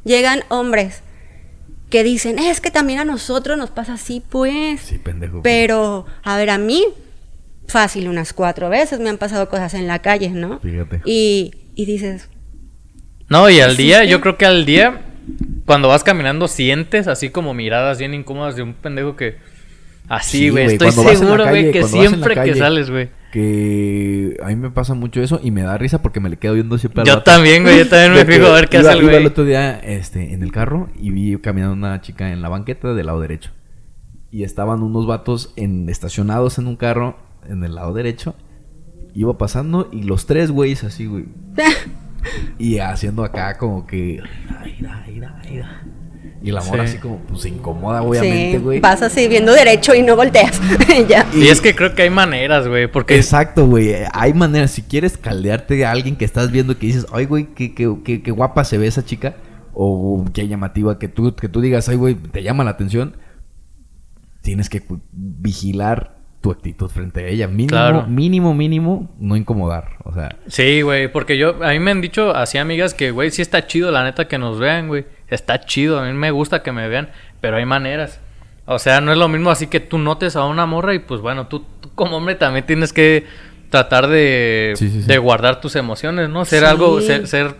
llegan 0.03 0.43
hombres 0.49 1.01
que 1.89 2.03
dicen, 2.03 2.39
es 2.39 2.61
que 2.61 2.71
también 2.71 2.99
a 2.99 3.05
nosotros 3.05 3.57
nos 3.57 3.69
pasa 3.69 3.93
así, 3.93 4.23
pues. 4.27 4.81
Sí, 4.81 4.97
pendejo. 4.97 5.41
Pero, 5.43 6.05
a 6.23 6.37
ver, 6.37 6.49
a 6.49 6.57
mí, 6.57 6.85
fácil, 7.67 8.07
unas 8.07 8.33
cuatro 8.33 8.69
veces 8.69 8.99
me 8.99 9.09
han 9.09 9.17
pasado 9.17 9.49
cosas 9.49 9.73
en 9.73 9.87
la 9.87 9.99
calle, 9.99 10.29
¿no? 10.29 10.59
Fíjate. 10.59 11.01
Y, 11.05 11.51
y 11.75 11.85
dices, 11.85 12.29
No, 13.27 13.49
y 13.49 13.59
al 13.59 13.77
día, 13.77 14.05
yo 14.05 14.21
creo 14.21 14.37
que 14.37 14.45
al 14.45 14.65
día, 14.65 15.01
cuando 15.65 15.89
vas 15.89 16.03
caminando, 16.03 16.47
sientes 16.47 17.07
así 17.07 17.29
como 17.29 17.53
miradas 17.53 17.99
bien 17.99 18.13
incómodas 18.13 18.55
de 18.55 18.63
un 18.63 18.73
pendejo 18.73 19.15
que. 19.15 19.37
Así, 20.07 20.37
Sí, 20.37 20.49
güey. 20.49 20.65
Estoy 20.65 20.91
seguro, 20.91 21.47
güey, 21.47 21.71
que 21.71 21.83
siempre 21.83 22.35
que 22.35 22.55
sales, 22.55 22.89
güey. 22.89 23.09
Que 23.31 24.37
a 24.43 24.47
mí 24.47 24.55
me 24.55 24.69
pasa 24.71 24.93
mucho 24.93 25.21
eso 25.21 25.39
y 25.41 25.51
me 25.51 25.61
da 25.63 25.77
risa 25.77 26.01
porque 26.01 26.19
me 26.19 26.29
le 26.29 26.37
quedo 26.37 26.53
viendo 26.53 26.77
siempre 26.77 27.01
al 27.01 27.07
Yo 27.07 27.13
vato. 27.15 27.31
también, 27.31 27.63
güey. 27.63 27.77
Yo 27.79 27.87
también 27.87 28.13
me 28.13 28.25
fijo 28.33 28.47
a 28.47 28.53
ver 28.53 28.67
qué 28.69 28.79
iba- 28.79 28.89
hace 28.89 28.97
el 28.99 29.03
iba 29.05 29.13
el 29.13 29.19
güey. 29.19 29.27
otro 29.31 29.45
día 29.45 29.79
este, 29.79 30.33
en 30.33 30.43
el 30.43 30.51
carro 30.51 30.89
y 30.99 31.09
vi 31.11 31.37
caminando 31.37 31.73
una 31.73 32.01
chica 32.01 32.31
en 32.31 32.41
la 32.41 32.49
banqueta 32.49 32.93
del 32.93 33.05
lado 33.05 33.19
derecho. 33.21 33.51
Y 34.29 34.43
estaban 34.43 34.83
unos 34.83 35.07
vatos 35.07 35.53
en, 35.55 35.89
estacionados 35.89 36.57
en 36.59 36.67
un 36.67 36.75
carro 36.75 37.17
en 37.49 37.63
el 37.63 37.75
lado 37.75 37.93
derecho. 37.93 38.35
Iba 39.13 39.37
pasando 39.37 39.89
y 39.91 40.03
los 40.03 40.25
tres 40.25 40.51
güeyes 40.51 40.83
así, 40.83 41.05
güey. 41.07 41.25
Y 42.59 42.77
haciendo 42.77 43.23
acá 43.23 43.57
como 43.57 43.87
que... 43.87 44.19
Y 46.43 46.49
el 46.49 46.57
amor 46.57 46.77
Sí. 46.79 46.85
así 46.85 46.97
como, 46.97 47.17
pues 47.19 47.41
se 47.41 47.49
incomoda 47.49 48.01
obviamente, 48.01 48.57
sí, 48.57 48.63
güey. 48.63 48.79
vas 48.79 49.01
así 49.03 49.27
viendo 49.27 49.53
derecho 49.53 49.93
y 49.93 50.01
no 50.01 50.15
volteas. 50.15 50.59
ya. 51.07 51.25
Y 51.35 51.47
es 51.49 51.61
que 51.61 51.75
creo 51.75 51.93
que 51.93 52.01
hay 52.01 52.09
maneras, 52.09 52.67
güey. 52.67 52.87
Porque 52.87 53.15
Exacto, 53.15 53.67
güey. 53.67 53.93
Hay 54.13 54.33
maneras. 54.33 54.71
Si 54.71 54.81
quieres 54.81 55.17
caldearte 55.17 55.85
a 55.85 55.91
alguien 55.91 56.15
que 56.15 56.25
estás 56.25 56.51
viendo 56.51 56.77
que 56.79 56.87
dices, 56.87 57.05
ay, 57.13 57.25
güey, 57.25 57.47
qué, 57.53 57.75
qué, 57.75 57.93
qué- 58.03 58.23
qué 58.23 58.31
guapa 58.31 58.63
se 58.63 58.77
ve 58.79 58.87
esa 58.87 59.05
chica. 59.05 59.35
O 59.73 60.25
qué 60.33 60.47
llamativa 60.47 60.99
que 60.99 61.07
tú, 61.07 61.33
que 61.35 61.47
tú 61.47 61.61
digas, 61.61 61.87
ay, 61.89 61.95
güey, 61.95 62.15
te 62.15 62.43
llama 62.43 62.63
la 62.63 62.71
atención. 62.71 63.15
Tienes 64.41 64.69
que 64.69 64.81
vigilar 65.11 66.17
tu 66.41 66.49
actitud 66.51 66.89
frente 66.89 67.23
a 67.23 67.27
ella. 67.27 67.47
Mínimo, 67.47 67.69
Claro. 67.69 68.07
mínimo, 68.07 68.55
mínimo, 68.55 69.11
no 69.19 69.35
incomodar. 69.37 69.89
O 70.03 70.13
sea, 70.13 70.37
Sí, 70.47 70.81
güey, 70.81 71.11
porque 71.11 71.37
yo, 71.37 71.63
a 71.63 71.69
mí 71.69 71.79
me 71.79 71.91
han 71.91 72.01
dicho 72.01 72.35
así 72.35 72.57
amigas 72.57 72.95
que, 72.95 73.11
güey, 73.11 73.29
sí 73.29 73.43
está 73.43 73.67
chido, 73.67 73.91
la 73.91 74.03
neta, 74.03 74.27
que 74.27 74.39
nos 74.39 74.59
vean, 74.59 74.87
güey. 74.87 75.05
Está 75.31 75.61
chido, 75.61 75.99
a 75.99 76.05
mí 76.05 76.13
me 76.13 76.29
gusta 76.29 76.61
que 76.61 76.71
me 76.71 76.87
vean, 76.87 77.09
pero 77.39 77.57
hay 77.57 77.65
maneras. 77.65 78.19
O 78.65 78.77
sea, 78.77 79.01
no 79.01 79.11
es 79.11 79.17
lo 79.17 79.27
mismo 79.27 79.49
así 79.49 79.65
que 79.67 79.79
tú 79.79 79.97
notes 79.97 80.35
a 80.35 80.45
una 80.45 80.65
morra 80.67 80.93
y 80.93 80.99
pues 80.99 81.19
bueno, 81.21 81.47
tú, 81.47 81.65
tú 81.81 81.89
como 81.95 82.17
hombre 82.17 82.35
también 82.35 82.65
tienes 82.65 82.93
que 82.93 83.25
tratar 83.69 84.07
de, 84.07 84.73
Sí, 84.75 84.89
sí, 84.89 85.01
sí. 85.01 85.07
de 85.07 85.17
guardar 85.17 85.59
tus 85.61 85.75
emociones, 85.75 86.29
¿no? 86.29 86.45
Ser 86.45 86.59
Sí. 86.59 86.65
algo, 86.65 87.01
ser, 87.01 87.27
ser, 87.27 87.55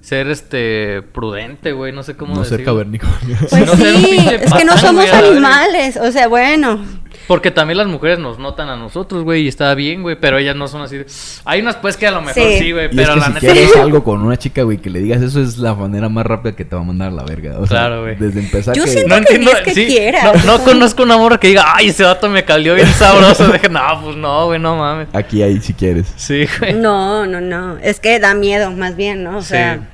ser, 0.00 0.28
este, 0.28 1.02
prudente, 1.02 1.72
güey, 1.72 1.92
no 1.92 2.02
sé 2.04 2.16
cómo 2.16 2.34
no 2.34 2.44
ser 2.44 2.64
cavernícola. 2.64 3.12
Pues 3.50 3.52
no 3.66 3.76
ser 3.76 3.94
un 3.96 4.00
sí, 4.02 4.28
es 4.42 4.54
que 4.54 4.64
no 4.64 4.76
somos 4.78 5.12
animales. 5.12 5.96
O 5.98 6.10
sea, 6.12 6.28
bueno. 6.28 6.80
Porque 7.26 7.50
también 7.50 7.78
las 7.78 7.86
mujeres 7.86 8.18
nos 8.18 8.38
notan 8.38 8.68
a 8.68 8.76
nosotros, 8.76 9.24
güey, 9.24 9.42
y 9.42 9.48
está 9.48 9.74
bien, 9.74 10.02
güey, 10.02 10.16
pero 10.20 10.38
ellas 10.38 10.54
no 10.56 10.68
son 10.68 10.82
así. 10.82 10.96
de- 10.98 11.06
Hay 11.44 11.60
unas 11.60 11.76
pues 11.76 11.96
que 11.96 12.06
a 12.06 12.10
lo 12.10 12.20
mejor 12.20 12.34
Sí. 12.42 12.58
sí, 12.58 12.72
güey, 12.72 12.84
Y 12.86 12.88
es 12.90 12.94
pero 12.96 13.14
que 13.14 13.20
la 13.20 13.26
si 13.26 13.32
neta... 13.32 13.40
quieres 13.52 13.76
algo 13.76 14.04
con 14.04 14.22
una 14.22 14.36
chica, 14.36 14.62
güey, 14.62 14.78
que 14.78 14.90
le 14.90 15.00
digas 15.00 15.22
eso 15.22 15.40
es 15.40 15.58
la 15.58 15.74
manera 15.74 16.08
más 16.08 16.24
rápida 16.26 16.54
que 16.54 16.64
te 16.64 16.74
va 16.76 16.82
a 16.82 16.84
mandar 16.84 17.08
a 17.08 17.10
la 17.12 17.22
verga. 17.24 17.58
O 17.58 17.66
sea, 17.66 17.78
Claro, 17.78 18.02
güey. 18.02 18.16
Desde 18.16 18.40
empezar 18.40 18.74
Yo 18.76 18.84
que... 18.84 18.90
siento- 18.90 19.08
No 19.18 19.24
que 19.26 19.34
entiendo, 19.34 19.50
que 19.64 19.74
sí, 19.74 19.86
quiera. 19.86 20.32
no, 20.32 20.58
no 20.58 20.64
conozco 20.64 21.02
una 21.02 21.16
morra 21.18 21.38
que 21.38 21.48
diga, 21.48 21.64
ay, 21.74 21.88
ese 21.88 22.04
vato 22.04 22.28
me 22.28 22.44
calió 22.44 22.74
bien 22.74 22.86
sabroso. 22.88 23.46
Dije, 23.52 23.68
no, 23.68 23.80
pues 24.02 24.16
no, 24.16 24.46
güey, 24.46 24.60
no 24.60 24.76
mames. 24.76 25.08
Aquí 25.12 25.42
hay 25.42 25.60
si 25.60 25.74
quieres. 25.74 26.12
Sí, 26.16 26.46
güey. 26.58 26.74
No, 26.74 27.26
no, 27.26 27.40
no. 27.40 27.76
Es 27.78 28.00
que 28.00 28.18
da 28.20 28.34
miedo, 28.34 28.70
más 28.72 28.96
bien, 28.96 29.22
¿no? 29.24 29.38
O 29.38 29.42
Sí. 29.42 29.48
sea, 29.48 29.88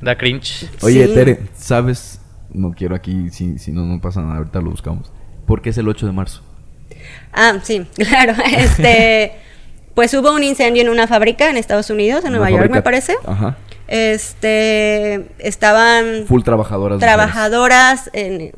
Da 0.00 0.16
cringe. 0.16 0.66
Oye, 0.80 1.06
Sí. 1.08 1.14
Tere, 1.14 1.40
¿sabes? 1.54 2.20
No 2.52 2.72
quiero 2.72 2.94
aquí, 2.96 3.28
si, 3.30 3.58
si 3.58 3.70
no, 3.70 3.82
no 3.84 4.00
pasa 4.00 4.22
nada, 4.22 4.38
ahorita 4.38 4.60
lo 4.60 4.70
buscamos. 4.70 5.12
¿Por 5.46 5.60
qué 5.62 5.70
es 5.70 5.78
el 5.78 5.88
8 5.88 6.06
de 6.06 6.12
marzo? 6.12 6.42
Ah, 7.32 7.58
sí, 7.62 7.86
claro. 7.96 8.34
Este, 8.56 9.32
pues 9.94 10.12
hubo 10.14 10.32
un 10.32 10.42
incendio 10.44 10.82
en 10.82 10.88
una 10.88 11.06
fábrica 11.06 11.50
en 11.50 11.56
Estados 11.56 11.90
Unidos, 11.90 12.24
en 12.24 12.30
Una 12.30 12.38
Nueva 12.38 12.50
York, 12.50 12.62
fábrica- 12.62 12.74
me 12.74 12.82
parece. 12.82 13.16
Ajá. 13.26 13.56
Este, 13.88 15.26
estaban 15.38 16.24
Full 16.26 16.42
trabajadoras. 16.42 16.98
trabajadoras 17.00 18.08
en, 18.12 18.52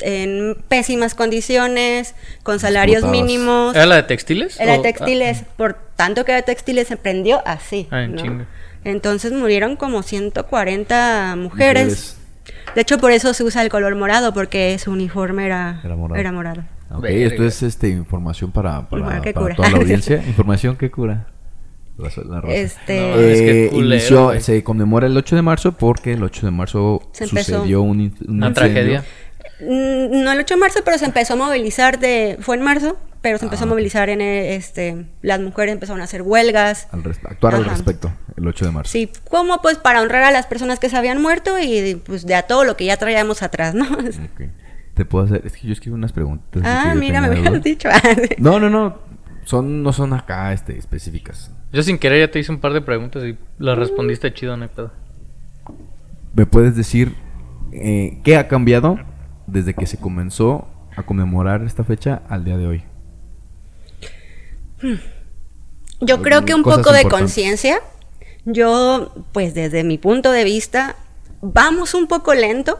en 0.00 0.56
pésimas 0.68 1.14
condiciones, 1.14 2.14
con 2.42 2.58
salarios 2.58 2.98
Explotadas. 3.02 3.26
mínimos. 3.26 3.76
¿Era 3.76 3.86
la 3.86 3.96
de 3.96 4.02
textiles? 4.04 4.58
Era 4.60 4.74
O- 4.78 4.82
textiles, 4.82 5.42
por 5.56 5.74
tanto 5.96 6.24
que 6.24 6.32
era 6.32 6.42
textiles 6.42 6.88
se 6.88 6.96
prendió 6.96 7.42
así. 7.46 7.86
Ah, 7.90 8.02
en 8.02 8.14
¿no? 8.16 8.22
chinga. 8.22 8.46
Entonces 8.84 9.32
murieron 9.32 9.76
como 9.76 10.02
140 10.02 11.34
mujeres. 11.36 11.84
Mujeres. 11.84 12.16
De 12.74 12.80
hecho, 12.82 12.98
por 12.98 13.12
eso 13.12 13.32
se 13.34 13.44
usa 13.44 13.62
el 13.62 13.68
color 13.70 13.94
morado, 13.94 14.34
porque 14.34 14.78
su 14.78 14.90
uniforme 14.90 15.46
era, 15.46 15.80
Era 15.84 15.94
morado. 15.96 16.20
Era 16.20 16.32
morado. 16.32 16.64
Ok, 16.90 17.02
Verga. 17.02 17.26
esto 17.26 17.44
es 17.44 17.62
este, 17.62 17.88
información 17.88 18.50
para, 18.52 18.88
para, 18.88 19.04
Bueno, 19.04 19.22
¿qué 19.22 19.32
para 19.32 19.44
cura? 19.44 19.56
toda 19.56 19.70
la 19.70 19.78
audiencia. 19.78 20.16
información 20.26 20.76
que 20.76 20.90
cura. 20.90 21.26
La, 21.96 22.08
la 22.24 22.40
raza. 22.40 22.54
Este, 22.54 23.00
No, 23.00 23.16
es 23.20 23.40
que 23.40 23.64
Eh, 23.66 23.68
culero, 23.70 23.94
inició- 23.94 24.24
güey. 24.24 24.40
se 24.40 24.64
conmemora 24.64 25.06
el 25.06 25.16
8 25.16 25.36
de 25.36 25.42
marzo 25.42 25.72
porque 25.72 26.12
el 26.14 26.22
8 26.22 26.46
de 26.46 26.50
marzo 26.52 27.00
Se 27.12 27.26
sucedió 27.26 27.82
un, 27.82 28.00
un 28.00 28.14
Una 28.28 28.48
incendio. 28.48 28.52
tragedia. 28.54 29.04
Mm, 29.60 30.22
No 30.24 30.32
el 30.32 30.40
8 30.40 30.54
de 30.54 30.60
marzo, 30.60 30.80
pero 30.84 30.98
se 30.98 31.04
empezó 31.04 31.34
a 31.34 31.36
movilizar 31.36 31.98
de... 32.00 32.36
Fue 32.40 32.56
en 32.56 32.62
marzo, 32.62 32.96
pero 33.22 33.38
se 33.38 33.44
empezó 33.44 33.62
Ah, 33.64 33.66
a 33.66 33.70
movilizar 33.70 34.08
en... 34.08 34.20
eh, 34.20 34.56
este 34.56 35.06
Las 35.22 35.40
mujeres 35.40 35.72
empezaron 35.72 36.00
a 36.00 36.04
hacer 36.04 36.22
huelgas. 36.22 36.88
Al 36.90 37.00
actuar 37.26 37.54
al 37.54 37.60
Ajá. 37.62 37.70
respecto 37.70 38.12
el 38.36 38.46
8 38.48 38.64
de 38.66 38.70
marzo. 38.72 38.90
Sí, 38.90 39.08
como 39.30 39.62
pues 39.62 39.78
para 39.78 40.02
honrar 40.02 40.24
a 40.24 40.30
las 40.32 40.46
personas 40.46 40.80
que 40.80 40.88
se 40.90 40.96
habían 40.96 41.22
muerto 41.22 41.58
y 41.60 41.94
pues 42.04 42.26
de 42.26 42.34
a 42.34 42.42
todo 42.42 42.64
lo 42.64 42.76
que 42.76 42.86
ya 42.86 42.96
traíamos 42.96 43.42
atrás, 43.42 43.74
¿no? 43.74 43.84
Ok. 43.84 44.48
Te 44.94 45.04
puedo 45.04 45.24
hacer. 45.24 45.42
Es 45.44 45.54
que 45.54 45.66
yo 45.66 45.72
escribí 45.72 45.94
unas 45.94 46.12
preguntas. 46.12 46.62
ah, 46.64 46.94
mira, 46.96 47.20
me 47.20 47.60
dicho. 47.60 47.88
No, 48.38 48.58
no, 48.60 48.70
no. 48.70 48.98
Son, 49.44 49.82
no 49.82 49.92
son 49.92 50.12
acá 50.14 50.52
este, 50.52 50.78
específicas. 50.78 51.50
Yo 51.72 51.82
sin 51.82 51.98
querer 51.98 52.26
ya 52.26 52.32
te 52.32 52.38
hice 52.38 52.50
un 52.52 52.60
par 52.60 52.72
de 52.72 52.80
preguntas 52.80 53.22
y 53.24 53.36
las 53.58 53.76
respondiste 53.76 54.32
chido, 54.32 54.56
no 54.56 54.62
hay 54.62 54.70
pedo. 54.74 54.92
¿Me 56.34 56.46
puedes 56.46 56.76
decir 56.76 57.14
eh, 57.72 58.20
qué 58.24 58.36
ha 58.36 58.48
cambiado 58.48 58.98
desde 59.46 59.74
que 59.74 59.86
se 59.86 59.98
comenzó 59.98 60.68
a 60.96 61.02
conmemorar 61.02 61.62
esta 61.62 61.84
fecha 61.84 62.22
al 62.28 62.44
día 62.44 62.56
de 62.56 62.66
hoy? 62.66 62.84
Yo 66.00 66.22
creo 66.22 66.44
que 66.44 66.54
un 66.54 66.62
poco 66.62 66.92
de 66.92 67.04
conciencia. 67.04 67.80
Yo, 68.44 69.12
pues 69.32 69.54
desde 69.54 69.84
mi 69.84 69.98
punto 69.98 70.30
de 70.30 70.44
vista, 70.44 70.96
vamos 71.40 71.94
un 71.94 72.06
poco 72.06 72.34
lento. 72.34 72.78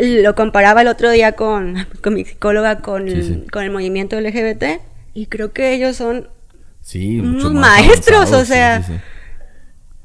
Lo 0.00 0.34
comparaba 0.34 0.80
el 0.82 0.88
otro 0.88 1.10
día 1.10 1.32
con, 1.32 1.86
con 2.02 2.14
mi 2.14 2.24
psicóloga 2.24 2.78
con, 2.78 3.08
Sí, 3.10 3.22
sí. 3.22 3.44
con 3.52 3.62
el 3.64 3.70
movimiento 3.70 4.18
LGBT 4.20 4.80
y 5.14 5.26
creo 5.26 5.52
que 5.52 5.74
ellos 5.74 5.96
son 5.96 6.28
Sí, 6.80 7.20
Unos 7.20 7.52
maestros, 7.52 8.32
o 8.32 8.44
sea, 8.44 8.82
sí, 8.82 8.92
sí, 8.92 8.98
sí. 8.98 9.00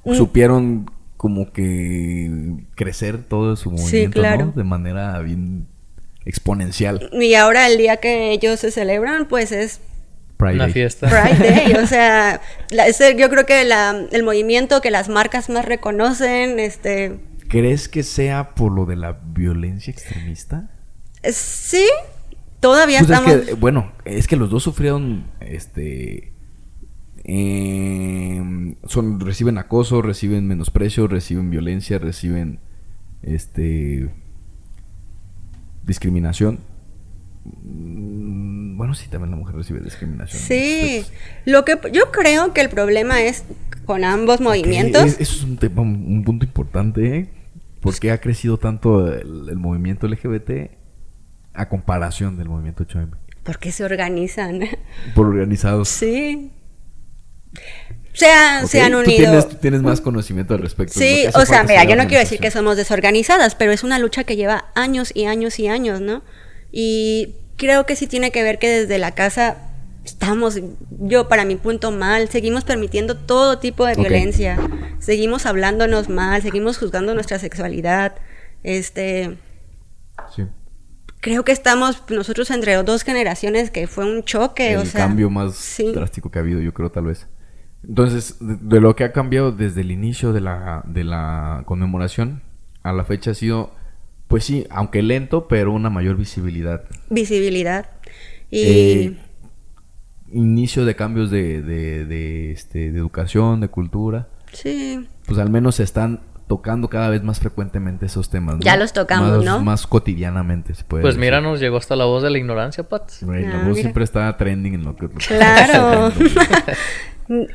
un- 0.03 0.15
Supieron 0.17 0.91
como 1.15 1.51
que 1.51 2.29
crecer 2.75 3.23
todo 3.23 3.55
su 3.55 3.71
Sí, 3.71 3.75
movimiento, 3.81 4.19
claro. 4.19 4.45
¿no? 4.47 4.51
De 4.51 4.63
manera 4.63 5.17
bien 5.19 5.65
exponencial. 6.25 7.09
Y 7.13 7.33
ahora 7.35 7.67
el 7.67 7.77
día 7.77 7.97
que 7.97 8.31
ellos 8.31 8.59
se 8.59 8.69
celebran, 8.71 9.27
pues 9.27 9.51
es 9.51 9.79
Pride 10.37 10.53
Una 10.55 10.63
Day. 10.65 10.73
fiesta. 10.73 11.07
Pride 11.09 11.49
Day, 11.49 11.73
o 11.81 11.87
sea, 11.87 12.41
la- 12.69 12.85
ese- 12.87 13.15
yo 13.15 13.29
creo 13.29 13.45
que 13.47 13.63
la- 13.65 14.05
el 14.11 14.21
movimiento 14.23 14.81
que 14.81 14.91
las 14.91 15.09
marcas 15.09 15.49
más 15.49 15.65
reconocen, 15.65 16.59
este, 16.59 17.17
¿Crees 17.49 17.87
que 17.89 18.03
sea 18.03 18.55
por 18.55 18.71
lo 18.73 18.85
de 18.85 18.95
la 18.95 19.13
violencia 19.13 19.91
extremista? 19.91 20.69
eh, 21.23 21.31
sí, 21.31 21.85
todavía 22.59 22.99
Pues 22.99 23.09
es 23.11 23.17
estamos... 23.17 23.45
que, 23.47 23.53
bueno, 23.55 23.91
es 24.05 24.27
que 24.27 24.35
los 24.35 24.49
dos 24.49 24.63
sufrieron, 24.63 25.25
este, 25.39 26.33
em, 27.23 28.75
son, 28.87 29.19
reciben 29.19 29.57
acoso, 29.57 30.01
reciben 30.01 30.47
menosprecio, 30.47 31.07
reciben 31.07 31.49
violencia, 31.49 31.99
reciben, 31.99 32.59
este, 33.23 34.09
discriminación. 35.85 36.59
Mm, 37.63 38.77
Bueno, 38.77 38.93
sí, 38.93 39.07
también 39.09 39.31
la 39.31 39.37
mujer 39.37 39.55
recibe 39.55 39.79
discriminación. 39.79 40.39
Sí, 40.41 41.03
lo 41.45 41.65
que 41.65 41.79
yo 41.91 42.11
creo 42.11 42.53
que 42.53 42.61
el 42.61 42.69
problema 42.69 43.21
es 43.21 43.43
con 43.85 44.03
ambos 44.03 44.39
movimientos. 44.39 45.03
Es- 45.03 45.19
eso 45.21 45.35
es 45.37 45.43
un 45.43 45.57
tema, 45.57 45.81
un 45.81 46.23
punto 46.23 46.45
importante, 46.45 47.17
¿eh? 47.17 47.29
¿Por 47.91 47.99
qué 47.99 48.11
ha 48.11 48.19
crecido 48.21 48.57
tanto 48.57 49.11
el, 49.13 49.49
el 49.49 49.55
movimiento 49.57 50.07
LGBT 50.07 50.71
a 51.53 51.69
comparación 51.69 52.37
del 52.37 52.49
movimiento 52.49 52.85
8M? 52.85 53.09
Porque 53.43 53.71
se 53.71 53.83
organizan. 53.85 54.61
Por 55.15 55.27
organizados. 55.27 55.89
sí. 55.89 56.51
Se, 58.13 58.25
han- 58.31 58.67
se 58.67 58.81
han 58.81 58.91
Tú 58.93 58.99
unido. 58.99 59.15
tienes, 59.17 59.49
tú 59.49 59.55
tienes 59.57 59.81
más 59.83 60.01
conocimiento 60.01 60.55
al 60.55 60.61
respecto. 60.61 60.99
Sí, 60.99 61.25
o 61.35 61.45
sea, 61.45 61.63
mira, 61.63 61.83
yo 61.83 61.95
no 61.95 62.07
quiero 62.07 62.19
decir 62.19 62.39
que 62.39 62.49
somos 62.49 62.75
desorganizadas, 62.75 63.53
pero 63.55 63.71
es 63.71 63.83
una 63.83 63.99
lucha 63.99 64.23
que 64.23 64.35
lleva 64.35 64.65
años 64.73 65.11
y 65.15 65.25
años 65.25 65.59
y 65.59 65.67
años, 65.67 66.01
¿no? 66.01 66.23
Y 66.71 67.35
creo 67.57 67.85
que 67.85 67.95
sí 67.95 68.07
tiene 68.07 68.31
que 68.31 68.41
ver 68.41 68.57
que 68.57 68.69
desde 68.69 68.97
la 68.97 69.11
casa 69.11 69.66
estamos, 70.07 70.59
yo 70.99 71.27
para 71.27 71.43
mi 71.45 71.55
punto 71.55 71.91
mal, 71.91 72.29
seguimos 72.29 72.63
permitiendo 72.63 73.15
todo 73.17 73.59
tipo 73.59 73.85
de 73.85 73.95
violencia, 73.95 74.57
seguimos 74.99 75.45
hablándonos 75.45 76.07
mal, 76.09 76.41
seguimos 76.41 76.77
juzgando 76.77 77.13
nuestra 77.13 77.37
sexualidad, 77.39 78.15
este, 78.63 79.37
Sí. 80.33 80.43
creo 81.19 81.43
que 81.43 81.51
estamos 81.51 82.03
nosotros 82.09 82.49
entre 82.51 82.75
dos 82.83 83.03
generaciones 83.03 83.69
que 83.69 83.85
fue 83.87 84.05
un 84.05 84.23
choque, 84.23 84.73
el 84.73 84.79
o 84.79 84.85
sea, 84.85 85.05
cambio 85.07 85.29
más 85.29 85.55
sí. 85.55 85.91
drástico 85.93 86.31
que 86.31 86.39
ha 86.39 86.41
habido, 86.41 86.61
yo 86.61 86.73
creo, 86.73 86.89
tal 86.89 87.05
vez. 87.05 87.27
Entonces, 87.87 88.37
de, 88.39 88.55
de 88.55 88.81
lo 88.81 88.95
que 88.95 89.03
ha 89.03 89.11
cambiado 89.11 89.51
desde 89.51 89.81
el 89.81 89.91
inicio 89.91 90.33
de 90.33 90.41
la, 90.41 90.83
de 90.87 91.03
la 91.03 91.63
conmemoración 91.65 92.41
a 92.83 92.93
la 92.93 93.03
fecha 93.03 93.31
ha 93.31 93.33
sido, 93.33 93.71
pues 94.27 94.45
sí, 94.45 94.65
aunque 94.69 95.01
lento, 95.03 95.47
pero 95.47 95.71
una 95.73 95.89
mayor 95.89 96.15
visibilidad. 96.17 96.83
visibilidad 97.09 97.89
y 98.49 98.61
Eh, 98.63 99.17
inicio 100.31 100.85
de 100.85 100.95
cambios 100.95 101.31
de, 101.31 101.61
de, 101.61 102.05
de, 102.05 102.51
este, 102.51 102.91
de 102.91 102.97
educación, 102.99 103.61
de 103.61 103.67
cultura. 103.69 104.27
sí, 104.51 105.07
Pues 105.25 105.39
al 105.39 105.49
menos 105.49 105.75
se 105.75 105.83
están 105.83 106.21
tocando 106.47 106.89
cada 106.89 107.09
vez 107.09 107.23
más 107.23 107.39
frecuentemente 107.41 108.05
esos 108.05 108.29
temas. 108.29 108.55
¿no? 108.55 108.61
Ya 108.61 108.77
los 108.77 108.93
tocamos, 108.93 109.37
Más- 109.37 109.43
¿no? 109.45 109.61
Más 109.61 109.85
cotidianamente, 109.87 110.73
se 110.75 110.83
puede 110.85 111.01
Pues 111.01 111.15
decir. 111.15 111.27
mira, 111.29 111.41
nos 111.41 111.59
llegó 111.59 111.75
hasta 111.77 111.95
la 111.97 112.05
voz 112.05 112.23
de 112.23 112.29
la 112.29 112.37
ignorancia, 112.37 112.87
Pat. 112.87 113.09
La 113.21 113.33
Ah, 113.33 113.57
voz 113.57 113.63
mira. 113.69 113.81
siempre 113.81 114.03
está 114.05 114.35
trending 114.37 114.73
en 114.75 114.83
lo 114.83 114.95
que... 114.95 115.03
lo 115.03 115.09
Claro. 115.11 116.11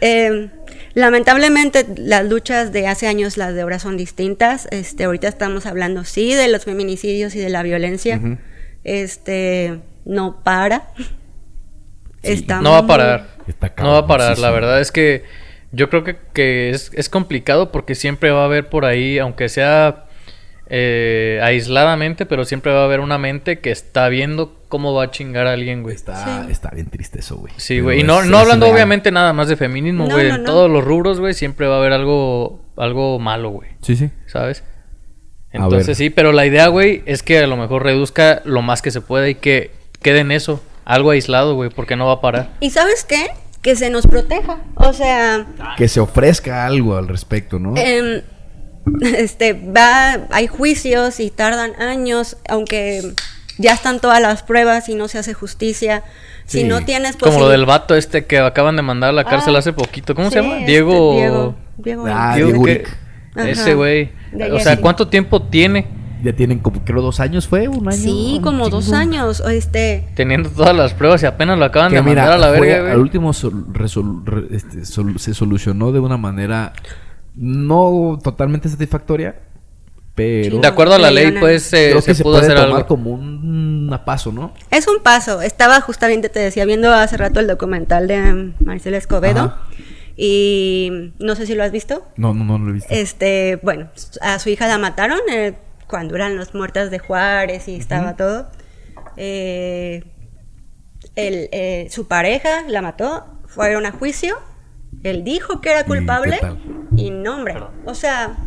Eh, 0.03 0.51
lamentablemente 0.93 1.87
las 1.97 2.29
luchas 2.29 2.73
de 2.75 2.87
hace 2.89 3.07
años, 3.07 3.39
las 3.39 3.55
de 3.55 3.63
ahora 3.63 3.79
son 3.79 3.97
distintas. 3.97 4.69
Este, 4.71 5.05
ahorita 5.05 5.29
estamos 5.29 5.65
hablando 5.65 6.05
sí 6.05 6.35
de 6.35 6.49
los 6.49 6.65
feminicidios 6.67 7.35
y 7.35 7.39
de 7.39 7.49
la 7.49 7.63
violencia. 7.63 8.21
Este, 8.85 9.81
no 10.05 10.43
para. 10.45 10.89
Está 12.23 12.61
No 12.61 12.73
va 12.73 12.79
a 12.79 12.87
parar. 12.87 13.29
Está 13.47 13.73
No 13.83 13.93
va 13.93 13.99
a 13.99 14.07
parar. 14.07 14.39
La 14.39 14.51
verdad 14.51 14.81
es 14.81 14.93
que 14.93 15.25
yo 15.73 15.89
creo 15.91 16.05
que, 16.05 16.17
que 16.33 16.71
es, 16.71 16.91
es 16.95 17.09
complicado 17.09 17.73
porque 17.73 17.95
siempre 17.95 18.31
va 18.31 18.43
a 18.43 18.45
haber 18.45 18.69
por 18.69 18.85
ahí, 18.85 19.19
aunque 19.19 19.49
sea 19.49 20.05
eh, 20.75 21.41
aisladamente, 21.43 22.25
pero 22.25 22.45
siempre 22.45 22.73
va 22.73 22.81
a 22.83 22.85
haber 22.85 23.01
una 23.01 23.19
mente 23.19 23.59
que 23.59 23.71
está 23.71 24.09
viendo 24.09 24.57
cómo 24.69 24.95
va 24.95 25.05
a 25.05 25.11
chingar 25.11 25.47
a 25.47 25.53
alguien, 25.53 25.83
güey. 25.83 25.95
Está, 25.95 26.45
Sí. 26.47 26.53
está 26.53 26.71
bien 26.71 26.89
triste 26.89 27.19
eso, 27.21 27.37
güey. 27.37 27.53
Sí, 27.59 27.81
güey. 27.81 27.99
Y 27.99 28.01
es- 28.01 28.07
no, 28.07 28.23
no 28.25 28.39
hablando 28.39 28.67
real. 28.67 28.75
obviamente 28.77 29.11
nada 29.11 29.33
más 29.35 29.49
de 29.49 29.57
feminismo, 29.57 30.07
No, 30.07 30.15
güey. 30.15 30.29
no, 30.31 30.37
en 30.37 30.45
todos 30.45 30.71
los 30.71 30.83
rubros, 30.85 31.21
güey, 31.21 31.35
siempre 31.35 31.67
va 31.67 31.75
a 31.77 31.79
haber 31.79 31.93
algo, 31.93 32.65
algo 32.77 33.19
malo, 33.19 33.51
güey. 33.51 33.69
Sí, 33.83 33.97
sí. 33.97 34.11
¿Sabes? 34.27 34.65
Entonces 35.51 35.99
sí, 35.99 36.09
pero 36.09 36.33
la 36.33 36.47
idea, 36.47 36.69
güey, 36.69 37.03
es 37.05 37.23
que 37.23 37.39
a 37.41 37.47
lo 37.47 37.59
mejor 37.59 37.83
reduzca 37.85 38.41
lo 38.47 38.63
más 38.63 38.81
que 38.81 38.91
se 38.91 39.03
pueda 39.03 39.29
y 39.29 39.35
que 39.35 39.73
quede 40.01 40.21
en 40.21 40.33
eso. 40.33 40.65
Algo 40.85 41.11
aislado, 41.11 41.55
güey, 41.55 41.71
porque 41.71 41.97
no 41.97 42.07
va 42.07 42.15
a 42.15 42.21
parar. 42.21 42.51
¿Y 42.61 42.71
sabes 42.71 43.05
qué? 43.05 43.31
Que 43.61 43.77
se 43.77 43.91
nos 43.91 44.07
proteja. 44.07 44.59
O 44.75 44.93
sea, 44.93 45.47
Que 45.77 45.89
se 45.89 46.01
ofrezca 46.01 46.67
algo 46.67 46.97
al 46.97 47.09
respecto, 47.09 47.59
¿no? 47.59 47.75
em, 47.77 48.23
este, 49.01 49.53
va, 49.53 50.27
hay 50.31 50.49
juicios 50.49 51.21
y 51.21 51.31
tardan 51.31 51.81
años, 51.81 52.37
aunque 52.49 53.15
ya 53.59 53.73
están 53.73 54.01
todas 54.01 54.21
las 54.21 54.43
pruebas 54.43 54.89
y 54.89 54.95
no 54.95 55.07
se 55.09 55.19
hace 55.19 55.35
justicia. 55.35 56.03
Sí. 56.47 56.63
Si 56.63 56.65
no 56.65 56.85
tienes 56.85 57.17
Como 57.17 57.39
lo 57.39 57.49
del 57.49 57.65
vato 57.67 57.95
este 57.95 58.27
que 58.27 58.39
acaban 58.39 58.75
de 58.75 58.83
mandar 58.83 59.11
a 59.11 59.13
la 59.13 59.25
cárcel 59.25 59.55
Ah, 59.55 59.61
hace 59.61 59.73
poquito. 59.73 60.15
¿Cómo 60.17 60.29
sí, 60.29 60.35
se 60.35 60.43
llama? 60.43 60.59
este, 60.59 60.71
Diego. 60.73 61.15
Diego. 61.15 61.55
Diego. 61.77 62.05
Ah, 62.09 62.33
Diego 62.35 62.51
Diego 62.51 62.65
que-. 62.65 63.51
Ese 63.51 63.75
güey. 63.75 64.11
O 64.53 64.59
sea. 64.59 64.77
¿cuánto 64.79 65.07
tiempo 65.09 65.41
tiene 65.43 65.87
Ya 66.23 66.33
tienen 66.35 66.61
como, 66.61 66.85
creo, 66.85 67.03
dos 67.03 67.19
años, 67.21 67.49
¿fue? 67.49 67.67
¿Un 67.69 67.89
año? 67.89 67.97
Sí, 67.97 68.35
Un 68.37 68.43
como 68.43 68.69
dos 68.69 68.93
años. 68.93 69.41
Este, 69.41 70.09
teniendo 70.15 70.49
todas 70.51 70.75
las 70.77 70.95
pruebas 70.95 71.23
y 71.23 71.27
apenas 71.27 71.59
lo 71.59 71.65
acaban 71.65 71.91
Que 71.91 71.97
de 71.97 72.03
mira, 72.03 72.23
mandar 72.23 72.37
a 72.37 72.39
la 72.39 72.51
verga, 72.51 72.93
al 72.93 72.99
último 73.01 73.33
sol- 73.33 73.67
resol- 73.73 74.25
re- 74.25 74.55
este, 74.57 74.85
sol- 74.85 75.19
se 75.19 75.35
solucionó 75.35 75.91
de 75.93 75.99
una 76.01 76.17
manera 76.17 76.73
no 77.35 78.19
totalmente 78.23 78.69
satisfactoria, 78.69 79.37
pero 80.15 80.59
De 80.59 80.67
acuerdo 80.69 80.95
a 80.95 80.99
la 80.99 81.11
Le 81.11 81.31
ley, 81.31 81.41
pues 81.41 81.63
se, 81.63 81.89
creo 81.91 82.01
se 82.03 82.07
que 82.09 82.15
se 82.15 82.23
pudo 82.23 82.35
puede 82.35 82.45
hacer 82.47 82.57
tomar 82.57 82.77
algo. 82.77 82.87
como 82.87 83.11
un, 83.13 83.91
a 83.93 84.05
paso, 84.05 84.31
¿no? 84.31 84.53
es 84.71 84.87
un 84.87 85.03
paso. 85.03 85.41
Estaba 85.43 85.81
justamente, 85.81 86.29
te 86.29 86.39
decía, 86.41 86.65
viendo 86.67 86.93
hace 86.93 87.17
rato 87.17 87.41
el 87.41 87.47
documental 87.47 88.07
de 88.09 88.21
mm, 88.33 88.55
Marcela 88.65 88.99
Escobedo. 88.99 89.41
Ajá. 89.41 89.59
Y 90.17 91.13
no 91.19 91.35
sé 91.35 91.47
si 91.47 91.55
lo 91.55 91.65
has 91.65 91.73
visto. 91.73 92.07
No, 92.17 92.35
no, 92.35 92.45
no 92.45 92.59
lo 92.59 92.69
he 92.71 92.73
visto. 92.75 92.89
Este, 92.93 93.59
bueno, 93.63 93.89
a 94.21 94.39
su 94.39 94.51
hija 94.51 94.69
la 94.69 94.77
mataron 94.77 95.19
eh, 95.33 95.55
cuando 95.93 96.17
eran 96.17 96.39
las 96.39 96.55
muertas 96.55 96.91
de 96.91 96.99
Juárez 96.99 97.69
y 97.69 97.77
estaba 97.77 98.17
todo. 98.17 98.49
Eh, 99.19 100.03
el, 101.17 101.51
eh, 101.53 101.89
su 101.91 102.09
pareja 102.09 102.63
la 102.67 102.81
mató, 102.81 103.27
fueron 103.47 103.85
a 103.85 103.93
juicio. 103.93 104.39
Él 105.03 105.23
dijo 105.23 105.61
que 105.61 105.71
era 105.71 105.85
culpable 105.85 106.41
y 106.97 107.11
no, 107.11 107.37
hombre. 107.37 107.57
O 107.85 107.95
sea, 107.95 108.39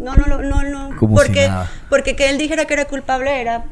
no, 0.00 0.16
no, 0.16 0.24
no, 0.24 0.40
no, 0.40 0.62
no. 0.62 0.96
Como 0.96 1.18
si 1.18 1.26
porque, 1.26 1.46
nada. 1.46 1.70
porque 1.90 2.16
que 2.16 2.30
él 2.30 2.38
dijera 2.38 2.64
que 2.64 2.72
era 2.72 2.86
culpable 2.86 3.38
era 3.38 3.66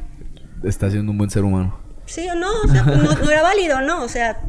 Está 0.63 0.91
siendo 0.91 1.11
un 1.11 1.17
buen 1.17 1.31
ser 1.31 1.43
humano. 1.43 1.79
sí 2.05 2.29
o 2.29 2.35
no, 2.35 2.51
o 2.61 2.67
sea, 2.67 2.83
no, 2.83 3.15
no 3.15 3.31
era 3.31 3.41
válido, 3.41 3.81
¿no? 3.81 4.03
O 4.03 4.09
sea, 4.09 4.41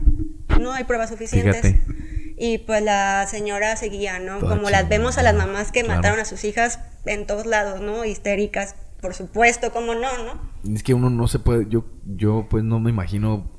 no 0.60 0.74
hay 0.74 0.84
pruebas 0.84 1.08
suficientes. 1.08 1.62
Fíjate. 1.62 2.13
Y 2.36 2.58
pues 2.58 2.82
la 2.82 3.26
señora 3.28 3.76
seguía, 3.76 4.18
¿no? 4.18 4.38
Toda 4.38 4.56
Como 4.56 4.70
las 4.70 4.88
vemos 4.88 5.18
a 5.18 5.22
las 5.22 5.34
mamás 5.34 5.70
que 5.70 5.82
Claro. 5.82 5.96
mataron 5.98 6.20
a 6.20 6.24
sus 6.24 6.44
hijas 6.44 6.80
en 7.06 7.26
todos 7.26 7.46
lados, 7.46 7.80
¿no? 7.80 8.04
Histéricas, 8.04 8.74
por 9.00 9.14
supuesto, 9.14 9.70
¿cómo 9.72 9.94
no, 9.94 10.08
no? 10.24 10.74
Es 10.74 10.82
que 10.82 10.94
uno 10.94 11.10
no 11.10 11.28
se 11.28 11.38
puede, 11.38 11.68
yo, 11.68 11.84
yo 12.04 12.46
pues 12.50 12.64
no 12.64 12.80
me 12.80 12.90
imagino 12.90 13.50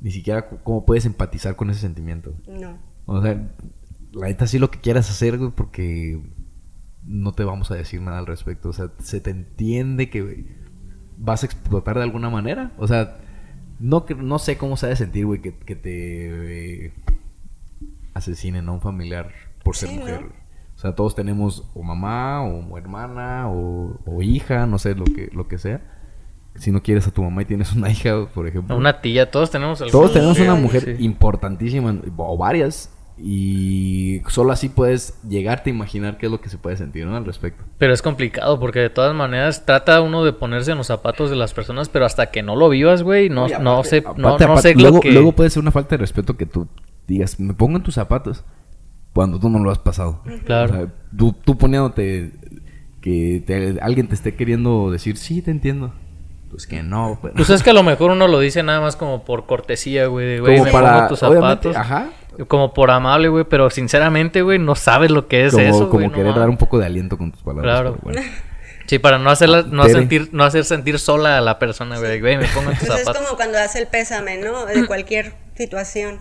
ni 0.00 0.10
siquiera 0.10 0.48
cómo 0.48 0.84
puedes 0.86 1.04
empatizar 1.06 1.54
con 1.56 1.70
ese 1.70 1.80
sentimiento. 1.80 2.34
No. 2.48 2.78
O 3.06 3.22
sea, 3.22 3.48
la 4.12 4.26
neta 4.26 4.46
sí 4.46 4.58
lo 4.58 4.70
que 4.70 4.80
quieras 4.80 5.08
hacer, 5.10 5.38
güey, 5.38 5.50
porque 5.50 6.20
no 7.04 7.32
te 7.32 7.44
vamos 7.44 7.70
a 7.70 7.74
decir 7.74 8.00
nada 8.00 8.18
al 8.18 8.26
respecto. 8.26 8.70
O 8.70 8.72
sea, 8.72 8.90
se 8.98 9.20
te 9.20 9.30
entiende 9.30 10.10
que 10.10 10.46
vas 11.16 11.42
a 11.42 11.46
explotar 11.46 11.96
de 11.96 12.02
alguna 12.02 12.30
manera. 12.30 12.72
O 12.78 12.88
sea, 12.88 13.18
no, 13.78 14.04
no 14.18 14.38
sé 14.38 14.56
cómo 14.56 14.76
se 14.76 14.86
ha 14.86 14.88
de 14.88 14.96
sentir, 14.96 15.26
güey, 15.26 15.40
que, 15.42 15.56
que 15.58 15.76
te 15.76 16.86
eh, 16.86 16.92
asesinen 18.14 18.68
a 18.68 18.72
un 18.72 18.80
familiar 18.80 19.30
por 19.64 19.76
ser 19.76 19.90
Sí, 19.90 19.98
mujer. 19.98 20.26
O 20.76 20.78
sea, 20.80 20.94
todos 20.94 21.14
tenemos 21.14 21.70
o 21.74 21.82
mamá, 21.82 22.42
o 22.42 22.78
hermana, 22.78 23.48
o, 23.50 23.98
o 24.06 24.22
hija, 24.22 24.66
no 24.66 24.78
sé, 24.78 24.94
lo 24.94 25.04
que, 25.04 25.28
lo 25.32 25.46
que 25.46 25.58
sea. 25.58 25.82
Si 26.54 26.72
no 26.72 26.82
quieres 26.82 27.06
a 27.06 27.10
tu 27.10 27.22
mamá 27.22 27.42
y 27.42 27.44
tienes 27.44 27.72
una 27.74 27.90
hija, 27.90 28.26
por 28.34 28.46
ejemplo. 28.48 28.76
Una 28.76 29.00
tía, 29.02 29.30
todos 29.30 29.50
tenemos 29.50 29.80
alguna 29.82 29.92
Todos 29.92 30.12
tenemos 30.14 30.38
una 30.40 30.54
mujer 30.54 30.96
sí. 30.96 31.04
importantísima, 31.04 31.94
o 32.16 32.36
varias, 32.38 32.96
y 33.18 34.22
solo 34.28 34.52
así 34.52 34.70
puedes 34.70 35.20
llegarte 35.28 35.68
a 35.70 35.74
imaginar 35.74 36.16
qué 36.16 36.26
es 36.26 36.32
lo 36.32 36.40
que 36.40 36.48
se 36.48 36.56
puede 36.56 36.76
sentir 36.78 37.06
¿no? 37.06 37.16
al 37.16 37.26
respecto. 37.26 37.62
Pero 37.76 37.92
es 37.92 38.00
complicado 38.00 38.58
porque 38.58 38.78
de 38.78 38.88
todas 38.90 39.14
maneras 39.14 39.66
trata 39.66 40.00
uno 40.00 40.24
de 40.24 40.32
ponerse 40.32 40.72
en 40.72 40.78
los 40.78 40.86
zapatos 40.86 41.28
de 41.28 41.36
las 41.36 41.52
personas, 41.52 41.90
pero 41.90 42.06
hasta 42.06 42.30
que 42.30 42.42
no 42.42 42.56
lo 42.56 42.70
vivas, 42.70 43.02
güey, 43.02 43.28
no, 43.28 43.46
no 43.60 43.72
aparte- 43.82 43.88
sé, 43.90 44.00
no, 44.02 44.10
aparte- 44.10 44.46
no 44.46 44.52
aparte, 44.52 44.62
sé 44.62 44.74
luego, 44.74 44.96
lo 44.96 45.00
que... 45.02 45.12
luego 45.12 45.32
puede 45.32 45.50
ser 45.50 45.60
una 45.62 45.70
falta 45.70 45.90
de 45.90 45.98
respeto 45.98 46.36
que 46.38 46.46
tú 46.46 46.66
digas, 47.14 47.38
me 47.40 47.54
pongo 47.54 47.76
en 47.76 47.82
tus 47.82 47.94
zapatos 47.94 48.44
cuando 49.12 49.38
tú 49.38 49.48
no 49.50 49.58
lo 49.58 49.70
has 49.70 49.78
pasado. 49.78 50.22
Claro. 50.46 50.72
O 50.72 50.76
sea, 50.76 50.86
tú, 51.16 51.32
tú 51.32 51.58
poniéndote 51.58 52.32
que 53.00 53.42
te- 53.46 53.78
alguien 53.80 54.08
te 54.08 54.14
esté 54.14 54.34
queriendo 54.34 54.90
decir, 54.90 55.16
sí, 55.16 55.42
te 55.42 55.50
entiendo. 55.50 55.92
Pues 56.50 56.66
que 56.66 56.82
no, 56.82 57.16
pues. 57.20 57.32
Pues 57.36 57.48
es 57.50 57.62
que 57.62 57.70
a 57.70 57.72
lo 57.72 57.82
mejor 57.84 58.10
uno 58.10 58.26
lo 58.26 58.40
dice 58.40 58.62
nada 58.64 58.80
más 58.80 58.96
como 58.96 59.24
por 59.24 59.46
cortesía, 59.46 60.06
güey. 60.06 60.26
de, 60.26 60.40
Güey, 60.40 60.54
como 60.54 60.64
me 60.66 60.72
para, 60.72 60.94
pongo 60.94 61.08
tus 61.08 61.18
zapatos. 61.20 61.76
ajá, 61.76 62.10
Como 62.48 62.74
por 62.74 62.90
amable, 62.90 63.28
güey. 63.28 63.44
Pero 63.48 63.70
sinceramente, 63.70 64.42
güey, 64.42 64.58
no 64.58 64.74
sabes 64.74 65.10
lo 65.12 65.28
que 65.28 65.46
es 65.46 65.52
como, 65.52 65.64
eso, 65.64 65.78
como 65.88 65.90
güey. 65.92 66.06
no 66.08 66.12
querer 66.12 66.34
dar 66.34 66.48
un 66.48 66.56
poco 66.56 66.78
de 66.80 66.86
aliento 66.86 67.16
con 67.18 67.30
tus 67.30 67.42
palabras. 67.42 67.80
Claro. 67.80 67.98
pero 68.02 68.14
bueno. 68.14 68.20
Sí, 68.86 68.98
para 68.98 69.20
no 69.20 69.30
hacerla, 69.30 69.62
no 69.70 69.82
Tere. 69.82 69.94
sentir, 69.94 70.30
no 70.32 70.42
hacer 70.42 70.64
sentir 70.64 70.98
sola 70.98 71.38
a 71.38 71.40
la 71.40 71.60
persona, 71.60 72.00
güey. 72.00 72.18
Güey, 72.20 72.38
me 72.38 72.46
pongo 72.48 72.72
en 72.72 72.76
tus 72.78 72.88
Pues 72.88 72.98
es 72.98 73.04
zapatos. 73.04 73.22
como 73.24 73.36
cuando 73.36 73.56
hace 73.58 73.78
el 73.78 73.86
pésame, 73.86 74.38
¿no? 74.38 74.66
De 74.66 74.84
cualquier 74.88 75.34
situación. 75.54 76.18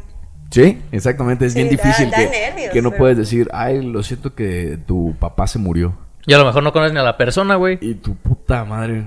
Sí, 0.51 0.81
exactamente, 0.91 1.45
es 1.45 1.53
Sí, 1.53 1.59
bien 1.63 1.75
da- 1.75 1.83
difícil 1.83 2.09
da 2.11 2.17
que, 2.17 2.29
nervios, 2.29 2.69
que 2.71 2.81
no 2.81 2.89
pero- 2.89 2.99
puedes 2.99 3.17
decir, 3.17 3.47
ay, 3.53 3.83
lo 3.85 4.01
siento 4.03 4.33
que 4.33 4.77
tu 4.87 5.15
papá 5.19 5.45
se 5.47 5.59
murió. 5.59 5.95
Y 6.25 6.33
a 6.33 6.37
lo 6.37 6.45
mejor 6.45 6.63
no 6.63 6.73
conoces 6.73 6.93
ni 6.93 6.99
a 6.99 7.03
la 7.03 7.17
persona, 7.17 7.55
güey. 7.55 7.77
Y 7.81 7.95
tu 7.95 8.15
puta 8.15 8.65
madre, 8.65 9.05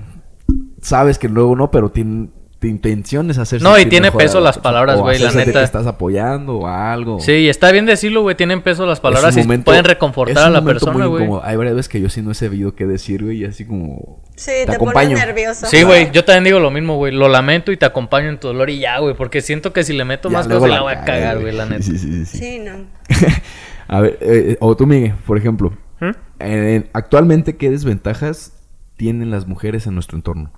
sabes 0.81 1.17
que 1.19 1.27
luego 1.29 1.55
no, 1.55 1.69
pero 1.71 1.89
tiene, 1.89 2.29
intención 2.67 3.29
es 3.31 3.37
hacer 3.37 3.61
No, 3.61 3.77
y 3.79 3.85
tiene 3.85 4.11
peso 4.11 4.39
la 4.39 4.45
las 4.45 4.57
palabras, 4.59 4.99
güey, 4.99 5.19
la 5.19 5.31
neta. 5.31 5.51
que 5.51 5.63
estás 5.63 5.87
apoyando 5.87 6.57
o 6.59 6.67
algo. 6.67 7.19
Sí, 7.19 7.31
y 7.31 7.49
está 7.49 7.71
bien 7.71 7.85
decirlo, 7.85 8.21
güey. 8.21 8.35
Tienen 8.35 8.61
peso 8.61 8.85
las 8.85 8.99
palabras 8.99 9.35
un 9.35 9.41
y 9.41 9.43
momento- 9.43 9.65
pueden 9.65 9.85
reconfortar 9.85 10.37
a 10.45 10.49
la 10.49 10.61
momento 10.61 10.85
muy 10.91 11.01
persona, 11.03 11.27
güey. 11.27 11.41
Hay 11.43 11.55
varias 11.57 11.75
veces 11.75 11.89
que 11.89 12.01
yo 12.01 12.09
sí 12.09 12.21
no 12.21 12.31
he 12.31 12.35
sabido 12.35 12.75
qué 12.75 12.85
decir, 12.85 13.23
güey, 13.23 13.37
y 13.41 13.45
así 13.45 13.65
como... 13.65 14.21
Sí, 14.35 14.51
te, 14.51 14.65
te, 14.65 14.71
acompaño. 14.75 15.09
pones 15.11 15.25
nervioso. 15.27 15.65
Sí, 15.67 15.83
güey, 15.83 16.11
yo 16.11 16.25
también 16.25 16.43
digo 16.45 16.59
lo 16.59 16.71
mismo, 16.71 16.95
güey. 16.97 17.13
Lo 17.13 17.27
lamento 17.29 17.71
y 17.71 17.77
te 17.77 17.85
acompaño 17.85 18.29
en 18.29 18.39
tu 18.39 18.47
dolor 18.47 18.69
y 18.69 18.79
ya, 18.79 18.99
güey. 18.99 19.15
Porque 19.15 19.41
siento 19.41 19.73
que 19.73 19.83
si 19.83 19.93
le 19.93 20.05
meto 20.05 20.29
Ya, 20.29 20.33
más 20.37 20.47
cosas 20.47 20.69
la 20.69 20.81
voy 20.81 20.93
a 20.93 21.03
cagar, 21.05 21.39
güey, 21.39 21.53
la 21.53 21.65
neta. 21.65 21.83
Sí, 21.83 21.97
sí, 21.97 22.11
sí. 22.11 22.25
sí. 22.25 22.37
Sí, 22.37 22.59
no. 22.59 22.85
a 23.87 24.01
ver, 24.01 24.17
eh, 24.21 24.57
o 24.59 24.75
tú, 24.75 24.87
Miguel, 24.87 25.13
por 25.25 25.37
ejemplo. 25.37 25.73
¿Mm? 25.99 26.11
en- 26.39 26.89
actualmente, 26.93 27.55
¿qué 27.57 27.69
desventajas 27.69 28.53
tienen 28.97 29.31
las 29.31 29.47
mujeres 29.47 29.87
en 29.87 29.93
nuestro 29.95 30.17
entorno? 30.17 30.51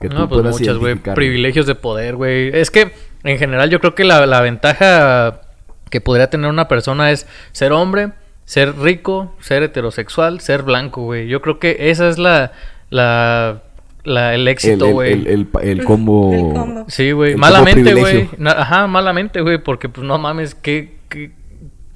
Que 0.00 0.08
No, 0.08 0.28
pues 0.28 0.40
puedas 0.42 0.58
muchas, 0.58 0.76
güey. 0.76 0.94
Privilegios 0.96 1.66
de 1.66 1.74
poder, 1.74 2.16
güey. 2.16 2.48
Es 2.56 2.70
que, 2.70 2.92
en 3.24 3.38
general, 3.38 3.68
yo 3.70 3.80
creo 3.80 3.94
que 3.94 4.04
la, 4.04 4.24
la 4.26 4.40
ventaja 4.40 5.40
que 5.90 6.00
podría 6.00 6.30
tener 6.30 6.48
una 6.50 6.68
persona 6.68 7.10
es 7.10 7.26
ser 7.52 7.72
hombre, 7.72 8.10
ser 8.44 8.78
rico, 8.78 9.34
ser 9.40 9.62
heterosexual, 9.62 10.40
ser 10.40 10.62
blanco, 10.62 11.02
güey. 11.02 11.26
Yo 11.28 11.42
creo 11.42 11.58
que 11.58 11.76
esa 11.90 12.08
es 12.08 12.18
la... 12.18 12.52
la, 12.90 13.62
la 14.04 14.34
el 14.34 14.46
éxito, 14.48 14.88
güey. 14.88 15.12
el, 15.12 15.48
el 15.62 15.84
combo... 15.84 16.32
El 16.32 16.40
combo. 16.54 16.84
Sí, 16.88 17.10
güey. 17.12 17.34
Malamente, 17.36 17.94
güey. 17.94 18.28
Ajá, 18.46 18.86
malamente, 18.86 19.40
güey. 19.40 19.58
Porque, 19.58 19.88
pues, 19.88 20.06
no 20.06 20.16
mames, 20.18 20.54
que... 20.54 20.96
que- 21.08 21.32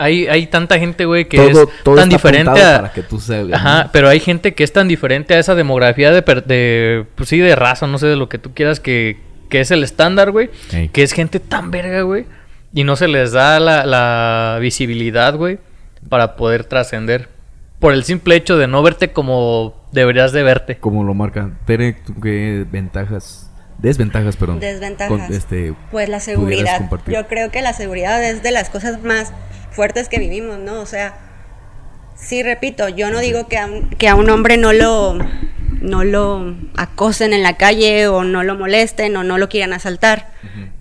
Hay, 0.03 0.27
hay 0.27 0.47
tanta 0.47 0.79
gente, 0.79 1.05
güey, 1.05 1.27
que 1.29 1.37
todo, 1.37 1.63
es 1.65 1.69
todo 1.85 1.95
tan 1.97 2.09
diferente 2.09 2.63
a... 2.63 2.77
para 2.81 2.93
que 2.93 3.03
tú 3.03 3.21
salgas, 3.21 3.61
Ajá, 3.61 3.85
¿no? 3.85 3.91
pero 3.93 4.09
hay 4.09 4.21
gente 4.21 4.55
que 4.55 4.65
es 4.65 4.73
tan 4.73 4.89
diferente 4.89 5.35
a 5.35 5.39
esa 5.39 5.55
demografía 5.55 6.11
de, 6.11 6.23
per- 6.23 6.45
de 6.45 7.05
pues 7.15 7.29
sí, 7.29 7.39
de 7.39 7.55
raza, 7.55 7.87
no 7.87 7.99
sé, 7.99 8.07
de 8.09 8.17
lo 8.17 8.29
que 8.29 8.39
tú 8.39 8.53
quieras, 8.55 8.81
que, 8.81 9.19
que 9.49 9.61
es 9.61 9.71
el 9.71 9.85
estándar, 9.85 10.31
güey. 10.31 10.51
Ey. 10.73 10.89
Que 10.89 11.03
es 11.03 11.13
gente 11.13 11.41
tan 11.41 11.71
verga, 11.71 12.03
güey. 12.03 12.25
Y 12.75 12.85
no 12.85 12.97
se 12.97 13.07
les 13.07 13.33
da 13.33 13.61
la, 13.61 13.85
la 13.87 14.59
visibilidad, 14.61 15.37
güey, 15.37 15.59
para 16.09 16.37
poder 16.37 16.65
trascender. 16.65 17.29
Por 17.79 17.93
el 17.93 18.05
simple 18.05 18.35
hecho 18.37 18.57
de 18.57 18.67
no 18.67 18.83
verte 18.83 19.13
como 19.13 19.75
deberías 19.93 20.33
de 20.33 20.43
verte. 20.43 20.77
Como 20.79 21.05
lo 21.05 21.15
marca. 21.15 21.51
Tere, 21.67 21.93
¿tú 21.93 22.19
qué 22.21 22.65
ventajas... 22.71 23.52
Desventajas, 23.83 24.37
perdón. 24.37 24.61
Desventajas. 24.61 25.09
con- 25.27 25.35
este, 25.37 25.75
Pues 25.91 26.09
la 26.09 26.21
seguridad. 26.21 26.89
Yo 27.07 27.27
creo 27.27 27.51
que 27.51 27.61
la 27.63 27.73
seguridad 27.73 28.23
es 28.25 28.43
de 28.43 28.51
las 28.53 28.71
cosas 28.71 29.03
más 29.03 29.33
fuertes 29.73 30.09
que 30.09 30.19
vivimos, 30.19 30.59
¿no? 30.59 30.81
O 30.81 30.87
sea, 30.87 31.15
sí, 32.15 32.43
repito, 32.43 32.89
yo 32.89 33.11
no 33.11 33.19
digo 33.21 33.49
que 33.49 33.59
a 33.59 33.67
un, 33.67 33.91
que 33.91 34.09
a 34.09 34.15
un 34.15 34.31
hombre 34.31 34.57
no 34.57 34.73
lo, 34.73 35.19
no 35.81 36.05
lo 36.05 36.55
acosen 36.77 37.33
en 37.33 37.43
la 37.43 37.57
calle 37.57 38.07
o 38.07 38.23
no 38.23 38.45
lo 38.45 38.55
molesten 38.57 39.17
o 39.17 39.25
no 39.25 39.37
lo 39.39 39.49
quieran 39.49 39.73
asaltar. 39.73 40.31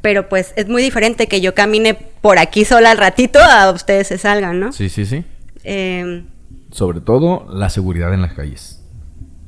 Pero 0.01 0.29
pues 0.29 0.53
es 0.55 0.67
muy 0.67 0.81
diferente 0.81 1.27
que 1.27 1.41
yo 1.41 1.53
camine 1.55 1.93
por 1.95 2.37
aquí 2.39 2.65
sola 2.65 2.91
al 2.91 2.97
ratito 2.97 3.39
a 3.39 3.71
ustedes 3.71 4.07
se 4.07 4.17
salgan, 4.17 4.59
¿no? 4.59 4.71
Sí, 4.71 4.89
sí, 4.89 5.05
sí. 5.05 5.23
Eh, 5.63 6.23
Sobre 6.71 7.01
todo 7.01 7.47
la 7.53 7.69
seguridad 7.69 8.13
en 8.13 8.21
las 8.21 8.33
calles. 8.33 8.83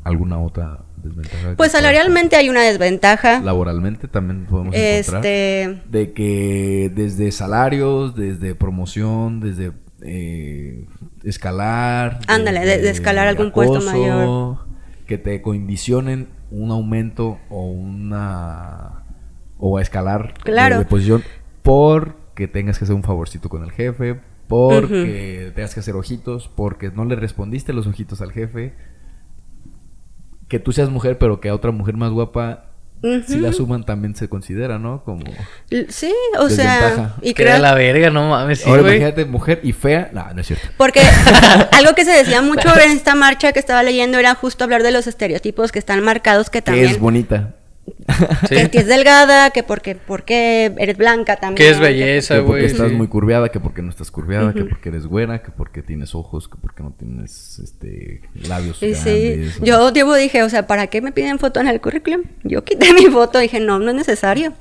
¿Alguna 0.03 0.39
otra 0.39 0.79
desventaja? 1.03 1.55
pues 1.57 1.71
salarialmente 1.71 2.35
hay 2.35 2.49
una 2.49 2.61
desventaja. 2.61 3.41
Laboralmente 3.41 4.07
también 4.07 4.45
podemos 4.45 4.73
encontrar. 4.75 5.25
Este, 5.25 5.81
De 5.89 6.13
que 6.13 6.91
desde 6.95 7.31
salarios, 7.31 8.15
desde 8.15 8.55
promoción, 8.55 9.39
desde 9.39 9.71
eh, 10.01 10.85
escalar. 11.23 12.19
Ándale, 12.27 12.61
de- 12.65 12.89
escalar 12.89 13.27
algún 13.27 13.51
puesto 13.51 13.81
mayor. 13.81 14.57
Que 15.07 15.17
te 15.17 15.41
condicionen 15.41 16.27
un 16.51 16.71
aumento 16.71 17.37
o 17.49 17.69
una. 17.71 19.03
O 19.57 19.77
a 19.77 19.81
escalar 19.81 20.33
de- 20.33 20.41
Claro. 20.43 20.79
de, 20.79 20.85
posición 20.85 21.23
porque 21.61 22.47
tengas 22.47 22.77
que 22.77 22.83
hacer 22.85 22.95
un 22.95 23.03
favorcito 23.03 23.47
con 23.47 23.63
el 23.63 23.71
jefe, 23.71 24.19
porque 24.47 25.51
tengas 25.55 25.73
que 25.73 25.79
hacer 25.79 25.95
ojitos, 25.95 26.49
porque 26.53 26.91
no 26.91 27.05
le 27.05 27.15
respondiste 27.15 27.71
los 27.73 27.87
ojitos 27.87 28.21
al 28.21 28.31
jefe. 28.33 28.73
Que 30.47 30.59
tú 30.59 30.71
seas 30.71 30.89
mujer, 30.89 31.17
pero 31.17 31.39
que 31.39 31.49
a 31.49 31.55
otra 31.55 31.71
mujer 31.71 31.95
más 31.95 32.11
guapa, 32.11 32.65
si 33.27 33.37
la 33.37 33.51
suman, 33.51 33.83
también 33.83 34.15
se 34.15 34.29
considera, 34.29 34.79
¿no? 34.79 35.03
Como. 35.03 35.25
sí, 35.89 36.13
o 36.39 36.49
sea, 36.49 37.15
y 37.21 37.33
Que 37.33 37.43
creo 37.43 37.57
la 37.57 37.73
verga, 37.73 38.09
no 38.09 38.29
mames, 38.29 38.59
sí, 38.59 38.69
Ahora 38.69 38.81
güey. 38.81 38.95
imagínate 38.95 39.25
mujer 39.25 39.59
y 39.61 39.73
fea. 39.73 40.09
No, 40.13 40.33
no 40.33 40.39
es 40.39 40.47
cierto. 40.47 40.67
Porque 40.77 41.01
algo 41.73 41.93
que 41.95 42.05
se 42.05 42.11
decía 42.11 42.41
mucho 42.41 42.69
en 42.79 42.91
esta 42.91 43.13
marcha 43.15 43.51
que 43.51 43.59
estaba 43.59 43.83
leyendo 43.83 44.19
era 44.19 44.35
justo 44.35 44.63
hablar 44.63 44.83
de 44.83 44.91
los 44.91 45.07
estereotipos 45.07 45.73
que 45.73 45.79
están 45.79 46.01
marcados 46.01 46.49
que 46.49 46.59
Que 46.59 46.61
también 46.61 46.87
es 46.87 46.99
bonita. 46.99 47.55
Sí. 48.47 48.55
que, 48.55 48.69
que 48.69 48.77
es 48.79 48.87
delgada, 48.87 49.49
que 49.51 49.63
porque 49.63 49.95
porque 49.95 50.73
eres 50.77 50.97
blanca 50.97 51.37
también. 51.37 51.55
Que 51.55 51.69
es 51.69 51.79
belleza, 51.79 52.35
Que 52.35 52.41
porque 52.41 52.61
güey. 52.61 52.71
estás 52.71 52.89
sí. 52.89 52.95
muy 52.95 53.07
curveada, 53.07 53.49
que 53.49 53.59
porque 53.59 53.81
no 53.81 53.89
estás 53.89 54.11
curveada, 54.11 54.53
que 54.53 54.63
porque 54.65 54.89
eres 54.89 55.05
güera, 55.07 55.41
que 55.41 55.51
porque 55.51 55.81
tienes 55.81 56.13
ojos, 56.15 56.47
que 56.47 56.55
porque 56.61 56.83
no 56.83 56.91
tienes 56.97 57.59
este 57.59 58.21
labios 58.47 58.81
Y 58.83 58.93
sí, 58.95 59.29
grandes. 59.29 59.61
o- 59.61 59.93
yo 59.93 60.13
dije, 60.15 60.43
o 60.43 60.49
sea, 60.49 60.67
¿para 60.67 60.87
qué 60.87 61.01
me 61.01 61.11
piden 61.11 61.39
foto 61.39 61.59
en 61.59 61.67
el 61.67 61.81
currículum? 61.81 62.23
Yo 62.43 62.63
quité 62.63 62.93
mi 62.93 63.05
foto, 63.05 63.39
dije, 63.39 63.59
no, 63.59 63.79
no 63.79 63.89
es 63.91 63.95
necesario. 63.95 64.53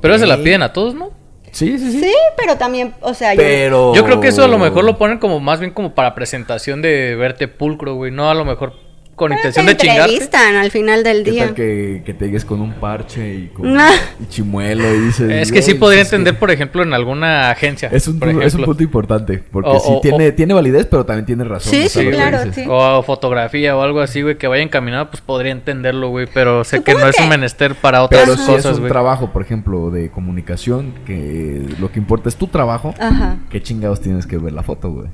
Pero 0.00 0.18
se 0.18 0.26
la 0.26 0.36
piden 0.36 0.62
a 0.62 0.72
todos, 0.72 0.94
¿no? 0.94 1.10
Sí, 1.52 1.78
sí, 1.78 1.90
sí. 1.90 2.00
Sí, 2.00 2.14
pero 2.36 2.56
también, 2.56 2.94
o 3.00 3.12
sea, 3.14 3.34
yo-. 3.34 3.94
Yo 3.94 4.04
creo 4.04 4.20
que 4.20 4.28
eso 4.28 4.44
a 4.44 4.48
lo 4.48 4.58
mejor 4.58 4.84
lo 4.84 4.96
ponen 4.98 5.18
como 5.18 5.40
más 5.40 5.58
bien 5.58 5.72
como 5.72 5.94
para 5.96 6.14
presentación 6.14 6.80
de 6.82 7.16
verte 7.16 7.48
pulcro, 7.48 7.94
güey. 7.94 8.12
No 8.12 8.30
a 8.30 8.34
lo 8.34 8.44
mejor 8.44 8.74
con 9.20 9.32
intención 9.32 9.66
te 9.66 9.72
de 9.72 9.76
chingarte. 9.76 10.36
al 10.58 10.70
final 10.70 11.04
del 11.04 11.22
¿Qué 11.24 11.30
día. 11.30 11.44
tal 11.46 11.54
que, 11.54 12.02
que 12.06 12.14
te 12.14 12.24
llegues 12.24 12.44
con 12.46 12.60
un 12.62 12.72
parche 12.72 13.34
y 13.34 13.46
con 13.48 13.66
Ah. 13.78 13.90
y 14.18 14.26
chimuelo 14.28 14.82
y 14.94 14.98
dices. 15.00 15.30
Es 15.30 15.52
que 15.52 15.60
sí 15.62 15.72
"Ay, 15.72 15.78
podría 15.78 16.00
es 16.02 16.08
que-" 16.08 16.16
entender, 16.16 16.38
por 16.40 16.50
ejemplo, 16.50 16.82
en 16.82 16.94
alguna 16.94 17.50
agencia. 17.50 17.90
Es 17.92 18.08
un, 18.08 18.18
por 18.18 18.28
pu- 18.28 18.30
es 18.30 18.36
un 18.36 18.42
ejemplo. 18.42 18.66
punto 18.66 18.82
importante. 18.82 19.42
Porque 19.52 19.68
O- 19.70 19.78
sí 19.80 19.88
o- 19.92 20.00
tiene, 20.00 20.28
o- 20.28 20.34
tiene 20.34 20.54
validez, 20.54 20.86
pero 20.86 21.04
también 21.04 21.26
tiene 21.26 21.44
razón. 21.44 21.70
Sí, 21.70 21.84
o 21.84 21.88
sea, 21.88 22.00
sí, 22.00 22.04
lo 22.04 22.10
que 22.10 22.16
claro, 22.16 22.38
dices. 22.44 22.64
sí. 22.64 22.70
O 22.70 23.02
fotografía 23.02 23.76
o 23.76 23.82
algo 23.82 24.00
así, 24.00 24.22
güey, 24.22 24.38
que 24.38 24.46
vaya 24.48 24.62
encaminado, 24.62 25.10
pues 25.10 25.20
podría 25.20 25.52
entenderlo, 25.52 26.08
güey. 26.08 26.26
Pero 26.32 26.64
sé 26.64 26.82
que 26.82 26.92
Supongo 26.92 27.04
no 27.06 27.10
es 27.10 27.20
un 27.20 27.28
menester 27.28 27.74
para 27.74 28.02
otras 28.02 28.22
Pero 28.22 28.36
si 28.36 28.42
es 28.42 28.48
cosas, 28.48 28.74
un 28.76 28.80
güey. 28.80 28.90
trabajo, 28.90 29.30
por 29.32 29.42
ejemplo, 29.42 29.90
de 29.90 30.10
comunicación, 30.10 30.94
que 31.06 31.62
lo 31.78 31.92
que 31.92 31.98
importa 31.98 32.28
es 32.30 32.36
tu 32.36 32.46
trabajo, 32.46 32.94
Ajá. 32.98 33.36
¿qué 33.50 33.62
chingados 33.62 34.00
tienes 34.00 34.26
que 34.26 34.38
ver 34.38 34.52
la 34.52 34.62
foto, 34.62 34.90
güey? 34.90 35.08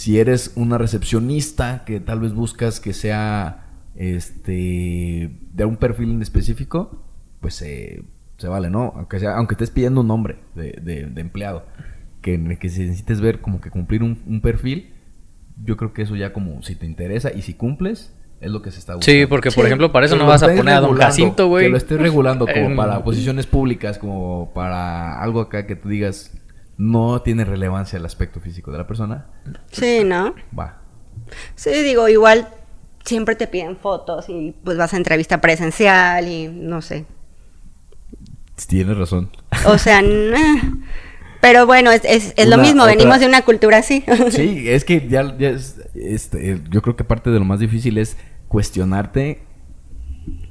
Si 0.00 0.18
eres 0.18 0.52
una 0.56 0.78
recepcionista 0.78 1.84
que 1.84 2.00
tal 2.00 2.20
vez 2.20 2.32
buscas 2.32 2.80
que 2.80 2.94
sea 2.94 3.66
este 3.96 5.30
de 5.52 5.64
un 5.64 5.76
perfil 5.76 6.10
en 6.12 6.22
específico, 6.22 7.04
pues 7.40 7.54
se 7.54 8.02
se 8.38 8.48
vale, 8.48 8.70
¿no? 8.70 8.94
Aunque 8.96 9.20
sea, 9.20 9.36
aunque 9.36 9.52
estés 9.54 9.70
pidiendo 9.70 10.00
un 10.00 10.06
nombre 10.08 10.38
de, 10.54 10.72
de- 10.82 11.04
de 11.04 11.20
empleado, 11.20 11.66
que, 12.22 12.56
que 12.58 12.68
si 12.70 12.80
necesites 12.80 13.20
ver 13.20 13.42
como 13.42 13.60
que 13.60 13.68
cumplir 13.68 14.02
un, 14.02 14.18
un 14.26 14.40
perfil, 14.40 14.94
yo 15.62 15.76
creo 15.76 15.92
que 15.92 16.00
eso 16.02 16.16
ya 16.16 16.32
como 16.32 16.62
si 16.62 16.74
te 16.76 16.86
interesa 16.86 17.30
y 17.34 17.42
si 17.42 17.52
cumples, 17.52 18.14
es 18.40 18.50
lo 18.50 18.62
que 18.62 18.70
se 18.70 18.78
está 18.78 18.94
buscando. 18.94 19.20
Sí, 19.20 19.26
porque 19.26 19.50
por 19.50 19.64
Sí. 19.64 19.66
ejemplo, 19.66 19.92
para 19.92 20.06
eso 20.06 20.14
Que 20.14 20.22
no 20.22 20.26
vas 20.26 20.42
a 20.42 20.46
poner 20.48 20.72
a 20.76 20.80
Don 20.80 20.96
Jacinto, 20.96 21.48
güey. 21.48 21.66
Que 21.66 21.70
lo 21.70 21.76
estés 21.76 22.00
regulando 22.00 22.46
como 22.46 22.74
para 22.76 23.04
posiciones 23.04 23.46
públicas, 23.46 23.98
como 23.98 24.50
para 24.54 25.20
algo 25.20 25.42
acá 25.42 25.66
que 25.66 25.76
tú 25.76 25.90
digas 25.90 26.32
no 26.80 27.20
tiene 27.22 27.44
relevancia 27.44 27.98
el 27.98 28.06
aspecto 28.06 28.40
físico 28.40 28.72
de 28.72 28.78
la 28.78 28.86
persona. 28.86 29.26
Sí, 29.70 30.02
¿no? 30.04 30.34
Va. 30.58 30.78
Sí, 31.54 31.70
digo, 31.82 32.08
igual 32.08 32.48
siempre 33.04 33.34
te 33.36 33.46
piden 33.46 33.76
fotos 33.76 34.28
y 34.28 34.54
pues 34.64 34.78
vas 34.78 34.94
a 34.94 34.96
entrevista 34.96 35.40
presencial 35.40 36.26
y 36.26 36.48
no 36.48 36.80
sé. 36.80 37.04
Tienes 38.66 38.96
razón. 38.96 39.30
O 39.66 39.78
sea, 39.78 40.02
pero 41.40 41.66
bueno, 41.66 41.90
es, 41.90 42.02
es, 42.04 42.34
es 42.36 42.48
lo 42.48 42.58
mismo, 42.58 42.82
otra- 42.82 42.94
venimos 42.94 43.20
de 43.20 43.26
una 43.26 43.42
cultura 43.42 43.78
así. 43.78 44.04
Sí, 44.30 44.68
es 44.68 44.84
que 44.84 45.06
ya, 45.08 45.36
ya 45.38 45.50
es, 45.50 45.80
este, 45.94 46.52
eh, 46.52 46.60
yo 46.70 46.82
creo 46.82 46.96
que 46.96 47.04
parte 47.04 47.30
de 47.30 47.38
lo 47.38 47.44
más 47.44 47.60
difícil 47.60 47.98
es 47.98 48.16
cuestionarte 48.48 49.42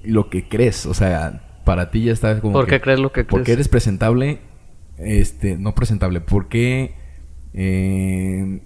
lo 0.04 0.30
que 0.30 0.48
crees. 0.48 0.86
O 0.86 0.94
sea, 0.94 1.42
para 1.66 1.92
ti 1.92 2.04
ya 2.06 2.12
está 2.14 2.40
como. 2.40 2.54
¿Por 2.54 2.66
que- 2.66 2.72
qué 2.78 2.82
crees 2.82 3.00
lo 3.00 3.12
que 3.12 3.24
Porque 3.24 3.46
crees? 3.46 3.56
eres 3.58 3.68
presentable, 3.68 4.40
este, 5.00 5.58
no 5.58 5.74
presentable, 5.76 6.22
porque 6.22 6.94
eh, 7.54 8.62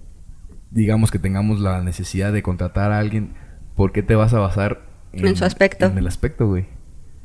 digamos 0.71 1.11
que 1.11 1.19
tengamos 1.19 1.59
la 1.59 1.81
necesidad 1.81 2.33
de 2.33 2.43
contratar 2.43 2.91
a 2.91 2.99
alguien, 2.99 3.33
¿por 3.75 3.91
qué 3.91 4.03
te 4.03 4.15
vas 4.15 4.33
a 4.33 4.39
basar 4.39 4.81
En 5.13 5.35
su 5.35 5.45
aspecto. 5.45 5.85
En 5.85 5.97
el 5.97 6.07
aspecto, 6.07 6.47
güey. 6.47 6.65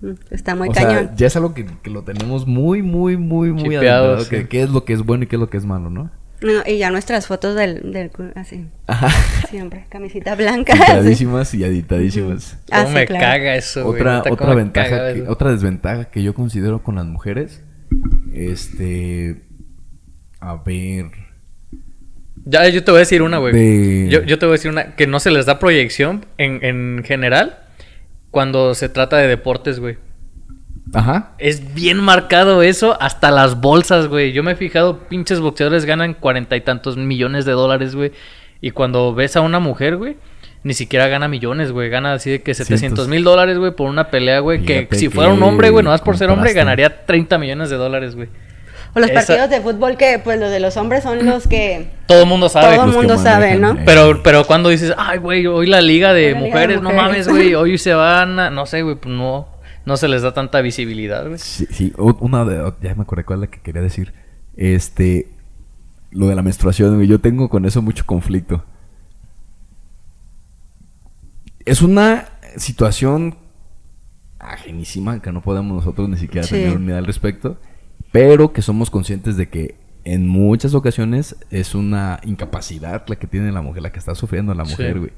Mm, 0.00 0.12
Está 0.30 0.54
muy 0.54 0.68
o 0.68 0.72
cañón. 0.72 0.90
sea, 1.06 1.14
ya 1.16 1.26
es 1.26 1.36
algo 1.36 1.54
que, 1.54 1.66
que 1.82 1.90
lo 1.90 2.02
tenemos 2.02 2.46
muy, 2.46 2.82
muy, 2.82 3.16
muy, 3.16 3.52
muy 3.52 3.76
sí. 4.24 4.30
que- 4.30 4.48
¿Qué 4.48 4.62
es 4.62 4.70
lo 4.70 4.84
que 4.84 4.92
es 4.92 5.02
bueno 5.04 5.24
y 5.24 5.26
qué 5.26 5.36
es 5.36 5.40
lo 5.40 5.50
que 5.50 5.56
es 5.56 5.64
malo, 5.64 5.90
no? 5.90 6.10
No, 6.40 6.52
y 6.64 6.78
ya 6.78 6.92
nuestras 6.92 7.26
fotos 7.26 7.56
del, 7.56 7.90
del 7.92 8.12
así, 8.36 8.68
Ajá. 8.86 9.08
siempre, 9.48 9.86
camisita 9.88 10.36
blanca. 10.36 10.72
así. 10.74 10.82
Filtradísimas 10.84 11.52
y 11.54 11.64
editadísimas. 11.64 12.58
Ah, 12.70 12.82
¿Cómo 12.84 12.88
sí, 12.90 12.94
me 12.94 13.06
claro. 13.06 13.24
caga 13.24 13.56
eso, 13.56 13.84
güey? 13.84 14.00
Otra, 14.00 14.22
otra 14.30 14.54
ventaja, 14.54 14.88
caga 14.90 15.12
que- 15.14 15.20
eso. 15.22 15.32
otra 15.32 15.50
desventaja 15.50 16.04
que 16.04 16.22
yo 16.22 16.34
considero 16.34 16.84
con 16.84 16.94
las 16.94 17.06
mujeres, 17.06 17.64
este, 18.32 19.42
a 20.40 20.56
ver, 20.56 21.06
Ya, 22.44 22.68
yo 22.68 22.82
te 22.84 22.90
voy 22.90 22.98
a 22.98 23.00
decir 23.00 23.22
una, 23.22 23.38
güey. 23.38 23.52
De- 23.52 24.08
Yo, 24.10 24.22
yo 24.22 24.38
te 24.38 24.46
voy 24.46 24.54
a 24.54 24.56
decir 24.56 24.70
una, 24.70 24.94
que 24.96 25.06
no 25.06 25.20
se 25.20 25.30
les 25.30 25.46
da 25.46 25.58
proyección 25.58 26.24
en, 26.38 26.64
en 26.64 27.02
general 27.04 27.58
cuando 28.30 28.74
se 28.74 28.88
trata 28.88 29.16
de 29.18 29.26
deportes, 29.28 29.80
güey. 29.80 29.96
ajá, 30.94 31.34
Es 31.38 31.74
bien 31.74 31.98
marcado 31.98 32.62
eso, 32.62 32.96
hasta 33.02 33.30
las 33.30 33.60
bolsas, 33.60 34.06
güey. 34.08 34.32
Yo 34.32 34.42
me 34.42 34.52
he 34.52 34.56
fijado, 34.56 35.00
pinches 35.08 35.40
boxeadores 35.40 35.84
ganan 35.84 36.14
cuarenta 36.14 36.56
y 36.56 36.60
tantos 36.62 36.96
millones 36.96 37.44
de 37.44 37.52
dólares, 37.52 37.94
güey. 37.94 38.12
Y 38.60 38.70
cuando 38.70 39.14
ves 39.14 39.36
a 39.36 39.40
una 39.40 39.58
mujer, 39.60 39.96
güey, 39.96 40.16
ni 40.64 40.74
siquiera 40.74 41.08
gana 41.08 41.28
millones, 41.28 41.72
güey. 41.72 41.88
Gana 41.88 42.14
así 42.14 42.30
de 42.30 42.42
que 42.42 42.52
700 42.54 43.08
mil 43.08 43.24
dólares, 43.24 43.58
güey, 43.58 43.72
por 43.72 43.88
una 43.88 44.10
pelea, 44.10 44.40
güey. 44.40 44.62
Que 44.64 44.88
si 44.92 45.08
fuera 45.08 45.30
un 45.32 45.42
hombre, 45.42 45.70
güey, 45.70 45.84
nomás 45.84 46.00
por 46.00 46.16
ser 46.18 46.30
hombre, 46.30 46.52
ganaría 46.52 47.06
30 47.06 47.38
millones 47.38 47.70
de 47.70 47.76
dólares, 47.76 48.14
güey. 48.16 48.28
O 48.94 49.00
los 49.00 49.10
Esa- 49.10 49.20
partidos 49.20 49.50
de 49.50 49.60
fútbol 49.60 49.96
que, 49.98 50.18
pues, 50.18 50.40
los 50.40 50.50
de 50.50 50.60
los 50.60 50.76
hombres 50.78 51.02
son 51.02 51.24
los 51.26 51.46
que 51.46 51.90
Todo 52.06 52.22
el 52.22 52.26
mundo 52.28 52.48
sabe. 52.48 52.74
todo 52.76 52.86
el 52.86 52.92
mundo 52.92 53.18
sabe, 53.18 53.56
¿no? 53.56 53.72
eh. 53.72 53.82
Pero, 53.84 54.22
pero 54.22 54.44
cuando 54.46 54.70
dices, 54.70 54.94
ay, 54.96 55.18
güey, 55.18 55.46
hoy 55.46 55.66
la 55.66 55.82
liga 55.82 56.14
de 56.14 56.28
Hoy 56.28 56.32
la 56.32 56.40
liga 56.40 56.44
de 56.46 56.50
mujeres, 56.50 56.76
no 56.82 56.90
mujeres". 56.90 57.02
mames, 57.26 57.28
güey, 57.28 57.54
hoy 57.54 57.76
se 57.76 57.92
van 57.92 58.38
a, 58.40 58.50
no 58.50 58.64
sé, 58.64 58.80
güey, 58.82 58.96
pues 58.96 59.14
no, 59.14 59.46
no 59.84 59.96
se 59.98 60.08
les 60.08 60.22
da 60.22 60.32
tanta 60.32 60.62
visibilidad, 60.62 61.26
güey. 61.26 61.38
sí, 61.38 61.66
sí, 61.70 61.92
una 61.98 62.46
de, 62.46 62.72
ya 62.80 62.94
me 62.94 63.02
acordé 63.02 63.24
cuál 63.24 63.40
es 63.40 63.40
la 63.42 63.46
que 63.54 63.60
quería 63.60 63.82
decir, 63.82 64.14
este, 64.56 65.28
lo 66.10 66.26
de 66.26 66.34
la 66.34 66.42
menstruación, 66.42 66.94
güey, 66.96 67.06
yo 67.06 67.18
tengo 67.20 67.50
con 67.50 67.66
eso 67.66 67.82
mucho 67.82 68.04
conflicto. 68.06 68.64
Es 71.68 71.82
una 71.82 72.28
situación 72.56 73.36
ajenísima 74.38 75.20
que 75.20 75.32
no 75.32 75.42
podemos 75.42 75.74
nosotros 75.76 76.08
ni 76.08 76.16
siquiera 76.16 76.46
Sí. 76.46 76.54
tener 76.54 76.76
unidad 76.76 76.98
al 76.98 77.06
respecto, 77.06 77.58
pero 78.12 78.52
que 78.52 78.62
somos 78.62 78.90
conscientes 78.90 79.36
de 79.36 79.48
que 79.48 79.76
en 80.04 80.26
muchas 80.26 80.74
ocasiones 80.74 81.36
es 81.50 81.74
una 81.74 82.20
incapacidad 82.24 83.04
la 83.08 83.16
que 83.16 83.26
tiene 83.26 83.52
la 83.52 83.60
mujer, 83.62 83.82
la 83.82 83.92
que 83.92 83.98
está 83.98 84.14
sufriendo 84.14 84.54
la 84.54 84.64
mujer, 84.64 84.94
Sí. 84.94 84.98
güey. 84.98 85.12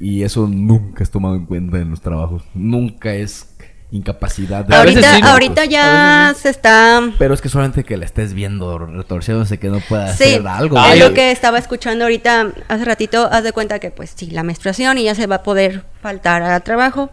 Y 0.00 0.22
eso 0.22 0.46
nunca 0.46 1.02
es 1.02 1.10
tomado 1.10 1.36
en 1.36 1.46
cuenta 1.46 1.78
en 1.80 1.90
los 1.90 2.00
trabajos. 2.02 2.44
Nunca 2.54 3.14
es 3.14 3.56
incapacidad 3.90 4.64
de 4.64 4.74
A 4.76 4.82
veces 4.84 4.96
Ahorita, 5.04 5.16
sí, 5.16 5.22
¿no? 5.22 5.28
ahorita 5.28 5.64
ya 5.64 6.26
A 6.26 6.28
veces 6.28 6.42
se 6.42 6.50
está... 6.50 7.00
Pero 7.18 7.32
es 7.34 7.40
que 7.40 7.48
solamente 7.48 7.84
que 7.84 7.96
la 7.96 8.04
estés 8.04 8.34
viendo 8.34 8.78
retorciéndose 8.78 9.58
que 9.58 9.68
no 9.68 9.80
pueda 9.80 10.14
Sí, 10.14 10.24
hacer 10.24 10.46
algo. 10.46 10.78
Es 10.84 10.98
lo 11.00 11.14
que 11.14 11.30
estaba 11.30 11.58
escuchando 11.58 12.04
ahorita 12.04 12.48
hace 12.68 12.84
ratito. 12.84 13.28
Haz 13.32 13.44
de 13.44 13.52
cuenta 13.52 13.78
que, 13.78 13.90
pues 13.90 14.12
sí, 14.14 14.30
la 14.30 14.42
menstruación 14.42 14.98
y 14.98 15.04
ya 15.04 15.14
se 15.14 15.26
va 15.26 15.36
a 15.36 15.42
poder 15.42 15.84
faltar 16.02 16.42
al 16.42 16.62
trabajo, 16.62 17.10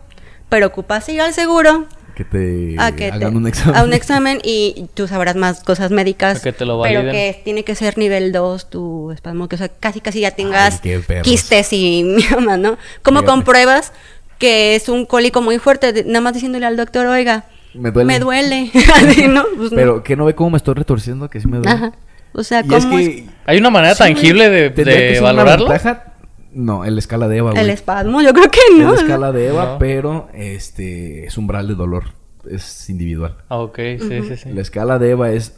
pero 0.50 0.68
ocupas 0.68 1.08
ir 1.10 1.22
al 1.22 1.34
seguro 1.34 1.86
Que 2.16 2.24
te 2.26 2.76
a 2.78 2.92
que 2.94 3.08
hagan 3.08 3.32
te- 3.32 3.38
un 3.38 3.48
examen. 3.48 3.76
a 3.76 3.84
un 3.84 3.94
examen 3.94 4.40
y 4.44 4.88
tú 4.94 5.08
sabrás 5.08 5.36
más 5.38 5.64
cosas 5.64 5.92
médicas. 5.92 6.40
A 6.40 6.42
que 6.42 6.52
te 6.54 6.66
lo 6.66 6.82
pero 6.82 7.04
que 7.10 7.42
tiene 7.46 7.64
que 7.64 7.76
ser 7.76 7.98
nivel 7.98 8.32
2 8.34 8.70
tu 8.70 9.12
espasmo, 9.12 9.48
que 9.48 9.56
o 9.56 9.58
sea, 9.58 9.70
casi 9.70 10.02
casi 10.02 10.20
ya 10.22 10.32
tengas 10.32 10.80
perros. 10.82 11.24
quistes 11.24 11.72
y 11.74 12.04
miomas, 12.30 12.60
¿no? 12.60 12.78
¿Cómo 13.02 13.24
compruebas 13.24 13.92
que 14.40 14.76
es 14.76 14.90
un 14.90 15.06
cólico 15.06 15.42
muy 15.42 15.60
fuerte? 15.60 16.04
Nada 16.06 16.22
más 16.22 16.34
diciéndole 16.34 16.66
al 16.66 16.78
doctor, 16.78 17.06
oiga, 17.08 17.46
Me 17.74 17.92
duele. 17.92 18.14
me 18.14 18.20
duele. 18.20 18.72
Así, 18.96 19.28
¿no? 19.28 19.44
Pues, 19.58 19.72
no. 19.72 19.76
Pero 19.76 20.04
que 20.04 20.16
no 20.16 20.26
ve 20.26 20.36
cómo 20.36 20.52
me 20.52 20.58
estoy 20.58 20.74
retorciendo, 20.76 21.30
que 21.30 21.40
sí 21.40 21.48
me 21.48 21.58
duele. 21.58 21.72
Ajá. 21.72 21.92
O 22.34 22.44
sea, 22.44 22.60
es 22.60 22.68
¿cómo 22.68 23.00
es 23.00 23.24
¿Hay 23.46 23.58
una 23.58 23.70
manera 23.70 23.94
Sí, 23.96 24.00
tangible 24.04 24.50
de, 24.50 24.70
de 24.70 25.20
valorarlo? 25.22 25.70
ventaja. 25.70 26.12
No, 26.52 26.86
el 26.86 26.98
escala 26.98 27.28
de 27.28 27.38
Eva, 27.38 27.52
güey. 27.52 27.64
el 27.64 27.70
espasmo? 27.70 28.22
Yo 28.22 28.34
creo 28.34 28.50
que 28.50 28.60
no. 28.78 28.94
la 28.94 29.00
escala 29.02 29.32
de 29.32 29.48
Eva, 29.50 29.66
No. 29.74 29.78
pero 29.78 30.30
este 30.34 31.26
es 31.26 31.38
umbral 31.38 31.68
de 31.68 31.76
dolor. 31.76 32.06
Es 32.50 32.90
individual. 32.90 33.38
Ah, 33.50 33.58
ok, 33.60 33.78
sí, 34.00 34.22
sí, 34.28 34.38
sí. 34.38 34.50
La 34.54 34.62
escala 34.62 35.00
de 35.00 35.12
Eva 35.12 35.32
es 35.32 35.58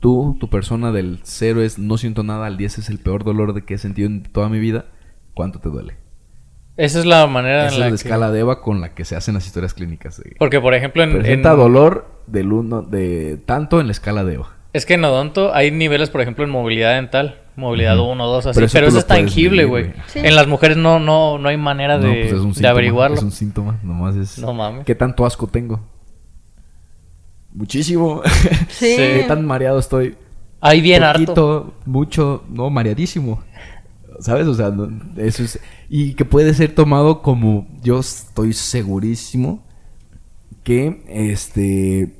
tú, 0.00 0.36
tu 0.38 0.48
persona 0.50 0.92
del 0.92 1.20
0 1.22 1.62
es 1.62 1.78
no 1.78 1.96
siento 1.98 2.22
nada, 2.22 2.46
al 2.46 2.56
10 2.56 2.78
es 2.78 2.88
el 2.90 2.98
peor 2.98 3.24
dolor 3.24 3.54
de 3.54 3.64
que 3.64 3.74
he 3.74 3.78
sentido 3.78 4.06
en 4.08 4.22
toda 4.24 4.48
mi 4.48 4.58
vida. 4.60 4.84
¿Cuánto 5.34 5.58
te 5.60 5.68
duele? 5.68 5.96
Esa 6.80 6.98
es 7.00 7.04
la 7.06 7.26
manera 7.26 7.66
Esa 7.66 7.68
en 7.68 7.72
es 7.74 7.78
la 7.80 7.88
que... 7.88 7.94
escala 7.94 8.30
de 8.30 8.40
Eva 8.40 8.60
con 8.62 8.80
la 8.80 8.94
que 8.94 9.04
se 9.04 9.16
hacen 9.16 9.34
las 9.34 9.46
historias 9.46 9.74
clínicas. 9.74 10.16
de- 10.22 10.34
Porque, 10.38 10.60
por 10.60 10.74
ejemplo, 10.74 11.02
en... 11.02 11.12
Presenta 11.12 11.52
en- 11.52 11.56
dolor 11.58 12.06
del 12.26 12.52
uno 12.52 12.82
de 12.82 13.38
tanto 13.44 13.80
en 13.80 13.86
la 13.86 13.92
escala 13.92 14.24
de 14.24 14.34
Eva. 14.34 14.50
Es 14.72 14.86
que 14.86 14.94
en 14.94 15.04
odonto 15.04 15.52
hay 15.54 15.70
niveles, 15.72 16.10
por 16.10 16.20
ejemplo, 16.20 16.44
en 16.44 16.50
movilidad 16.50 16.94
dental. 16.94 17.40
Movilidad 17.56 17.98
Ujú. 17.98 18.10
1, 18.12 18.26
2, 18.26 18.46
así. 18.46 18.58
Pero 18.60 18.72
Pero 18.72 18.86
eso 18.86 18.98
es 18.98 19.06
tangible, 19.06 19.64
güey. 19.64 19.92
Sí. 20.06 20.20
En 20.20 20.34
las 20.36 20.46
mujeres 20.46 20.76
no, 20.76 20.98
no, 21.00 21.36
no 21.38 21.48
hay 21.48 21.56
manera 21.56 21.98
No, 21.98 22.04
de, 22.06 22.14
pues 22.14 22.26
es 22.28 22.32
un 22.40 22.48
de 22.48 22.54
síntoma, 22.54 22.70
averiguarlo. 22.70 23.16
Es 23.16 23.22
un 23.22 23.32
síntoma, 23.32 23.78
nomás 23.82 24.16
es. 24.16 24.38
No 24.38 24.54
mames. 24.54 24.86
¿Qué 24.86 24.94
tanto 24.94 25.26
asco 25.26 25.46
tengo? 25.48 25.80
Muchísimo. 27.52 28.22
Sí. 28.68 28.94
¿Qué 28.96 29.24
tan 29.28 29.44
mareado 29.44 29.78
estoy? 29.78 30.16
Hay 30.62 30.80
bien 30.80 31.02
harto. 31.02 31.24
Poquito, 31.24 31.74
mucho, 31.84 32.44
no, 32.48 32.70
mareadísimo. 32.70 33.42
¿Sabes? 34.20 34.46
O 34.46 34.54
sea, 34.54 34.70
no- 34.70 34.88
eso 35.16 35.42
es. 35.42 35.58
Y 35.88 36.14
que 36.14 36.24
puede 36.24 36.54
ser 36.54 36.74
tomado 36.74 37.22
como. 37.22 37.66
Yo 37.82 37.98
estoy 38.00 38.52
segurísimo 38.52 39.66
que 40.62 41.02
este. 41.08 42.16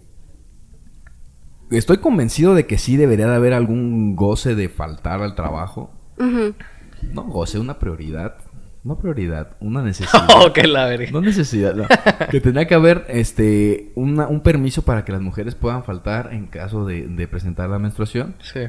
Estoy 1.71 1.99
convencido 1.99 2.55
de 2.55 2.67
que 2.67 2.79
sí 2.79 2.97
debería 2.97 3.29
de 3.29 3.37
haber 3.37 3.53
algún 3.53 4.17
goce 4.17 4.55
de 4.57 4.69
faltar 4.69 5.23
al 5.23 5.35
trabajo. 5.37 5.93
No 6.19 7.23
goce, 7.25 7.59
una 7.59 7.79
prioridad. 7.79 8.37
No 8.83 8.99
prioridad, 8.99 9.57
una 9.61 9.83
necesidad. 9.85 10.27
Oh, 10.37 10.53
que 10.55 10.67
la 10.67 10.87
verga. 10.87 11.11
No 11.13 11.21
necesidad, 11.21 11.75
no. 11.75 11.85
que 12.31 12.41
tendría 12.41 12.67
que 12.67 12.75
haber 12.75 13.05
este 13.09 13.93
una- 13.95 14.27
un 14.27 14.41
permiso 14.41 14.83
para 14.83 15.05
que 15.05 15.13
las 15.13 15.21
mujeres 15.21 15.55
puedan 15.55 15.85
faltar 15.85 16.33
en 16.33 16.47
caso 16.47 16.87
de, 16.87 17.07
de 17.07 17.29
presentar 17.29 17.69
la 17.69 17.79
menstruación. 17.79 18.37
Sí. 18.43 18.61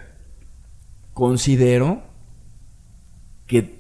Considero 1.14 2.04
que 3.52 3.76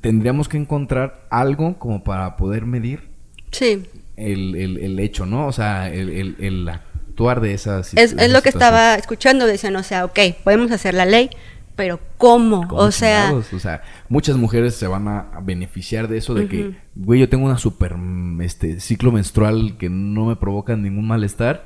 tendríamos 0.00 0.48
que 0.48 0.56
encontrar 0.56 1.26
algo 1.30 1.78
como 1.78 2.04
para 2.04 2.36
poder 2.36 2.64
medir 2.66 3.10
Sí. 3.50 3.82
el, 4.16 4.54
el- 4.54 4.78
el 4.78 4.98
hecho, 5.00 5.26
¿no? 5.26 5.46
O 5.46 5.52
sea, 5.52 5.88
el, 5.92 6.08
el- 6.08 6.36
el 6.38 6.68
actuar 6.68 7.40
de 7.40 7.52
esas 7.52 7.92
Es, 7.94 8.12
es 8.12 8.30
lo 8.32 8.42
que 8.42 8.48
estaba 8.50 8.94
escuchando. 8.94 9.46
Dicen, 9.46 9.74
o 9.76 9.82
sea, 9.82 10.04
ok, 10.04 10.18
podemos 10.44 10.70
hacer 10.70 10.94
la 10.94 11.04
ley, 11.04 11.30
pero 11.74 11.98
¿cómo? 12.16 12.66
O 12.70 12.90
sea, 12.90 13.32
o 13.32 13.58
sea, 13.58 13.82
muchas 14.08 14.36
mujeres 14.36 14.74
se 14.76 14.86
van 14.86 15.08
a 15.08 15.40
beneficiar 15.42 16.06
de 16.08 16.18
eso, 16.18 16.34
de 16.34 16.46
que, 16.48 16.76
güey, 16.94 17.20
yo 17.20 17.28
tengo 17.28 17.44
una 17.46 17.58
super 17.58 17.96
este, 18.42 18.78
ciclo 18.80 19.10
menstrual 19.10 19.76
que 19.78 19.88
no 19.90 20.26
me 20.26 20.36
provoca 20.36 20.76
ningún 20.76 21.06
malestar 21.08 21.64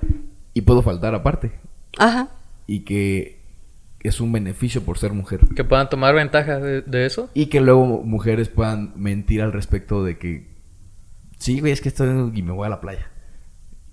y 0.55 0.62
puedo 0.62 0.82
faltar 0.82 1.14
aparte. 1.14 1.53
ajá. 1.98 2.28
Y 2.66 2.80
que 2.80 3.41
es 4.05 4.20
un 4.20 4.32
beneficio 4.32 4.82
por 4.82 4.98
ser 4.98 5.12
mujer. 5.12 5.40
Que 5.55 5.64
puedan 5.64 5.88
tomar 5.88 6.14
ventaja 6.14 6.59
de, 6.59 6.82
de 6.82 7.07
eso. 7.07 7.30
Y 7.34 7.46
que 7.46 7.61
luego 7.61 7.84
mujeres 8.05 8.48
puedan 8.48 8.92
mentir 8.96 9.42
al 9.42 9.53
respecto 9.53 10.03
de 10.05 10.18
que, 10.18 10.48
sí, 11.38 11.61
güey, 11.61 11.72
es 11.72 11.80
que 11.80 11.88
estoy 11.88 12.09
y 12.34 12.42
me 12.42 12.53
voy 12.53 12.66
a 12.66 12.70
la 12.70 12.80
playa. 12.80 13.09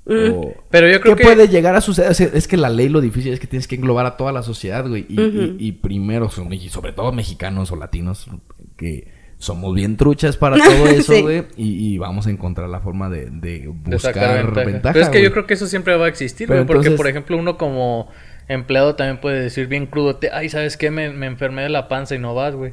Mm. 0.05 0.31
O, 0.33 0.53
Pero 0.71 0.89
yo 0.89 0.99
creo 1.01 1.15
¿Qué 1.15 1.21
que... 1.21 1.27
puede 1.27 1.47
llegar 1.47 1.75
a 1.75 1.81
suceder? 1.81 2.09
O 2.09 2.13
sea, 2.13 2.29
es 2.33 2.47
que 2.47 2.57
la 2.57 2.69
ley 2.69 2.89
lo 2.89 3.01
difícil 3.01 3.31
es 3.33 3.39
que 3.39 3.47
tienes 3.47 3.67
que 3.67 3.75
englobar 3.75 4.05
a 4.07 4.17
toda 4.17 4.31
la 4.31 4.41
sociedad, 4.41 4.87
güey. 4.87 5.05
Y, 5.07 5.21
y- 5.21 5.55
y 5.59 5.71
primero, 5.73 6.29
y 6.49 6.69
sobre 6.69 6.93
todo 6.93 7.11
mexicanos 7.11 7.71
o 7.71 7.75
latinos, 7.75 8.27
que 8.75 9.11
somos 9.37 9.73
bien 9.75 9.95
truchas 9.97 10.35
para 10.35 10.57
todo 10.57 10.65
eso, 10.87 11.13
Sí. 11.13 11.21
güey. 11.21 11.43
Y, 11.55 11.93
y 11.93 11.97
vamos 11.99 12.25
a 12.27 12.31
encontrar 12.31 12.67
la 12.69 12.79
forma 12.79 13.09
de, 13.09 13.29
de 13.29 13.59
de 13.59 13.67
buscar 13.67 14.13
sacar 14.13 14.45
ventaja. 14.47 14.65
ventaja. 14.65 14.93
Pero 14.93 15.05
es 15.05 15.09
que 15.11 15.21
yo 15.21 15.31
creo 15.31 15.45
que 15.45 15.53
eso 15.53 15.67
siempre 15.67 15.95
va 15.95 16.05
a 16.07 16.09
existir, 16.09 16.47
güey. 16.47 16.59
Porque, 16.65 16.73
entonces- 16.87 16.97
por 16.97 17.07
ejemplo, 17.07 17.37
uno 17.37 17.57
como 17.57 18.09
empleado 18.49 18.95
también 18.95 19.17
puede 19.21 19.39
decir 19.41 19.67
bien 19.67 19.85
crudo, 19.85 20.17
te- 20.17 20.31
ay, 20.33 20.49
¿sabes 20.49 20.75
qué? 20.75 20.91
Me, 20.91 21.09
me 21.11 21.27
enfermé 21.27 21.61
de 21.61 21.69
la 21.69 21.87
panza 21.87 22.15
y 22.15 22.19
no 22.19 22.35
vas, 22.35 22.53
güey. 22.55 22.71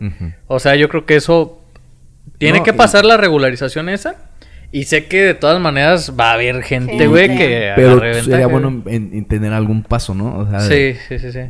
O 0.49 0.59
sea, 0.59 0.75
yo 0.75 0.89
creo 0.89 1.07
que 1.07 1.15
eso 1.17 1.63
tiene 2.39 2.59
No, 2.59 2.65
que 2.65 2.71
y- 2.71 2.75
pasar 2.75 3.05
la 3.05 3.17
regularización 3.17 3.89
esa. 3.89 4.17
Y 4.73 4.85
sé 4.85 5.07
que 5.07 5.23
de 5.23 5.35
todas 5.35 5.61
maneras 5.61 6.15
va 6.19 6.31
a 6.31 6.35
haber 6.35 6.63
gente, 6.63 7.07
güey, 7.07 7.29
sí. 7.29 7.37
que 7.39 7.73
Pero 7.77 7.93
agarre 7.93 8.23
sería 8.25 8.47
bueno 8.49 8.81
güey. 8.83 8.97
en, 8.97 9.15
en 9.15 9.25
tener 9.27 9.53
algún 9.53 9.85
paso, 9.85 10.13
¿no? 10.13 10.37
O 10.39 10.51
sea, 10.51 10.61
de- 10.63 10.95
Sí, 10.95 11.01
sí, 11.09 11.19
sí, 11.21 11.33
sí. 11.33 11.49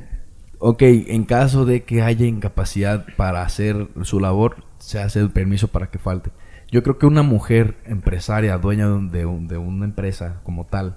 Ok, 0.58 0.82
en 0.82 1.24
caso 1.24 1.64
de 1.64 1.82
que 1.84 2.02
haya 2.02 2.26
incapacidad 2.26 3.06
para 3.16 3.42
hacer 3.42 3.88
su 4.02 4.20
labor, 4.20 4.64
se 4.78 4.98
hace 4.98 5.20
el 5.20 5.30
permiso 5.30 5.68
para 5.68 5.86
que 5.90 5.98
falte. 5.98 6.30
Yo 6.70 6.82
creo 6.82 6.98
que 6.98 7.06
una 7.06 7.22
mujer 7.22 7.76
empresaria, 7.86 8.58
dueña 8.58 8.86
de, 8.86 8.92
un- 8.92 9.10
de 9.10 9.24
un- 9.26 9.48
de 9.48 9.56
una 9.56 9.84
empresa 9.86 10.40
como 10.44 10.66
tal, 10.66 10.96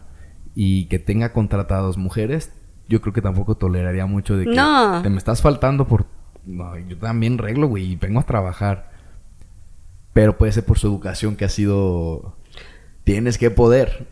y 0.56 0.86
que 0.88 1.00
tenga 1.00 1.32
contratados 1.32 1.98
mujeres, 1.98 2.52
yo 2.90 3.00
creo 3.02 3.14
que 3.14 3.22
tampoco 3.22 3.56
toleraría 3.56 4.06
mucho 4.06 4.36
de 4.36 4.46
que 4.46 4.56
No. 4.56 5.02
te 5.02 5.10
me 5.10 5.18
estás 5.18 5.42
faltando 5.42 5.88
por... 5.88 6.06
No, 6.46 6.78
yo 6.78 6.98
también 6.98 7.38
reglo, 7.38 7.68
güey, 7.68 7.92
y 7.92 7.96
vengo 7.96 8.20
a 8.20 8.24
trabajar. 8.24 8.90
Pero 10.14 10.38
puede 10.38 10.52
ser 10.52 10.66
por 10.66 10.80
su 10.80 10.88
educación 10.88 11.36
que 11.36 11.46
ha 11.46 11.50
sido... 11.50 12.36
Tienes 13.04 13.38
que 13.38 13.52
poder. 13.52 14.08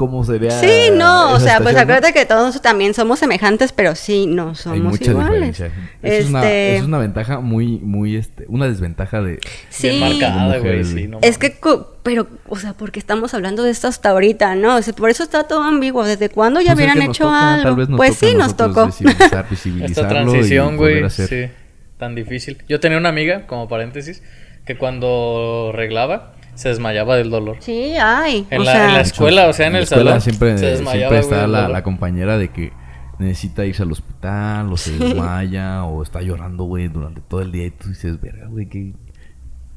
Cómo 0.00 0.24
sería. 0.24 0.50
Sí, 0.50 0.88
no, 0.94 1.34
o 1.34 1.40
sea, 1.40 1.60
pues 1.60 1.76
acuérdate 1.76 2.14
que 2.14 2.24
todos 2.24 2.62
también 2.62 2.94
somos 2.94 3.18
semejantes, 3.18 3.70
pero 3.70 3.94
sí, 3.94 4.26
no 4.26 4.54
somos 4.54 4.76
Hay 4.76 4.80
mucha 4.82 5.10
iguales. 5.10 5.58
diferencia. 5.58 5.66
Eso 6.02 6.16
es, 6.22 6.26
una, 6.30 6.38
Este- 6.38 6.76
es 6.76 6.82
una 6.84 6.96
ventaja 6.96 7.40
muy, 7.40 7.76
muy, 7.80 8.16
este, 8.16 8.46
una 8.48 8.66
desventaja 8.66 9.20
de... 9.20 9.40
Sí. 9.68 10.00
Marcada, 10.00 10.56
güey, 10.56 10.84
sí, 10.84 11.06
no 11.06 11.18
Es 11.20 11.36
que, 11.36 11.54
pero, 12.02 12.28
o 12.48 12.56
sea, 12.56 12.72
porque 12.72 12.98
estamos 12.98 13.34
hablando 13.34 13.62
de 13.62 13.70
esto 13.72 13.88
hasta 13.88 14.08
ahorita, 14.08 14.54
¿no? 14.54 14.76
O 14.76 14.80
sea, 14.82 14.94
por 14.94 15.10
eso 15.10 15.22
está 15.22 15.44
todo 15.46 15.62
ambiguo. 15.64 16.02
¿Desde 16.06 16.30
cuándo 16.30 16.62
ya 16.62 16.72
Pues 16.72 16.86
es 16.86 16.92
hubieran 16.94 17.10
hecho 17.10 17.24
toca, 17.24 17.52
algo? 17.56 17.62
Tal 17.64 17.76
vez 17.76 17.88
nos 17.90 17.96
pues 17.98 18.18
toca 18.18 18.26
sí, 18.30 18.34
a 18.34 18.38
nos 18.38 18.56
tocó. 18.56 18.86
Visibilizar, 18.86 19.46
Esta 19.84 20.08
transición, 20.08 20.78
güey, 20.78 21.02
hacer- 21.04 21.28
sí, 21.28 21.52
tan 21.98 22.14
difícil. 22.14 22.56
Yo 22.70 22.80
tenía 22.80 22.96
una 22.96 23.10
amiga, 23.10 23.46
como 23.46 23.68
paréntesis, 23.68 24.22
que 24.64 24.78
cuando 24.78 25.72
reglaba 25.74 26.32
se 26.54 26.68
desmayaba 26.68 27.16
del 27.16 27.30
dolor. 27.30 27.56
Sí, 27.60 27.94
ay. 28.00 28.46
En 28.50 28.60
o 28.60 28.64
la- 28.64 28.72
sea, 28.72 28.84
en 28.88 28.94
la 28.94 29.00
escuela, 29.00 29.48
o 29.48 29.52
sea, 29.52 29.66
en 29.68 29.76
el 29.76 29.82
escuela 29.84 30.04
salón, 30.04 30.20
siempre, 30.20 30.58
se 30.58 30.66
desmayaba, 30.66 31.10
siempre 31.14 31.18
está 31.20 31.46
güey, 31.46 31.72
la, 31.72 31.82
compañera 31.82 32.38
de 32.38 32.48
que 32.50 32.72
necesita 33.18 33.64
irse 33.66 33.82
al 33.82 33.92
hospital 33.92 34.72
o 34.72 34.76
se 34.76 34.92
desmaya 34.98 35.84
o 35.84 36.02
está 36.02 36.20
llorando, 36.22 36.64
güey, 36.64 36.88
durante 36.88 37.20
todo 37.22 37.40
el 37.40 37.52
día 37.52 37.66
y 37.66 37.70
tú 37.70 37.88
dices, 37.88 38.20
verga, 38.20 38.46
güey, 38.48 38.66
qué... 38.66 38.92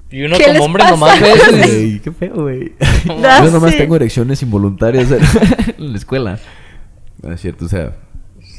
Y 0.10 0.24
uno 0.26 0.38
¿Qué 0.38 0.44
les 0.44 0.54
como 0.54 0.66
hombre 0.66 0.84
pasa? 0.84 0.92
nomás. 0.96 1.20
Güey, 1.20 2.00
qué 2.00 2.12
feo, 2.12 2.36
güey. 2.36 2.74
Yo 3.06 3.50
nomás 3.52 3.76
tengo 3.76 3.96
erecciones 3.96 4.44
involuntarias 4.44 5.10
en, 5.10 5.20
en 5.80 5.92
la 5.92 5.98
escuela. 5.98 6.40
No 7.22 7.32
es 7.34 7.42
cierto, 7.42 7.66
o 7.66 7.68
sea... 7.68 7.94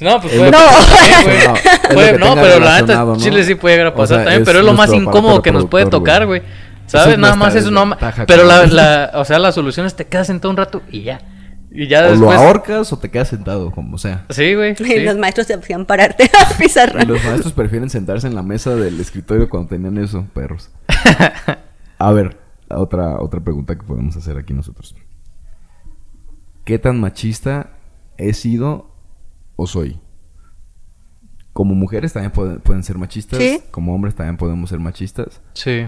No, 0.00 0.20
pues 0.20 0.32
Es 0.34 0.38
puede 0.40 0.50
que- 0.50 0.56
también. 0.56 1.44
No, 1.46 1.54
que 1.54 2.18
no, 2.18 2.28
tenga 2.30 2.42
pero 2.42 2.58
la 2.60 2.80
neta, 2.80 3.04
¿no? 3.04 3.16
Chile 3.16 3.44
sí 3.44 3.54
puede 3.54 3.76
llegar 3.76 3.86
a 3.86 3.90
O 3.90 3.94
pasar 3.94 4.16
sea, 4.16 4.24
también, 4.24 4.42
es 4.42 4.46
pero 4.48 4.58
es 4.58 4.64
lo 4.64 4.72
más 4.72 4.92
incómodo 4.92 5.40
que 5.42 5.52
nos 5.52 5.66
puede 5.66 5.86
tocar, 5.86 6.26
güey. 6.26 6.42
¿Sabes? 6.87 7.14
es 7.14 7.18
Nada 7.18 7.37
más 7.37 7.55
eso 7.55 7.70
no... 7.70 7.80
desventaja, 7.82 8.26
Pero 8.26 8.45
la, 8.45 9.11
o 9.14 9.24
sea, 9.24 9.39
la 9.39 9.53
solución 9.53 9.87
es 9.87 9.95
te 9.97 10.07
quedas 10.07 10.26
sentado 10.26 10.51
un 10.51 10.57
rato 10.57 10.82
y 10.91 11.03
ya. 11.03 11.20
Y 11.76 11.89
ya 11.89 12.07
O 12.07 12.14
lo 12.14 12.30
ahorcas 12.30 12.93
o 12.93 12.99
te 12.99 13.11
quedas 13.11 13.28
sentado, 13.28 13.72
como 13.72 13.99
sea. 13.99 14.26
Sí, 14.30 14.55
güey. 14.55 14.72
y 14.72 14.76
sí. 14.76 15.01
los 15.01 15.16
maestros 15.16 15.49
se 15.49 15.55
hacían 15.55 15.87
pararte 15.87 16.24
a 16.39 16.53
Y 16.53 16.62
pizarra. 16.62 17.05
los 17.05 17.22
maestros 17.24 17.53
prefieren 17.53 17.91
sentarse 17.91 18.28
en 18.28 18.37
la 18.37 18.43
mesa 18.45 18.76
del 18.76 19.01
escritorio 19.01 19.49
cuando 19.49 19.70
tenían 19.70 19.99
eso, 19.99 20.24
perros. 20.35 20.70
A 21.99 22.12
ver, 22.12 22.39
otra, 22.68 23.20
otra 23.20 23.41
pregunta 23.41 23.74
que 23.76 23.82
podemos 23.82 24.16
hacer 24.16 24.37
aquí 24.39 24.53
nosotros. 24.53 24.95
¿Qué 26.64 26.78
tan 26.78 27.01
machista 27.01 27.70
he 28.18 28.32
sido 28.35 28.91
o 29.57 29.66
soy? 29.66 29.99
Como 31.53 31.74
mujeres 31.74 32.12
también 32.12 32.32
pueden, 32.32 32.59
pueden 32.61 32.82
ser 32.82 32.99
machistas. 32.99 33.39
Sí. 33.39 33.61
Como 33.70 33.95
hombres 33.95 34.14
también 34.14 34.37
podemos 34.37 34.70
ser 34.70 34.78
machistas. 34.80 35.41
Sí. 35.55 35.87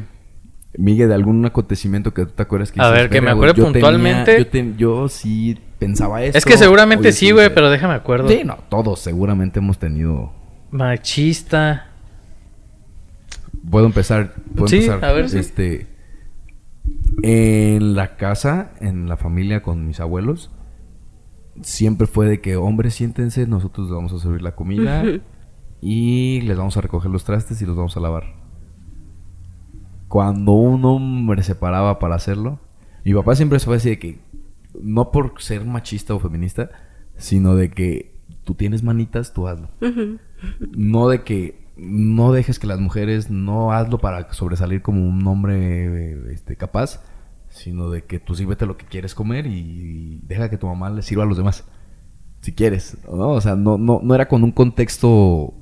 Miguel, 0.78 1.08
de 1.08 1.14
algún 1.14 1.44
acontecimiento 1.46 2.12
que 2.12 2.26
tú 2.26 2.32
te 2.32 2.42
acuerdas 2.42 2.70
que 2.72 2.80
A 2.80 2.90
ver, 2.90 3.08
que 3.08 3.20
me 3.20 3.26
"Verga, 3.26 3.32
güey, 3.34 3.50
acuerde 3.50 3.58
yo 3.58 3.72
tenía- 3.72 3.72
puntualmente". 3.88 4.38
yo, 4.38 4.46
ten- 4.48 4.76
yo 4.76 5.08
sí 5.08 5.58
pensaba 5.78 6.22
esto. 6.22 6.36
Es 6.38 6.44
que 6.44 6.56
seguramente 6.56 7.12
sí, 7.12 7.30
güey, 7.30 7.52
pero 7.54 7.70
déjame 7.70 7.94
acuerdo. 7.94 8.28
Sí, 8.28 8.42
no, 8.44 8.58
todos 8.68 9.00
seguramente 9.00 9.58
hemos 9.60 9.78
tenido... 9.78 10.32
Machista. 10.70 11.86
Puedo 13.70 13.86
empezar. 13.86 14.34
Puedo 14.54 14.68
Sí, 14.68 14.76
empezar. 14.76 15.04
a 15.04 15.12
ver, 15.12 15.28
sí. 15.28 15.38
Este. 15.38 15.86
En 17.22 17.94
la 17.96 18.16
casa, 18.16 18.72
en 18.80 19.08
la 19.08 19.16
familia 19.16 19.62
con 19.62 19.86
mis 19.86 20.00
abuelos, 20.00 20.50
siempre 21.62 22.06
fue 22.06 22.26
de 22.28 22.40
que, 22.40 22.56
hombres, 22.56 22.94
siéntense, 22.94 23.46
nosotros 23.46 23.86
les 23.88 23.96
vamos 23.96 24.12
a 24.12 24.18
servir 24.18 24.42
la 24.42 24.54
comida 24.54 25.02
y 25.80 26.40
les 26.42 26.56
vamos 26.56 26.76
a 26.76 26.80
recoger 26.80 27.10
los 27.10 27.24
trastes 27.24 27.60
y 27.62 27.66
los 27.66 27.76
vamos 27.76 27.96
a 27.96 28.00
lavar. 28.00 28.24
Cuando 30.08 30.52
un 30.52 30.84
hombre 30.84 31.42
se 31.42 31.54
paraba 31.54 31.98
para 31.98 32.14
hacerlo, 32.14 32.60
mi 33.04 33.14
papá 33.14 33.34
siempre 33.34 33.58
se 33.58 33.66
fue 33.66 33.76
así 33.76 33.90
de 33.90 33.98
que, 33.98 34.18
no 34.80 35.10
por 35.10 35.40
ser 35.40 35.64
machista 35.64 36.14
o 36.14 36.18
feminista, 36.18 36.70
sino 37.16 37.56
de 37.56 37.70
que 37.70 38.14
tú 38.44 38.54
tienes 38.54 38.82
manitas, 38.82 39.32
tú 39.32 39.48
hazlo. 39.48 39.68
No 40.76 41.08
de 41.08 41.22
que 41.22 41.66
no 41.76 42.32
dejes 42.32 42.58
que 42.58 42.66
las 42.66 42.80
mujeres 42.80 43.30
no 43.30 43.72
hazlo 43.72 43.98
para 43.98 44.32
sobresalir 44.32 44.82
como 44.82 45.06
un 45.06 45.26
hombre 45.26 46.32
este, 46.32 46.56
capaz, 46.56 47.02
sino 47.48 47.90
de 47.90 48.04
que 48.04 48.18
tú 48.18 48.34
sírvete 48.34 48.66
lo 48.66 48.76
que 48.76 48.86
quieres 48.86 49.14
comer 49.14 49.46
y 49.46 50.20
deja 50.26 50.50
que 50.50 50.58
tu 50.58 50.66
mamá 50.66 50.90
le 50.90 51.02
sirva 51.02 51.24
a 51.24 51.26
los 51.26 51.36
demás. 51.36 51.64
Si 52.40 52.52
quieres, 52.52 52.98
¿no? 53.06 53.30
O 53.30 53.40
sea, 53.40 53.56
no, 53.56 53.76
no, 53.78 54.00
no 54.02 54.14
era 54.14 54.28
con 54.28 54.44
un 54.44 54.52
contexto 54.52 55.54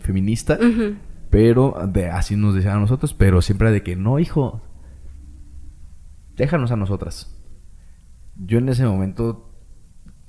feminista, 0.00 0.58
Ujú. 0.60 0.96
Pero 1.32 1.74
de, 1.88 2.10
así 2.10 2.36
nos 2.36 2.54
decían 2.54 2.76
a 2.76 2.80
nosotros, 2.80 3.14
pero 3.14 3.40
siempre 3.40 3.72
de 3.72 3.82
que 3.82 3.96
no, 3.96 4.18
hijo, 4.18 4.60
déjanos 6.36 6.72
a 6.72 6.76
nosotras. 6.76 7.34
Yo 8.36 8.58
en 8.58 8.68
ese 8.68 8.84
momento 8.84 9.48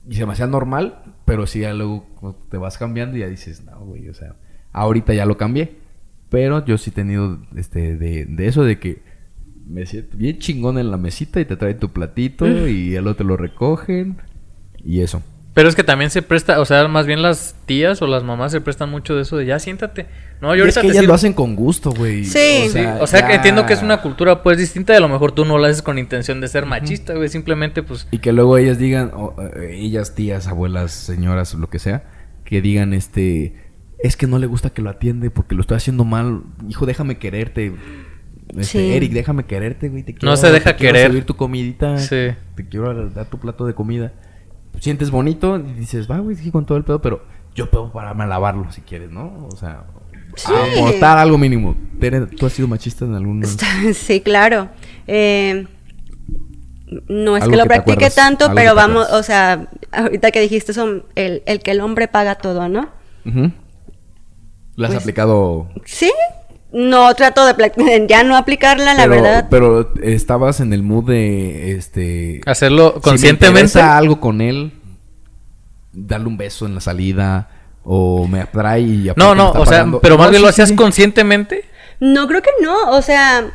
y 0.08 0.16
se 0.16 0.26
me 0.26 0.32
hacía 0.32 0.48
normal, 0.48 1.04
pero 1.26 1.46
sí 1.46 1.60
ya 1.60 1.74
luego 1.74 2.08
te 2.50 2.56
vas 2.56 2.78
cambiando 2.78 3.18
y 3.18 3.20
ya 3.20 3.28
dices, 3.28 3.66
no, 3.66 3.82
güey, 3.82 4.08
o 4.08 4.14
sea, 4.14 4.38
ahorita 4.72 5.14
ya 5.14 5.26
lo 5.26 5.36
cambié. 5.36 5.76
Pero 6.30 6.64
yo 6.66 6.78
sí 6.78 6.90
he 6.90 6.94
tenido 6.94 7.38
este 7.54 7.98
de, 7.98 8.24
de 8.24 8.48
eso 8.48 8.64
de 8.64 8.80
que 8.80 9.04
me 9.68 9.86
siento 9.86 10.16
bien 10.16 10.40
chingón 10.40 10.78
en 10.78 10.90
la 10.90 10.96
mesita 10.96 11.42
y 11.42 11.46
te 11.46 11.58
traen 11.58 11.80
tu 11.80 11.90
platito 11.90 12.48
y 12.70 12.92
luego 12.92 13.18
te 13.18 13.26
lo 13.26 13.36
recogen 13.36 14.22
y 14.82 15.02
eso. 15.02 15.22
Pero 15.54 15.70
es 15.70 15.76
que 15.76 15.84
también 15.84 16.10
se 16.10 16.24
presta, 16.24 16.60
o 16.60 16.66
sea, 16.66 16.88
más 16.88 17.06
bien 17.06 17.22
las 17.22 17.56
tías 17.66 18.02
o 18.02 18.08
las 18.08 18.24
mamás 18.24 18.52
se 18.52 18.62
prestan 18.62 18.90
mucho 18.90 19.16
de 19.16 19.22
eso 19.22 19.38
de 19.38 19.46
ya 19.46 19.60
siéntate. 19.60 20.08
No, 20.44 20.54
yo 20.56 20.66
Y 20.66 20.68
es 20.68 20.76
que 20.76 20.82
te 20.82 20.88
ellas 20.88 20.98
sirvo. 20.98 21.08
lo 21.08 21.14
hacen 21.16 21.32
con 21.32 21.56
gusto, 21.56 21.92
güey. 21.94 22.26
Sí. 22.26 22.68
Sí, 22.70 22.80
o 23.00 23.08
sea 23.08 23.26
que 23.26 23.36
entiendo 23.36 23.66
que 23.66 23.72
es 23.72 23.82
una 23.82 24.02
cultura 24.02 24.44
pues 24.44 24.58
distinta 24.58 24.92
y 24.94 24.98
a 24.98 25.00
lo 25.00 25.08
mejor 25.08 25.32
tú 25.32 25.46
no 25.46 25.58
la 25.58 25.70
haces 25.70 25.82
con 25.82 25.98
intención 25.98 26.42
de 26.42 26.50
ser 26.50 26.66
machista, 26.66 27.14
güey, 27.14 27.30
simplemente 27.30 27.82
pues 27.82 28.08
Y 28.12 28.18
que 28.20 28.34
luego 28.34 28.58
ellas 28.58 28.78
digan, 28.78 29.12
o, 29.16 29.34
eh, 29.42 29.78
ellas, 29.80 30.16
tías, 30.16 30.48
abuelas, 30.48 30.92
señoras, 30.92 31.54
lo 31.54 31.70
que 31.70 31.80
sea, 31.80 32.04
que 32.44 32.62
digan, 32.62 32.94
este, 32.94 33.56
es 34.00 34.18
que 34.18 34.28
no 34.28 34.38
le 34.38 34.48
gusta 34.48 34.70
que 34.72 34.82
lo 34.82 34.90
atiende 34.90 35.30
porque 35.32 35.56
lo 35.56 35.62
estoy 35.62 35.78
haciendo 35.78 36.04
mal. 36.04 36.42
Hijo, 36.68 36.86
déjame 36.86 37.18
quererte. 37.18 37.74
Este, 38.50 38.64
Sí. 38.66 38.92
Eric, 38.94 39.14
déjame 39.14 39.46
quererte, 39.46 39.88
güey. 39.88 40.04
Te 40.04 40.14
No 40.22 40.36
se 40.36 40.52
deja 40.52 40.72
te 40.74 40.76
quiero 40.76 40.94
querer. 40.96 41.08
servir 41.08 41.24
tu 41.26 41.36
comidita. 41.38 41.98
Sí. 42.00 42.32
Te 42.56 42.68
quiero 42.70 43.10
dar 43.10 43.28
tu 43.28 43.40
plato 43.40 43.66
de 43.66 43.74
comida. 43.74 44.12
Sientes 44.82 45.10
bonito 45.10 45.58
y 45.58 45.72
dices, 45.74 46.12
va, 46.12 46.20
güey, 46.20 46.36
sí, 46.36 46.52
con 46.52 46.66
todo 46.66 46.78
el 46.78 46.84
pedo, 46.84 47.02
pero 47.02 47.24
yo 47.56 47.70
puedo 47.72 47.94
pararme 47.94 48.26
a 48.26 48.28
lavarlo 48.28 48.70
si 48.72 48.82
quieres, 48.82 49.10
¿no? 49.12 49.48
O 49.52 49.56
sea, 49.56 49.86
Sí. 50.36 50.52
aportar 50.78 51.18
algo 51.18 51.38
mínimo. 51.38 51.76
Tere, 52.00 52.22
¿Tú 52.28 52.46
has 52.46 52.54
sido 52.54 52.68
machista 52.68 53.06
en 53.06 53.16
algún 53.16 53.44
Está- 53.44 53.68
Sí, 53.94 54.22
claro. 54.22 54.70
Eh, 55.08 55.66
no 57.08 57.38
es 57.38 57.44
que 57.46 57.56
lo 57.56 57.64
que 57.64 57.70
practique 57.70 58.06
acuerdas, 58.06 58.16
tanto, 58.16 58.52
pero 58.54 58.76
vamos, 58.76 59.04
acuerdas. 59.06 59.20
o 59.20 59.24
sea, 59.24 59.68
ahorita 59.92 60.32
que 60.32 60.40
dijiste 60.42 60.74
son 60.74 61.06
el, 61.16 61.42
el 61.46 61.60
que 61.60 61.72
el 61.72 61.82
hombre 61.82 62.08
paga 62.08 62.36
todo, 62.36 62.68
¿no? 62.70 62.90
Ujú. 63.26 63.52
¿Lo 64.76 64.86
has 64.86 64.92
Pues- 64.94 65.04
aplicado 65.04 65.68
Sí. 65.86 66.12
No 66.72 67.14
trato 67.14 67.46
de 67.46 67.54
ya 68.10 68.24
no 68.24 68.36
aplicarla, 68.36 68.96
la 68.96 69.04
pero, 69.04 69.12
verdad. 69.12 69.48
Pero 69.50 69.94
estabas 70.02 70.60
en 70.60 70.74
el 70.74 70.82
mood 70.82 71.06
de 71.08 71.74
este 71.74 72.42
hacerlo 72.48 72.90
si 72.90 72.96
me 72.96 73.02
conscientemente. 73.02 73.80
algo 73.80 74.20
con 74.20 74.42
él, 74.42 74.72
darle 75.92 76.28
un 76.28 76.38
beso 76.38 76.66
en 76.66 76.74
la 76.74 76.82
salida 76.82 77.50
o 77.84 78.28
me 78.28 78.42
atrae 78.42 78.82
y 78.82 79.10
aparte 79.10 79.20
no, 79.24 79.36
no, 79.36 79.52
o 79.52 79.66
sea, 79.66 79.78
pagando. 79.80 80.00
pero 80.02 80.18
más 80.18 80.28
No, 80.28 80.32
bien 80.32 80.40
sí, 80.40 80.44
lo 80.44 80.50
hacías 80.50 80.70
sí. 80.70 80.76
conscientemente. 80.76 81.66
No, 82.00 82.28
creo 82.28 82.42
que 82.42 82.52
no. 82.62 82.92
O 82.92 83.02
sea, 83.02 83.46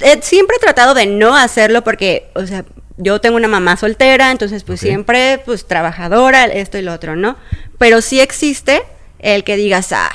he- 0.00 0.22
siempre 0.22 0.56
he 0.56 0.60
tratado 0.60 0.94
de 0.94 1.06
no 1.06 1.36
hacerlo 1.36 1.82
porque, 1.84 2.30
o 2.34 2.46
sea, 2.46 2.64
yo 2.96 3.20
tengo 3.20 3.36
una 3.36 3.48
mamá 3.48 3.76
soltera, 3.76 4.30
entonces 4.30 4.62
pues 4.64 4.80
siempre 4.80 5.40
pues 5.44 5.66
trabajadora, 5.66 6.44
esto 6.44 6.76
y 6.78 6.82
lo 6.82 6.92
otro, 6.92 7.16
¿no? 7.16 7.36
Pero 7.78 8.00
sí 8.02 8.20
existe 8.20 8.82
el 9.20 9.42
que 9.44 9.56
digas, 9.56 9.92
ay, 9.92 10.08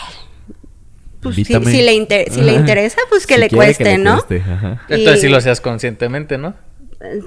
pues 1.21 1.35
si, 1.35 1.41
Invítame". 1.41 1.71
si 1.71 1.81
le, 1.81 1.93
inter- 1.93 2.31
si 2.31 2.41
le 2.41 2.51
Ajá. 2.51 2.59
interesa, 2.61 2.97
pues 3.09 3.25
que 3.25 3.35
Si 3.35 3.39
le 3.41 3.49
cueste, 3.49 3.83
le 3.85 3.97
¿no? 3.97 4.13
cueste, 4.21 4.43
ajá. 4.51 4.81
Entonces 4.89 5.21
sí 5.21 5.29
lo 5.29 5.37
hacías 5.37 5.61
conscientemente, 5.61 6.37
¿no? 6.37 6.53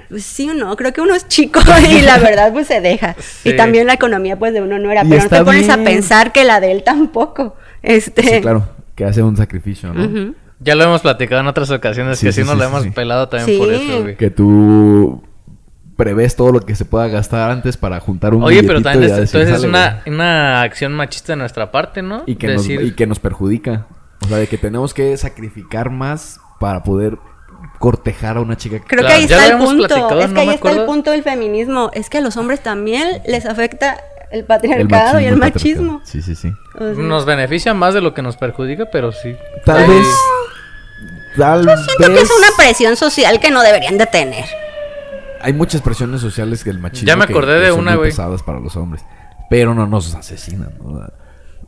Pues 0.09 0.25
sí 0.25 0.49
o 0.51 0.55
no, 0.55 0.75
creo 0.77 0.93
que 0.93 1.01
uno 1.01 1.14
es 1.14 1.29
chico 1.29 1.61
y 1.91 2.01
la 2.03 2.19
verdad 2.19 2.53
pues 2.53 2.66
se 2.66 2.81
deja. 2.81 3.14
Sí. 3.19 3.51
Y 3.51 3.57
también 3.57 3.87
la 3.87 3.95
economía 3.95 4.39
pues 4.39 4.53
de 4.53 4.62
uno 4.62 4.79
no 4.79 4.91
era, 4.91 5.05
Y 5.05 5.09
pero 5.09 5.23
no 5.25 5.29
te 5.29 5.45
pones 5.45 5.69
a 5.69 5.77
pensar 5.79 6.33
que 6.33 6.45
la 6.45 6.61
de 6.61 6.73
él 6.73 6.83
tampoco. 6.83 7.57
Este, 7.83 8.23
Sí, 8.23 8.41
claro, 8.41 8.69
que 8.95 9.05
hace 9.05 9.23
un 9.23 9.37
sacrificio, 9.37 9.93
¿no? 9.93 10.35
Ya 10.61 10.75
lo 10.75 10.83
hemos 10.85 11.03
platicado 11.03 11.41
en 11.41 11.47
otras 11.47 11.71
ocasiones 11.71 12.19
Sí, 12.19 12.27
que 12.27 12.33
sí, 12.33 12.41
sí, 12.43 12.47
nos 12.47 12.55
sí, 12.55 12.59
lo 12.59 12.64
sí, 12.64 12.69
hemos 12.71 12.83
sí. 12.85 12.91
pelado 12.91 13.29
también 13.29 13.47
Sí. 13.47 13.59
por 13.64 13.73
eso, 13.73 14.03
güey. 14.03 14.16
Que 14.16 14.31
tú 14.31 15.23
prevés 15.97 16.35
todo 16.37 16.53
lo 16.53 16.61
que 16.61 16.75
se 16.75 16.85
pueda 16.85 17.07
gastar 17.09 17.51
antes 17.51 17.77
para 17.77 17.99
juntar 18.01 18.35
un 18.35 18.43
Oye, 18.45 18.62
pero 18.62 18.81
también 18.83 19.05
es, 19.05 19.11
entonces 19.12 19.49
es 19.49 19.55
"Sale, 19.57 19.69
una, 19.69 20.01
güey". 20.05 20.14
una 20.14 20.62
acción 20.62 20.93
machista 20.95 21.33
de 21.33 21.37
nuestra 21.39 21.71
parte, 21.73 22.03
¿no? 22.03 22.23
y 22.27 22.37
que, 22.37 22.47
Decir, 22.49 22.81
nos, 22.81 22.89
y 22.89 22.93
que 22.95 23.07
nos 23.07 23.19
perjudica. 23.19 23.87
O 24.25 24.29
sea, 24.29 24.39
de 24.39 24.47
que 24.47 24.59
tenemos 24.59 24.95
que 24.95 25.16
sacrificar 25.16 25.91
más 25.91 26.41
para 26.61 26.83
poder 26.83 27.19
cortejar 27.79 28.37
a 28.37 28.41
una 28.41 28.57
chica. 28.57 28.79
Creo 28.87 29.01
Claro, 29.01 29.07
que 29.09 29.13
ahí 29.15 29.23
está 29.25 29.37
lo 29.49 29.59
el 29.59 29.65
punto. 29.65 30.21
es 30.21 30.29
no 30.29 30.35
que 30.35 30.41
ahí 30.41 30.49
está 30.51 30.71
el 30.73 30.85
punto 30.85 31.11
del 31.11 31.23
feminismo. 31.23 31.91
Es 31.95 32.11
que 32.11 32.19
a 32.19 32.21
los 32.21 32.37
hombres 32.37 32.61
también 32.63 33.23
les 33.27 33.47
afecta 33.47 34.01
el 34.31 34.45
patriarcado 34.45 35.21
y 35.21 35.25
el 35.27 35.37
machismo. 35.37 36.01
Sí, 36.05 36.21
sí, 36.23 36.35
sí. 36.35 36.53
O 36.75 36.79
sea, 36.79 36.93
Nos 36.95 37.25
beneficia 37.25 37.73
más 37.75 37.95
de 37.95 38.01
lo 38.01 38.15
que 38.15 38.23
nos 38.23 38.37
perjudica, 38.37 38.87
pero 38.91 39.13
sí. 39.13 39.35
Tal 39.65 39.87
Sí. 39.87 39.91
vez. 39.93 40.07
Tal 41.37 41.63
siento 41.65 41.93
que 41.99 42.09
vez. 42.09 42.23
es 42.23 42.31
una 42.37 42.49
presión 42.57 42.97
social 42.97 43.39
que 43.41 43.51
no 43.51 43.63
deberían 43.63 43.97
de 43.99 44.07
tener. 44.07 44.45
hay 45.41 45.53
muchas 45.53 45.81
presiones 45.83 46.21
sociales 46.21 46.65
que 46.65 46.71
el 46.71 46.81
machismo 46.81 47.07
Ya 47.07 47.15
me 47.17 47.27
que- 47.27 47.33
acordé 47.33 47.55
que 47.55 47.61
de 47.67 47.71
son 47.71 47.79
una, 47.81 47.95
güey. 47.95 48.11
pesadas 48.11 48.43
para 48.43 48.59
los 48.59 48.75
hombres, 48.77 49.05
pero 49.49 49.73
no 49.73 49.87
nos 49.87 50.13
asesinan, 50.17 50.73
¿no? 50.83 51.01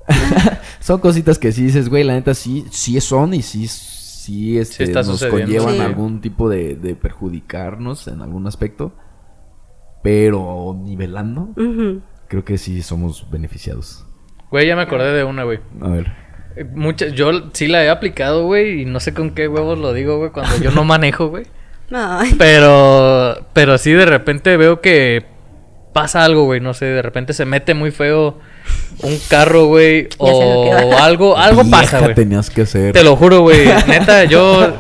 son 0.80 0.98
cositas 1.00 1.38
que 1.38 1.52
sí 1.52 1.62
dices, 1.66 1.88
güey, 1.88 2.02
la 2.02 2.14
neta 2.14 2.34
sí, 2.34 2.66
sí 2.72 3.00
son 3.00 3.32
y 3.32 3.42
sí, 3.42 3.68
sí, 4.20 4.58
este, 4.58 4.84
está 4.84 5.02
nos 5.02 5.24
conllevan 5.24 5.74
Sí. 5.74 5.80
algún 5.80 6.20
tipo 6.20 6.48
de, 6.48 6.76
de 6.76 6.94
perjudicarnos 6.94 8.06
en 8.08 8.20
algún 8.22 8.46
aspecto, 8.46 8.92
pero 10.02 10.76
nivelando, 10.80 11.50
creo 12.28 12.44
que 12.44 12.58
sí 12.58 12.82
somos 12.82 13.30
beneficiados. 13.30 14.06
Güey, 14.50 14.66
ya 14.66 14.76
me 14.76 14.82
acordé 14.82 15.12
de 15.12 15.24
una, 15.24 15.44
güey. 15.44 15.60
A 15.80 15.88
ver. 15.88 16.12
Eh, 16.56 16.64
Muchas, 16.64 17.12
yo 17.12 17.30
sí 17.52 17.68
la 17.68 17.84
he 17.84 17.90
aplicado, 17.90 18.44
güey, 18.46 18.82
y 18.82 18.84
no 18.84 18.98
sé 19.00 19.14
con 19.14 19.30
qué 19.30 19.46
huevos 19.48 19.78
lo 19.78 19.92
digo, 19.92 20.18
güey, 20.18 20.30
cuando 20.30 20.56
yo 20.58 20.70
no 20.72 20.84
manejo, 20.84 21.28
güey. 21.28 21.44
Pero, 22.38 23.46
pero 23.52 23.76
sí 23.76 23.90
de 23.92 24.06
repente 24.06 24.56
veo 24.56 24.80
que 24.80 25.26
pasa 25.92 26.24
algo, 26.24 26.44
güey, 26.44 26.60
no 26.60 26.72
sé, 26.72 26.84
de 26.84 27.02
repente 27.02 27.32
se 27.32 27.44
mete 27.44 27.74
muy 27.74 27.90
feo 27.90 28.38
un 29.02 29.18
carro, 29.28 29.66
güey, 29.66 30.08
o 30.18 30.72
algo, 30.98 31.36
algo 31.36 31.62
Vieja 31.64 31.80
pasa, 31.80 32.00
güey. 32.00 32.14
tenías 32.14 32.50
que 32.50 32.62
hacer. 32.62 32.92
Te 32.92 33.02
lo 33.02 33.16
juro, 33.16 33.40
güey. 33.40 33.66
Neta, 33.86 34.24
yo, 34.24 34.72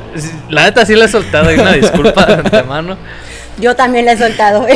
la 0.48 0.64
neta 0.64 0.84
sí 0.84 0.94
le 0.94 1.06
he 1.06 1.08
soltado 1.08 1.50
y 1.54 1.58
una 1.58 1.72
disculpa 1.72 2.26
de 2.26 2.34
antemano. 2.34 2.96
Yo 3.58 3.74
también 3.76 4.04
la 4.06 4.12
he 4.12 4.18
soltado. 4.18 4.66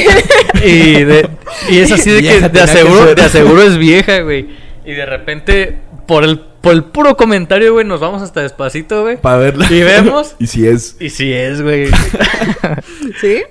Y, 0.62 1.04
de, 1.04 1.28
y 1.70 1.78
es 1.78 1.92
así 1.92 2.10
de 2.10 2.16
que 2.16 2.22
Vieja 2.22 2.48
de 2.48 2.58
tenía 2.58 2.64
que 2.66 2.70
aseguro, 2.72 3.06
ser. 3.06 3.16
de 3.16 3.22
aseguro 3.22 3.62
es 3.62 3.76
vieja, 3.78 4.20
güey. 4.20 4.46
Y 4.84 4.92
de 4.92 5.06
repente, 5.06 5.78
por 6.06 6.24
el, 6.24 6.38
por 6.38 6.72
el 6.74 6.84
puro 6.84 7.16
comentario, 7.16 7.72
güey, 7.72 7.86
nos 7.86 8.00
vamos 8.00 8.22
hasta 8.22 8.42
despacito, 8.42 9.02
güey. 9.02 9.16
Para 9.16 9.38
verla. 9.38 9.66
Y 9.70 9.82
vemos. 9.82 10.36
y 10.38 10.46
si 10.46 10.66
es. 10.66 10.96
Y 11.00 11.10
sí 11.10 11.32
es, 11.32 11.62
güey. 11.62 11.88
¿Sí? 13.20 13.42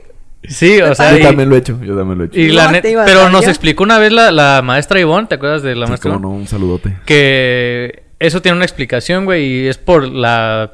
Sí, 0.48 0.82
o 0.82 0.94
sea, 0.94 1.12
yo 1.12 1.18
y, 1.20 1.22
también 1.22 1.50
lo 1.50 1.56
he 1.56 1.60
hecho, 1.60 1.80
yo 1.82 1.96
también 1.96 2.18
lo 2.18 2.24
he 2.26 2.28
hecho. 2.28 2.40
y 2.40 2.50
la 2.50 2.70
net- 2.72 2.84
pero 3.06 3.30
nos 3.30 3.48
explicó 3.48 3.84
una 3.84 3.98
vez 3.98 4.12
la, 4.12 4.32
la 4.32 4.62
maestra 4.64 5.00
Ivonne, 5.00 5.28
¿te 5.28 5.36
acuerdas 5.36 5.64
de 5.64 5.76
la 5.76 5.86
Sí, 5.86 5.92
maestra? 5.92 6.12
cómo 6.12 6.22
no, 6.22 6.30
un 6.36 6.48
saludote. 6.48 6.98
Que 7.06 8.04
eso 8.20 8.42
tiene 8.42 8.58
una 8.58 8.66
explicación, 8.66 9.26
güey, 9.26 9.46
y 9.46 9.68
es 9.68 9.78
por 9.78 10.08
la 10.08 10.74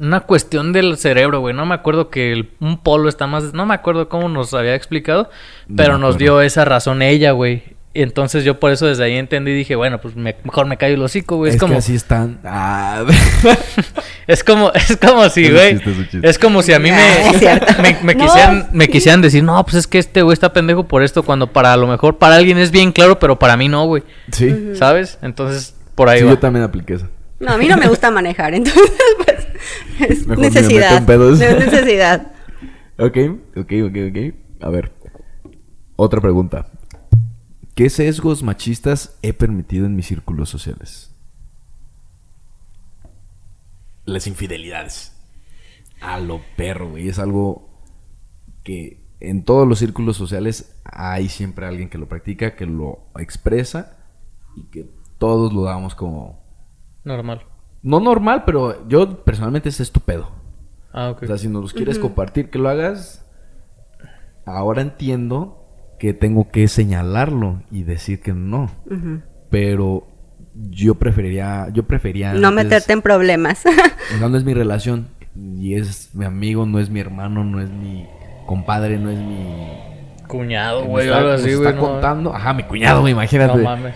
una 0.00 0.20
cuestión 0.20 0.72
del 0.72 0.96
cerebro, 0.96 1.40
güey. 1.40 1.54
No 1.54 1.64
me 1.66 1.74
acuerdo 1.74 2.10
que 2.10 2.32
el- 2.32 2.50
un 2.60 2.78
polo 2.82 3.08
está 3.08 3.26
más, 3.26 3.52
no 3.54 3.66
me 3.66 3.74
acuerdo 3.74 4.08
cómo 4.08 4.28
nos 4.28 4.52
había 4.54 4.74
explicado, 4.74 5.30
pero 5.76 5.98
nos 5.98 6.18
dio 6.18 6.40
esa 6.40 6.64
razón 6.64 7.02
ella, 7.02 7.30
güey. 7.32 7.75
Y 7.96 8.02
entonces 8.02 8.44
yo 8.44 8.60
por 8.60 8.70
eso 8.72 8.86
desde 8.86 9.04
ahí 9.04 9.14
entendí 9.16 9.52
y 9.52 9.54
dije, 9.54 9.74
bueno, 9.74 10.00
pues 10.00 10.14
me- 10.16 10.36
mejor 10.44 10.66
me 10.66 10.76
callo 10.76 10.94
el 10.94 11.02
hocico, 11.02 11.36
güey. 11.36 11.48
Es, 11.50 11.54
Es, 11.56 11.60
como 11.60 11.72
que 11.72 11.78
así 11.78 11.94
están. 11.94 12.38
Ah, 12.44 13.04
es 14.26 14.44
como 14.44 14.70
es 14.72 14.96
como 14.98 15.28
si, 15.30 15.50
güey. 15.50 15.80
es 16.22 16.38
como 16.38 16.62
si 16.62 16.72
a 16.72 16.78
mí 16.78 16.90
Ah, 16.90 16.98
me 17.32 17.38
cierto. 17.38 17.66
me, 17.82 17.96
me 18.02 18.14
No, 18.14 18.24
quisieran 18.24 18.68
me 18.72 18.88
quisieran 18.88 19.22
decir, 19.22 19.42
"No, 19.42 19.62
pues 19.64 19.76
es 19.76 19.86
que 19.86 19.98
este 19.98 20.22
güey 20.22 20.34
está 20.34 20.52
pendejo 20.52 20.86
por 20.86 21.02
esto", 21.02 21.22
cuando 21.22 21.46
para 21.52 21.72
a 21.72 21.76
lo 21.76 21.86
mejor 21.86 22.18
para 22.18 22.36
alguien 22.36 22.58
es 22.58 22.70
bien 22.70 22.92
claro, 22.92 23.18
pero 23.18 23.38
para 23.38 23.56
mí 23.56 23.68
no, 23.68 23.86
güey. 23.86 24.02
sí. 24.30 24.72
¿Sabes? 24.74 25.18
Entonces, 25.22 25.74
por 25.94 26.08
ahí 26.08 26.18
Sí, 26.20 26.24
va. 26.26 26.32
yo 26.32 26.38
también 26.38 26.64
apliqué 26.64 26.94
eso. 26.94 27.08
No, 27.40 27.52
a 27.52 27.56
mí 27.58 27.66
no 27.68 27.76
me 27.76 27.86
gusta 27.88 28.10
manejar, 28.10 28.54
entonces 28.54 28.90
pues 29.24 29.46
es 30.10 30.26
Mejor 30.26 30.44
ni 30.44 30.50
me 30.50 30.50
meto 30.50 30.60
necesidad. 30.60 30.96
en 30.98 31.06
pedos. 31.06 31.40
Es 31.40 31.58
necesidad. 31.58 32.26
Ok, 32.98 33.16
ok, 33.56 33.72
ok, 33.86 33.96
ok. 34.10 34.34
A 34.62 34.70
ver. 34.70 34.92
Otra 35.96 36.20
pregunta. 36.20 36.66
¿Qué 37.76 37.90
sesgos 37.90 38.42
machistas 38.42 39.18
he 39.20 39.34
permitido 39.34 39.84
en 39.84 39.94
mis 39.94 40.06
círculos 40.06 40.48
sociales? 40.48 41.14
Las 44.06 44.26
infidelidades. 44.26 45.14
A 46.00 46.18
lo 46.18 46.40
perro, 46.56 46.88
güey. 46.88 47.06
Es 47.06 47.18
algo 47.18 47.68
que 48.64 49.04
en 49.20 49.44
todos 49.44 49.68
los 49.68 49.78
círculos 49.78 50.16
sociales 50.16 50.80
hay 50.84 51.28
siempre 51.28 51.66
alguien 51.66 51.90
que 51.90 51.98
lo 51.98 52.08
practica, 52.08 52.56
que 52.56 52.64
lo 52.64 53.00
expresa 53.18 53.98
y 54.56 54.62
que 54.70 54.90
todos 55.18 55.52
lo 55.52 55.64
damos 55.64 55.94
como... 55.94 56.42
Normal. 57.04 57.42
No 57.82 58.00
normal, 58.00 58.44
pero 58.46 58.88
yo 58.88 59.22
personalmente 59.22 59.68
es 59.68 59.80
estupendo. 59.80 60.30
Ah, 60.94 61.10
ok. 61.10 61.24
O 61.24 61.26
sea, 61.26 61.36
si 61.36 61.48
nos 61.48 61.60
los 61.60 61.74
quieres 61.74 61.98
compartir, 61.98 62.48
que 62.48 62.58
lo 62.58 62.70
hagas. 62.70 63.26
Ahora 64.46 64.80
entiendo 64.80 65.65
que 65.98 66.12
tengo 66.14 66.50
que 66.50 66.68
señalarlo 66.68 67.62
y 67.70 67.82
decir 67.84 68.20
que 68.20 68.32
no. 68.32 68.70
Pero 69.50 70.06
yo 70.70 70.94
preferiría, 70.96 71.68
yo 71.72 71.84
prefería 71.84 72.32
No 72.34 72.48
antes- 72.48 72.64
meterte 72.64 72.92
en 72.92 73.02
problemas. 73.02 73.62
No, 74.20 74.28
no 74.28 74.36
es 74.38 74.44
mi 74.44 74.54
relación. 74.54 75.08
Y 75.36 75.74
es 75.74 76.14
mi 76.14 76.24
amigo, 76.24 76.64
no 76.66 76.78
es 76.78 76.88
mi 76.90 77.00
hermano, 77.00 77.44
no 77.44 77.60
es 77.60 77.68
mi 77.70 78.06
compadre, 78.46 78.98
no 78.98 79.10
es 79.10 79.18
mi. 79.18 79.68
Cuñado, 80.28 80.84
güey, 80.86 81.06
está- 81.06 81.18
algo 81.18 81.30
así, 81.32 81.50
está 81.50 81.70
güey. 81.70 81.74
no- 81.74 81.80
contando. 81.80 82.34
Ajá, 82.34 82.52
mi 82.54 82.62
cuñado, 82.64 83.00
güey, 83.02 83.12
imagínate. 83.12 83.58
No 83.58 83.64
mames. 83.64 83.94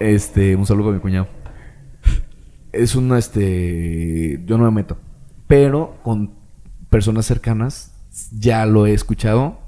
Este, 0.00 0.56
un 0.56 0.66
saludo 0.66 0.90
a 0.90 0.92
mi 0.92 0.98
cuñado. 0.98 1.28
Es 2.72 2.96
una, 2.96 3.18
este, 3.18 4.42
yo 4.46 4.58
no 4.58 4.64
me 4.64 4.70
meto. 4.72 4.98
Pero 5.46 5.96
con 6.02 6.32
personas 6.90 7.26
cercanas 7.26 7.92
ya 8.36 8.66
lo 8.66 8.86
he 8.86 8.92
escuchado. 8.94 9.58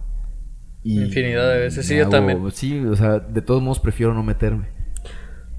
Y 0.87 1.01
Infinidad 1.01 1.53
de 1.53 1.59
veces, 1.59 1.85
sí, 1.85 1.97
yo 1.97 2.09
también. 2.09 2.41
Sí, 2.53 2.79
o 2.79 2.95
sea, 2.95 3.19
de 3.19 3.43
todos 3.43 3.61
modos 3.61 3.81
prefiero 3.81 4.15
no 4.15 4.23
meterme. 4.23 4.67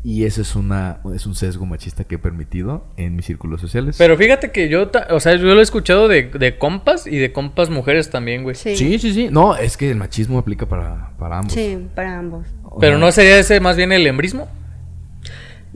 Y 0.01 0.23
ese 0.23 0.41
es 0.41 0.55
una, 0.55 1.01
es 1.13 1.25
un 1.25 1.35
sesgo 1.35 1.65
machista 1.65 2.05
que 2.05 2.15
he 2.15 2.17
permitido 2.17 2.85
en 2.95 3.13
mis 3.17 3.25
círculos 3.25 3.59
sociales. 3.59 3.97
Pero 3.97 4.15
fíjate 4.15 4.51
que 4.51 4.69
yo, 4.69 4.89
o 5.09 5.19
sea, 5.19 5.35
yo 5.35 5.43
lo 5.43 5.59
he 5.59 5.63
escuchado 5.63 6.07
de, 6.07 6.29
de 6.29 6.57
compas 6.57 7.07
y 7.07 7.17
de 7.17 7.33
compas 7.33 7.69
mujeres 7.69 8.09
también, 8.09 8.43
güey. 8.43 8.55
Sí. 8.55 8.77
sí, 8.77 8.99
sí, 8.99 9.13
sí. 9.13 9.27
No, 9.29 9.57
es 9.57 9.75
que 9.75 9.91
el 9.91 9.97
machismo 9.97 10.39
aplica 10.39 10.65
para, 10.65 11.11
para 11.19 11.39
ambos. 11.39 11.51
Sí, 11.51 11.77
para 11.93 12.17
ambos. 12.17 12.47
O 12.63 12.79
Pero 12.79 12.93
sea, 12.93 13.05
no 13.05 13.11
sería 13.11 13.37
ese 13.37 13.59
más 13.59 13.75
bien 13.75 13.91
el 13.91 14.07
embrismo. 14.07 14.47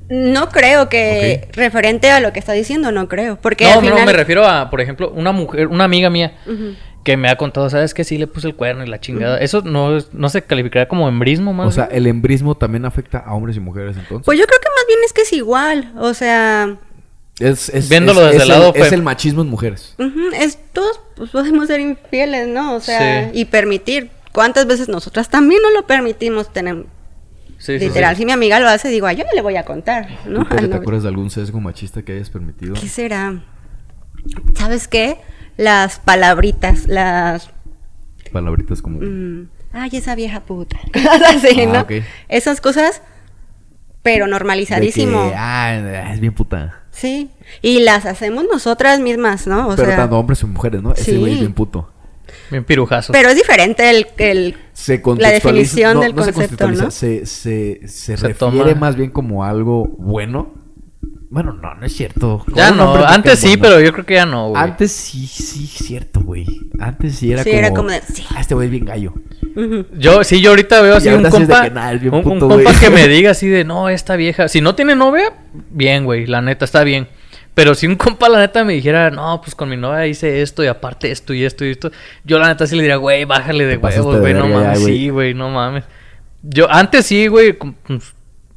No 0.08 0.50
creo 0.50 0.88
que 0.88 1.50
referente 1.54 2.10
a 2.10 2.20
lo 2.20 2.32
que 2.32 2.40
está 2.40 2.54
diciendo, 2.54 2.92
no 2.92 3.08
creo. 3.10 3.38
Porque 3.42 3.66
No, 3.66 3.74
al 3.74 3.80
final... 3.82 4.00
no, 4.00 4.06
me 4.06 4.14
refiero 4.14 4.46
a, 4.46 4.70
por 4.70 4.80
ejemplo, 4.82 5.12
una 5.12 5.32
mujer, 5.32 5.68
una 5.68 5.86
amiga 5.86 6.10
mía 6.10 6.36
Ujú. 6.46 6.76
Que 7.04 7.18
me 7.18 7.30
ha 7.30 7.36
contado, 7.36 7.70
¿sabes 7.70 7.94
qué? 7.94 8.04
Sí 8.04 8.18
le 8.18 8.28
puse 8.28 8.48
el 8.48 8.56
cuerno 8.56 8.84
y 8.84 8.88
la 8.88 9.00
chingada. 9.00 9.38
Eso 9.40 9.62
no, 9.62 9.98
no 10.14 10.30
se 10.30 10.42
calificaría 10.44 10.88
como 10.88 11.08
embrismo, 11.10 11.52
más 11.54 11.68
O 11.68 11.72
sea, 11.72 11.86
bien? 11.88 11.98
el 11.98 12.08
embrismo 12.08 12.56
también 12.56 12.86
afecta 12.86 13.20
a 13.20 13.34
hombres 13.34 13.58
y 13.58 13.60
mujeres 13.60 13.98
entonces. 13.98 14.26
Pues 14.26 14.38
yo 14.40 14.46
creo 14.46 14.60
que 14.60 14.68
más 14.70 14.86
bien 14.88 15.00
es 15.06 15.14
que 15.14 15.22
es 15.22 15.34
igual. 15.34 15.92
O 15.98 16.14
sea, 16.14 16.78
es, 17.40 17.70
es, 17.70 17.90
Viéndolo 17.90 18.20
es- 18.22 18.26
desde 18.34 18.38
es 18.38 18.44
el 18.44 18.50
lado 18.50 18.74
Es 18.76 18.92
el 18.92 19.02
machismo 19.02 19.42
en 19.42 19.50
mujeres. 19.50 19.96
es, 20.34 20.60
todos 20.74 21.00
pues, 21.16 21.32
podemos 21.32 21.68
ser 21.68 21.80
infieles, 21.80 22.48
¿no? 22.48 22.76
O 22.76 22.80
sea, 22.80 23.32
Sí. 23.32 23.40
y 23.40 23.46
permitir. 23.46 24.12
¿Cuántas 24.32 24.66
veces 24.68 24.88
nosotras 24.88 25.28
también 25.30 25.62
no 25.62 25.72
lo 25.72 25.86
permitimos 25.88 26.54
tener? 26.54 26.86
Sí, 27.58 27.78
sí, 27.78 27.86
Literal, 27.86 28.16
sí. 28.16 28.22
si 28.22 28.26
mi 28.26 28.32
amiga 28.32 28.60
lo 28.60 28.68
hace, 28.70 28.88
digo, 28.90 29.06
"Ay, 29.08 29.18
yo 29.18 29.24
no 29.26 29.32
le 29.36 29.42
voy 29.42 29.56
a 29.56 29.66
contar, 29.66 30.08
¿no? 30.26 30.44
¿Tú, 30.44 30.50
Tere, 30.50 30.64
Al 30.64 30.70
te 30.70 30.76
acuerdas 30.78 31.04
de 31.04 31.10
algún 31.10 31.30
sesgo 31.30 31.60
machista 31.60 32.02
que 32.02 32.14
hayas 32.14 32.30
permitido? 32.30 32.74
¿Qué 32.76 32.88
será? 32.88 33.42
¿Sabes 34.56 34.88
qué? 34.88 35.18
Las 35.58 36.00
palabritas, 36.00 36.88
las... 36.88 37.50
Palabritas 38.32 38.82
como... 38.82 39.00
mm, 39.02 39.48
Ay, 39.74 39.90
esa 39.94 40.16
vieja 40.16 40.42
puta. 40.42 40.78
Cosas 40.94 41.22
así, 41.36 41.62
Ah, 41.62 41.66
¿no? 41.74 41.82
ok. 41.82 41.92
Esas 42.30 42.60
cosas, 42.62 43.02
pero 44.04 44.28
normalizadísimo. 44.28 45.30
que, 45.30 45.36
ah, 45.38 46.12
es 46.14 46.20
bien 46.20 46.34
puta. 46.34 46.80
Sí. 46.92 47.30
Y 47.62 47.80
las 47.82 48.06
hacemos 48.06 48.46
nosotras 48.52 49.00
mismas, 49.00 49.48
¿no? 49.48 49.70
O 49.70 49.76
Pero 49.76 49.88
sea, 49.90 49.98
tanto 49.98 50.18
hombres 50.20 50.42
y 50.44 50.46
mujeres, 50.46 50.82
¿no? 50.82 50.94
Ese 50.94 51.12
Sí. 51.12 51.18
güey 51.18 51.34
es 51.34 51.40
bien 51.40 51.54
puto. 51.54 51.90
Bien 52.50 52.64
pirujazo. 52.64 53.12
pero 53.12 53.30
es 53.30 53.36
diferente 53.36 53.90
el, 53.90 54.08
el 54.18 54.56
Se 54.74 55.02
La 55.18 55.32
definición 55.32 55.96
no, 55.96 56.02
del 56.02 56.16
no 56.16 56.24
se 56.24 56.32
concepto, 56.34 56.66
contextualiza, 56.66 56.84
¿no? 56.86 56.92
Se, 56.92 57.26
se, 57.26 57.82
se, 57.88 58.16
Se 58.18 58.28
refiere 58.28 58.34
toma- 58.36 58.76
más 58.76 58.96
bien 58.96 59.10
como 59.12 59.44
algo 59.44 59.86
bueno. 59.98 60.54
Bueno, 61.32 61.54
no, 61.54 61.74
no 61.76 61.86
es 61.86 61.94
cierto. 61.96 62.44
ya 62.54 62.72
no, 62.72 62.94
antes 63.06 63.36
es 63.36 63.40
sí, 63.40 63.48
bueno. 63.56 63.62
pero 63.62 63.80
yo 63.80 63.94
creo 63.94 64.06
que 64.06 64.16
ya 64.16 64.26
no, 64.26 64.50
güey. 64.50 64.62
Antes 64.62 64.92
sí, 64.92 65.26
sí, 65.26 65.66
cierto, 65.66 66.20
güey. 66.20 66.46
Antes 66.78 67.16
sí 67.16 67.32
era 67.32 67.42
Sí, 67.44 67.52
como... 67.52 67.60
era 67.60 67.70
como 67.72 67.90
de, 67.90 68.02
sí. 68.02 68.26
Ah, 68.36 68.42
este 68.42 68.54
güey 68.54 68.66
es 68.66 68.72
bien 68.72 68.84
gallo. 68.84 69.14
Yo, 69.98 70.26
sí, 70.26 70.42
yo 70.42 70.50
ahorita 70.50 70.82
veo 70.82 70.98
así 70.98 71.08
un 71.08 71.24
compa, 71.30 71.64
que, 71.64 71.70
nah, 71.72 71.94
es 71.94 72.02
bien 72.02 72.14
un, 72.14 72.20
un 72.20 72.24
puto, 72.34 72.50
compa 72.50 72.78
que 72.78 72.90
me 72.90 73.08
diga 73.08 73.32
así 73.32 73.48
de, 73.48 73.64
no, 73.64 73.88
esta 73.88 74.18
vieja, 74.18 74.50
si 74.50 74.60
no 74.60 74.76
tiene 74.76 74.94
novia, 74.94 75.32
bien, 75.70 76.04
güey, 76.04 76.28
la 76.28 76.42
neta, 76.42 76.66
está 76.66 76.84
bien. 76.84 77.08
Pero 77.54 77.76
si 77.76 77.88
un 77.88 77.96
compa, 77.96 78.28
la 78.28 78.40
neta, 78.40 78.66
me 78.66 78.74
dijera, 78.74 79.10
no, 79.10 79.40
pues 79.42 79.56
con 79.56 79.70
mi 79.70 79.78
novia 79.78 80.08
hice 80.08 80.42
esto 80.42 80.66
y 80.66 80.68
aparte 80.68 81.12
esto 81.12 81.34
y 81.34 81.46
esto 81.46 81.64
y 81.64 81.72
esto, 81.72 81.92
yo 82.26 82.40
la 82.40 82.50
neta 82.50 82.68
sí 82.68 82.76
le 82.76 82.82
diría, 82.82 82.98
güey, 82.98 83.24
bájale 83.24 83.66
de 83.66 83.78
huevos, 83.78 84.20
güey, 84.20 84.34
no 84.34 84.50
ya, 84.50 84.54
mames, 84.54 84.82
güey. 84.82 84.98
sí, 84.98 85.10
güey, 85.10 85.34
no 85.34 85.50
mames. 85.50 85.86
Yo, 86.44 86.70
antes 86.70 87.06
sí, 87.06 87.28
güey, 87.28 87.54
pues, 87.54 88.14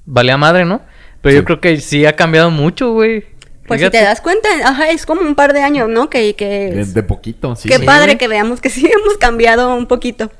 valía 0.07 0.37
madre, 0.37 0.64
¿no? 0.64 0.83
Pero 1.25 1.33
Sí. 1.33 1.37
yo 1.41 1.45
creo 1.45 1.61
que 1.61 1.77
sí 1.79 2.05
ha 2.07 2.14
cambiado 2.14 2.51
mucho, 2.51 2.93
güey. 2.93 3.25
Pues 3.66 3.81
Fíjate. 3.81 3.97
si 3.97 4.03
te 4.03 4.09
das 4.09 4.20
cuenta, 4.20 4.49
ajá, 4.62 4.91
es 4.91 5.07
como 5.07 5.22
un 5.22 5.35
par 5.35 5.55
de 5.55 5.62
años, 5.62 5.89
¿no? 5.89 6.11
Que, 6.11 6.37
que 6.37 6.45
De, 6.70 6.85
de 6.85 7.03
poquito, 7.03 7.57
sí. 7.57 7.66
qué 7.68 7.79
sí. 7.79 7.87
padre 7.87 8.09
güey. 8.09 8.18
que 8.18 8.29
veamos 8.29 8.61
que 8.61 8.68
sí 8.70 8.87
hemos 8.87 9.16
cambiado 9.16 9.75
un 9.75 9.87
poquito. 9.87 10.31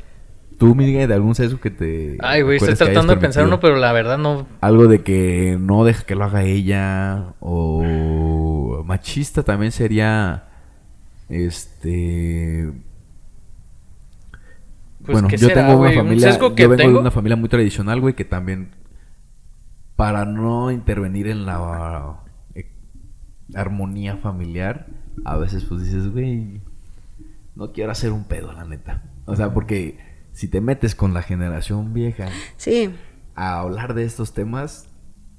Tú, 0.59 0.75
Miguel, 0.75 1.09
de 1.09 1.15
algún 1.15 1.35
sesgo 1.35 1.59
que 1.59 1.71
te... 1.71 2.17
Ay, 2.21 2.43
güey, 2.43 2.59
estoy 2.59 2.75
tratando 2.75 3.15
de 3.15 3.21
pensar 3.21 3.45
uno, 3.47 3.59
pero 3.61 3.77
la 3.77 3.93
verdad 3.93 4.19
no. 4.19 4.47
Algo 4.61 4.87
de 4.87 5.03
que 5.03 5.57
no 5.59 5.85
deja 5.85 6.05
que 6.05 6.15
lo 6.15 6.25
haga 6.25 6.45
ella. 6.45 7.33
O 7.41 8.83
machista 8.87 9.43
también 9.43 9.73
sería. 9.73 10.45
Este. 11.29 12.71
Pues, 15.05 15.13
bueno, 15.15 15.29
¿qué 15.29 15.37
yo 15.37 15.49
será, 15.49 15.63
tengo 15.67 15.73
una 15.81 15.89
güey? 15.89 15.99
¿Un 15.99 16.05
familia, 16.05 16.31
sesgo 16.31 16.55
que 16.55 16.63
yo 16.63 16.69
vengo 16.69 16.83
tengo? 16.83 16.93
de 16.95 17.01
una 17.01 17.11
familia 17.11 17.37
muy 17.37 17.49
tradicional, 17.49 18.01
güey, 18.01 18.15
que 18.15 18.25
también 18.25 18.69
para 19.97 20.25
no 20.25 20.71
intervenir 20.71 21.29
en 21.29 21.47
la 21.47 22.17
eh, 22.55 22.71
armonía 23.55 24.17
familiar, 24.17 24.87
a 25.25 25.37
veces 25.37 25.65
pues 25.65 25.83
dices, 25.85 26.11
güey, 26.13 26.61
no 27.55 27.73
quiero 27.73 27.93
hacer 27.93 28.13
un 28.13 28.25
pedo, 28.25 28.53
la 28.53 28.65
neta. 28.65 29.03
O 29.27 29.37
sea, 29.37 29.55
porque 29.55 29.99
si 30.33 30.49
te 30.49 30.61
metes 30.61 30.95
con 30.95 31.15
la 31.15 31.23
generación 31.23 31.93
vieja 31.95 32.27
Sí. 32.57 32.91
a 33.37 33.61
hablar 33.61 33.95
de 33.95 34.05
estos 34.05 34.35
temas, 34.35 34.89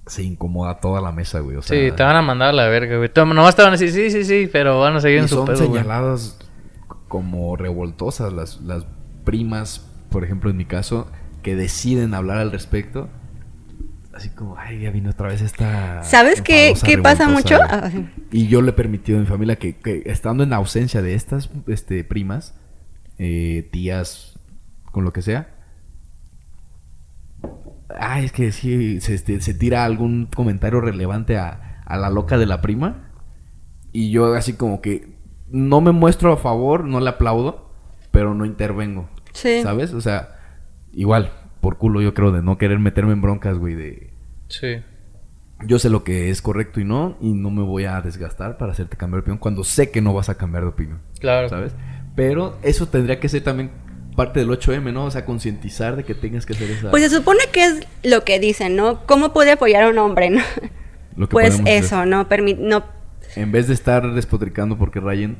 se 0.05 0.23
incomoda 0.23 0.79
toda 0.79 1.01
la 1.01 1.11
mesa, 1.11 1.39
güey. 1.39 1.57
O 1.57 1.61
sea, 1.61 1.77
Sí, 1.77 1.95
te 1.95 2.03
van 2.03 2.15
a 2.15 2.21
mandar 2.21 2.49
a 2.49 2.53
la 2.53 2.67
verga, 2.67 2.97
güey. 2.97 3.09
Nomás 3.15 3.55
te 3.55 3.63
van 3.63 3.69
a 3.73 3.77
decir, 3.77 3.91
sí, 3.91 4.09
sí, 4.11 4.23
sí, 4.23 4.49
pero 4.51 4.79
van 4.79 4.95
a 4.95 5.01
seguir 5.01 5.19
en 5.19 5.27
su 5.27 5.35
son 5.35 5.45
pedo, 5.47 5.57
güey. 5.67 5.69
señaladas 5.81 6.39
como 7.07 7.55
revoltosas 7.55 8.31
las, 8.31 8.61
las 8.61 8.85
primas, 9.23 9.79
por 10.09 10.23
ejemplo, 10.23 10.49
en 10.49 10.57
mi 10.57 10.65
caso, 10.65 11.11
que 11.43 11.55
deciden 11.55 12.13
hablar 12.13 12.37
al 12.37 12.51
respecto. 12.51 13.09
Así 14.15 14.29
como, 14.29 14.57
ay, 14.57 14.79
ya 14.79 14.91
vino 14.91 15.09
otra 15.09 15.27
vez 15.27 15.41
esta. 15.41 16.01
¿Sabes 16.03 16.41
qué, 16.41 16.73
qué 16.85 16.97
pasa 16.97 17.27
mucho? 17.27 17.55
revoltosa". 17.55 17.85
Ah, 17.85 17.91
sí. 17.91 18.07
Y 18.31 18.47
yo 18.47 18.61
le 18.61 18.69
he 18.69 18.73
permitido 18.73 19.17
a 19.17 19.21
mi 19.21 19.27
familia 19.27 19.57
que, 19.57 19.75
que 19.75 20.03
estando 20.05 20.43
en 20.43 20.53
ausencia 20.53 21.01
de 21.01 21.15
estas 21.15 21.49
este, 21.67 22.03
primas, 22.05 22.55
eh, 23.17 23.67
tías, 23.73 24.39
con 24.91 25.03
lo 25.03 25.11
que 25.11 25.21
sea. 25.21 25.49
Ay, 27.99 28.23
es 28.23 28.31
que 28.31 28.53
sí, 28.53 29.01
se, 29.01 29.15
este, 29.15 29.41
se 29.41 29.53
tira 29.53 29.83
algún 29.83 30.29
comentario 30.33 30.79
relevante 30.79 31.37
a, 31.37 31.81
a 31.85 31.97
la 31.97 32.09
loca 32.09 32.37
de 32.37 32.45
la 32.45 32.61
prima. 32.61 33.09
Y 33.91 34.11
yo 34.11 34.33
así 34.33 34.53
como 34.53 34.81
que 34.81 35.13
no 35.49 35.81
me 35.81 35.91
muestro 35.91 36.31
a 36.31 36.37
favor, 36.37 36.85
no 36.85 37.01
le 37.01 37.09
aplaudo, 37.09 37.69
pero 38.11 38.33
no 38.33 38.45
intervengo. 38.45 39.09
Sí. 39.33 39.61
¿Sabes? 39.61 39.93
O 39.93 39.99
sea, 39.99 40.39
igual, 40.93 41.31
por 41.65 41.79
culo 41.79 41.99
yo 41.99 42.13
creo 42.13 42.31
de 42.31 42.43
no 42.43 42.59
querer 42.59 42.77
meterme 42.77 43.13
en 43.13 43.21
broncas, 43.23 43.57
güey, 43.57 43.73
de 43.73 44.11
Sí. 44.49 44.83
yo 45.65 45.79
sé 45.79 45.89
lo 45.89 46.03
que 46.03 46.29
es 46.29 46.43
correcto 46.43 46.79
y 46.79 46.83
no, 46.85 47.17
y 47.19 47.33
no 47.33 47.49
me 47.49 47.63
voy 47.63 47.85
a 47.85 47.99
desgastar 48.01 48.59
para 48.59 48.71
hacerte 48.73 48.97
cambiar 48.97 49.17
de 49.17 49.21
opinión 49.21 49.39
cuando 49.39 49.63
sé 49.63 49.89
que 49.89 49.99
no 49.99 50.13
vas 50.13 50.29
a 50.29 50.35
cambiar 50.35 50.61
de 50.61 50.69
opinión, 50.69 50.99
Claro. 51.19 51.49
¿sabes? 51.49 51.73
Pero 52.15 52.55
eso 52.61 52.87
tendría 52.87 53.19
que 53.19 53.29
ser 53.29 53.43
también 53.43 53.71
parte 54.15 54.41
del 54.41 54.49
8M, 54.51 54.93
¿no? 54.93 55.05
O 55.05 55.11
sea, 55.11 55.25
concientizar 55.25 55.95
de 55.95 56.03
que 56.03 56.13
tengas 56.13 56.45
que 56.45 56.53
hacer 56.53 56.69
esa... 56.69 56.91
Pues 56.91 57.01
se 57.01 57.09
supone 57.17 57.39
que 57.51 57.63
es 57.65 57.87
lo 58.03 58.23
que 58.23 58.39
dicen, 58.39 58.75
¿no? 58.75 59.03
¿Cómo 59.07 59.33
puede 59.33 59.51
apoyar 59.53 59.85
a 59.85 59.89
un 59.89 59.97
hombre, 59.97 60.29
no? 60.29 60.41
lo 61.17 61.27
que 61.27 61.31
Pues 61.33 61.55
hacer. 61.55 61.67
eso, 61.67 62.05
¿no? 62.05 62.29
Permi- 62.29 62.59
no 62.59 62.85
En 63.35 63.51
vez 63.51 63.67
de 63.67 63.73
estar 63.73 64.13
despotricando 64.13 64.77
porque 64.77 64.99
rayen, 64.99 65.37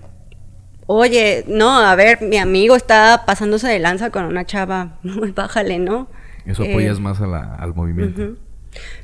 Oye, 0.88 1.44
no, 1.48 1.80
a 1.80 1.96
ver, 1.96 2.22
mi 2.22 2.38
amigo 2.38 2.76
está 2.76 3.24
pasándose 3.26 3.68
de 3.68 3.80
lanza 3.80 4.10
con 4.12 4.26
una 4.26 4.46
chava, 4.46 5.00
bájale, 5.36 5.80
¿no? 5.80 6.08
eso 6.46 6.64
Eh, 6.64 6.70
apoyas 6.72 7.00
más 7.00 7.20
a 7.22 7.28
la- 7.28 7.56
al 7.56 7.74
movimiento. 7.74 8.36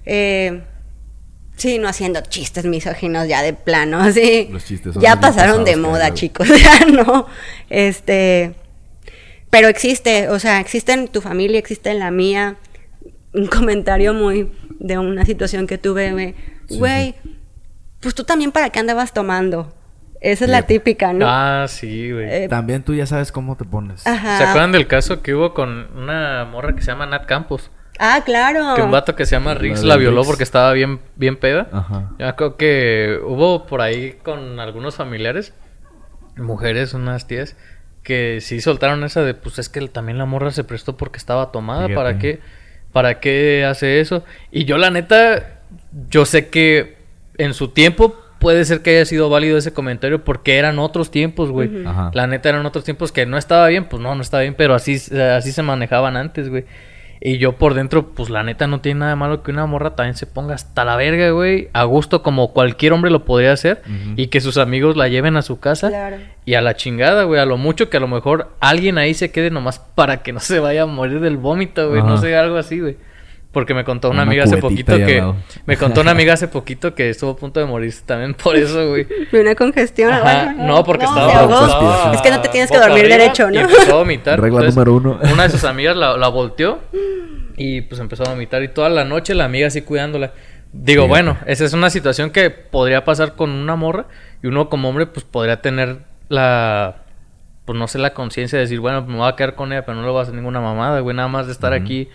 Eh, 0.05 0.61
sí, 1.55 1.79
no 1.79 1.87
haciendo 1.87 2.21
chistes 2.21 2.65
misóginos 2.65 3.27
ya 3.27 3.41
de 3.41 3.53
plano, 3.53 3.99
así. 4.01 4.47
Los 4.51 4.65
chistes 4.65 4.93
son 4.93 5.01
ya 5.01 5.19
pasaron 5.19 5.63
de 5.65 5.75
moda, 5.75 6.13
chicos, 6.13 6.47
ya 6.61 6.85
no. 6.85 7.25
Este, 7.69 8.53
pero 9.49 9.67
existe, 9.67 10.29
o 10.29 10.37
sea, 10.39 10.59
existe 10.59 10.91
en 10.93 11.07
tu 11.07 11.19
familia, 11.21 11.57
existe 11.59 11.89
en 11.89 11.99
la 11.99 12.11
mía. 12.11 12.57
Un 13.33 13.47
comentario 13.47 14.13
muy 14.13 14.51
de 14.79 14.97
una 14.97 15.25
situación 15.25 15.65
que 15.65 15.77
tuve, 15.77 16.11
me, 16.11 16.35
Sí, 16.67 16.77
güey, 16.77 17.15
pues 18.01 18.13
tú 18.13 18.23
también 18.23 18.51
para 18.51 18.69
qué 18.69 18.79
andabas 18.79 19.13
tomando. 19.13 19.73
Esa 20.21 20.45
es 20.45 20.51
la 20.51 20.61
típica, 20.67 21.13
¿no? 21.13 21.25
Ah, 21.27 21.65
sí, 21.67 22.11
güey. 22.11 22.29
Eh, 22.31 22.47
También 22.47 22.83
tú 22.83 22.93
ya 22.93 23.05
sabes 23.07 23.31
cómo 23.31 23.57
te 23.57 23.65
pones. 23.65 24.05
Ajá. 24.05 24.37
¿Se 24.37 24.43
acuerdan 24.43 24.71
del 24.71 24.85
caso 24.87 25.21
que 25.23 25.33
hubo 25.33 25.53
con 25.55 25.87
una 25.97 26.45
morra 26.45 26.75
que 26.75 26.81
se 26.81 26.87
llama 26.91 27.07
Nat 27.07 27.25
Campos? 27.25 27.71
Ah, 27.97 28.21
claro. 28.23 28.75
Que 28.75 28.83
un 28.83 28.91
vato 28.91 29.15
que 29.15 29.25
se 29.25 29.35
llama 29.35 29.53
Rix 29.55 29.83
La 29.83 29.97
violó 29.97 30.17
Rix. 30.21 30.27
porque 30.27 30.43
estaba 30.43 30.71
bien, 30.73 30.99
bien 31.15 31.37
peda. 31.37 31.67
Ajá. 31.71 32.11
Yo 32.19 32.35
creo 32.35 32.55
que 32.55 33.19
hubo 33.25 33.65
por 33.65 33.81
ahí 33.81 34.13
con 34.23 34.59
algunos 34.59 34.95
familiares, 34.95 35.53
mujeres, 36.37 36.93
unas 36.93 37.27
tías, 37.27 37.55
que 38.03 38.39
sí 38.41 38.61
soltaron 38.61 39.03
esa 39.03 39.23
de, 39.23 39.33
pues 39.33 39.57
es 39.59 39.69
que 39.69 39.87
también 39.87 40.17
la 40.19 40.25
morra 40.25 40.51
se 40.51 40.63
prestó 40.63 40.97
porque 40.97 41.17
estaba 41.17 41.51
tomada, 41.51 41.87
Fíjate. 41.87 41.95
¿para 41.95 42.19
qué? 42.19 42.39
¿Para 42.91 43.19
qué 43.19 43.65
hace 43.65 43.99
eso? 44.01 44.23
Y 44.51 44.65
yo 44.65 44.77
la 44.77 44.89
neta, 44.91 45.61
yo 46.09 46.25
sé 46.25 46.49
que 46.49 46.97
en 47.37 47.53
su 47.53 47.69
tiempo 47.69 48.15
puede 48.41 48.65
ser 48.65 48.81
que 48.81 48.89
haya 48.89 49.05
sido 49.05 49.29
válido 49.29 49.57
ese 49.57 49.71
comentario 49.71 50.25
porque 50.25 50.57
eran 50.57 50.79
otros 50.79 51.11
tiempos, 51.11 51.51
güey. 51.51 51.69
La 52.11 52.27
neta 52.27 52.49
eran 52.49 52.65
otros 52.65 52.83
tiempos 52.83 53.11
que 53.11 53.25
no 53.25 53.37
estaba 53.37 53.67
bien, 53.67 53.85
pues 53.85 54.01
no, 54.01 54.13
no 54.15 54.21
estaba 54.21 54.41
bien, 54.41 54.55
pero 54.55 54.73
así, 54.73 54.95
así 55.15 55.51
se 55.51 55.61
manejaban 55.61 56.17
antes, 56.17 56.49
güey. 56.49 56.65
Y 57.23 57.37
yo 57.37 57.51
por 57.51 57.75
dentro, 57.75 58.07
pues 58.07 58.31
la 58.31 58.41
neta 58.41 58.65
no 58.65 58.81
tiene 58.81 59.01
nada 59.01 59.11
de 59.11 59.15
malo 59.15 59.43
que 59.43 59.51
una 59.51 59.67
morra 59.67 59.95
también 59.95 60.15
se 60.15 60.25
ponga 60.25 60.55
hasta 60.55 60.83
la 60.83 60.95
verga, 60.95 61.29
güey. 61.29 61.69
A 61.71 61.83
gusto 61.83 62.23
como 62.23 62.51
cualquier 62.51 62.93
hombre 62.93 63.11
lo 63.11 63.25
podría 63.25 63.51
hacer. 63.51 63.83
Y 64.15 64.27
que 64.27 64.41
sus 64.41 64.57
amigos 64.57 64.97
la 64.97 65.07
lleven 65.07 65.37
a 65.37 65.43
su 65.43 65.59
casa. 65.59 65.89
Claro. 65.89 66.17
Y 66.45 66.55
a 66.55 66.61
la 66.61 66.75
chingada, 66.75 67.25
güey. 67.25 67.39
A 67.39 67.45
lo 67.45 67.57
mucho 67.57 67.91
que 67.91 67.97
a 67.97 67.99
lo 67.99 68.07
mejor 68.07 68.49
alguien 68.59 68.97
ahí 68.97 69.13
se 69.13 69.29
quede 69.29 69.51
nomás 69.51 69.77
para 69.77 70.23
que 70.23 70.33
no 70.33 70.39
se 70.39 70.59
vaya 70.59 70.81
a 70.81 70.85
morir 70.87 71.19
del 71.19 71.37
vómito, 71.37 71.89
güey. 71.89 72.01
No 72.01 72.17
sé, 72.17 72.35
algo 72.35 72.57
así, 72.57 72.79
güey. 72.79 72.97
Porque 73.51 73.73
me 73.73 73.83
contó 73.83 74.09
una, 74.09 74.21
Una 74.23 74.31
amiga 74.31 74.43
hace 74.45 74.57
poquito 74.57 74.95
que... 74.95 75.21
Me 75.65 75.75
contó 75.75 75.99
una 76.01 76.11
amiga 76.11 76.33
hace 76.33 76.47
poquito 76.47 76.95
que 76.95 77.09
estuvo 77.09 77.31
a 77.31 77.35
punto 77.35 77.59
de 77.59 77.65
morirse 77.65 78.01
también 78.05 78.33
por 78.33 78.55
eso, 78.55 78.87
güey. 78.89 79.05
De 79.29 79.41
una 79.41 79.55
congestión. 79.55 80.13
Ajá, 80.13 80.53
no, 80.53 80.85
porque 80.85 81.05
se 81.05 81.11
estaba, 81.11 81.39
ahogó. 81.39 81.65
estaba- 81.65 82.13
Es 82.13 82.21
que 82.21 82.31
no 82.31 82.41
te 82.41 82.47
tienes 82.47 82.71
que 82.71 82.77
dormir 82.77 83.09
derecho, 83.09 83.49
Y 83.49 83.55
¿no? 83.55 83.59
empezó 83.61 83.95
a 83.95 83.97
vomitar. 83.97 84.39
Regla 84.39 84.59
Entonces, 84.59 84.75
número 84.75 84.93
uno. 84.95 85.19
Una 85.33 85.43
de 85.43 85.49
sus 85.49 85.63
amigas 85.65 85.97
la, 85.97 86.15
la 86.15 86.29
volteó 86.29 86.79
y 87.57 87.81
pues 87.81 87.99
empezó 87.99 88.23
a 88.25 88.29
vomitar. 88.29 88.63
Y 88.63 88.69
toda 88.69 88.87
la 88.89 89.03
noche 89.03 89.35
la 89.35 89.43
amiga 89.45 89.67
así 89.67 89.81
cuidándola. 89.81 90.31
Digo, 90.71 91.09
bueno, 91.09 91.37
esa 91.45 91.65
es 91.65 91.73
una 91.73 91.89
situación 91.89 92.29
que 92.29 92.49
podría 92.51 93.03
pasar 93.03 93.35
con 93.35 93.49
una 93.49 93.75
morra. 93.75 94.05
Y 94.41 94.47
uno 94.47 94.69
como 94.69 94.87
hombre 94.87 95.07
pues 95.07 95.25
podría 95.25 95.61
tener 95.61 95.97
la... 96.29 97.03
Pues 97.65 97.77
no 97.77 97.89
sé, 97.89 97.99
la 97.99 98.13
conciencia 98.13 98.57
de 98.57 98.63
decir, 98.63 98.79
bueno, 98.79 99.05
me 99.05 99.17
voy 99.17 99.27
a 99.27 99.35
quedar 99.35 99.55
con 99.55 99.73
ella, 99.73 99.85
pero 99.85 99.97
no 99.97 100.03
le 100.05 100.09
voy 100.11 100.19
a 100.19 100.23
hacer 100.23 100.35
ninguna 100.35 100.61
mamada, 100.61 101.01
güey. 101.01 101.13
Nada 101.15 101.27
más 101.27 101.47
de 101.47 101.51
estar 101.51 101.73
aquí 101.73 102.07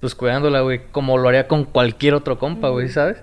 pues 0.00 0.14
cuidándola, 0.14 0.60
güey. 0.60 0.82
Como 0.90 1.18
lo 1.18 1.28
haría 1.28 1.48
con 1.48 1.64
cualquier 1.64 2.14
otro 2.14 2.38
compa, 2.38 2.68
güey, 2.68 2.88
¿sabes? 2.88 3.18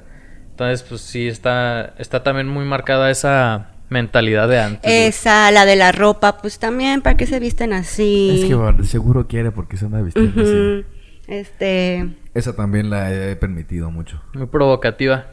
Entonces, 0.52 0.84
pues 0.84 1.02
sí, 1.02 1.28
está, 1.28 1.94
está 1.98 2.24
también 2.24 2.48
muy 2.48 2.66
marcada 2.66 3.12
esa 3.12 3.72
mentalidad 3.90 4.48
de 4.48 4.60
antes. 4.60 4.92
Esa, 4.92 5.52
la 5.52 5.66
de 5.66 5.76
la 5.76 5.92
ropa, 5.92 6.38
pues 6.38 6.60
también, 6.60 7.02
¿para 7.02 7.18
qué 7.18 7.26
se 7.26 7.40
visten 7.40 7.74
así? 7.74 8.42
Es 8.42 8.46
que 8.50 8.56
bueno, 8.56 8.84
seguro 8.84 9.28
quiere 9.28 9.52
porque 9.52 9.78
se 9.78 9.86
anda 9.86 10.02
vistiendo 10.02 10.42
así. 10.42 10.86
Este. 11.28 12.16
Esa 12.34 12.56
también 12.56 12.90
la 12.90 13.14
he 13.14 13.36
permitido 13.36 13.92
mucho. 13.92 14.22
Muy 14.34 14.48
provocativa. 14.48 15.28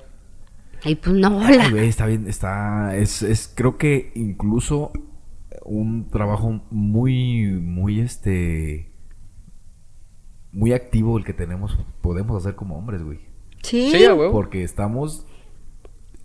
Y 0.85 0.97
pues 0.97 1.15
no, 1.15 1.41
Ay, 1.45 1.59
la. 1.59 1.69
güey, 1.69 1.89
está 1.89 2.07
bien, 2.07 2.27
está... 2.27 2.97
Es, 2.97 3.23
es 3.23 3.53
creo 3.55 3.79
que 3.79 4.11
incluso 4.15 4.93
un 5.65 6.09
trabajo 6.09 6.63
muy, 6.71 7.47
muy 7.47 8.01
este... 8.01 8.92
Muy 10.53 10.73
activo 10.73 11.19
el 11.19 11.25
que 11.25 11.33
tenemos, 11.33 11.79
podemos 12.01 12.41
hacer 12.41 12.55
como 12.55 12.77
hombres, 12.77 13.03
güey. 13.03 13.19
Sí. 13.63 14.05
A. 14.05 14.15
Porque 14.31 14.63
estamos 14.65 15.25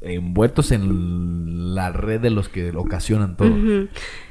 envueltos 0.01 0.71
en 0.71 1.75
la 1.75 1.91
red 1.91 2.19
de 2.19 2.29
los 2.29 2.49
que 2.49 2.71
ocasionan 2.75 3.37
todo. 3.37 3.87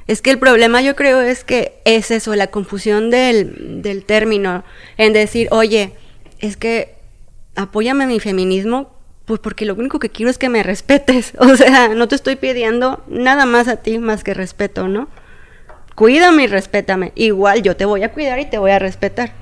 Es 0.06 0.22
que 0.22 0.30
el 0.30 0.38
problema 0.38 0.82
yo 0.82 0.94
creo 0.94 1.20
es 1.20 1.44
que 1.44 1.80
es 1.84 2.10
eso, 2.10 2.34
la 2.36 2.48
confusión 2.48 3.10
del, 3.10 3.82
del 3.82 4.04
término, 4.04 4.64
en 4.96 5.12
decir, 5.12 5.48
oye, 5.50 5.94
es 6.38 6.56
que 6.56 6.94
apóyame 7.56 8.06
mi 8.06 8.20
feminismo, 8.20 8.94
pues 9.24 9.40
porque 9.40 9.64
lo 9.64 9.74
único 9.74 9.98
que 9.98 10.10
quiero 10.10 10.30
es 10.30 10.38
que 10.38 10.48
me 10.48 10.62
respetes, 10.62 11.32
o 11.38 11.56
sea, 11.56 11.88
no 11.88 12.06
te 12.08 12.14
estoy 12.14 12.36
pidiendo 12.36 13.02
nada 13.08 13.46
más 13.46 13.68
a 13.68 13.76
ti 13.76 13.98
más 13.98 14.22
que 14.22 14.34
respeto, 14.34 14.88
¿no? 14.88 15.08
Cuídame 15.96 16.44
y 16.44 16.46
respétame, 16.46 17.12
igual 17.14 17.62
yo 17.62 17.74
te 17.74 17.86
voy 17.86 18.02
a 18.02 18.12
cuidar 18.12 18.38
y 18.38 18.44
te 18.44 18.58
voy 18.58 18.70
a 18.70 18.78
respetar. 18.78 19.32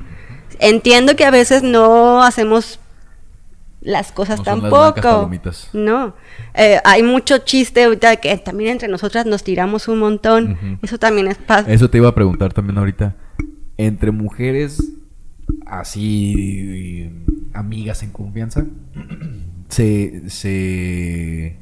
Entiendo 0.65 1.15
que 1.17 1.25
a 1.25 1.31
veces 1.31 1.63
no 1.63 2.23
hacemos 2.23 2.79
las 3.81 4.13
cosas 4.13 4.39
No 4.39 4.45
las 4.45 4.61
tampoco. 4.61 5.01
palomitas. 5.03 5.69
No, 5.75 6.15
Eh, 6.55 6.79
hay 6.85 7.03
mucho 7.03 7.39
chiste 7.39 7.85
ahorita 7.85 8.17
que 8.17 8.37
también 8.39 8.71
entre 8.71 8.89
nosotras 8.89 9.27
nos 9.27 9.43
tiramos 9.45 9.89
un 9.89 9.99
montón. 9.99 10.79
Eso 10.83 10.99
también 10.99 11.27
es 11.29 11.37
paz. 11.37 11.67
Eso 11.69 11.91
te 11.91 11.99
iba 11.99 12.09
a 12.09 12.15
preguntar 12.15 12.53
también 12.53 12.79
ahorita. 12.79 13.15
Entre 13.77 14.11
mujeres 14.11 14.83
así 15.67 17.11
amigas 17.53 18.03
en 18.03 18.11
confianza, 18.11 18.65
se, 19.69 20.31
se 20.31 21.57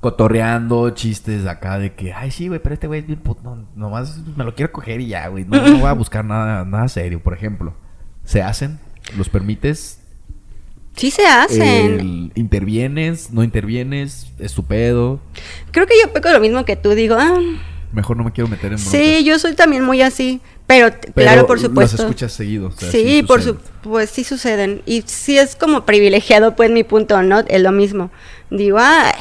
cotorreando 0.00 0.90
chistes 0.90 1.46
acá 1.46 1.78
de 1.78 1.92
que, 1.94 2.12
ay 2.12 2.30
sí, 2.30 2.48
güey, 2.48 2.60
pero 2.60 2.74
este 2.74 2.86
güey 2.86 3.00
es 3.00 3.06
bien 3.06 3.18
puto, 3.20 3.42
no, 3.44 3.66
nomás 3.76 4.18
me 4.36 4.44
lo 4.44 4.54
quiero 4.54 4.72
coger 4.72 5.00
y 5.00 5.08
ya, 5.08 5.28
güey, 5.28 5.44
no, 5.44 5.60
no 5.60 5.78
voy 5.78 5.88
a 5.88 5.92
buscar 5.92 6.24
nada, 6.24 6.64
nada 6.64 6.88
serio, 6.88 7.20
por 7.22 7.34
ejemplo. 7.34 7.74
¿Se 8.24 8.42
hacen? 8.42 8.78
¿Los 9.16 9.28
permites? 9.28 9.98
Sí 10.96 11.10
se 11.10 11.26
hacen. 11.26 11.60
El- 12.00 12.32
¿Intervienes? 12.34 13.30
¿No 13.30 13.42
intervienes? 13.44 14.30
¿Es 14.38 14.54
tu 14.54 14.64
pedo? 14.64 15.20
Creo 15.70 15.86
que 15.86 15.94
yo 16.02 16.12
peco 16.12 16.30
lo 16.30 16.40
mismo 16.40 16.64
que 16.64 16.76
tú. 16.76 16.90
Digo, 16.90 17.16
ah, 17.18 17.38
mejor 17.92 18.16
no 18.16 18.24
me 18.24 18.32
quiero 18.32 18.48
meter 18.48 18.72
en 18.72 18.78
Sí, 18.78 19.24
yo 19.24 19.38
soy 19.38 19.54
también 19.54 19.84
muy 19.84 20.02
así, 20.02 20.40
pero, 20.66 20.90
claro, 21.14 21.46
por 21.46 21.58
supuesto. 21.60 21.96
Las 21.96 22.00
escuchas 22.04 22.32
seguido. 22.32 22.70
sí, 22.72 23.22
por 23.26 23.42
su, 23.42 23.56
pues 23.82 24.10
sí 24.10 24.24
suceden. 24.24 24.82
Y 24.86 25.02
sí 25.06 25.38
es 25.38 25.56
como 25.56 25.84
privilegiado, 25.86 26.56
pues 26.56 26.70
mi 26.70 26.84
punto, 26.84 27.22
¿no? 27.22 27.40
Es 27.40 27.60
lo 27.62 27.72
mismo. 27.72 28.10
Digo, 28.50 28.78
ah, 28.80 29.12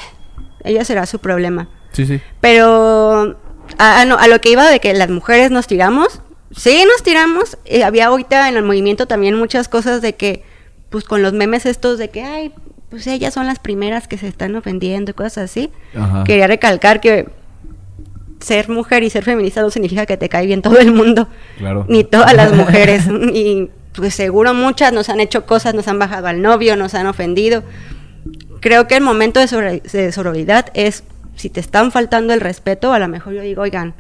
ella 0.64 0.84
será 0.86 1.06
su 1.06 1.20
problema. 1.20 1.70
Sí, 1.92 2.06
sí. 2.06 2.22
Pero 2.42 3.38
a, 3.78 4.02
a 4.02 4.28
lo 4.28 4.42
que 4.42 4.52
iba 4.52 4.70
de 4.70 4.80
que 4.80 4.94
las 4.94 5.10
mujeres 5.10 5.52
nos 5.52 5.68
tiramos, 5.68 6.22
sí 6.56 6.84
nos 6.86 7.04
tiramos. 7.04 7.58
Eh, 7.66 7.84
había 7.84 8.08
ahorita 8.08 8.50
en 8.50 8.58
el 8.58 8.64
movimiento 8.64 9.08
también 9.08 9.36
muchas 9.36 9.68
cosas 9.68 10.02
de 10.02 10.16
que, 10.16 10.44
pues 10.90 11.04
con 11.04 11.22
los 11.22 11.34
memes 11.34 11.66
estos 11.66 11.98
de 11.98 12.10
que, 12.10 12.24
ay, 12.24 12.54
pues 12.90 13.06
ellas 13.08 13.34
son 13.34 13.46
las 13.46 13.60
primeras 13.60 14.08
que 14.08 14.18
se 14.18 14.28
están 14.28 14.56
ofendiendo 14.56 15.12
y 15.12 15.14
cosas 15.14 15.52
así. 15.52 15.70
Quería 16.26 16.48
recalcar 16.48 17.02
que 17.02 17.28
ser 18.40 18.70
mujer 18.70 19.04
y 19.04 19.10
ser 19.10 19.24
feminista 19.24 19.62
no 19.62 19.70
significa 19.70 20.06
que 20.06 20.18
te 20.18 20.30
cae 20.30 20.46
bien 20.46 20.62
todo 20.62 20.80
el 20.80 20.92
mundo. 20.92 21.28
Claro. 21.58 21.86
Ni 21.88 22.04
todas 22.04 22.34
las 22.34 22.52
mujeres. 22.56 23.04
y 23.34 23.70
pues 23.94 24.16
seguro 24.16 24.54
muchas 24.54 24.94
nos 24.94 25.10
han 25.10 25.20
hecho 25.20 25.46
cosas, 25.46 25.74
nos 25.76 25.88
han 25.88 26.00
bajado 26.00 26.28
al 26.28 26.42
novio, 26.42 26.76
nos 26.76 26.96
han 26.96 27.06
ofendido. 27.06 27.64
Creo 28.60 28.88
que 28.88 28.96
el 28.96 29.04
momento 29.04 29.40
de, 29.40 29.82
de 29.92 30.12
sororidad 30.12 30.68
es, 30.74 31.04
si 31.36 31.50
te 31.50 31.60
están 31.60 31.92
faltando 31.92 32.34
el 32.34 32.42
respeto, 32.42 32.94
a 32.94 33.00
lo 33.00 33.08
mejor 33.08 33.34
yo 33.34 33.42
digo, 33.42 33.62
oigan, 33.62 33.96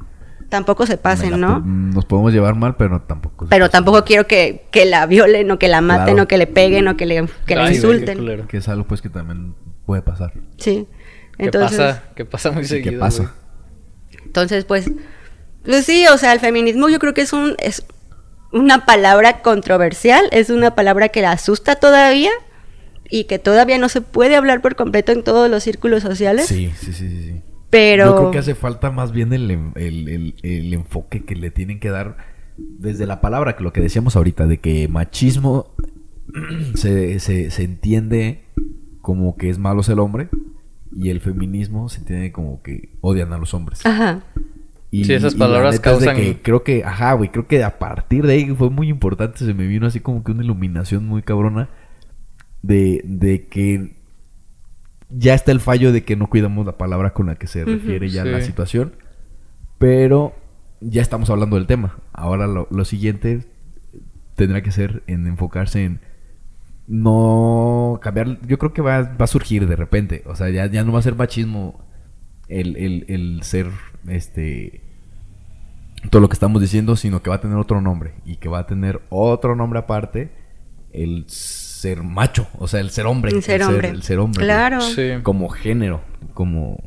tampoco 0.50 0.86
se 0.86 0.98
pasen, 0.98 1.40
¿no? 1.40 1.60
Nos 1.60 2.06
podemos 2.06 2.34
llevar 2.34 2.56
mal, 2.56 2.76
pero 2.76 3.02
tampoco. 3.02 3.48
Pero 3.50 3.70
tampoco 3.70 4.04
quiero 4.04 4.28
que, 4.28 4.68
la 4.86 5.06
violen 5.06 5.50
o 5.52 5.60
que 5.60 5.68
la 5.68 5.82
maten 5.82 6.20
o 6.20 6.28
que 6.28 6.38
le 6.38 6.48
peguen 6.48 6.88
o 6.88 6.98
que 6.98 7.06
le, 7.06 7.26
que 7.46 7.56
le 7.56 7.70
insulten. 7.70 8.48
Que 8.48 8.58
es 8.58 8.68
algo 8.68 8.86
pues 8.86 9.02
que 9.02 9.10
también 9.10 9.56
puede 9.86 10.02
pasar. 10.02 10.34
Sí. 10.58 10.88
Entonces, 11.38 11.78
¿Qué 11.78 11.84
pasa? 11.84 12.04
¿Qué 12.16 12.26
pasa 12.26 12.52
muy 12.52 12.66
seguido? 12.66 12.92
¿Qué 12.92 12.98
pasa? 12.98 13.34
Entonces, 14.26 14.66
pues, 14.66 14.92
pues 15.64 15.86
sí, 15.86 16.06
o 16.08 16.18
sea, 16.18 16.34
el 16.34 16.40
feminismo 16.40 16.90
yo 16.90 17.00
creo 17.00 17.14
que 17.14 17.22
es 17.22 17.32
un 17.32 17.56
es 17.60 17.86
una 18.52 18.86
palabra 18.86 19.42
controversial, 19.42 20.28
es 20.32 20.50
una 20.50 20.76
palabra 20.76 21.10
que 21.10 21.22
la 21.22 21.32
asusta 21.32 21.76
todavía 21.76 22.32
y 23.10 23.26
que 23.26 23.40
todavía 23.40 23.78
no 23.78 23.90
se 23.90 24.02
puede 24.02 24.36
hablar 24.36 24.62
por 24.62 24.76
completo 24.76 25.12
en 25.12 25.24
todos 25.24 25.50
los 25.50 25.64
círculos 25.64 26.04
sociales. 26.04 26.48
Sí, 26.48 26.72
sí, 26.78 26.94
sí, 26.94 27.10
sí. 27.10 27.42
Pero... 27.70 28.06
Yo 28.06 28.16
creo 28.16 28.32
que 28.32 28.38
hace 28.40 28.56
falta 28.56 28.92
más 28.92 29.12
bien 29.12 29.34
el, 29.34 30.34
enfoque 30.44 31.24
que 31.24 31.36
le 31.36 31.52
tienen 31.52 31.80
que 31.80 31.90
dar 31.90 32.18
desde 32.58 33.06
la 33.06 33.22
palabra, 33.22 33.56
que 33.56 33.64
lo 33.64 33.74
que 33.74 33.82
decíamos 33.82 34.16
ahorita, 34.16 34.48
de 34.48 34.60
que 34.60 34.88
machismo 34.88 35.74
se, 36.76 37.20
se, 37.20 37.64
entiende 37.64 38.44
como 39.02 39.38
que 39.38 39.50
es 39.50 39.58
malo 39.58 39.84
ser 39.84 39.94
el 39.94 40.00
hombre 40.00 40.30
y 40.96 41.10
el 41.10 41.22
feminismo 41.22 41.90
se 41.90 42.00
entiende 42.00 42.32
como 42.32 42.62
que 42.62 42.90
odian 43.02 43.34
a 43.34 43.38
los 43.38 43.54
hombres. 43.54 43.86
Ajá. 43.86 44.24
Y, 44.92 45.06
sí, 45.06 45.14
esas 45.14 45.36
palabras 45.36 45.80
causan... 45.80 46.16
que 46.16 46.42
creo 46.42 46.64
que, 46.64 46.84
ajá, 46.84 47.14
güey, 47.14 47.30
creo 47.30 47.48
que 47.48 47.64
a 47.64 47.78
partir 47.78 48.26
de 48.26 48.34
ahí 48.34 48.56
fue 48.56 48.72
muy 48.72 48.90
importante, 48.90 49.38
se 49.38 49.54
me 49.54 49.68
vino 49.68 49.86
así 49.86 50.00
como 50.00 50.24
que 50.24 50.32
una 50.32 50.44
iluminación 50.44 51.06
muy 51.06 51.22
cabrona 51.22 51.70
de, 52.62 53.02
de 53.06 53.48
que 53.48 53.96
ya 55.10 55.34
está 55.34 55.52
el 55.52 55.60
fallo 55.60 55.92
de 55.92 56.04
que 56.04 56.16
no 56.16 56.28
cuidamos 56.28 56.66
la 56.66 56.78
palabra 56.78 57.14
con 57.14 57.28
la 57.28 57.36
que 57.36 57.48
se 57.48 57.66
refiere 57.66 58.10
ya 58.10 58.24
la 58.26 58.42
situación. 58.42 58.94
Pero 59.78 60.36
ya 60.82 61.02
estamos 61.02 61.30
hablando 61.30 61.56
del 61.56 61.68
tema. 61.68 61.98
Ahora 62.14 62.48
lo, 62.48 62.86
siguiente 62.86 63.46
tendrá 64.36 64.62
que 64.62 64.72
ser 64.72 65.04
en 65.08 65.26
enfocarse 65.28 65.84
en 65.84 66.02
no 66.88 68.00
cambiar. 68.02 68.40
Yo 68.46 68.58
creo 68.58 68.74
que 68.74 68.82
va, 68.82 69.02
va 69.02 69.26
a 69.26 69.28
surgir 69.28 69.68
de 69.68 69.76
repente. 69.76 70.24
O 70.26 70.36
sea, 70.36 70.50
ya, 70.50 70.68
ya 70.68 70.84
no 70.84 70.92
va 70.92 71.00
a 71.00 71.04
ser 71.04 71.16
machismo 71.16 71.84
el, 72.48 72.76
el, 72.78 73.06
el 73.08 73.44
ser 73.44 73.68
este 74.08 74.84
todo 76.12 76.22
lo 76.22 76.30
que 76.30 76.34
estamos 76.34 76.62
diciendo, 76.62 76.96
sino 76.96 77.22
que 77.22 77.30
va 77.30 77.38
a 77.38 77.42
tener 77.42 77.58
otro 77.58 77.82
nombre. 77.82 78.14
Y 78.26 78.38
que 78.38 78.48
va 78.48 78.60
a 78.60 78.68
tener 78.68 79.02
otro 79.10 79.56
nombre 79.56 79.80
aparte. 79.80 80.32
El 80.92 81.26
ser 81.80 82.04
macho, 82.04 82.48
o 82.58 82.68
sea, 82.68 82.82
el 82.82 82.90
ser 82.90 83.06
hombre. 83.06 83.32
El 83.32 83.42
ser 83.42 83.64
hombre. 83.64 83.88
el 83.88 84.04
ser 84.04 84.20
hombre. 84.20 84.44
Claro. 84.44 84.80
Como 85.24 85.48
género, 85.48 86.02
como... 86.34 86.78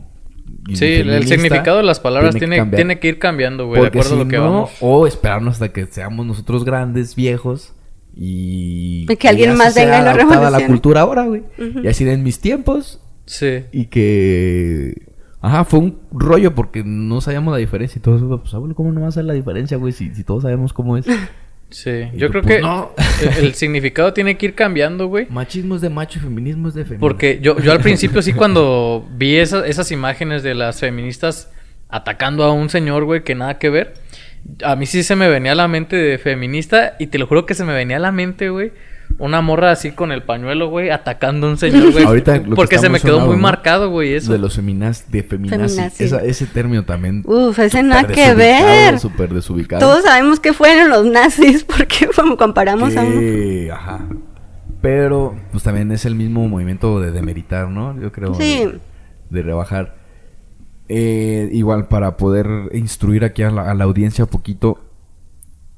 Sí, 0.74 0.84
el 0.84 1.26
significado 1.26 1.78
de 1.78 1.82
las 1.82 1.98
palabras 1.98 2.36
tiene, 2.36 2.56
que, 2.56 2.76
tiene 2.76 3.00
que 3.00 3.08
ir 3.08 3.18
cambiando, 3.18 3.66
güey, 3.66 3.80
de 3.80 3.88
acuerdo 3.88 4.14
a 4.14 4.18
lo 4.18 4.28
que 4.28 4.38
vamos. 4.38 4.70
O 4.80 5.06
esperarnos 5.06 5.54
hasta 5.54 5.72
que 5.72 5.86
seamos 5.86 6.26
nosotros 6.26 6.64
grandes, 6.64 7.16
viejos, 7.16 7.74
y... 8.14 9.06
que 9.16 9.28
alguien 9.28 9.56
más 9.56 9.74
venga 9.74 10.00
y 10.00 10.04
lo 10.04 10.12
revolucione. 10.12 10.50
la 10.50 10.66
cultura 10.66 11.00
ahora, 11.00 11.24
güey. 11.24 11.42
Y 11.82 11.88
así 11.88 12.06
en 12.06 12.22
mis 12.22 12.40
tiempos. 12.40 13.00
Sí. 13.24 13.64
Y 13.72 13.86
que... 13.86 15.10
Ajá, 15.40 15.64
fue 15.64 15.80
un 15.80 16.00
rollo 16.12 16.54
porque 16.54 16.84
no 16.84 17.20
sabíamos 17.20 17.50
la 17.52 17.58
diferencia 17.58 17.98
y 17.98 18.02
todo 18.02 18.16
eso. 18.16 18.40
Pues, 18.40 18.52
abuelo, 18.54 18.74
¿cómo 18.74 18.92
no 18.92 19.00
va 19.00 19.08
a 19.08 19.12
ser 19.12 19.24
la 19.24 19.32
diferencia, 19.32 19.78
güey? 19.78 19.92
Si, 19.92 20.14
si 20.14 20.22
todos 20.22 20.42
sabemos 20.42 20.72
cómo 20.72 20.98
es. 20.98 21.06
Sí, 21.72 22.08
yo 22.14 22.28
creo 22.28 22.42
pues, 22.42 22.60
que 22.60 23.40
el, 23.40 23.54
significado 23.54 24.12
tiene 24.12 24.36
que 24.36 24.46
ir 24.46 24.54
cambiando, 24.54 25.06
güey. 25.06 25.26
Machismo 25.30 25.76
es 25.76 25.80
de 25.80 25.90
macho 25.90 26.18
y 26.18 26.22
feminismo 26.22 26.68
es 26.68 26.74
de 26.74 26.84
feminista. 26.84 27.00
Porque 27.00 27.40
yo, 27.40 27.58
yo 27.60 27.72
al 27.72 27.80
principio 27.80 28.22
sí 28.22 28.32
cuando 28.32 29.08
vi 29.12 29.36
esas 29.36 29.90
imágenes 29.90 30.42
de 30.42 30.54
las 30.54 30.80
feministas 30.80 31.50
atacando 31.88 32.44
a 32.44 32.52
un 32.52 32.68
señor, 32.68 33.04
güey, 33.04 33.22
que 33.22 33.34
nada 33.34 33.58
que 33.58 33.68
ver, 33.68 33.94
a 34.64 34.76
mí 34.76 34.86
sí 34.86 35.02
se 35.02 35.16
me 35.16 35.28
venía 35.28 35.52
a 35.52 35.54
la 35.54 35.68
mente 35.68 35.96
de 35.96 36.18
feminista 36.18 36.96
y 36.98 37.08
te 37.08 37.18
lo 37.18 37.26
juro 37.26 37.46
que 37.46 37.54
se 37.54 37.64
me 37.64 37.74
venía 37.74 37.96
a 37.96 38.00
la 38.00 38.12
mente, 38.12 38.48
güey, 38.48 38.72
una 39.18 39.40
morra 39.40 39.70
así 39.70 39.92
con 39.92 40.12
el 40.12 40.22
pañuelo, 40.22 40.68
güey, 40.68 40.90
atacando 40.90 41.46
a 41.46 41.50
un 41.50 41.58
señor, 41.58 41.92
güey. 41.92 42.04
Ahorita 42.04 42.42
porque 42.54 42.78
se 42.78 42.88
me 42.88 43.00
quedó 43.00 43.20
muy 43.20 43.36
marcado, 43.36 43.90
güey, 43.90 44.14
eso. 44.14 44.32
De 44.32 44.38
los 44.38 44.56
feminas, 44.56 45.10
de 45.10 45.22
feminazi. 45.22 45.80
ese 45.80 46.46
término 46.46 46.84
también. 46.84 47.22
Uf, 47.26 47.58
ese 47.58 47.82
nada 47.82 48.04
que 48.04 48.34
ver. 48.34 48.98
Súper 48.98 49.32
desubicado. 49.32 49.80
Todos 49.80 50.04
sabemos 50.04 50.40
que 50.40 50.52
fueron 50.52 50.90
los 50.90 51.06
nazis, 51.06 51.64
porque 51.76 52.08
como 52.14 52.36
comparamos 52.36 52.96
a 52.96 53.02
uno. 53.02 53.74
Ajá. 53.74 54.00
Pero, 54.80 55.36
pues 55.52 55.62
también 55.62 55.92
es 55.92 56.04
el 56.04 56.16
mismo 56.16 56.48
movimiento 56.48 57.00
de 57.00 57.12
demeritar, 57.12 57.68
¿no? 57.68 57.98
Yo 58.00 58.10
creo. 58.10 58.34
Sí. 58.34 58.68
De, 59.30 59.42
rebajar. 59.42 59.94
Eh, 60.88 61.48
igual, 61.52 61.86
para 61.86 62.16
poder 62.16 62.46
instruir 62.72 63.24
aquí 63.24 63.44
a 63.44 63.50
la, 63.50 63.70
a 63.70 63.74
la 63.74 63.84
audiencia 63.84 64.24
un 64.24 64.30
poquito, 64.30 64.80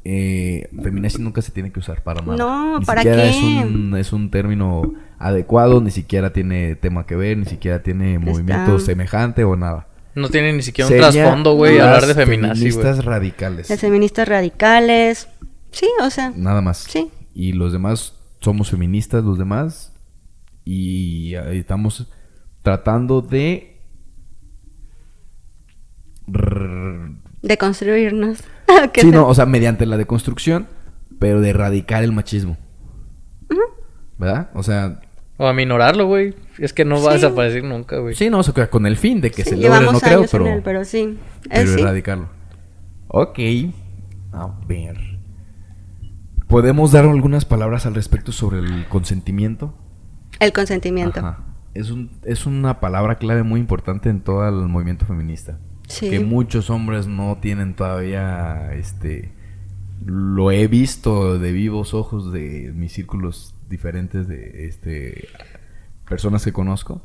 eh, 0.05 0.69
feminazi 0.83 1.23
nunca 1.23 1.41
se 1.41 1.51
tiene 1.51 1.73
que 1.73 1.81
usar 1.81 2.03
para 2.03 2.21
nada. 2.21 2.37
No, 2.37 2.81
¿para 2.85 3.03
qué? 3.03 3.31
Es 3.31 3.37
un, 3.37 3.97
es 3.97 4.13
un 4.13 4.31
término 4.31 4.93
adecuado, 5.19 5.81
ni 5.81 5.91
siquiera 5.91 6.33
tiene 6.33 6.77
tema 6.77 7.07
que 7.07 7.17
ver, 7.17 7.39
ni 7.39 7.47
siquiera 7.47 7.83
tiene 7.83 8.19
movimiento 8.19 8.79
semejante 8.79 9.45
o 9.45 9.57
nada. 9.57 9.89
No 10.15 10.29
tiene 10.29 10.53
ni 10.53 10.63
siquiera 10.63 10.91
un 10.91 10.97
trasfondo, 10.99 11.55
güey, 11.55 11.79
hablar 11.79 12.07
de 12.07 12.15
feminazi, 12.15 12.61
Feministas 12.61 13.05
radicales. 13.05 13.71
Las 13.71 13.81
feministas 13.81 14.29
radicales. 14.29 15.29
Sí, 15.71 15.89
o 16.03 16.11
sea. 16.11 16.33
Nada 16.37 16.61
más. 16.61 16.79
Sí. 16.79 17.11
Y 17.35 17.53
los 17.53 17.73
demás 17.73 18.15
somos 18.41 18.71
feministas, 18.71 19.25
los 19.25 19.39
demás. 19.39 19.93
Y 20.65 21.35
estamos 21.35 22.13
tratando 22.63 23.23
de. 23.23 23.81
De 27.43 27.59
construirnos. 27.59 28.45
sí, 28.95 29.11
no, 29.11 29.27
o 29.27 29.35
sea, 29.35 29.47
mediante 29.47 29.87
la 29.87 29.97
deconstrucción, 29.97 30.67
pero 31.19 31.41
de 31.41 31.51
erradicar 31.51 32.03
el 32.03 32.13
machismo. 32.13 32.57
¿Verdad? 34.19 34.51
O 34.55 34.63
sea... 34.63 35.01
O 35.37 35.47
aminorarlo, 35.47 36.07
güey. 36.07 36.35
Es 36.59 36.73
que 36.73 36.85
no 36.85 37.03
va 37.03 37.11
a 37.11 37.15
desaparecer 37.15 37.65
nunca, 37.65 37.99
güey. 37.99 38.15
Sí, 38.15 38.31
no, 38.31 38.39
o 38.39 38.43
sea, 38.43 38.71
con 38.71 38.87
el 38.87 38.97
fin 38.97 39.21
de 39.21 39.33
que 39.33 39.43
se 39.43 39.57
logre, 39.57 39.85
no 39.85 39.99
creo, 39.99 40.25
pero... 40.31 40.61
pero 40.63 40.85
sí. 40.85 41.19
Pero 41.51 41.73
erradicarlo. 41.73 42.29
Ok. 43.09 43.39
A 44.33 44.51
ver. 44.69 44.97
¿Podemos 46.47 46.93
dar 46.93 47.05
algunas 47.05 47.45
palabras 47.45 47.85
al 47.87 47.97
respecto 47.97 48.31
sobre 48.31 48.61
el 48.61 48.87
consentimiento? 48.89 49.75
El 50.39 50.53
consentimiento. 50.53 51.19
Ajá. 51.19 51.45
Es, 51.75 51.91
un, 51.91 52.11
es 52.23 52.47
una 52.47 52.79
palabra 52.79 53.17
clave 53.17 53.43
muy 53.43 53.59
importante 53.59 54.09
en 54.09 54.21
todo 54.21 54.49
el 54.49 54.69
movimiento 54.69 55.05
feminista 55.05 55.59
que 55.89 56.21
muchos 56.21 56.71
hombres 56.71 57.07
no 57.07 57.39
tienen 57.41 57.75
todavía 57.75 58.73
este 58.75 59.33
lo 60.05 60.51
he 60.51 60.67
visto 60.67 61.39
de 61.39 61.53
vivos 61.53 61.95
ojos 61.95 62.33
de 62.33 62.73
mis 62.75 62.93
círculos 62.93 63.55
diferentes 63.69 64.29
de 64.29 64.67
este 64.67 65.29
personas 66.09 66.45
que 66.45 66.53
conozco 66.53 67.03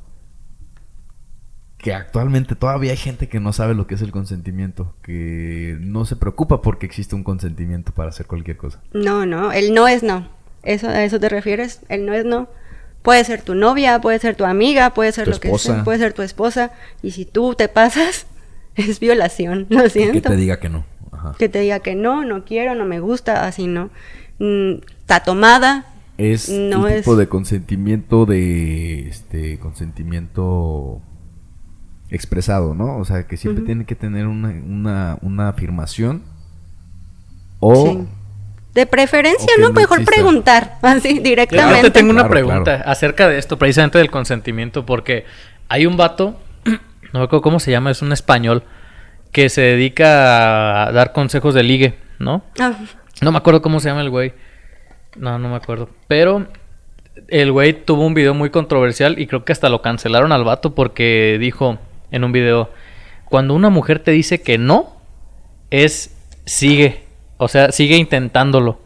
que 1.80 1.94
actualmente 1.94 2.56
todavía 2.56 2.92
hay 2.92 2.98
gente 2.98 3.30
que 3.30 3.40
no 3.40 3.54
sabe 3.54 3.74
lo 3.74 3.88
que 3.88 3.96
es 3.96 4.02
el 4.02 4.12
consentimiento, 4.12 4.96
que 5.02 5.78
no 5.80 6.04
se 6.04 6.18
preocupa 6.18 6.62
porque 6.62 6.86
existe 6.86 7.16
un 7.16 7.24
consentimiento 7.24 7.94
para 7.94 8.10
hacer 8.10 8.28
cualquier 8.28 8.58
cosa. 8.58 8.82
No, 8.92 9.26
no, 9.26 9.54
el 9.54 9.74
no 9.74 9.88
es 9.88 10.04
no. 10.04 10.28
¿Eso, 10.62 10.90
¿A 10.90 11.06
eso 11.06 11.22
te 11.22 11.30
refieres? 11.30 11.80
El 11.88 12.06
no 12.06 12.14
es 12.14 12.26
no. 12.26 12.50
Puede 13.02 13.24
ser 13.24 13.44
tu 13.44 13.56
novia, 13.56 14.02
puede 14.02 14.20
ser 14.20 14.36
tu 14.36 14.44
amiga, 14.44 14.94
puede 14.94 15.14
ser 15.14 15.30
lo 15.30 15.40
que 15.40 15.58
sea, 15.58 15.86
puede 15.86 16.00
ser 16.00 16.12
tu 16.12 16.22
esposa. 16.22 16.74
Y 17.02 17.12
si 17.12 17.24
tú 17.24 17.56
te 17.56 17.70
pasas, 17.70 18.28
es 18.90 19.00
violación, 19.00 19.68
lo 19.70 19.90
siento. 19.90 20.14
que 20.14 20.22
te 20.22 20.36
diga 20.36 20.60
que 20.60 20.70
no. 20.70 20.86
Que 21.38 21.50
te 21.50 21.60
diga 21.60 21.80
que 21.82 21.96
no, 21.96 22.24
no 22.24 22.46
quiero, 22.46 22.76
no 22.76 22.86
me 22.86 23.00
gusta, 23.00 23.46
así 23.46 23.68
no. 23.68 23.90
Mm, 24.40 24.76
está 25.00 25.20
tomada. 25.22 25.86
Es 26.18 26.50
no 26.50 26.86
tipo 26.88 27.16
de 27.16 27.28
consentimiento 27.28 28.26
de 28.26 29.08
este 29.08 29.58
consentimiento 29.60 31.02
expresado, 32.10 32.74
¿no? 32.74 32.98
O 32.98 33.06
sea, 33.06 33.28
que 33.28 33.38
siempre 33.38 33.64
tiene 33.64 33.86
que 33.86 33.96
tener 33.96 34.28
una, 34.28 34.50
una, 34.50 35.18
una 35.22 35.50
afirmación 35.50 36.24
o... 37.60 37.86
Sí. 37.86 38.08
De 38.74 38.86
preferencia, 38.86 39.50
¿no? 39.60 39.72
Mejor 39.72 40.00
exista. 40.00 40.16
preguntar, 40.16 40.78
así, 40.82 41.18
Yo 41.18 41.24
directamente. 41.24 41.82
te 41.84 41.92
tengo 41.92 42.12
una 42.12 42.22
Claro, 42.28 42.32
pregunta 42.32 42.76
claro. 42.78 42.84
acerca 42.92 43.28
de 43.28 43.38
esto, 43.38 43.58
precisamente 43.58 43.98
del 43.98 44.12
consentimiento, 44.12 44.86
porque 44.86 45.26
hay 45.70 45.86
un 45.86 45.98
vato, 45.98 46.38
no 47.14 47.19
me 47.19 47.26
acuerdo 47.26 47.41
cómo 47.41 47.60
se 47.60 47.72
llama, 47.72 47.91
es 47.91 48.02
un 48.02 48.11
español, 48.11 48.64
que 49.31 49.49
se 49.49 49.61
dedica 49.61 50.88
a 50.88 50.91
dar 50.91 51.11
consejos 51.14 51.53
de 51.53 51.64
ligue, 51.64 51.95
¿no? 52.19 52.44
Ah, 52.60 52.73
No 53.22 53.31
me 53.31 53.38
acuerdo 53.38 53.61
cómo 53.61 53.80
se 53.80 53.90
llama 53.90 54.02
el 54.02 54.10
güey. 54.10 54.34
No, 55.15 55.38
no 55.40 55.49
me 55.49 55.56
acuerdo. 55.56 55.90
Pero 56.07 56.48
el 57.27 57.52
güey 57.52 57.73
tuvo 57.73 58.06
un 58.06 58.14
video 58.14 58.34
muy 58.34 58.49
controversial 58.49 59.19
y 59.19 59.27
creo 59.27 59.44
que 59.44 59.52
hasta 59.52 59.69
lo 59.69 59.81
cancelaron 59.81 60.31
al 60.31 60.44
vato 60.44 60.73
porque 60.73 61.38
dijo 61.40 61.77
en 62.11 62.23
un 62.23 62.31
video, 62.31 62.72
cuando 63.26 63.53
una 63.53 63.69
mujer 63.69 63.99
te 63.99 64.11
dice 64.11 64.41
que 64.41 64.57
no, 64.57 64.98
es 65.69 66.15
sigue. 66.45 67.06
O 67.38 67.48
sea, 67.48 67.72
sigue 67.72 67.95
intentándolo. 67.95 68.81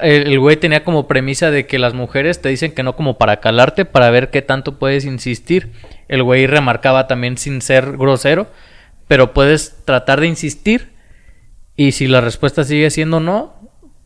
El, 0.00 0.38
güey 0.38 0.56
tenía 0.56 0.84
como 0.84 1.08
premisa 1.08 1.50
de 1.50 1.66
que 1.66 1.78
las 1.78 1.94
mujeres 1.94 2.40
te 2.40 2.48
dicen 2.48 2.72
que 2.72 2.82
no 2.82 2.94
como 2.94 3.18
para 3.18 3.40
calarte, 3.40 3.84
para 3.84 4.10
ver 4.10 4.30
qué 4.30 4.42
tanto 4.42 4.78
puedes 4.78 5.04
insistir. 5.04 5.72
El 6.08 6.22
güey 6.22 6.46
remarcaba 6.46 7.06
también 7.06 7.36
sin 7.36 7.62
ser 7.62 7.96
grosero, 7.96 8.46
pero 9.08 9.32
puedes 9.32 9.84
tratar 9.84 10.20
de 10.20 10.28
insistir 10.28 10.92
y 11.76 11.92
si 11.92 12.06
la 12.06 12.20
respuesta 12.20 12.64
sigue 12.64 12.90
siendo 12.90 13.18
no, 13.18 13.54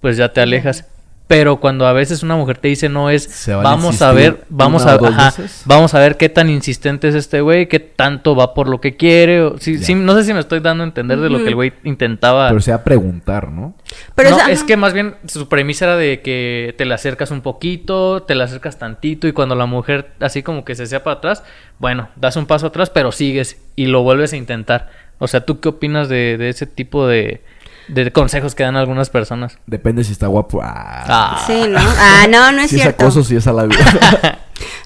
pues 0.01 0.17
ya 0.17 0.33
te 0.33 0.41
alejas. 0.41 0.89
Pero 1.29 1.57
cuando 1.59 1.89
a 1.89 1.93
veces 1.93 2.23
una 2.23 2.37
mujer 2.37 2.59
te 2.59 2.69
dice 2.69 2.89
no 2.89 3.11
es, 3.11 3.29
vamos 3.65 4.01
a 4.03 4.13
ver, 4.13 4.45
vamos 4.49 4.87
a, 4.87 4.97
ajá, 5.09 5.33
vamos 5.65 5.93
a 5.95 5.99
ver 5.99 6.17
qué 6.17 6.29
tan 6.29 6.49
insistente 6.49 7.09
es 7.09 7.17
este 7.17 7.41
güey, 7.41 7.67
qué 7.69 7.81
tanto 7.81 8.37
va 8.37 8.55
por 8.55 8.69
lo 8.69 8.81
que 8.81 8.97
quiere. 8.97 9.43
o- 9.43 9.59
sí, 9.59 9.95
no 9.97 10.15
sé 10.15 10.23
si 10.23 10.33
me 10.33 10.39
estoy 10.39 10.61
dando 10.61 10.85
a 10.85 10.87
entender 10.87 11.19
de 11.19 11.29
lo 11.29 11.39
que 11.39 11.49
el 11.49 11.55
güey 11.57 11.73
intentaba. 11.83 12.47
Pero 12.49 12.61
sea 12.61 12.85
preguntar, 12.85 13.51
¿no? 13.51 13.75
Pero 14.15 14.31
no, 14.31 14.37
esa- 14.37 14.53
es 14.53 14.63
que 14.63 14.77
más 14.77 14.93
bien 14.93 15.17
su 15.27 15.49
premisa 15.49 15.87
era 15.87 15.97
de 15.97 16.21
que 16.21 16.75
te 16.79 16.85
le 16.85 16.95
acercas 16.95 17.33
un 17.33 17.41
poquito, 17.41 18.23
te 18.23 18.37
le 18.37 18.45
acercas 18.45 18.79
tantito 18.79 19.27
y 19.27 19.33
cuando 19.33 19.57
la 19.57 19.67
mujer 19.67 20.13
así 20.21 20.45
como 20.45 20.65
que 20.65 20.77
se 20.77 20.87
sea 20.87 21.03
para 21.03 21.17
atrás, 21.17 21.43
bueno, 21.81 22.09
das 22.15 22.37
un 22.37 22.47
paso 22.47 22.69
atrás, 22.69 22.89
pero 22.91 23.11
sigues 23.11 23.61
y 23.75 23.87
lo 23.87 24.03
vuelves 24.05 24.33
a 24.33 24.37
intentar. 24.37 24.91
O 25.19 25.27
sea, 25.27 25.41
¿tú 25.45 25.59
qué 25.59 25.71
opinas 25.71 26.09
de, 26.09 26.37
de 26.39 26.51
ese 26.51 26.67
tipo 26.67 27.09
de, 27.09 27.43
de 27.89 28.13
consejos 28.13 28.55
que 28.55 28.63
dan 28.65 28.77
algunas 28.77 29.11
personas? 29.11 29.59
Depende 29.67 30.05
si 30.05 30.13
está 30.13 30.27
guapo. 30.27 30.61
Ah, 30.63 31.05
Ah, 31.09 31.45
Sí, 31.47 31.63
¿no? 31.69 31.79
Ah, 31.81 32.27
no, 32.29 32.53
no 32.53 32.61
es 32.63 32.71
si 32.71 32.77
es 32.77 32.83
cierto. 32.83 33.05
acoso, 33.05 33.23
si 33.25 33.37
es 33.37 33.47
halago. 33.47 33.71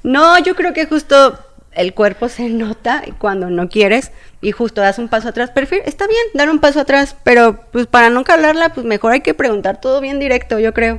No, 0.03 0.39
yo 0.39 0.57
creo 0.57 0.73
que 0.73 0.87
justo 0.87 1.39
el 1.73 1.95
cuerpo 1.95 2.29
se 2.29 2.49
nota 2.49 3.03
cuando 3.19 3.51
no 3.51 3.69
quieres 3.69 4.11
y 4.41 4.51
justo 4.51 4.81
das 4.81 4.99
un 4.99 5.09
paso 5.09 5.29
atrás. 5.29 5.51
Prefiero, 5.51 5.85
está 5.87 6.07
bien 6.07 6.21
dar 6.35 6.51
un 6.51 6.59
paso 6.59 6.81
atrás, 6.81 7.15
pero 7.23 7.61
pues 7.71 7.87
para 7.87 8.11
no 8.11 8.25
calarla, 8.25 8.71
pues 8.71 8.85
mejor 8.87 9.13
hay 9.13 9.21
que 9.21 9.35
preguntar 9.35 9.81
todo 9.81 10.01
bien 10.01 10.19
directo, 10.19 10.59
yo 10.59 10.75
creo. 10.75 10.99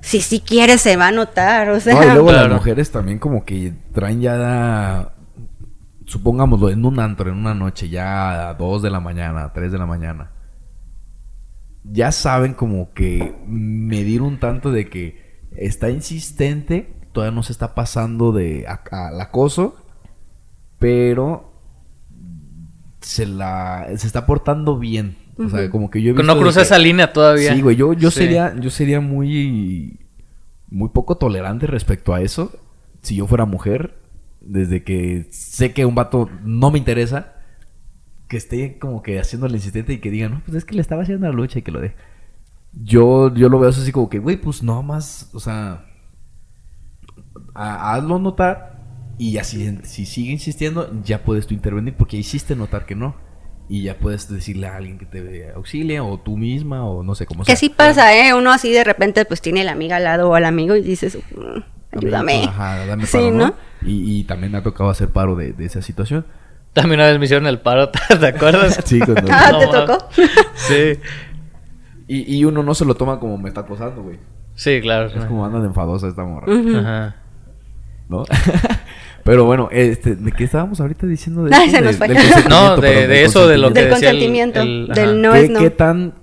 Si 0.00 0.20
sí 0.20 0.40
quieres, 0.40 0.80
se 0.80 0.96
va 0.96 1.08
a 1.08 1.10
notar, 1.10 1.70
o 1.70 1.80
sea. 1.80 1.94
No, 1.94 2.04
y 2.04 2.10
luego 2.10 2.30
las 2.30 2.48
mujeres 2.48 2.90
también 2.92 3.18
como 3.18 3.44
que 3.44 3.72
traen 3.92 4.20
ya, 4.20 5.08
supongámoslo, 6.06 6.70
en 6.70 6.84
un 6.84 7.00
antro, 7.00 7.30
en 7.30 7.36
una 7.36 7.54
noche, 7.54 7.88
ya 7.88 8.50
a 8.50 8.54
2 8.54 8.82
de 8.82 8.90
la 8.90 9.00
mañana, 9.00 9.44
a 9.44 9.52
3 9.52 9.72
de 9.72 9.78
la 9.78 9.86
mañana. 9.86 10.30
Ya 11.84 12.12
saben 12.12 12.54
como 12.54 12.92
que 12.92 13.34
medir 13.46 14.22
un 14.22 14.38
tanto 14.38 14.70
de 14.72 14.88
que 14.88 15.46
está 15.56 15.90
insistente, 15.90 16.94
todavía 17.12 17.34
no 17.34 17.42
se 17.42 17.52
está 17.52 17.74
pasando 17.74 18.32
de 18.32 18.66
al 18.66 19.20
acoso, 19.20 19.76
pero 20.78 21.52
se 23.00 23.26
la 23.26 23.86
se 23.96 24.06
está 24.06 24.26
portando 24.26 24.78
bien. 24.78 25.16
O 25.38 25.48
sea, 25.48 25.70
como 25.70 25.88
que 25.88 26.02
yo 26.02 26.10
he 26.10 26.14
no 26.14 26.18
visto 26.22 26.34
de 26.34 26.40
cruza 26.40 26.60
que- 26.60 26.64
esa 26.64 26.78
línea 26.78 27.12
todavía. 27.12 27.54
Sí, 27.54 27.62
güey, 27.62 27.76
yo, 27.76 27.92
yo 27.92 28.10
Sí. 28.10 28.18
sería, 28.18 28.54
yo 28.58 28.70
sería 28.70 29.00
muy, 29.00 30.00
muy 30.68 30.88
poco 30.88 31.16
tolerante 31.16 31.66
respecto 31.68 32.12
a 32.12 32.20
eso. 32.22 32.50
Si 33.02 33.14
yo 33.14 33.26
fuera 33.28 33.44
mujer, 33.44 34.00
desde 34.40 34.82
que 34.82 35.28
sé 35.30 35.72
que 35.72 35.86
un 35.86 35.94
vato 35.94 36.28
no 36.42 36.72
me 36.72 36.78
interesa, 36.78 37.34
que 38.28 38.36
esté 38.36 38.78
como 38.78 39.02
que 39.02 39.18
haciendo 39.18 39.46
el 39.46 39.54
insistente 39.54 39.92
y 39.94 39.98
que 39.98 40.10
diga, 40.10 40.28
no, 40.28 40.42
pues 40.44 40.56
es 40.56 40.64
que 40.64 40.74
le 40.74 40.80
estaba 40.82 41.02
haciendo 41.02 41.26
la 41.26 41.32
lucha 41.32 41.58
y 41.58 41.62
que 41.62 41.70
lo 41.72 41.80
deje. 41.80 41.96
Yo, 42.72 43.34
yo 43.34 43.48
lo 43.48 43.58
veo 43.58 43.70
así 43.70 43.90
como 43.92 44.08
que, 44.10 44.18
güey, 44.18 44.36
pues 44.36 44.62
no 44.62 44.82
más, 44.82 45.30
o 45.32 45.40
sea, 45.40 45.86
ha- 47.54 47.94
hazlo 47.94 48.18
notar 48.18 48.78
y 49.18 49.38
así, 49.38 49.78
si 49.82 50.06
sigue 50.06 50.32
insistiendo, 50.32 50.90
ya 51.02 51.24
puedes 51.24 51.46
tú 51.46 51.54
intervenir 51.54 51.94
porque 51.96 52.16
hiciste 52.16 52.54
notar 52.54 52.86
que 52.86 52.94
no. 52.94 53.16
Y 53.70 53.82
ya 53.82 53.98
puedes 53.98 54.30
decirle 54.30 54.66
a 54.66 54.76
alguien 54.76 54.96
que 54.96 55.04
te 55.04 55.50
auxilie 55.52 56.00
o 56.00 56.18
tú 56.18 56.38
misma 56.38 56.86
o 56.86 57.02
no 57.02 57.14
sé 57.14 57.26
cómo 57.26 57.44
Que 57.44 57.54
sí 57.54 57.68
pasa, 57.68 58.14
¿eh? 58.16 58.32
Uno 58.32 58.50
así 58.50 58.72
de 58.72 58.82
repente 58.82 59.26
pues 59.26 59.42
tiene 59.42 59.62
la 59.62 59.72
amiga 59.72 59.96
al 59.96 60.04
lado 60.04 60.30
o 60.30 60.34
al 60.34 60.46
amigo 60.46 60.74
y 60.74 60.80
dices, 60.80 61.18
"Mm, 61.36 61.96
ayúdame. 61.98 62.44
Ajá, 62.44 62.86
dame 62.86 63.04
Sí, 63.06 63.18
paro, 63.18 63.30
¿no? 63.30 63.46
¿no? 63.48 63.54
Y, 63.82 64.20
y 64.20 64.24
también 64.24 64.52
me 64.52 64.58
ha 64.58 64.62
tocado 64.62 64.88
hacer 64.88 65.10
paro 65.10 65.36
de, 65.36 65.52
de 65.52 65.66
esa 65.66 65.82
situación. 65.82 66.24
También 66.80 67.00
una 67.00 67.08
vez 67.10 67.18
me 67.18 67.24
hicieron 67.24 67.46
el 67.46 67.60
paro, 67.60 67.90
¿te 68.20 68.26
acuerdas? 68.26 68.80
Sí, 68.84 68.98
cuando- 69.00 69.22
Ah, 69.30 69.50
No, 69.52 69.58
¿te 69.58 69.66
tocó? 69.66 70.08
Sí, 70.54 70.98
y, 72.06 72.36
y 72.38 72.44
uno 72.44 72.62
no 72.62 72.74
se 72.74 72.84
lo 72.84 72.94
toma 72.94 73.18
como 73.20 73.36
me 73.38 73.48
está 73.48 73.60
acosando, 73.62 74.02
güey. 74.02 74.18
sí, 74.54 74.80
claro. 74.80 75.06
Es 75.08 75.24
como 75.26 75.44
anda 75.44 75.60
de 75.60 75.66
enfadosa 75.66 76.08
esta 76.08 76.24
morra, 76.24 76.52
Ujú. 76.52 76.76
Ajá. 76.78 77.16
¿no? 78.08 78.24
Pero 79.24 79.44
bueno, 79.44 79.68
este, 79.70 80.16
¿de 80.16 80.32
qué 80.32 80.44
estábamos 80.44 80.80
ahorita 80.80 81.06
diciendo? 81.06 81.44
De 81.44 81.54
Ay, 81.54 81.66
esto? 81.66 81.76
se 81.78 81.84
nos 81.84 81.96
fue. 81.96 82.08
del 82.08 82.16
No, 82.48 82.76
de, 82.76 82.80
perdón, 82.80 83.00
de 83.02 83.06
del 83.08 83.26
eso, 83.26 83.46
de 83.46 83.58
lo 83.58 83.68
que 83.72 83.80
Del 83.80 83.90
decía 83.90 84.08
consentimiento, 84.10 84.60
el- 84.62 84.88
del 84.94 85.20
no 85.20 85.32
¿Qué, 85.32 85.40
es 85.44 85.50
no. 85.50 85.60
qué 85.60 85.70
tan, 85.70 86.14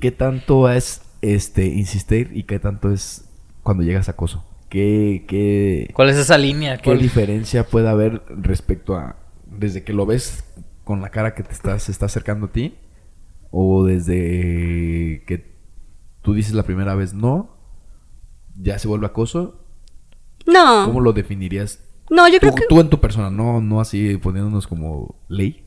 ¿Qué 0.00 0.10
tanto 0.10 0.68
es 0.70 1.00
este 1.22 1.64
insistir 1.66 2.30
y 2.34 2.42
qué 2.42 2.58
tanto 2.58 2.92
es 2.92 3.24
cuando 3.62 3.82
llegas 3.82 4.08
a 4.08 4.12
acoso? 4.12 4.44
¿Qué, 4.68 5.24
qué, 5.26 5.88
¿Cuál 5.94 6.10
es 6.10 6.16
esa 6.16 6.36
línea? 6.36 6.76
¿Qué 6.76 6.84
¿Cuál- 6.90 6.98
diferencia 6.98 7.64
puede 7.64 7.88
haber 7.88 8.22
respecto 8.28 8.96
a 8.96 9.16
desde 9.58 9.82
que 9.84 9.92
lo 9.92 10.06
ves 10.06 10.44
con 10.84 11.00
la 11.00 11.10
cara 11.10 11.34
que 11.34 11.42
te 11.42 11.52
estás, 11.52 11.84
se 11.84 11.92
está 11.92 12.06
acercando 12.06 12.46
a 12.46 12.52
ti 12.52 12.76
o 13.50 13.84
desde 13.84 15.24
que 15.26 15.54
tú 16.22 16.34
dices 16.34 16.54
la 16.54 16.62
primera 16.64 16.94
vez 16.94 17.14
no, 17.14 17.56
ya 18.56 18.78
se 18.78 18.88
vuelve 18.88 19.06
acoso? 19.06 19.60
No, 20.46 20.84
¿Cómo 20.86 21.00
lo 21.00 21.12
definirías 21.12 21.80
no, 22.10 22.28
yo 22.28 22.34
tú, 22.34 22.40
creo 22.40 22.54
que... 22.54 22.64
tú 22.68 22.80
en 22.80 22.90
tu 22.90 23.00
persona? 23.00 23.30
No, 23.30 23.60
no 23.62 23.80
así 23.80 24.16
poniéndonos 24.18 24.66
como 24.66 25.16
ley. 25.28 25.64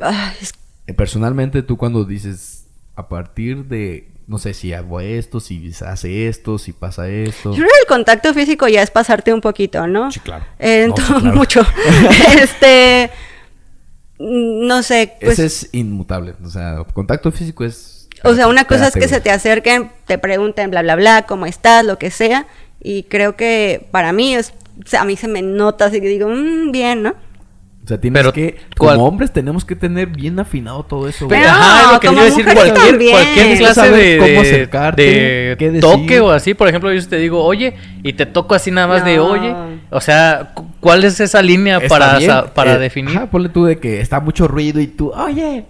Ay, 0.00 0.32
es- 0.40 0.54
Eh, 0.86 0.94
Personalmente, 0.94 1.62
tú 1.62 1.76
cuando 1.76 2.04
dices 2.04 2.59
a 2.96 3.08
partir 3.08 3.64
de, 3.66 4.08
no 4.26 4.38
sé 4.38 4.54
si 4.54 4.72
hago 4.72 5.00
esto, 5.00 5.40
si 5.40 5.72
hace 5.86 6.28
esto, 6.28 6.58
si 6.58 6.72
pasa 6.72 7.08
esto. 7.08 7.50
Yo 7.50 7.56
creo 7.56 7.68
que 7.68 7.80
el 7.82 7.86
contacto 7.88 8.32
físico 8.34 8.68
ya 8.68 8.82
es 8.82 8.90
pasarte 8.90 9.32
un 9.32 9.40
poquito, 9.40 9.86
¿no? 9.86 10.10
Sí, 10.12 10.20
claro. 10.20 10.44
Eh, 10.58 10.86
No, 10.88 10.96
sí, 10.96 11.02
entonces, 11.02 11.22
claro. 11.22 11.36
mucho. 11.36 11.66
este, 12.42 13.10
no 14.18 14.82
sé, 14.82 15.14
pues, 15.20 15.38
Ese 15.38 15.46
es 15.46 15.68
inmutable. 15.72 16.34
O 16.44 16.48
sea, 16.48 16.84
contacto 16.92 17.32
físico 17.32 17.64
es. 17.64 18.08
o 18.22 18.34
sea, 18.34 18.48
una 18.48 18.64
cosa 18.66 18.88
es 18.88 18.94
que 18.94 19.08
se 19.08 19.20
te 19.20 19.30
acerquen, 19.30 19.90
te 20.06 20.18
pregunten 20.18 20.70
bla, 20.70 20.82
bla, 20.82 20.96
bla, 20.96 21.22
cómo 21.26 21.46
estás, 21.46 21.84
lo 21.84 21.98
que 21.98 22.10
sea, 22.10 22.46
y 22.82 23.04
creo 23.04 23.36
que 23.36 23.86
para 23.90 24.12
mí 24.12 24.34
es, 24.34 24.52
o 24.84 24.86
sea, 24.88 25.02
a 25.02 25.04
mí 25.04 25.16
se 25.16 25.28
me 25.28 25.40
nota 25.42 25.86
así 25.86 26.00
que 26.00 26.08
digo, 26.08 26.28
"Mm, 26.28 26.70
bien, 26.70 27.02
¿no? 27.02 27.14
O 27.90 27.92
sea, 27.92 28.00
tienes 28.00 28.20
Pero, 28.20 28.32
que, 28.32 28.56
¿cuál- 28.78 28.94
como 28.98 29.08
hombres, 29.08 29.32
tenemos 29.32 29.64
que 29.64 29.74
tener 29.74 30.06
bien 30.06 30.38
afinado 30.38 30.84
todo 30.84 31.08
eso. 31.08 31.26
güey. 31.26 31.40
Pero- 31.40 31.50
Ajá, 31.50 31.82
es 31.86 31.92
lo 31.94 31.98
que 32.00 32.06
como 32.06 32.18
yo 32.20 32.24
iba 32.24 32.30
a 32.30 32.30
decir, 32.30 32.44
cualquier, 33.10 33.58
clase 33.58 33.90
de, 33.90 34.18
cómo 34.18 34.40
acercarte, 34.42 35.02
de 35.02 35.56
qué 35.58 35.70
decir. 35.72 35.80
toque 35.90 36.20
o 36.20 36.30
así, 36.30 36.54
por 36.54 36.68
ejemplo, 36.68 36.92
yo 36.92 37.08
te 37.08 37.16
digo, 37.16 37.42
oye, 37.44 37.74
y 38.04 38.12
te 38.12 38.26
toco 38.26 38.54
así 38.54 38.70
nada 38.70 38.86
más 38.86 39.04
de 39.04 39.16
No. 39.16 39.26
oye, 39.26 39.52
o 39.90 40.00
sea, 40.00 40.52
cu- 40.54 40.68
¿cuál 40.78 41.02
es 41.02 41.18
esa 41.18 41.42
línea 41.42 41.78
Está 41.78 41.88
para, 41.88 42.20
sa- 42.20 42.54
para 42.54 42.74
eh, 42.74 42.78
definir? 42.78 43.16
Ajá, 43.16 43.26
ponle 43.26 43.48
tú 43.48 43.64
de 43.64 43.78
que 43.80 44.00
está 44.00 44.20
mucho 44.20 44.46
ruido 44.46 44.78
y 44.80 44.86
tú, 44.86 45.10
oye, 45.10 45.64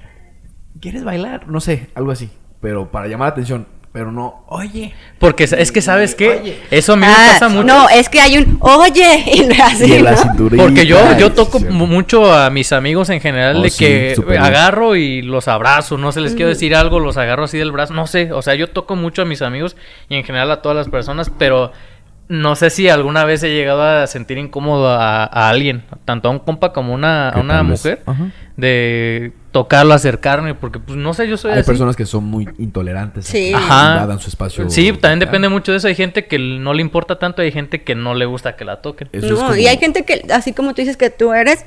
¿quieres 0.78 1.02
bailar? 1.04 1.48
No 1.48 1.60
sé, 1.60 1.88
algo 1.94 2.10
así. 2.10 2.28
Pero 2.60 2.90
para 2.90 3.06
llamar 3.08 3.28
la 3.28 3.32
atención. 3.32 3.66
Pero 3.92 4.12
no, 4.12 4.44
oye. 4.46 4.94
Porque 5.18 5.44
es 5.44 5.72
que, 5.72 5.82
¿sabes 5.82 6.14
qué? 6.14 6.38
Oye. 6.40 6.58
Eso 6.70 6.92
a 6.92 6.96
mí 6.96 7.02
me 7.06 7.08
Ah, 7.12 7.30
pasa 7.32 7.48
mucho. 7.48 7.64
No, 7.64 7.88
es 7.88 8.08
que 8.08 8.20
hay 8.20 8.38
un, 8.38 8.56
oye, 8.60 9.24
y 9.26 9.60
así, 9.60 9.94
y. 9.96 10.56
Porque 10.56 10.86
yo, 10.86 10.98
yo 11.18 11.32
toco 11.32 11.58
sí, 11.58 11.64
mucho 11.64 12.32
a 12.32 12.50
mis 12.50 12.72
amigos 12.72 13.10
en 13.10 13.20
general 13.20 13.56
Oh, 13.56 13.62
de 13.62 13.70
sí, 13.70 13.84
que 13.84 14.14
agarro 14.38 14.94
y 14.94 15.22
los 15.22 15.48
abrazo, 15.48 15.98
no 15.98 16.12
sé, 16.12 16.20
les 16.20 16.34
quiero 16.36 16.50
decir 16.50 16.76
algo, 16.76 17.00
los 17.00 17.16
agarro 17.16 17.44
así 17.44 17.58
del 17.58 17.72
brazo, 17.72 17.92
no 17.94 18.06
sé, 18.06 18.32
o 18.32 18.42
sea, 18.42 18.54
yo 18.54 18.68
toco 18.70 18.94
mucho 18.94 19.22
a 19.22 19.24
mis 19.24 19.42
amigos 19.42 19.76
y 20.08 20.14
en 20.14 20.22
general 20.22 20.52
a 20.52 20.62
todas 20.62 20.76
las 20.76 20.88
personas, 20.88 21.28
pero 21.36 21.72
no 22.28 22.54
sé 22.54 22.70
si 22.70 22.88
alguna 22.88 23.24
vez 23.24 23.42
he 23.42 23.50
llegado 23.50 23.82
a 23.82 24.06
sentir 24.06 24.38
incómodo 24.38 24.88
a, 24.88 25.24
a 25.24 25.48
alguien, 25.48 25.82
tanto 26.04 26.28
a 26.28 26.30
un 26.30 26.38
compa 26.38 26.72
como 26.72 26.94
una, 26.94 27.30
a 27.30 27.40
una 27.40 27.64
mujer, 27.64 28.04
Ajá. 28.06 28.26
de 28.56 29.32
tocarlo, 29.52 29.94
acercarme, 29.94 30.54
porque 30.54 30.78
pues 30.78 30.96
no 30.96 31.12
sé, 31.14 31.28
yo 31.28 31.36
soy 31.36 31.52
Hay 31.52 31.58
así. 31.60 31.66
personas 31.66 31.96
que 31.96 32.06
son 32.06 32.24
muy 32.24 32.48
intolerantes. 32.58 33.26
Sí. 33.26 33.48
que 33.50 33.54
Ajá. 33.54 33.94
invadan 33.94 34.18
su 34.20 34.28
espacio. 34.28 34.68
Sí, 34.70 34.92
también 34.92 35.18
depende 35.18 35.48
mucho 35.48 35.72
de 35.72 35.78
eso. 35.78 35.88
Hay 35.88 35.94
gente 35.94 36.26
que 36.26 36.38
no 36.38 36.72
le 36.72 36.82
importa 36.82 37.18
tanto, 37.18 37.42
hay 37.42 37.50
gente 37.52 37.82
que 37.82 37.94
no 37.94 38.14
le 38.14 38.26
gusta 38.26 38.56
que 38.56 38.64
la 38.64 38.80
toquen. 38.80 39.08
Eso 39.12 39.26
es 39.26 39.32
no, 39.32 39.38
como- 39.38 39.56
y 39.56 39.66
hay 39.66 39.78
gente 39.78 40.04
que, 40.04 40.24
así 40.32 40.52
como 40.52 40.74
tú 40.74 40.82
dices 40.82 40.96
que 40.96 41.10
tú 41.10 41.32
eres, 41.32 41.64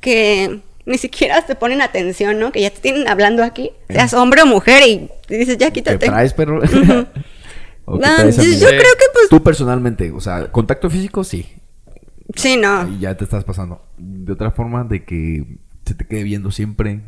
que 0.00 0.60
ni 0.86 0.98
siquiera 0.98 1.42
te 1.44 1.54
ponen 1.56 1.82
atención, 1.82 2.38
¿no? 2.38 2.52
Que 2.52 2.60
ya 2.62 2.70
te 2.70 2.80
tienen 2.80 3.08
hablando 3.08 3.42
aquí, 3.42 3.70
seas 3.88 4.14
hombre 4.14 4.42
o 4.42 4.46
mujer 4.46 4.82
y 4.86 5.10
dices, 5.28 5.58
ya 5.58 5.66
¿Qué 5.68 5.82
quítate. 5.82 6.06
traes, 6.06 6.32
perro? 6.32 6.58
¿O 7.84 7.98
qué 7.98 8.06
No, 8.06 8.30
yo 8.30 8.68
creo 8.68 8.80
que 8.98 9.06
pues 9.12 9.28
Tú 9.30 9.42
personalmente, 9.42 10.10
o 10.10 10.20
sea, 10.20 10.50
contacto 10.50 10.88
físico, 10.90 11.22
sí. 11.24 11.46
sí, 12.34 12.56
no. 12.56 12.88
Y 12.88 13.00
ya 13.00 13.16
te 13.16 13.24
estás 13.24 13.44
pasando. 13.44 13.82
De 13.98 14.32
otra 14.32 14.50
forma, 14.52 14.84
de 14.84 15.04
que 15.04 15.44
se 15.84 15.94
te 15.94 16.04
quede 16.06 16.22
viendo 16.24 16.50
siempre. 16.50 17.00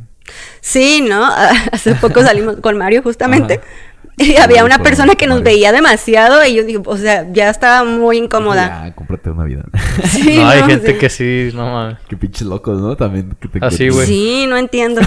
Sí, 0.61 1.01
¿no? 1.07 1.25
Hace 1.73 1.95
poco 1.95 2.23
salimos 2.23 2.57
con 2.57 2.77
Mario 2.77 3.03
justamente. 3.03 3.55
Ajá. 3.55 3.67
Y 4.21 4.35
había 4.37 4.65
una 4.65 4.81
persona 4.81 5.15
que 5.15 5.29
nos 5.29 5.45
veía 5.45 5.71
demasiado 5.71 6.45
y 6.45 6.53
yo 6.55 6.65
digo, 6.65 6.83
o 6.87 6.97
sea, 6.97 7.25
ya 7.33 7.51
estaba 7.51 7.85
muy 7.89 8.19
incómoda. 8.19 8.87
Ya, 8.87 8.95
cómprate 8.97 9.31
una 9.31 9.45
vida. 9.45 9.63
Sí, 10.09 10.39
no, 10.39 10.49
hay 10.49 10.61
no, 10.63 10.67
gente 10.67 10.93
sí. 10.93 10.99
que 10.99 11.09
sí, 11.09 11.51
no 11.55 11.73
mames. 11.73 11.99
Qué 12.09 12.17
pinches 12.17 12.43
locos, 12.43 12.81
¿no? 12.81 12.97
También. 12.97 13.37
Que 13.41 13.47
te 13.47 13.65
Así, 13.65 13.89
güey. 13.89 14.07
Sí, 14.09 14.47
no 14.49 14.57
entiendo. 14.57 15.03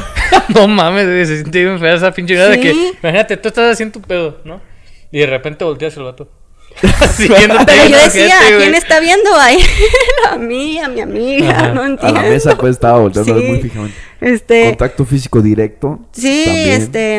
no 0.55 0.65
mames, 0.69 1.07
güey, 1.07 1.25
se 1.25 1.39
siente 1.41 1.61
bien 1.61 1.77
fea 1.77 1.95
esa 1.95 2.13
pinche 2.13 2.35
idea 2.35 2.47
de 2.47 2.59
que, 2.61 2.71
Sí. 2.71 2.93
imagínate, 3.03 3.35
tú 3.35 3.49
estás 3.49 3.73
haciendo 3.73 3.99
tu 3.99 4.07
pedo, 4.07 4.37
¿no? 4.45 4.61
Y 5.11 5.19
de 5.19 5.25
repente 5.25 5.65
volteas 5.65 5.97
el 5.97 6.03
vato. 6.03 6.29
Pero 7.17 7.87
yo 7.89 7.97
decía, 8.03 8.35
¿a 8.39 8.57
quién 8.57 8.75
está 8.75 8.99
viendo 8.99 9.33
ahí? 9.35 9.59
a 10.31 10.37
mí, 10.37 10.79
a 10.79 10.87
mi 10.89 11.01
amiga, 11.01 11.49
Ajá. 11.51 11.73
no 11.73 11.81
A 11.81 11.85
entiendo. 11.87 12.21
la 12.21 12.27
mesa, 12.29 12.57
pues 12.57 12.71
estaba 12.73 12.99
volteando 12.99 13.37
Sí. 13.37 13.43
muy 13.45 13.61
fijamente. 13.61 13.95
Este, 14.21 14.65
Contacto 14.65 15.05
físico 15.05 15.41
directo. 15.41 15.99
sí, 16.11 16.43
también. 16.45 16.81
este, 16.81 17.17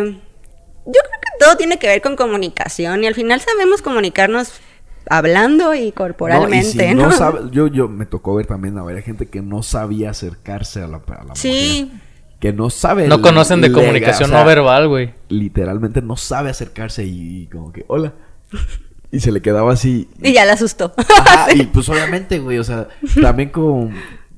yo 0.86 0.92
creo 0.92 1.20
que 1.20 1.44
todo 1.44 1.56
tiene 1.56 1.78
que 1.78 1.86
ver 1.86 2.00
con 2.02 2.16
comunicación 2.16 3.04
y 3.04 3.06
al 3.06 3.14
final 3.14 3.40
sabemos 3.40 3.82
comunicarnos 3.82 4.52
hablando 5.08 5.74
y 5.74 5.92
corporalmente, 5.92 6.76
No, 6.76 6.84
y 6.84 6.88
si 6.88 6.94
¿no? 6.94 7.06
no 7.06 7.12
sabe- 7.12 7.40
yo, 7.50 7.66
yo 7.66 7.88
me 7.88 8.06
tocó 8.06 8.34
ver 8.36 8.46
también 8.46 8.78
a 8.78 8.84
ver 8.84 9.02
gente 9.02 9.26
que 9.28 9.42
no 9.42 9.62
sabía 9.62 10.10
acercarse 10.10 10.80
a 10.82 10.86
la, 10.86 10.96
a 10.98 11.24
la 11.24 11.34
Sí. 11.34 11.86
mujer. 11.90 12.00
Que 12.40 12.52
no 12.52 12.70
sabe. 12.70 13.06
No 13.06 13.22
conocen 13.22 13.60
de 13.60 13.68
lega- 13.68 13.80
comunicación 13.80 14.30
o 14.30 14.32
sea, 14.32 14.40
no 14.40 14.46
verbal, 14.46 14.88
güey. 14.88 15.14
Literalmente 15.28 16.02
no 16.02 16.16
sabe 16.16 16.50
acercarse 16.50 17.04
y, 17.04 17.46
como 17.52 17.72
que, 17.72 17.84
hola. 17.86 18.14
Y 19.12 19.20
se 19.20 19.30
le 19.30 19.42
quedaba 19.42 19.72
así. 19.72 20.08
Y 20.22 20.32
ya 20.32 20.44
la 20.46 20.54
asustó. 20.54 20.92
Ajá, 20.96 21.52
y 21.54 21.64
pues 21.66 21.88
obviamente, 21.88 22.38
güey, 22.38 22.58
o 22.58 22.64
sea, 22.64 22.88
también 23.20 23.50
como 23.50 23.90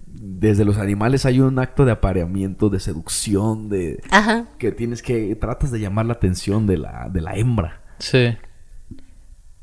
desde 0.07 0.65
los 0.65 0.77
animales 0.79 1.25
hay 1.27 1.41
un 1.41 1.59
acto 1.61 1.85
de 1.85 1.93
apareamiento, 1.93 2.69
de 2.69 2.81
seducción, 2.81 3.69
de 3.69 4.03
Ajá. 4.11 4.47
que 4.59 4.73
tienes 4.73 5.01
que 5.01 5.35
tratas 5.37 5.71
de 5.71 5.79
llamar 5.81 6.07
la 6.07 6.15
atención 6.15 6.67
de 6.67 6.77
la 6.79 7.09
de 7.11 7.21
la 7.21 7.37
hembra, 7.37 7.83
Sí. 7.99 8.37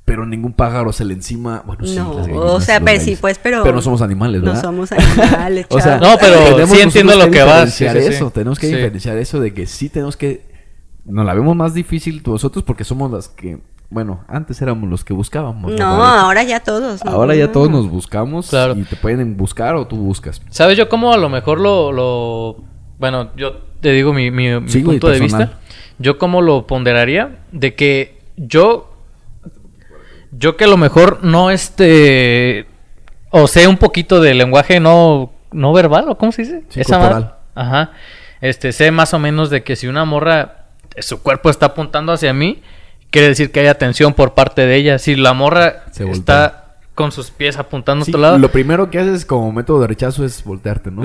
pero 0.06 0.26
ningún 0.26 0.54
pájaro 0.54 0.92
se 0.94 1.06
le 1.06 1.14
encima, 1.14 1.62
bueno, 1.66 1.86
sí, 1.86 1.96
No, 1.96 2.14
las 2.16 2.28
gallinas, 2.28 2.46
o 2.46 2.62
sea, 2.62 2.80
pero 2.80 3.00
sí, 3.00 3.06
gallos. 3.08 3.20
pues, 3.22 3.38
pero... 3.40 3.64
pero 3.64 3.76
no 3.76 3.82
somos 3.82 4.02
animales, 4.02 4.42
No 4.42 4.48
¿verdad? 4.48 4.62
somos 4.62 4.92
animales, 4.94 5.66
O 5.70 5.80
sea. 5.80 5.98
No, 6.00 6.16
pero 6.20 6.66
sí 6.68 6.80
entiendo 6.80 7.16
lo 7.16 7.26
que 7.26 7.32
que 7.32 7.44
vas, 7.44 7.74
sí, 7.74 7.84
diferenciar 7.84 7.98
sí, 7.98 8.10
sí. 8.10 8.16
eso, 8.16 8.32
tenemos 8.32 8.58
que 8.60 8.68
Sí. 8.68 8.76
diferenciar 8.76 9.18
eso 9.18 9.40
de 9.40 9.54
que 9.54 9.66
sí 9.68 9.90
tenemos 9.90 10.18
que 10.18 10.50
nos 11.06 11.26
la 11.26 11.34
vemos 11.34 11.56
más 11.56 11.74
difícil 11.74 12.22
nosotros 12.26 12.64
porque 12.64 12.84
somos 12.84 13.12
las 13.12 13.28
que, 13.28 13.60
bueno, 13.92 14.24
antes 14.28 14.60
éramos 14.62 14.90
los 14.90 15.04
que 15.06 15.14
buscábamos. 15.14 15.74
No, 15.74 15.86
ahora 16.04 16.42
ya 16.44 16.62
todos. 16.62 17.06
¿no? 17.06 17.12
Ahora 17.12 17.36
ya 17.36 17.52
todos 17.52 17.70
nos 17.70 17.88
buscamos 17.90 18.50
Claro. 18.50 18.74
y 18.76 18.84
te 18.84 18.96
pueden 18.96 19.38
buscar 19.38 19.76
o 19.76 19.86
tú 19.86 19.98
buscas. 19.98 20.42
¿Sabes 20.50 20.78
yo 20.78 20.90
cómo 20.90 21.14
a 21.14 21.18
lo 21.18 21.30
mejor 21.30 21.60
lo... 21.60 21.92
lo... 21.92 22.58
Bueno, 22.98 23.30
yo 23.36 23.58
te 23.82 23.92
digo 23.92 24.14
mi, 24.14 24.32
mi- 24.32 24.60
mi 24.60 24.70
Sí, 24.70 24.82
güey, 24.82 24.98
punto 25.00 25.10
de 25.10 25.20
vista. 25.20 25.60
Yo 26.00 26.18
cómo 26.18 26.42
lo 26.42 26.66
ponderaría 26.66 27.40
de 27.52 27.76
que 27.76 28.20
yo... 28.38 28.88
Yo 30.32 30.56
que 30.58 30.64
a 30.64 30.68
lo 30.68 30.78
mejor 30.78 31.20
no 31.24 31.52
este... 31.52 32.66
O 33.30 33.48
sé 33.48 33.68
un 33.68 33.78
poquito 33.78 34.20
de 34.22 34.34
lenguaje 34.34 34.80
no, 34.80 35.32
no 35.52 35.74
verbal, 35.74 36.10
¿o 36.10 36.18
cómo 36.18 36.32
se 36.32 36.42
dice? 36.44 36.64
Sí, 36.70 36.82
Esa. 36.82 37.38
Ajá. 37.56 37.92
Este, 38.42 38.72
sé 38.72 38.92
más 38.92 39.14
o 39.14 39.20
menos 39.20 39.50
de 39.50 39.64
que 39.64 39.76
si 39.76 39.88
una 39.88 40.04
morra, 40.06 40.66
su 41.00 41.22
cuerpo 41.22 41.50
está 41.50 41.68
apuntando 41.68 42.12
hacia 42.12 42.34
mí, 42.34 42.62
quiere 43.12 43.28
decir 43.28 43.52
que 43.52 43.60
hay 43.60 43.68
atención 43.68 44.14
por 44.14 44.34
parte 44.34 44.66
de 44.66 44.76
ella. 44.76 44.98
Si 44.98 45.16
la 45.16 45.34
morra 45.34 45.84
Se 45.92 46.10
está 46.10 46.58
con 46.94 47.12
sus 47.12 47.32
pies 47.32 47.58
apuntando 47.58 48.04
a 48.04 48.08
otro 48.08 48.20
lado. 48.20 48.38
Lo 48.38 48.52
primero 48.52 48.92
que 48.92 49.00
haces 49.00 49.26
como 49.26 49.52
método 49.52 49.82
de 49.82 49.88
rechazo 49.88 50.26
es 50.26 50.44
voltearte, 50.44 50.92
¿no? 50.92 51.04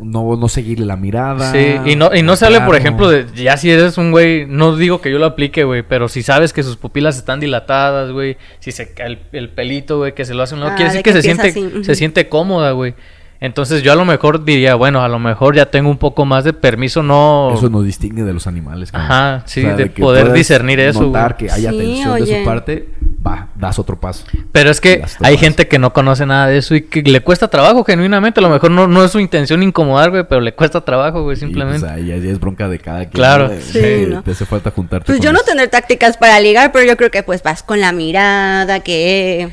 No, 0.00 0.34
no 0.36 0.48
seguirle 0.48 0.86
la 0.86 0.96
mirada. 0.96 1.52
Sí, 1.52 1.76
y 1.84 1.94
no, 1.94 2.14
y 2.14 2.22
no 2.22 2.36
sale, 2.36 2.60
por 2.62 2.74
ejemplo, 2.74 3.08
de, 3.08 3.26
ya 3.34 3.56
si 3.56 3.70
eres 3.70 3.98
un 3.98 4.10
güey, 4.12 4.46
no 4.46 4.76
digo 4.76 5.00
que 5.00 5.10
yo 5.10 5.18
lo 5.18 5.26
aplique, 5.26 5.64
güey, 5.64 5.82
pero 5.82 6.08
si 6.08 6.22
sabes 6.22 6.52
que 6.52 6.62
sus 6.62 6.76
pupilas 6.76 7.16
están 7.16 7.38
dilatadas, 7.38 8.10
güey, 8.10 8.38
si 8.60 8.72
se 8.72 8.92
cae 8.94 9.06
el, 9.08 9.18
el 9.32 9.50
pelito, 9.50 9.98
güey, 9.98 10.14
que 10.14 10.24
se 10.24 10.34
lo 10.34 10.42
hace 10.42 10.54
a 10.54 10.56
un 10.56 10.60
lado, 10.60 10.72
Ah, 10.72 10.76
quiere 10.76 10.90
de 10.90 10.96
decir 10.98 11.04
que, 11.04 11.12
que 11.12 11.16
se 11.16 11.22
siente, 11.22 11.48
así, 11.48 11.84
se 11.84 11.94
siente 11.94 12.28
cómoda, 12.28 12.72
güey. 12.72 12.94
Entonces 13.40 13.82
yo 13.82 13.92
a 13.92 13.94
lo 13.96 14.04
mejor 14.04 14.44
diría, 14.44 14.74
bueno, 14.76 15.02
a 15.02 15.08
lo 15.08 15.18
mejor 15.18 15.54
ya 15.54 15.66
tengo 15.70 15.90
un 15.90 15.98
poco 15.98 16.24
más 16.24 16.44
de 16.44 16.52
permiso, 16.52 17.02
no... 17.02 17.52
Eso 17.54 17.68
nos 17.68 17.84
distingue 17.84 18.24
de 18.24 18.32
los 18.32 18.46
animales. 18.46 18.90
cabrón. 18.90 19.10
Ajá, 19.12 19.42
sí, 19.46 19.62
de 19.62 19.86
poder 19.86 20.32
discernir 20.32 20.80
eso, 20.80 21.02
Notar 21.02 21.36
que 21.36 21.50
hay 21.50 21.60
Sí, 21.60 21.66
atención 21.66 22.18
de 22.18 22.38
su 22.38 22.44
parte, 22.44 22.88
va, 23.26 23.48
das 23.54 23.78
otro 23.78 24.00
paso. 24.00 24.24
Pero 24.52 24.70
es 24.70 24.80
que 24.80 25.04
hay 25.20 25.36
gente 25.36 25.68
que 25.68 25.78
no 25.78 25.92
conoce 25.92 26.24
nada 26.24 26.46
de 26.46 26.58
eso 26.58 26.74
y 26.74 26.82
que 26.82 27.02
le 27.02 27.20
cuesta 27.20 27.48
trabajo, 27.48 27.84
genuinamente. 27.84 28.40
A 28.40 28.42
lo 28.42 28.48
mejor 28.48 28.70
no, 28.70 28.86
no 28.86 29.04
es 29.04 29.10
su 29.10 29.20
intención 29.20 29.62
incomodar, 29.62 30.10
güey, 30.10 30.24
pero 30.26 30.40
le 30.40 30.54
cuesta 30.54 30.80
trabajo, 30.82 31.22
güey, 31.22 31.36
simplemente. 31.36 31.80
pues, 31.80 31.92
ahí, 31.92 32.10
ahí 32.10 32.26
es 32.28 32.40
bronca 32.40 32.68
de 32.68 32.78
cada 32.78 33.00
quien. 33.00 33.10
Claro. 33.10 33.50
Sí, 33.60 34.06
¿no? 34.08 34.22
Te 34.22 34.30
hace 34.30 34.46
falta 34.46 34.70
juntarte. 34.70 35.06
Pues 35.06 35.20
yo 35.20 35.32
no 35.32 35.40
tendré 35.40 35.68
tácticas 35.68 36.16
para 36.16 36.40
ligar, 36.40 36.72
pero 36.72 36.86
yo 36.86 36.96
creo 36.96 37.10
que 37.10 37.22
pues 37.22 37.42
vas 37.42 37.62
con 37.62 37.80
la 37.80 37.92
mirada, 37.92 38.80
que 38.80 39.50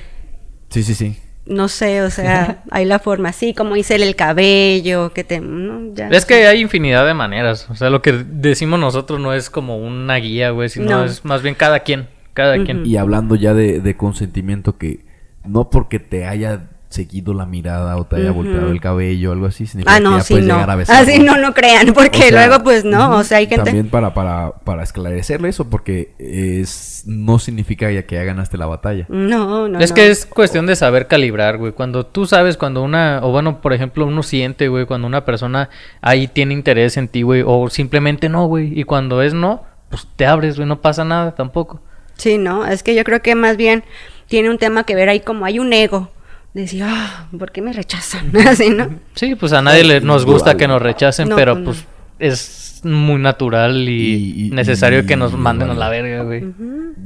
Sí, 0.69 0.83
sí, 0.83 0.95
sí. 0.95 1.17
No 1.45 1.67
sé, 1.67 2.01
o 2.01 2.09
sea, 2.09 2.63
hay 2.71 2.85
la 2.85 2.99
forma 2.99 3.29
así, 3.29 3.53
como 3.53 3.75
hice 3.75 3.95
el 3.95 4.15
cabello, 4.15 5.11
que 5.13 5.23
te... 5.23 5.39
no, 5.39 5.93
ya. 5.93 6.07
Es 6.09 6.25
que 6.25 6.47
hay 6.47 6.61
infinidad 6.61 7.05
de 7.05 7.13
maneras. 7.13 7.67
O 7.69 7.75
sea, 7.75 7.89
lo 7.89 8.01
que 8.01 8.11
decimos 8.13 8.79
nosotros 8.79 9.19
no 9.19 9.33
es 9.33 9.49
como 9.49 9.77
una 9.77 10.15
guía, 10.15 10.51
güey, 10.51 10.69
sino 10.69 10.89
No. 10.89 11.03
es 11.03 11.25
más 11.25 11.41
bien 11.41 11.55
cada 11.55 11.81
quien. 11.81 12.07
Cada 12.33 12.63
quien. 12.63 12.85
Y 12.85 12.97
hablando 12.97 13.35
ya 13.35 13.53
de, 13.53 13.79
de 13.79 13.95
consentimiento, 13.95 14.77
que 14.77 15.05
no 15.45 15.69
porque 15.69 15.99
te 15.99 16.25
haya 16.25 16.69
seguido 16.93 17.33
la 17.33 17.45
mirada 17.45 17.97
o 17.97 18.05
te 18.05 18.17
haya 18.17 18.31
volteado 18.31 18.69
el 18.69 18.79
cabello 18.79 19.31
o 19.31 19.33
algo 19.33 19.45
así, 19.47 19.65
significa 19.65 19.95
Ah, 19.95 19.99
que 19.99 20.03
ya 20.05 20.21
sí, 20.21 20.33
puedes 20.33 20.47
no. 20.47 20.53
llegar 20.53 20.69
a 20.69 20.75
besar. 20.75 21.03
Así 21.03 21.19
no, 21.19 21.37
no 21.37 21.53
crean, 21.53 21.93
porque 21.93 22.19
O 22.19 22.21
sea, 22.29 22.47
luego 22.47 22.63
pues 22.63 22.85
no, 22.85 23.17
o 23.17 23.23
sea, 23.23 23.39
hay 23.39 23.47
gente... 23.47 23.65
También 23.65 23.89
para, 23.89 24.13
para, 24.13 24.51
para 24.63 24.83
esclarecerle 24.83 25.49
eso, 25.49 25.69
porque 25.69 26.13
es 26.19 27.03
no 27.05 27.39
significa 27.39 27.91
ya 27.91 28.05
que 28.05 28.15
ya 28.15 28.23
ganaste 28.23 28.57
la 28.57 28.65
batalla. 28.65 29.05
No, 29.09 29.67
no, 29.67 29.79
es 29.79 29.89
no. 29.89 29.95
que 29.95 30.09
es 30.09 30.25
cuestión 30.25 30.65
de 30.65 30.75
saber 30.75 31.07
calibrar, 31.07 31.57
güey. 31.57 31.73
Cuando 31.73 32.05
tú 32.05 32.25
sabes 32.25 32.55
cuando 32.57 32.81
una, 32.83 33.19
o 33.23 33.31
bueno, 33.31 33.59
por 33.61 33.73
ejemplo, 33.73 34.05
uno 34.05 34.23
siente, 34.23 34.67
güey, 34.67 34.85
cuando 34.85 35.07
una 35.07 35.25
persona 35.25 35.69
ahí 36.01 36.27
tiene 36.27 36.53
interés 36.53 36.95
en 36.97 37.07
ti, 37.07 37.23
güey, 37.23 37.43
o 37.45 37.69
simplemente 37.69 38.29
no, 38.29 38.45
güey. 38.45 38.79
Y 38.79 38.83
cuando 38.83 39.21
es 39.21 39.33
no, 39.33 39.63
pues 39.89 40.07
te 40.15 40.25
abres, 40.25 40.55
güey, 40.55 40.67
no 40.67 40.81
pasa 40.81 41.03
nada 41.03 41.35
tampoco. 41.35 41.81
Sí, 42.15 42.37
no, 42.37 42.65
es 42.65 42.83
que 42.83 42.95
yo 42.95 43.03
creo 43.03 43.21
que 43.21 43.35
más 43.35 43.57
bien 43.57 43.83
tiene 44.27 44.49
un 44.49 44.57
tema 44.57 44.83
que 44.83 44.95
ver 44.95 45.09
ahí 45.09 45.19
como 45.19 45.45
hay 45.45 45.59
un 45.59 45.73
ego. 45.73 46.09
Decir, 46.53 46.83
ah, 46.85 47.27
¿por 47.37 47.51
qué 47.51 47.61
me 47.61 47.73
rechazan? 47.73 48.31
Así, 48.47 48.69
¿no? 48.69 48.89
Sí, 49.15 49.35
pues 49.35 49.53
a 49.53 49.61
nadie 49.61 49.83
le, 49.83 50.01
nos 50.01 50.25
gusta 50.25 50.55
que 50.55 50.67
nos 50.67 50.81
rechacen, 50.81 51.29
No, 51.29 51.35
pero 51.35 51.53
pues 51.63 51.65
no. 51.65 51.65
pues 51.65 51.87
es 52.19 52.81
muy 52.85 53.19
natural 53.19 53.89
y, 53.89 53.91
Y- 53.91 54.47
y- 54.47 54.51
necesario 54.51 55.05
que 55.05 55.15
nos 55.15 55.35
manden 55.37 55.69
a 55.71 55.73
la 55.73 55.89
verga, 55.89 56.23
güey. 56.23 56.53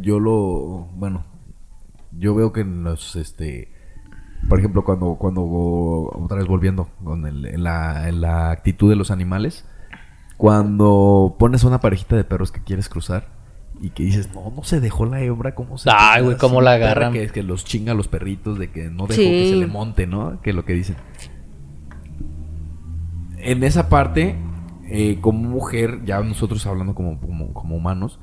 Yo 0.02 0.20
lo, 0.20 0.90
bueno, 0.96 1.26
yo 2.12 2.36
veo 2.36 2.52
que 2.52 2.62
en 2.62 2.84
los, 2.84 3.16
este, 3.16 3.72
por 4.50 4.60
ejemplo, 4.60 4.84
cuando, 4.84 5.16
cuando, 5.16 5.44
otra 5.46 6.38
vez 6.38 6.48
volviendo 6.48 6.90
con 7.04 7.26
el- 7.26 7.46
en 7.46 7.64
la, 7.64 8.10
en 8.10 8.20
la 8.22 8.52
actitud 8.52 8.90
de 8.90 8.96
los 8.98 9.12
animales, 9.12 9.66
cuando 10.36 11.36
pones 11.40 11.64
una 11.64 11.80
parejita 11.80 12.16
de 12.16 12.24
perros 12.24 12.52
que 12.52 12.62
quieres 12.64 12.90
cruzar 12.90 13.30
y 13.82 13.90
que 13.92 14.04
dices, 14.04 14.30
no, 14.34 14.52
no 14.56 14.64
se 14.64 14.80
dejó 14.80 15.06
la 15.06 15.22
hembra, 15.22 15.54
¿cómo 15.56 15.78
se 15.78 15.90
Ay, 15.94 16.24
güey, 16.24 16.38
cómo 16.38 16.62
la 16.62 16.74
agarran. 16.74 17.14
Que, 17.14 17.28
que 17.30 17.44
los 17.44 17.64
chinga 17.66 17.92
a 17.92 17.96
los 17.96 18.08
perritos 18.08 18.58
de 18.58 18.72
que 18.72 18.90
no 18.90 19.08
dejó 19.08 19.22
Sí. 19.22 19.28
que 19.30 19.50
se 19.50 19.56
le 19.56 19.68
monte, 19.68 20.08
¿no? 20.08 20.42
Que 20.42 20.50
es 20.52 20.56
lo 20.56 20.66
que 20.66 20.74
dicen. 20.74 20.96
En 23.38 23.64
esa 23.64 23.88
parte, 23.90 24.36
eh, 24.90 25.20
como 25.22 25.48
mujer, 25.48 26.04
ya 26.06 26.20
nosotros 26.22 26.66
hablando 26.66 26.96
como, 26.96 27.20
como, 27.20 27.54
como 27.54 27.76
humanos, 27.76 28.20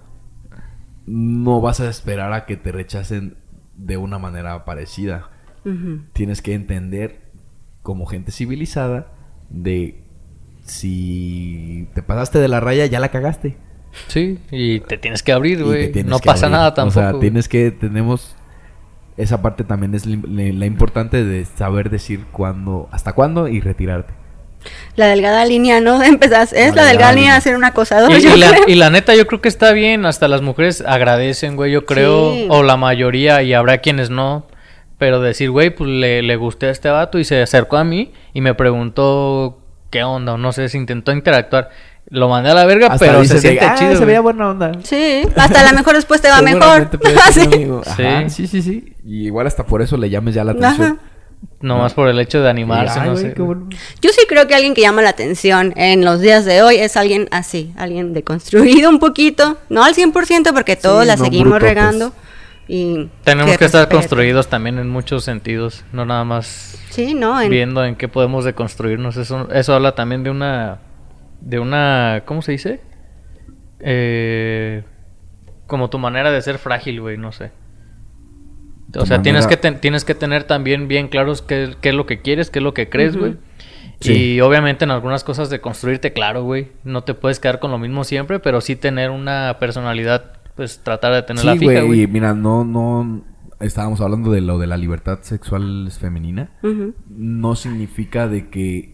no 1.06 1.60
vas 1.60 1.81
a 1.81 1.89
esperar 1.89 2.32
a 2.32 2.47
que 2.47 2.56
te 2.56 2.72
rechacen 2.72 3.36
de 3.76 3.97
una 3.97 4.18
manera 4.18 4.64
parecida. 4.64 5.31
Tienes 6.12 6.43
que 6.43 6.52
entender, 6.52 7.32
como 7.82 8.05
gente 8.05 8.32
civilizada, 8.32 9.12
de 9.48 10.05
si 10.62 11.89
te 11.94 12.02
pasaste 12.02 12.39
de 12.39 12.48
la 12.48 12.60
raya, 12.60 12.85
ya 12.85 13.01
la 13.01 13.09
cagaste. 13.09 13.56
Sí, 14.09 14.39
y 14.51 14.81
te 14.81 14.99
tienes 14.99 15.23
que 15.23 15.33
abrir, 15.33 15.65
güey. 15.65 15.93
No 16.05 16.19
pasa 16.19 16.47
abrir. 16.47 16.59
nada 16.59 16.75
tampoco. 16.75 17.01
O 17.01 17.11
sea, 17.11 17.21
tienes 17.21 17.49
que, 17.49 17.71
tenemos, 17.71 18.35
esa 19.16 19.43
parte 19.43 19.65
también 19.65 19.95
es 19.95 20.07
la, 20.07 20.66
importante 20.66 21.25
de 21.25 21.45
saber 21.45 21.91
decir 21.91 22.25
cuándo, 22.33 22.89
hasta 22.93 23.12
cuándo 23.12 23.49
y 23.49 23.61
retirarte. 23.61 24.12
La 24.97 25.07
delgada 25.07 25.45
línea, 25.45 25.81
¿no? 25.81 26.03
Empezás, 26.03 26.53
es 26.53 26.75
La 26.75 26.83
la, 26.83 26.89
delgada 26.89 26.89
delgada 26.89 27.12
línea 27.12 27.23
línea. 27.23 27.35
de 27.37 27.41
ser 27.41 27.57
un 27.57 27.65
acosador. 27.65 28.11
Y, 28.11 28.21
yo 28.21 28.35
y 28.35 28.39
la, 28.39 28.53
y 28.66 28.75
la 28.75 28.91
neta, 28.91 29.15
yo 29.15 29.27
creo 29.27 29.41
que 29.41 29.49
está 29.49 29.73
bien. 29.73 30.07
Hasta 30.07 30.29
las 30.29 30.43
mujeres 30.43 30.83
agradecen, 30.87 31.57
güey, 31.57 31.73
yo 31.73 31.85
creo. 31.85 32.33
Sí. 32.33 32.47
O 32.51 32.62
la 32.62 32.77
mayoría, 32.77 33.43
y 33.43 33.53
habrá 33.53 33.79
quienes 33.79 34.11
no. 34.11 34.47
Pero 34.99 35.21
decir, 35.21 35.51
güey, 35.51 35.71
pues 35.71 35.91
le, 35.91 36.23
le 36.23 36.37
gusté 36.37 36.66
a 36.66 36.71
este 36.71 36.89
vato 36.89 37.19
y 37.19 37.25
se 37.25 37.43
acercó 37.43 37.77
a 37.77 37.85
mí 37.85 38.12
y 38.33 38.41
me 38.41 38.55
preguntó 38.55 39.59
qué 39.91 40.03
onda, 40.03 40.35
o 40.35 40.39
no 40.39 40.53
sé, 40.53 40.69
se 40.69 40.79
intentó 40.79 41.12
interactuar. 41.12 41.71
Lo 42.10 42.28
mandé 42.28 42.51
a 42.51 42.55
la 42.55 42.66
verga, 42.66 42.89
Hasta 42.89 43.06
pero 43.06 43.24
se 43.24 43.35
de, 43.35 43.40
siente 43.40 43.64
"Ah, 43.64 43.74
chido. 43.76 43.90
se 43.93 43.97
güey". 43.97 44.06
veía 44.09 44.20
buena 44.20 44.51
onda. 44.51 44.72
Sí, 44.85 45.22
hasta 45.36 45.60
a 45.66 45.70
lo 45.72 45.76
mejor 45.78 45.94
después 45.94 46.20
te 46.20 46.28
va 46.28 46.43
mejor. 46.43 46.90
Sí. 47.32 47.48
Sí. 48.28 48.47
sí, 48.47 48.62
sí. 48.62 48.94
Y 49.05 49.26
igual 49.26 49.47
hasta 49.47 49.64
por 49.64 49.82
eso 49.82 49.97
le 49.97 50.10
llames 50.10 50.35
ya 50.35 50.44
la 50.44 50.52
atención. 50.52 50.86
Ajá. 50.93 50.97
Nomás 51.60 51.93
por 51.94 52.09
el 52.09 52.18
hecho 52.20 52.40
de 52.43 52.48
animarse, 52.48 53.01
ay, 53.01 53.09
no 53.09 53.16
sé. 53.16 53.35
bueno. 53.39 53.68
Yo 54.01 54.10
sí 54.10 54.22
creo 54.28 54.47
que 54.47 54.55
alguien 54.55 54.74
que 54.74 54.81
llama 54.82 55.02
la 55.02 55.10
atención 55.10 55.72
en 55.76 56.05
los 56.05 56.20
días 56.20 56.44
de 56.44 56.62
hoy 56.62 56.76
es 56.76 56.97
alguien 56.97 57.28
así, 57.32 57.72
alguien 57.76 58.12
deconstruido 58.14 58.89
un 58.90 58.98
poquito, 58.98 59.59
no 59.68 59.85
al 59.85 59.94
100% 59.94 60.52
porque 60.52 60.76
todos 60.76 61.02
Sí, 61.02 61.06
la 61.09 61.16
no 61.16 61.24
seguimos 61.24 61.48
brutotes. 61.51 61.68
regando. 61.68 62.12
Y 62.66 63.10
Tenemos 63.24 63.59
que 63.59 63.64
estar 63.66 63.89
construidos 63.90 64.48
también 64.48 64.78
en 64.78 64.89
muchos 64.89 65.24
sentidos, 65.24 65.85
no 65.93 66.06
nada 66.06 66.24
más 66.24 66.78
Sí, 66.90 67.12
no, 67.14 67.39
en- 67.40 67.51
viendo 67.51 67.85
en 67.85 67.94
qué 67.97 68.09
podemos 68.09 68.44
deconstruirnos. 68.47 69.16
Eso, 69.18 69.48
eso 69.52 69.74
habla 69.74 69.94
también 69.94 70.22
de 70.24 70.31
una, 70.31 70.78
de 71.45 71.59
una, 71.59 72.23
¿cómo 72.27 72.43
se 72.43 72.53
dice? 72.53 72.81
Eh, 73.81 74.83
como 75.66 75.91
tu 75.91 75.99
manera 75.99 76.31
de 76.31 76.41
ser 76.43 76.59
frágil, 76.59 77.01
güey, 77.01 77.16
no 77.19 77.33
sé. 77.33 77.53
O 78.97 79.01
Tu 79.01 79.07
sea, 79.07 79.23
tienes 79.23 79.47
que, 79.47 79.57
ten- 79.57 79.81
tienes 79.81 80.05
que 80.05 80.15
tener 80.15 80.45
también 80.45 80.87
bien 80.89 81.09
claros 81.09 81.43
qué, 81.43 81.75
qué 81.81 81.89
es 81.91 81.95
lo 81.95 82.07
que 82.07 82.21
quieres, 82.21 82.51
qué 82.51 82.61
es 82.61 82.62
lo 82.62 82.75
que 82.75 82.89
crees, 82.89 83.16
güey. 83.16 83.37
Sí. 84.01 84.35
Y 84.35 84.41
obviamente 84.41 84.85
en 84.85 84.91
algunas 84.91 85.25
cosas 85.25 85.51
de 85.51 85.61
construirte, 85.61 86.12
claro, 86.12 86.45
güey. 86.45 86.73
No 86.85 87.03
te 87.03 87.15
puedes 87.15 87.41
quedar 87.41 87.59
con 87.59 87.71
lo 87.71 87.79
mismo 87.79 88.05
siempre, 88.05 88.39
pero 88.39 88.61
sí 88.61 88.77
tener 88.77 89.11
una 89.11 89.57
personalidad, 89.59 90.33
pues 90.55 90.81
tratar 90.83 91.12
de 91.15 91.23
tenerla 91.23 91.53
Sí, 91.55 91.59
fija, 91.61 91.83
güey. 91.83 92.07
Mira, 92.07 92.35
no, 92.35 92.65
no. 92.65 93.25
Estábamos 93.61 94.01
hablando 94.01 94.31
de 94.31 94.41
lo 94.43 94.59
de 94.59 94.66
la 94.66 94.77
libertad 94.77 95.21
sexual 95.23 95.91
femenina. 95.99 96.51
No 97.09 97.57
significa 97.57 98.29
de 98.29 98.49
que 98.49 98.94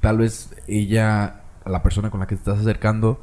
tal 0.00 0.18
vez 0.18 0.54
ella, 0.66 1.42
la 1.64 1.82
persona 1.82 2.10
con 2.10 2.20
la 2.20 2.26
que 2.26 2.34
te 2.36 2.40
estás 2.40 2.58
acercando, 2.60 3.20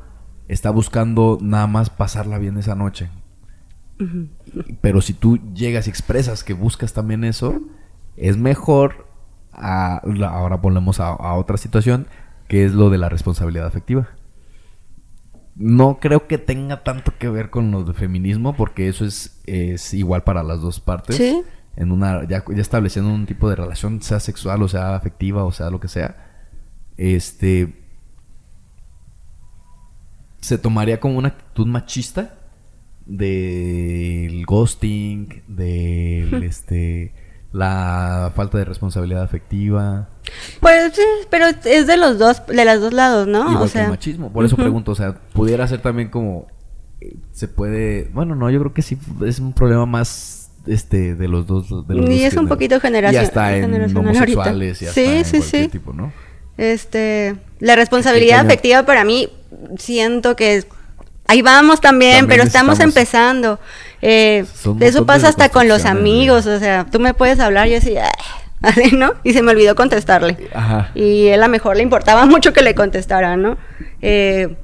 está 0.47 0.69
buscando 0.71 1.37
nada 1.41 1.67
más 1.67 1.89
pasarla 1.89 2.37
bien 2.37 2.57
esa 2.57 2.75
noche. 2.75 3.09
Pero 4.81 5.01
si 5.01 5.13
tú 5.13 5.37
llegas 5.53 5.87
y 5.87 5.89
expresas 5.89 6.43
que 6.43 6.53
buscas 6.53 6.93
también 6.93 7.23
eso, 7.23 7.61
es 8.17 8.37
mejor. 8.37 9.07
a- 9.53 10.01
ahora 10.29 10.55
volvemos 10.57 10.99
a, 10.99 11.09
a 11.09 11.35
otra 11.35 11.57
situación, 11.57 12.07
que 12.47 12.65
es 12.65 12.73
lo 12.73 12.89
de 12.89 12.97
la 12.97 13.07
responsabilidad 13.09 13.67
afectiva. 13.67 14.09
No 15.55 15.99
creo 15.99 16.27
que 16.27 16.39
tenga 16.39 16.83
tanto 16.83 17.13
que 17.19 17.29
ver 17.29 17.51
con 17.51 17.69
lo 17.71 17.83
de 17.83 17.93
feminismo, 17.93 18.55
porque 18.55 18.87
eso 18.87 19.05
es, 19.05 19.39
es 19.45 19.93
igual 19.93 20.23
para 20.23 20.41
las 20.41 20.59
dos 20.61 20.79
partes. 20.79 21.15
Sí. 21.15 21.43
En 21.75 21.91
una, 21.91 22.27
ya, 22.27 22.43
ya 22.47 22.61
estableciendo 22.61 23.13
un 23.13 23.27
tipo 23.27 23.47
de 23.49 23.55
relación, 23.55 24.01
sea 24.01 24.19
sexual 24.19 24.61
o 24.63 24.67
sea 24.67 24.95
afectiva 24.95 25.43
o 25.43 25.51
sea 25.51 25.69
lo 25.69 25.79
que 25.79 25.87
sea. 25.87 26.32
Este. 26.97 27.73
Se 30.41 30.57
tomaría 30.57 30.99
como 30.99 31.17
una 31.17 31.29
actitud 31.29 31.67
machista 31.67 32.35
del 33.05 34.45
ghosting, 34.45 35.43
del 35.47 36.43
este 36.43 37.13
la 37.53 38.31
falta 38.35 38.57
de 38.57 38.65
responsabilidad 38.65 39.21
afectiva, 39.21 40.09
Pues 40.59 40.93
sí, 40.95 41.01
pero 41.29 41.45
es 41.65 41.85
de 41.85 41.97
los 41.97 42.17
dos, 42.17 42.41
de 42.47 42.65
los 42.65 42.81
dos 42.81 42.93
lados, 42.93 43.27
¿no? 43.27 43.41
igual 43.41 43.57
o 43.57 43.63
que 43.65 43.69
sea, 43.69 43.83
el 43.85 43.89
machismo. 43.91 44.33
Por 44.33 44.43
eso 44.43 44.55
pregunto, 44.55 44.91
o 44.91 44.95
sea, 44.95 45.13
pudiera 45.33 45.67
ser 45.67 45.79
también 45.79 46.09
como 46.09 46.47
eh, 46.99 47.15
se 47.31 47.47
puede, 47.47 48.09
bueno, 48.11 48.33
no, 48.33 48.49
yo 48.49 48.59
creo 48.59 48.73
que 48.73 48.81
sí 48.81 48.97
es 49.25 49.39
un 49.39 49.53
problema 49.53 49.85
más 49.85 50.49
este 50.65 51.13
de 51.13 51.27
los 51.27 51.45
dos 51.45 51.69
de 51.87 51.93
los 51.95 52.09
Y 52.09 52.23
dos 52.23 52.33
es 52.33 52.37
un 52.37 52.47
poquito 52.47 52.79
generación- 52.79 53.21
y 53.23 53.25
hasta 53.27 53.55
en 53.55 53.71
ahorita. 53.71 53.99
homosexuales 53.99 54.81
y 54.81 54.85
hasta 54.87 54.93
Sí, 55.01 55.05
en 55.05 55.25
sí, 55.25 55.37
cualquier 55.37 55.63
sí. 55.65 55.69
tipo, 55.69 55.93
¿no? 55.93 56.11
Este, 56.57 57.35
la 57.59 57.75
responsabilidad 57.75 58.39
afectiva 58.41 58.83
para 58.83 59.03
mí 59.03 59.29
siento 59.77 60.35
que 60.35 60.55
es- 60.55 60.67
ahí 61.27 61.41
vamos 61.41 61.81
también, 61.81 62.19
También 62.19 62.27
pero 62.39 62.43
estamos 62.47 62.79
empezando. 62.79 63.59
Eh, 64.01 64.45
un 64.65 64.83
eso 64.83 64.99
de 64.99 65.05
pasa 65.05 65.29
hasta 65.29 65.49
con 65.49 65.67
los 65.67 65.81
reconstrucciones, 65.83 66.01
amigos, 66.19 66.45
o 66.45 66.59
sea, 66.59 66.85
tú 66.91 66.99
me 66.99 67.13
puedes 67.13 67.39
hablar 67.39 67.67
y 67.67 67.71
yo 67.71 67.77
así, 67.77 67.95
"Ay", 67.97 68.09
así, 68.61 68.95
¿no? 68.95 69.13
Y 69.23 69.33
se 69.33 69.41
me 69.41 69.51
olvidó 69.51 69.75
contestarle. 69.75 70.37
Ajá. 70.53 70.91
Y 70.95 71.27
él 71.27 71.41
a 71.41 71.47
lo 71.47 71.51
mejor 71.51 71.77
le 71.77 71.83
importaba 71.83 72.25
mucho 72.27 72.53
que 72.53 72.61
le 72.61 72.75
contestara, 72.75 73.35
¿no? 73.37 73.57
Eh, 74.01 74.55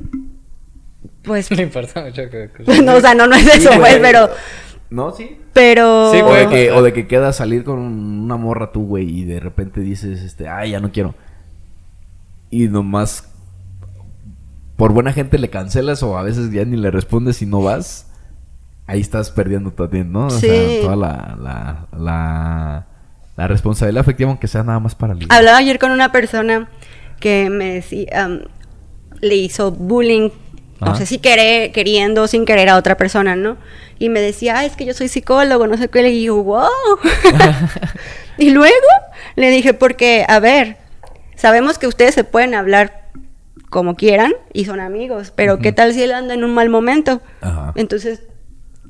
pues, 1.24 1.49
Le 1.56 1.64
importa 1.64 2.02
mucho 2.03 2.24
que... 2.30 2.49
no, 2.84 2.95
o 2.95 3.02
sea, 3.02 3.16
no, 3.16 3.28
no 3.28 3.36
es 3.36 3.48
eso, 3.48 3.72
Sí, 3.72 3.78
pues, 3.80 3.80
güey. 3.80 4.02
pero, 4.02 4.30
No, 4.90 5.11
sí. 5.11 5.38
pero... 5.53 6.11
Sí, 6.14 6.20
o, 6.22 6.34
de 6.34 6.48
que, 6.48 6.72
o 6.72 6.82
de 6.82 6.94
que 6.94 7.07
quedas 7.07 7.36
salir 7.38 7.64
con 7.64 7.80
una 7.80 8.36
morra 8.38 8.72
tú, 8.72 8.86
güey, 8.86 9.10
y 9.10 9.26
de 9.26 9.40
repente 9.40 9.80
dices, 9.82 10.22
este, 10.22 10.48
ay, 10.49 10.72
ya 10.72 10.80
no 10.80 10.91
quiero. 10.91 11.16
Y 12.50 12.68
nomás 12.68 13.26
por 14.76 14.94
buena 14.94 15.12
gente 15.14 15.38
le 15.38 15.50
cancelas 15.50 16.02
o 16.04 16.18
a 16.18 16.24
veces 16.24 16.52
ya 16.52 16.64
ni 16.66 16.78
le 16.78 16.90
respondes 16.92 17.42
y 17.42 17.46
no 17.46 17.62
vas. 17.62 18.08
Ahí 18.88 19.02
estás 19.02 19.30
perdiendo 19.30 19.72
también, 19.72 20.12
¿no? 20.12 20.28
O 20.28 20.30
Sí. 20.32 20.48
sea, 20.48 20.82
toda 20.82 20.96
la, 20.96 21.38
la, 21.40 21.88
la, 21.98 22.88
la 23.38 23.48
responsabilidad 23.48 24.02
afectiva, 24.02 24.30
aunque 24.32 24.48
sea 24.48 24.64
nada 24.64 24.80
más 24.80 24.96
para 24.96 25.14
ligar. 25.14 25.38
Hablaba 25.38 25.58
ayer 25.58 25.78
con 25.80 25.92
una 25.92 26.12
persona 26.12 26.70
que 27.20 27.50
me 27.50 27.74
decía, 27.76 28.40
le 29.22 29.36
hizo 29.36 29.72
bullying, 29.72 30.30
no 30.80 30.88
Ajá. 30.88 30.96
sé 30.96 31.06
si 31.06 31.20
querer, 31.20 31.72
queriendo 31.72 32.24
o 32.24 32.28
sin 32.28 32.46
querer 32.46 32.70
a 32.70 32.78
otra 32.78 32.96
persona, 32.98 33.36
¿no? 33.36 33.58
Y 34.00 34.08
me 34.10 34.22
decía, 34.22 34.60
ah, 34.60 34.66
es 34.66 34.76
que 34.78 34.86
yo 34.86 34.94
soy 34.94 35.10
psicólogo, 35.10 35.68
no 35.68 35.76
sé 35.78 35.90
qué, 35.90 36.02
le 36.02 36.10
digo, 36.10 36.42
wow. 36.42 36.70
y 38.38 38.50
luego 38.52 38.74
le 39.36 39.52
dije, 39.52 39.74
porque, 39.74 40.26
a 40.28 40.40
ver, 40.40 40.78
sabemos 41.40 41.78
que 41.80 41.88
ustedes 41.88 42.14
se 42.14 42.24
pueden 42.24 42.53
hablar 42.53 43.10
como 43.70 43.95
quieran 43.95 44.32
y 44.53 44.66
son 44.66 44.80
amigos, 44.80 45.32
pero 45.36 45.60
¿qué 45.60 45.72
tal 45.72 45.94
si 45.94 46.02
él 46.03 46.11
anda 46.11 46.34
en 46.34 46.44
un 46.44 46.53
mal 46.53 46.70
momento? 46.70 47.22
Ajá. 47.41 47.72
Entonces, 47.76 48.24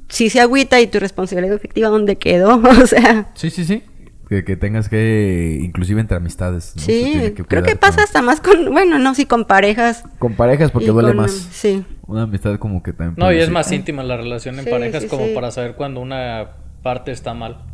si 0.07 0.30
se 0.30 0.39
agüita 0.41 0.80
y 0.81 0.88
tu 0.88 0.99
responsabilidad 0.99 1.55
efectiva, 1.55 1.89
¿dónde 1.89 2.17
quedó? 2.17 2.55
o 2.81 2.88
sea... 2.88 3.30
Sí, 3.35 3.49
sí, 3.49 3.65
sí. 3.65 3.84
Que, 4.30 4.43
que 4.45 4.55
tengas 4.55 4.89
que, 4.89 5.57
inclusive 5.61 5.99
entre 5.99 6.15
amistades. 6.17 6.73
¿no? 6.76 6.81
Sí, 6.84 7.01
tiene 7.11 7.34
creo 7.34 7.45
cuidar 7.47 7.63
que 7.65 7.76
pasa 7.76 7.95
con- 7.95 8.03
hasta 8.03 8.21
más 8.21 8.39
con, 8.41 8.71
bueno, 8.71 8.99
no, 8.99 9.15
sí, 9.15 9.26
con 9.26 9.45
parejas. 9.45 10.03
Con 10.19 10.34
parejas 10.35 10.69
porque 10.71 10.88
duele 10.89 11.09
con- 11.09 11.17
más. 11.17 11.31
Sí. 11.31 11.84
Una 12.05 12.23
amistad 12.23 12.57
como 12.59 12.81
que 12.84 12.93
también... 12.93 13.15
No, 13.17 13.31
y 13.34 13.38
es 13.38 13.45
ser- 13.45 13.53
más 13.53 13.71
íntima 13.71 14.03
la 14.03 14.17
relación 14.17 14.57
en 14.59 14.65
Sí, 14.65 14.71
parejas 14.71 15.03
sí, 15.03 15.09
como 15.09 15.26
sí. 15.26 15.31
para 15.34 15.49
saber 15.51 15.73
cuando 15.76 15.99
una 15.99 16.51
parte 16.84 17.11
está 17.11 17.34
mal. 17.34 17.65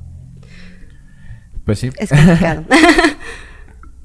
Pues 1.65 1.79
sí. 1.79 1.89
Es 1.97 2.09
complicado. 2.09 2.63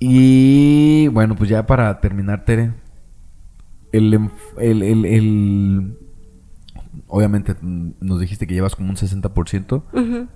Y 0.01 1.09
bueno, 1.09 1.36
pues 1.36 1.51
ya 1.51 1.66
para 1.66 2.01
terminar, 2.01 2.44
Tere. 2.44 2.72
El, 3.93 4.14
el, 4.59 4.82
el, 4.82 5.05
el- 5.05 5.97
Obviamente 7.06 7.55
mm, 7.60 7.90
nos 8.01 8.18
dijiste 8.20 8.47
que 8.47 8.55
llevas 8.55 8.74
como 8.74 8.89
un 8.90 8.97
60%. 8.97 9.82
Ujú. 9.93 10.28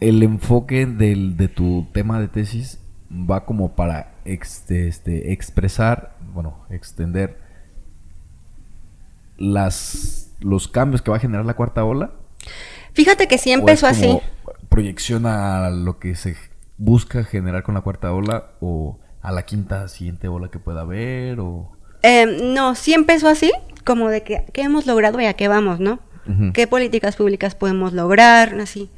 El 0.00 0.22
enfoque 0.22 0.86
del, 0.86 1.36
de 1.36 1.48
tu 1.48 1.86
tema 1.92 2.20
de 2.20 2.28
tesis 2.28 2.78
va 3.10 3.44
como 3.44 3.74
para 3.74 4.14
este, 4.24 4.86
este, 4.88 5.32
expresar, 5.32 6.16
bueno, 6.32 6.64
extender 6.70 7.38
las, 9.38 10.30
los 10.40 10.68
cambios 10.68 11.02
que 11.02 11.10
va 11.10 11.16
a 11.16 11.20
generar 11.20 11.44
la 11.46 11.54
cuarta 11.54 11.84
ola. 11.84 12.12
Fíjate 12.92 13.26
que 13.26 13.38
sí 13.38 13.50
¿O 13.50 13.54
empezó 13.58 13.86
así. 13.86 14.18
Proyección 14.68 15.26
a 15.26 15.70
lo 15.70 15.98
que 15.98 16.14
se 16.14 16.36
busca 16.76 17.24
generar 17.24 17.62
con 17.62 17.74
la 17.74 17.80
cuarta 17.80 18.12
ola 18.12 18.50
o 18.60 18.98
a 19.22 19.32
la 19.32 19.44
quinta 19.44 19.88
siguiente 19.88 20.28
ola 20.28 20.48
que 20.48 20.58
pueda 20.58 20.82
haber 20.82 21.40
o... 21.40 21.72
Eh, 22.02 22.26
no, 22.42 22.74
sí 22.74 22.92
empezó 22.92 23.28
así, 23.28 23.52
como 23.84 24.08
de 24.10 24.22
que 24.22 24.44
qué 24.52 24.62
hemos 24.62 24.86
logrado 24.86 25.20
y 25.20 25.26
a 25.26 25.34
qué 25.34 25.48
vamos, 25.48 25.80
¿no? 25.80 26.00
¿Qué 26.54 26.66
políticas 26.66 27.16
públicas 27.16 27.54
podemos 27.54 27.92
lograr? 27.92 28.58
Así. 28.58 28.90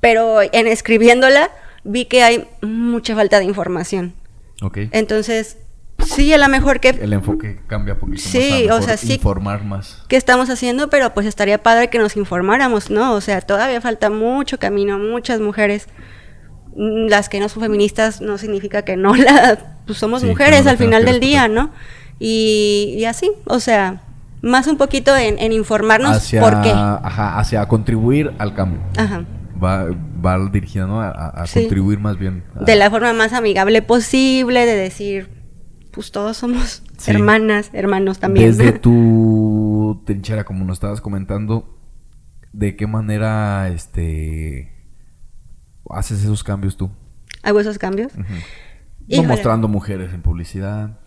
Pero 0.00 0.42
en 0.42 0.68
escribiéndola 0.68 1.50
vi 1.82 2.04
que 2.04 2.22
hay 2.22 2.46
mucha 2.62 3.16
falta 3.16 3.38
de 3.40 3.46
información. 3.46 4.14
Ok. 4.62 4.78
Entonces, 4.92 5.58
sí, 6.04 6.32
a 6.32 6.38
lo 6.38 6.48
mejor 6.48 6.78
que 6.78 6.90
El 6.90 7.12
enfoque 7.12 7.60
cambia 7.66 7.98
poquito 7.98 8.22
Sí, 8.22 8.66
más 8.68 8.78
o 8.78 8.82
sea, 8.82 8.96
sí. 8.96 9.14
informar 9.14 9.64
más. 9.64 10.04
qué 10.08 10.16
estamos 10.16 10.48
haciendo, 10.48 10.88
pero 10.88 11.14
pues 11.14 11.26
estaría 11.26 11.62
padre 11.62 11.90
que 11.90 11.98
nos 11.98 12.16
informáramos, 12.16 12.90
¿no? 12.90 13.14
O 13.14 13.20
sea, 13.20 13.40
todavía 13.40 13.80
falta 13.80 14.08
mucho 14.08 14.58
camino, 14.58 14.98
muchas 15.00 15.40
mujeres. 15.40 15.88
Mm, 16.76 17.08
Las 17.08 17.28
que 17.28 17.40
no 17.40 17.48
son 17.48 17.62
feministas 17.62 18.20
no 18.20 18.38
significa 18.38 18.82
que 18.82 18.96
no 18.96 19.14
la 19.16 19.58
pues 19.86 19.98
somos 19.98 20.20
Sí, 20.22 20.28
mujeres 20.28 20.64
no 20.64 20.70
al 20.70 20.76
final 20.78 21.04
del 21.04 21.20
día. 21.20 21.48
¿no? 21.48 21.70
Y, 22.18 22.94
y 22.98 23.04
así, 23.04 23.30
o 23.46 23.60
sea, 23.60 24.02
más 24.42 24.66
un 24.66 24.76
poquito 24.76 25.16
en, 25.16 25.38
en 25.38 25.52
informarnos 25.52 26.16
hacia, 26.16 26.40
por 26.40 26.62
qué. 26.62 26.70
Ajá, 26.70 27.38
hacia 27.38 27.66
contribuir 27.68 28.32
al 28.38 28.54
cambio. 28.54 28.80
Ajá. 28.96 29.24
Va, 29.62 29.86
va 30.24 30.38
dirigida, 30.50 30.86
¿no? 30.86 31.00
A, 31.00 31.08
a- 31.08 31.28
a 31.42 31.46
Sí. 31.46 31.60
contribuir 31.60 31.98
más 31.98 32.18
bien. 32.18 32.44
a- 32.54 32.64
De 32.64 32.76
la 32.76 32.90
forma 32.90 33.12
más 33.14 33.32
amigable 33.32 33.80
posible, 33.82 34.66
de 34.66 34.74
decir, 34.76 35.30
pues 35.92 36.10
todos 36.12 36.36
somos 36.36 36.82
Sí. 36.98 37.10
hermanas, 37.10 37.70
hermanos 37.72 38.18
también. 38.18 38.46
Desde 38.56 38.72
tu 38.72 40.02
trinchera, 40.06 40.44
como 40.44 40.64
nos 40.64 40.76
estabas 40.76 41.00
comentando, 41.00 41.78
¿de 42.52 42.76
qué 42.76 42.86
manera 42.86 43.68
este 43.68 44.72
haces 45.90 46.20
esos 46.22 46.42
cambios 46.44 46.76
tú? 46.76 46.90
Hago 47.42 47.60
esos 47.60 47.78
cambios. 47.78 48.12
Ujú. 48.14 48.24
No 49.08 49.22
mostrando 49.22 49.68
mujeres 49.68 50.12
en 50.12 50.22
publicidad. 50.22 50.98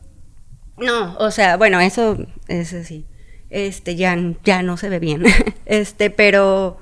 No, 0.78 1.16
o 1.18 1.32
sea, 1.32 1.58
bueno, 1.58 1.80
eso 1.82 2.18
es 2.48 2.74
así. 2.74 3.06
Este, 3.50 3.96
ya, 3.96 4.16
ya 4.44 4.64
no 4.64 4.78
se 4.78 4.90
ve 4.90 5.00
bien. 5.00 5.24
este, 5.66 6.10
pero 6.10 6.78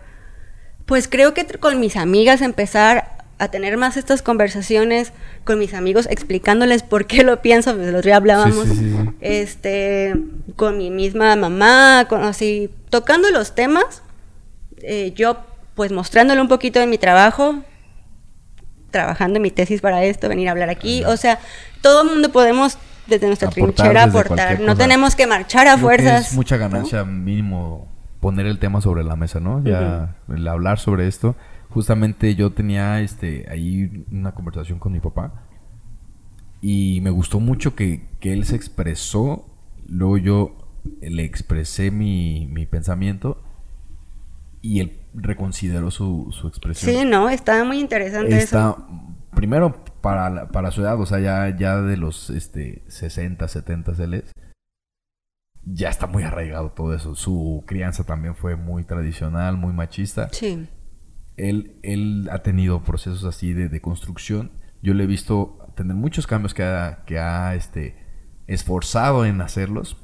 pues 0.85 1.07
creo 1.07 1.33
que 1.33 1.45
con 1.45 1.79
mis 1.79 1.97
amigas 1.97 2.41
empezar 2.41 3.17
a 3.39 3.49
tener 3.49 3.77
más 3.77 3.97
estas 3.97 4.21
conversaciones 4.21 5.11
con 5.43 5.59
mis 5.59 5.73
amigos 5.73 6.07
explicándoles 6.09 6.81
por 6.81 7.05
qué 7.05 7.23
lo 7.23 7.41
pienso, 7.41 7.75
pues, 7.75 7.89
otro 7.89 8.01
día 8.01 8.15
hablábamos, 8.15 8.67
Sí, 8.67 8.75
sí, 8.75 8.75
sí, 8.75 8.95
sí. 8.95 9.09
este, 9.21 10.15
con 10.55 10.77
mi 10.77 10.89
misma 10.89 11.35
mamá, 11.35 12.05
con 12.09 12.23
así, 12.23 12.71
tocando 12.89 13.29
los 13.29 13.53
temas, 13.53 14.01
eh, 14.81 15.13
yo 15.15 15.37
pues 15.75 15.91
mostrándole 15.91 16.41
un 16.41 16.47
poquito 16.47 16.79
de 16.79 16.87
mi 16.87 16.97
trabajo, 16.97 17.61
trabajando 18.97 19.37
en 19.37 19.43
mi 19.43 19.51
tesis 19.51 19.79
para 19.79 20.03
esto, 20.03 20.27
venir 20.27 20.47
a 20.47 20.51
hablar 20.51 20.69
aquí, 20.71 21.05
o 21.05 21.17
sea, 21.17 21.37
todo 21.81 22.01
el 22.01 22.09
mundo 22.09 22.31
podemos 22.31 22.79
desde 23.05 23.27
nuestra 23.27 23.49
Aportar 23.49 23.73
trinchera 23.73 24.05
desde 24.05 24.19
aportar, 24.19 24.59
no 24.59 24.75
tenemos 24.75 25.15
que 25.15 25.27
marchar 25.27 25.67
a 25.67 25.75
Creo 25.75 25.75
que 25.75 25.81
fuerzas. 25.81 26.31
Es 26.31 26.33
mucha 26.33 26.57
¿no? 26.57 26.61
ganancia 26.61 27.03
mínimo 27.03 27.87
poner 28.19 28.47
el 28.47 28.57
tema 28.57 28.81
sobre 28.81 29.03
la 29.03 29.15
mesa, 29.15 29.39
¿no? 29.39 29.63
Ya 29.63 30.15
el 30.33 30.47
hablar 30.47 30.79
sobre 30.79 31.07
esto. 31.07 31.35
Justamente 31.69 32.33
yo 32.33 32.51
tenía 32.51 32.99
este 33.01 33.45
ahí 33.51 34.03
una 34.11 34.33
conversación 34.33 34.79
con 34.79 34.93
mi 34.93 34.99
papá 34.99 35.43
y 36.59 36.99
me 37.01 37.11
gustó 37.11 37.39
mucho 37.39 37.75
que, 37.75 38.07
que 38.19 38.33
él 38.33 38.45
se 38.45 38.55
expresó, 38.55 39.45
luego 39.87 40.17
yo 40.17 40.55
le 41.01 41.23
expresé 41.23 41.91
mi, 41.91 42.47
mi 42.47 42.65
pensamiento 42.65 43.43
y 44.61 44.79
él 44.79 44.99
reconsideró 45.19 45.91
su, 45.91 46.27
su 46.31 46.47
expresión. 46.47 46.95
Sí, 46.95 47.05
no, 47.05 47.29
está 47.29 47.63
muy 47.63 47.79
interesante 47.79 48.29
eso. 48.37 48.43
Está, 48.43 48.75
primero, 49.35 49.83
para, 50.01 50.29
la- 50.29 50.47
para 50.49 50.71
su 50.71 50.81
edad, 50.81 50.99
o 50.99 51.05
sea, 51.05 51.19
ya, 51.19 51.55
ya 51.57 51.81
de 51.81 51.97
los 51.97 52.29
este, 52.29 52.83
60, 52.87 53.47
70 53.47 53.91
él 54.03 54.13
es, 54.13 54.31
ya 55.63 55.89
está 55.89 56.07
muy 56.07 56.23
arraigado 56.23 56.71
todo 56.71 56.93
eso. 56.93 57.15
Su 57.15 57.63
crianza 57.67 58.03
también 58.05 58.35
fue 58.35 58.55
muy 58.55 58.83
tradicional, 58.85 59.57
muy 59.57 59.73
machista. 59.73 60.29
Sí. 60.31 60.69
Él, 61.35 61.79
él 61.83 62.29
ha 62.31 62.39
tenido 62.43 62.83
procesos 62.83 63.23
así 63.25 63.53
de, 63.53 63.67
de 63.69 63.81
construcción. 63.81 64.51
Yo 64.81 64.93
le 64.93 65.03
he 65.03 65.07
visto 65.07 65.57
tener 65.75 65.95
muchos 65.95 66.25
cambios 66.25 66.53
que 66.53 66.63
ha, 66.63 67.03
que 67.05 67.19
ha 67.19 67.53
este, 67.55 67.97
esforzado 68.47 69.25
en 69.25 69.41
hacerlos. 69.41 69.97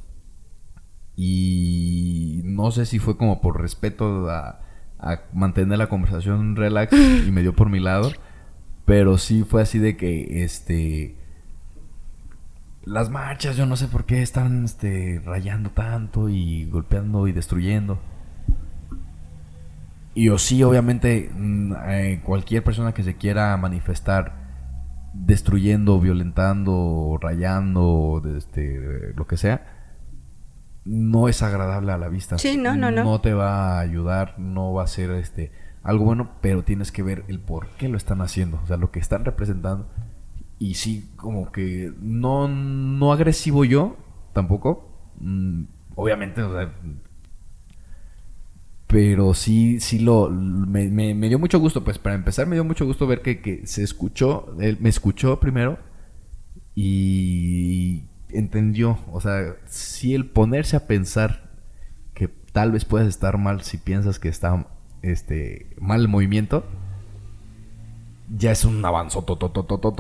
Y 1.16 2.42
no 2.44 2.72
sé 2.72 2.86
si 2.86 3.00
fue 3.00 3.18
como 3.18 3.40
por 3.42 3.62
respeto 3.62 4.30
a, 4.30 4.62
a 5.04 5.24
mantener 5.34 5.78
la 5.78 5.90
conversación 5.90 6.56
relax 6.56 6.94
y 6.94 7.32
me 7.32 7.42
dio 7.42 7.54
por 7.56 7.70
mi 7.70 7.80
lado. 7.80 8.12
Pero 8.86 9.18
sí 9.18 9.44
fue 9.44 9.62
así 9.62 9.80
de 9.80 9.96
que 9.96 10.44
este 10.44 11.16
las 12.86 13.10
marchas, 13.10 13.56
yo 13.56 13.66
no 13.66 13.78
sé 13.78 13.88
por 13.88 14.06
qué 14.06 14.22
están 14.22 14.66
este, 14.66 15.22
rayando 15.26 15.70
tanto 15.70 16.28
y 16.28 16.66
golpeando 16.66 17.28
y 17.28 17.32
destruyendo. 17.32 18.00
Y 20.16 20.30
o 20.30 20.38
sí, 20.38 20.62
obviamente, 20.64 21.32
mm, 21.34 21.74
eh, 21.88 22.22
cualquier 22.24 22.64
persona 22.64 22.94
que 22.94 23.04
se 23.04 23.16
quiera 23.16 23.56
manifestar 23.58 24.44
destruyendo, 25.14 26.00
violentando, 26.00 27.18
rayando, 27.22 28.22
este, 28.38 29.14
lo 29.16 29.28
que 29.28 29.38
sea, 29.38 29.73
no 30.86 31.28
es 31.30 31.42
agradable 31.42 31.92
a 31.92 31.98
la 31.98 32.10
vista. 32.10 32.38
Sí, 32.38 32.58
no, 32.58 32.76
no, 32.76 32.92
no. 32.92 33.04
No 33.04 33.22
te 33.22 33.34
va 33.34 33.78
a 33.78 33.80
ayudar, 33.80 34.38
no 34.40 34.74
va 34.74 34.84
a 34.84 34.88
ser 34.88 35.12
este 35.12 35.52
algo 35.84 36.06
bueno, 36.06 36.32
pero 36.42 36.64
tienes 36.64 36.92
que 36.92 37.04
ver 37.04 37.26
el 37.28 37.40
por 37.40 37.68
qué 37.78 37.90
lo 37.90 37.98
están 37.98 38.22
haciendo, 38.22 38.60
o 38.64 38.68
sea, 38.68 38.78
lo 38.78 38.92
que 38.92 39.00
están 39.00 39.26
representando. 39.26 39.88
Y 40.60 40.76
sí, 40.76 41.10
como 41.18 41.52
que 41.52 41.92
no, 42.00 42.48
no 42.48 43.12
agresivo 43.12 43.66
yo, 43.66 43.98
tampoco. 44.34 44.90
Mm, 45.20 45.64
obviamente, 45.96 46.42
o 46.42 46.54
sea, 46.58 46.74
pero 48.88 49.34
sí, 49.34 49.80
sí 49.80 50.00
lo... 50.00 50.30
Me, 50.30 50.88
me- 50.90 51.16
me 51.16 51.28
dio 51.28 51.40
mucho 51.40 51.60
gusto, 51.60 51.84
pues 51.84 51.98
para 51.98 52.16
empezar 52.16 52.46
me 52.48 52.56
dio 52.56 52.64
mucho 52.64 52.86
gusto 52.86 53.08
ver 53.08 53.22
que, 53.22 53.42
que 53.42 53.66
se 53.66 53.84
escuchó, 53.84 54.56
él 54.60 54.78
me 54.80 54.90
escuchó 54.90 55.40
primero 55.40 55.80
y 56.76 58.04
entendió, 58.34 58.98
o 59.12 59.22
sea, 59.22 59.56
sí 59.66 60.14
el 60.16 60.26
ponerse 60.26 60.76
a 60.76 60.88
pensar 60.88 61.52
que 62.14 62.28
tal 62.28 62.72
vez 62.72 62.86
puedes 62.86 63.08
estar 63.08 63.38
mal 63.38 63.62
si 63.62 63.78
piensas 63.78 64.20
que 64.20 64.30
está 64.30 64.68
este 65.02 65.68
mal 65.80 66.02
el 66.02 66.08
movimiento, 66.08 66.66
ya 68.36 68.52
es 68.52 68.66
un 68.66 68.82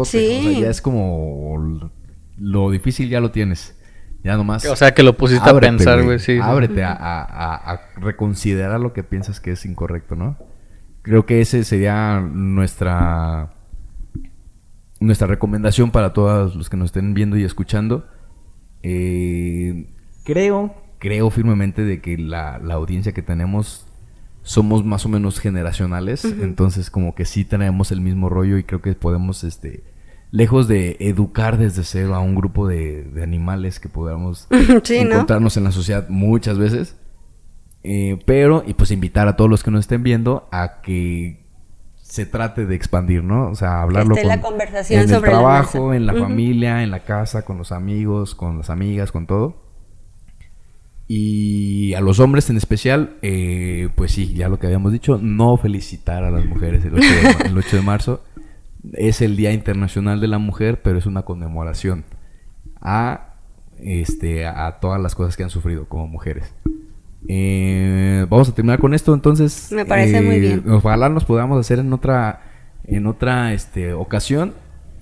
Sí. 0.06 0.40
o 0.40 0.52
sea, 0.52 0.62
ya 0.62 0.70
es 0.70 0.82
como 0.82 1.92
lo 2.38 2.72
difícil 2.72 3.10
ya 3.10 3.20
lo 3.20 3.32
tienes. 3.32 3.78
Ya 4.24 4.38
nomás 4.38 4.66
O 4.66 4.76
sea, 4.78 4.94
que 4.94 5.04
lo 5.04 5.18
pusiste 5.18 5.50
a 5.50 5.60
pensar, 5.60 6.02
güey, 6.04 6.18
sí. 6.18 6.40
Ábrete 6.42 6.84
a- 6.86 6.94
a 7.74 7.82
reconsiderar 7.98 8.80
lo 8.80 8.94
que 8.94 9.04
piensas 9.04 9.42
que 9.42 9.52
es 9.52 9.66
incorrecto, 9.66 10.16
¿no? 10.16 10.38
Creo 11.02 11.26
que 11.26 11.42
ese 11.42 11.64
sería 11.66 12.22
nuestra 12.22 13.52
nuestra 15.02 15.28
recomendación 15.28 15.92
para 15.92 16.14
todos 16.14 16.56
los 16.56 16.70
que 16.70 16.78
nos 16.78 16.86
estén 16.88 17.14
viendo 17.14 17.36
y 17.36 17.44
escuchando. 17.44 18.08
Eh, 18.84 19.88
creo, 20.24 20.76
creo 21.00 21.30
firmemente 21.30 21.84
de 21.84 22.02
que 22.02 22.18
la, 22.18 22.60
la 22.60 22.76
audiencia 22.76 23.14
que 23.14 23.22
tenemos 23.22 23.88
somos 24.44 24.84
más 24.84 25.06
o 25.06 25.10
menos 25.10 25.40
generacionales, 25.40 26.26
entonces 26.26 26.90
como 26.90 27.16
que 27.16 27.24
sí 27.24 27.46
tenemos 27.46 27.94
el 27.94 28.02
mismo 28.02 28.28
rollo 28.28 28.58
y 28.58 28.66
creo 28.66 28.82
que 28.82 28.94
podemos, 28.94 29.46
este, 29.46 29.84
lejos 30.32 30.68
de 30.68 30.98
educar 31.00 31.58
desde 31.58 31.84
cero 31.86 32.14
a 32.14 32.20
un 32.20 32.36
grupo 32.36 32.68
de, 32.68 33.04
de 33.04 33.24
animales 33.24 33.80
que 33.80 33.88
podamos 33.88 34.48
Sí, 34.84 35.04
¿no? 35.06 35.14
encontrarnos 35.14 35.56
en 35.56 35.64
la 35.64 35.72
sociedad 35.72 36.10
muchas 36.10 36.58
veces, 36.58 36.98
eh, 37.84 38.20
pero, 38.26 38.64
y 38.68 38.74
pues 38.74 38.92
invitar 38.92 39.30
a 39.30 39.38
todos 39.38 39.50
los 39.50 39.64
que 39.64 39.72
nos 39.72 39.82
estén 39.82 40.04
viendo 40.04 40.48
a 40.52 40.82
que 40.82 41.43
se 42.14 42.28
trate 42.28 42.68
de 42.68 42.76
expandir, 42.76 43.24
¿no? 43.24 43.50
O 43.50 43.56
sea, 43.56 43.82
hablarlo 43.82 44.14
esté 44.14 44.28
la 44.28 44.40
con- 44.40 44.52
conversación 44.52 45.02
en 45.02 45.10
sobre 45.10 45.32
el 45.32 45.38
trabajo, 45.40 45.96
en 45.96 46.06
la 46.06 46.14
familia, 46.14 46.84
en 46.84 46.92
la 46.92 47.00
casa, 47.00 47.42
con 47.44 47.58
los 47.58 47.72
amigos, 47.72 48.36
con 48.36 48.60
las 48.60 48.70
amigas, 48.70 49.12
con 49.12 49.26
todo. 49.26 49.56
Y 51.08 51.96
a 51.96 52.02
los 52.02 52.20
hombres 52.20 52.50
en 52.52 52.58
especial, 52.58 53.18
eh, 53.24 53.90
pues 53.96 54.12
sí, 54.12 54.34
ya 54.36 54.48
lo 54.48 54.60
que 54.60 54.68
habíamos 54.68 54.92
dicho, 54.92 55.18
no 55.20 55.58
felicitar 55.58 56.24
a 56.24 56.30
las 56.30 56.46
mujeres 56.46 56.86
el 56.86 56.94
8 56.94 57.02
de, 57.04 57.48
el 57.48 57.58
8 57.58 57.78
de 57.78 57.82
marzo. 57.82 58.24
Es 58.94 59.22
el 59.22 59.36
Día 59.36 59.52
Internacional 59.52 60.22
de 60.22 60.28
la 60.28 60.38
Mujer, 60.38 60.82
pero 60.84 61.00
es 61.00 61.08
una 61.08 61.24
conmemoración 61.24 62.06
a, 62.80 63.34
este, 63.80 64.46
a 64.46 64.78
todas 64.80 65.02
las 65.02 65.16
cosas 65.16 65.36
que 65.36 65.42
han 65.44 65.50
sufrido 65.50 65.86
como 65.90 66.08
mujeres. 66.08 66.54
Eh, 67.28 68.26
vamos 68.30 68.50
a 68.50 68.56
terminar 68.56 68.80
con 68.80 68.94
esto, 68.94 69.14
entonces. 69.14 69.72
Me 69.72 69.86
parece 69.86 70.22
muy 70.22 70.36
eh, 70.36 70.40
bien. 70.40 70.64
Ojalá 70.70 71.10
nos 71.10 71.26
podamos 71.26 71.60
hacer 71.60 71.80
en 71.80 71.92
otra, 71.94 72.42
en 72.86 73.08
otra 73.08 73.54
este, 73.54 73.94
ocasión. 73.94 74.54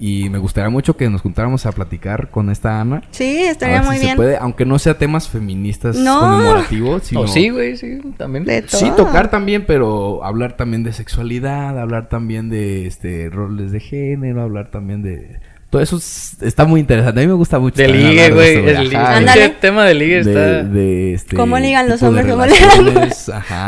Y 0.04 0.30
me 0.30 0.40
gustaría 0.40 0.72
mucho 0.72 0.98
que 0.98 1.08
nos 1.12 1.22
juntáramos 1.22 1.68
a 1.68 1.72
platicar 1.74 2.32
con 2.32 2.50
esta 2.50 2.82
Ana. 2.82 3.04
Sí, 3.12 3.38
A 3.48 3.52
estaría 3.52 3.84
si 3.84 3.88
muy 3.88 3.98
se 3.98 4.06
bien. 4.06 4.16
puede, 4.18 4.36
aunque 4.38 4.66
no 4.66 4.80
sea 4.80 4.98
temas 4.98 5.30
feministas 5.30 5.96
No. 5.96 6.20
conmemorativos, 6.22 7.04
sino 7.06 7.22
O 7.22 7.28
sí, 7.28 7.50
güey, 7.50 7.78
sí, 7.78 8.00
también. 8.18 8.44
De 8.46 8.64
sí 8.68 8.86
todo. 8.88 9.06
tocar 9.06 9.30
también, 9.30 9.66
pero 9.68 10.24
hablar 10.24 10.58
también 10.58 10.82
de 10.82 10.92
sexualidad, 10.94 11.78
hablar 11.80 12.10
también 12.10 12.50
de 12.50 12.88
este 12.88 13.30
roles 13.30 13.72
de 13.72 13.80
género, 13.80 14.42
hablar 14.42 14.72
también 14.72 15.04
de 15.04 15.40
todo 15.72 15.82
eso 15.82 15.98
es- 15.98 16.38
está 16.42 16.66
muy 16.66 16.80
interesante. 16.80 17.20
A 17.20 17.24
mí 17.24 17.28
me 17.28 17.34
gusta 17.34 17.58
mucho. 17.58 17.82
De 17.82 17.88
ligue, 17.88 18.30
güey. 18.30 18.58
El 18.68 19.56
tema 19.60 19.86
de 19.86 19.94
ligue 19.96 20.24
de, 20.24 20.32
está... 20.32 20.64
de, 20.64 21.14
este, 21.14 21.36
¿Cómo 21.36 21.58
ligan 21.58 21.90
los 21.90 22.04
hombres? 22.04 22.28
¿Cómo 22.28 22.46
ligan? 22.46 23.10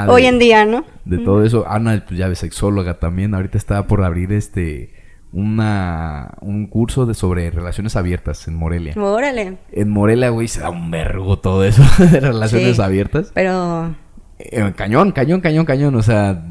Hoy 0.09 0.27
en 0.27 0.37
día, 0.37 0.65
¿no? 0.65 0.85
de 1.05 1.17
todo 1.17 1.43
eso. 1.43 1.65
Ana, 1.67 2.03
pues 2.07 2.19
ya 2.19 2.27
ves, 2.27 2.37
sexóloga 2.39 2.99
también. 2.99 3.33
Ahorita 3.33 3.57
está 3.57 3.87
por 3.87 4.03
abrir 4.03 4.31
este 4.33 4.93
una 5.31 6.35
un 6.41 6.67
curso 6.67 7.05
de 7.07 7.13
sobre 7.15 7.49
relaciones 7.49 7.95
abiertas 7.95 8.47
en 8.47 8.55
Morelia. 8.55 8.93
Órale. 8.97 9.57
En 9.71 9.89
Morelia, 9.89 10.29
güey, 10.29 10.47
se 10.47 10.59
da 10.61 10.69
un 10.69 10.91
vergo 10.91 11.39
todo 11.39 11.63
eso 11.65 11.83
de 12.11 12.19
relaciones 12.19 12.75
Sí. 12.75 12.81
abiertas. 12.81 13.31
Pero 13.33 13.95
Eh, 14.39 14.73
cañón, 14.75 15.11
cañón, 15.11 15.41
cañón, 15.41 15.65
cañón. 15.65 15.95
O 15.95 16.03
sea, 16.03 16.43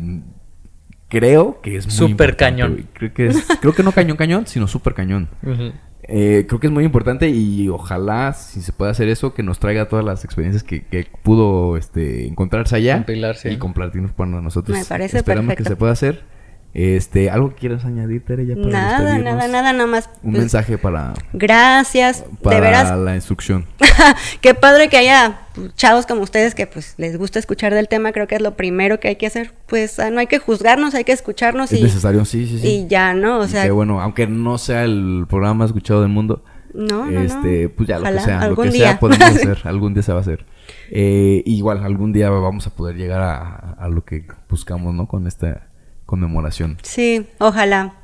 creo 1.12 1.60
que 1.60 1.76
es 1.76 1.84
muy 1.86 1.94
Súper 1.94 2.10
importante, 2.30 2.36
cañón. 2.62 2.72
güey. 2.72 2.84
Creo 2.94 3.12
que 3.12 3.26
es, 3.26 3.46
creo 3.60 3.74
que 3.74 3.82
no 3.82 3.92
cañón, 3.92 4.16
cañón, 4.16 4.46
sino 4.46 4.66
súper 4.66 4.94
cañón. 4.94 5.28
Eh, 6.08 6.46
creo 6.48 6.58
que 6.58 6.66
es 6.66 6.72
muy 6.72 6.82
importante 6.84 7.28
y 7.30 7.68
ojalá, 7.68 8.32
si 8.32 8.60
se 8.60 8.72
puede 8.72 8.90
hacer 8.90 9.08
eso, 9.08 9.34
que 9.34 9.44
nos 9.44 9.60
traiga 9.60 9.86
todas 9.86 10.04
las 10.04 10.24
experiencias 10.24 10.64
que, 10.64 10.82
que 10.84 11.06
pudo 11.22 11.76
este, 11.76 12.26
encontrarse 12.26 12.74
allá 12.74 13.06
y 13.44 13.56
compartirnos 13.56 14.10
para 14.10 14.28
nosotros. 14.28 14.76
Me 14.76 14.84
parece 14.84 15.18
Esperamos 15.18 15.46
perfecto. 15.46 15.62
que 15.62 15.70
se 15.70 15.76
pueda 15.76 15.92
hacer. 15.92 16.24
Este, 16.74 17.28
¿algo 17.28 17.50
que 17.50 17.56
quieras 17.56 17.84
añadir, 17.84 18.24
Tere, 18.24 18.46
ya 18.46 18.54
para 18.54 18.68
Nada, 18.68 19.18
nada, 19.18 19.46
nada, 19.46 19.72
nada 19.74 19.86
más. 19.86 20.08
Un 20.22 20.32
pues, 20.32 20.40
mensaje 20.40 20.78
para, 20.78 21.12
Gracias, 21.34 22.24
para 22.42 22.56
de 22.56 22.62
veras. 22.62 22.98
la 22.98 23.14
instrucción. 23.14 23.66
Qué 24.40 24.54
padre 24.54 24.88
que 24.88 24.96
haya 24.96 25.40
pues, 25.54 25.74
chavos 25.74 26.06
como 26.06 26.22
ustedes 26.22 26.54
que 26.54 26.66
pues 26.66 26.94
les 26.96 27.18
gusta 27.18 27.38
escuchar 27.38 27.74
del 27.74 27.88
tema, 27.88 28.12
creo 28.12 28.26
que 28.26 28.36
es 28.36 28.40
lo 28.40 28.56
primero 28.56 29.00
que 29.00 29.08
hay 29.08 29.16
que 29.16 29.26
hacer. 29.26 29.52
Pues 29.66 29.98
ah, 29.98 30.10
no 30.10 30.20
hay 30.20 30.28
que 30.28 30.38
juzgarnos, 30.38 30.94
hay 30.94 31.04
que 31.04 31.12
escucharnos 31.12 31.70
Es 31.72 31.80
y, 31.80 31.82
necesario, 31.82 32.24
sí, 32.24 32.46
sí, 32.46 32.58
sí. 32.58 32.68
y 32.68 32.86
ya, 32.88 33.12
¿no? 33.12 33.40
O 33.40 33.48
sea, 33.48 33.64
que 33.64 33.70
bueno, 33.70 34.00
aunque 34.00 34.26
no 34.26 34.56
sea 34.56 34.84
el 34.84 35.26
programa 35.28 35.54
más 35.54 35.70
escuchado 35.70 36.00
del 36.00 36.10
mundo, 36.10 36.42
no, 36.72 37.04
no, 37.04 37.20
este, 37.20 37.64
no. 37.64 37.70
pues 37.76 37.86
ya 37.86 37.98
lo 37.98 38.10
que 38.10 38.20
sea, 38.20 38.38
lo 38.38 38.44
algún 38.44 38.64
que 38.68 38.72
día. 38.72 38.88
sea 38.88 38.98
podemos 38.98 39.28
hacer, 39.36 39.58
algún 39.64 39.92
día 39.92 40.02
se 40.02 40.12
va 40.12 40.18
a 40.18 40.22
hacer. 40.22 40.46
Eh, 40.90 41.42
igual, 41.44 41.84
algún 41.84 42.14
día 42.14 42.30
vamos 42.30 42.66
a 42.66 42.70
poder 42.70 42.96
llegar 42.96 43.20
a, 43.20 43.74
a 43.78 43.88
lo 43.90 44.06
que 44.06 44.24
buscamos, 44.48 44.94
¿no? 44.94 45.06
Con 45.06 45.26
esta 45.26 45.66
conmemoración. 46.12 46.76
Sí, 46.82 47.26
ojalá. 47.38 47.94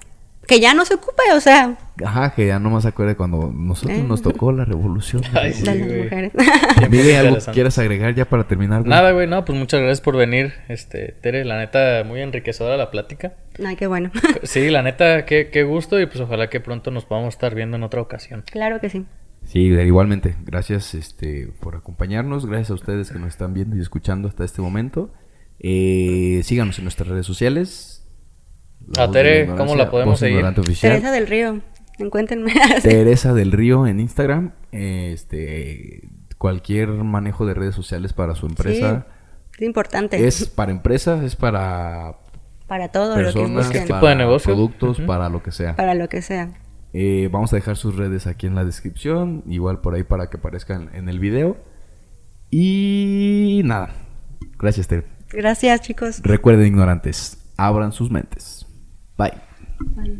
Que 0.46 0.60
ya 0.60 0.72
no 0.72 0.86
se 0.86 0.94
ocupe, 0.94 1.22
o 1.34 1.40
sea, 1.40 1.76
Ajá, 2.02 2.32
que 2.34 2.46
ya 2.46 2.58
no 2.58 2.70
más 2.70 2.86
acuerde 2.86 3.16
cuando 3.16 3.52
nosotros 3.54 3.98
Eh. 3.98 4.02
nos 4.02 4.22
tocó 4.22 4.50
la 4.50 4.64
revolución. 4.64 5.20
Ay, 5.34 5.52
sí, 5.52 5.62
de 5.62 5.74
las 5.74 6.04
mujeres. 6.04 6.32
Miguel, 6.34 6.46
¿algo 6.80 6.88
que 6.88 7.28
Interesante. 7.28 7.52
quieras 7.52 7.78
agregar 7.78 8.14
ya 8.14 8.24
para 8.24 8.48
terminar? 8.48 8.78
güey? 8.80 8.88
Nada, 8.88 9.12
güey, 9.12 9.26
no, 9.26 9.44
pues 9.44 9.58
muchas 9.58 9.80
gracias 9.80 10.00
por 10.00 10.16
venir, 10.16 10.54
este, 10.68 11.12
Tere, 11.20 11.44
la 11.44 11.58
neta, 11.58 12.02
muy 12.06 12.22
enriquecedora 12.22 12.78
la 12.78 12.90
plática. 12.90 13.34
Ay, 13.62 13.76
qué 13.76 13.86
bueno. 13.86 14.10
Sí, 14.42 14.70
la 14.70 14.82
neta, 14.82 15.26
qué, 15.26 15.50
qué 15.52 15.64
gusto 15.64 16.00
y 16.00 16.06
pues 16.06 16.20
ojalá 16.20 16.48
que 16.48 16.60
pronto 16.60 16.90
nos 16.90 17.04
podamos 17.04 17.34
estar 17.34 17.54
viendo 17.54 17.76
en 17.76 17.82
otra 17.82 18.00
ocasión. 18.00 18.42
claro 18.50 18.80
que 18.80 18.88
sí. 18.88 19.04
Sí, 19.44 19.58
igualmente. 19.60 20.34
Gracias 20.46 20.94
este, 20.94 21.50
por 21.60 21.76
acompañarnos. 21.76 22.46
Gracias 22.46 22.70
a 22.70 22.74
ustedes 22.74 23.10
que 23.10 23.18
nos 23.18 23.28
están 23.28 23.52
viendo 23.54 23.76
y 23.76 23.80
escuchando 23.80 24.28
hasta 24.28 24.44
este 24.44 24.62
momento. 24.62 25.12
Eh, 25.60 26.40
síganos 26.44 26.78
en 26.78 26.84
nuestras 26.84 27.08
redes 27.08 27.26
sociales. 27.26 27.97
A 28.96 29.06
de 29.06 29.12
Tere, 29.12 29.46
¿cómo 29.56 29.74
la 29.76 29.90
podemos 29.90 30.18
seguir? 30.18 30.44
Teresa 30.80 31.10
del 31.10 31.26
Río, 31.26 31.60
encuéntrenme. 31.98 32.52
Teresa 32.82 33.34
del 33.34 33.52
Río 33.52 33.86
en 33.86 34.00
Instagram. 34.00 34.52
Este, 34.72 36.08
cualquier 36.38 36.88
manejo 36.88 37.46
de 37.46 37.54
redes 37.54 37.74
sociales 37.74 38.12
para 38.12 38.34
su 38.34 38.46
empresa. 38.46 39.06
es 39.56 39.62
importante. 39.62 40.26
Es 40.26 40.48
para 40.48 40.72
empresas, 40.72 41.22
es 41.22 41.36
para 41.36 42.16
para 42.66 42.88
todo 42.88 43.16
lo 43.16 43.16
que 43.16 43.22
personas, 43.24 43.66
busquen. 43.66 43.82
tipo 43.84 44.00
para 44.00 44.10
de 44.10 44.16
negocio. 44.16 44.54
productos, 44.54 45.00
para 45.00 45.28
lo 45.30 45.42
que 45.42 45.52
sea. 45.52 45.74
Para 45.74 45.94
lo 45.94 46.08
que 46.08 46.20
sea. 46.22 46.50
Eh, 46.92 47.28
vamos 47.32 47.52
a 47.52 47.56
dejar 47.56 47.76
sus 47.76 47.96
redes 47.96 48.26
aquí 48.26 48.46
en 48.46 48.54
la 48.54 48.64
descripción, 48.64 49.42
igual 49.46 49.80
por 49.80 49.94
ahí 49.94 50.04
para 50.04 50.30
que 50.30 50.36
aparezcan 50.36 50.90
en 50.94 51.08
el 51.08 51.18
video. 51.18 51.56
Y 52.50 53.62
nada, 53.64 53.90
gracias 54.58 54.86
Tere. 54.86 55.06
Gracias, 55.30 55.80
chicos. 55.82 56.20
Recuerden 56.22 56.66
ignorantes, 56.66 57.38
abran 57.56 57.92
sus 57.92 58.10
mentes. 58.10 58.57
Bye. 59.18 59.34
Bye. 59.96 60.18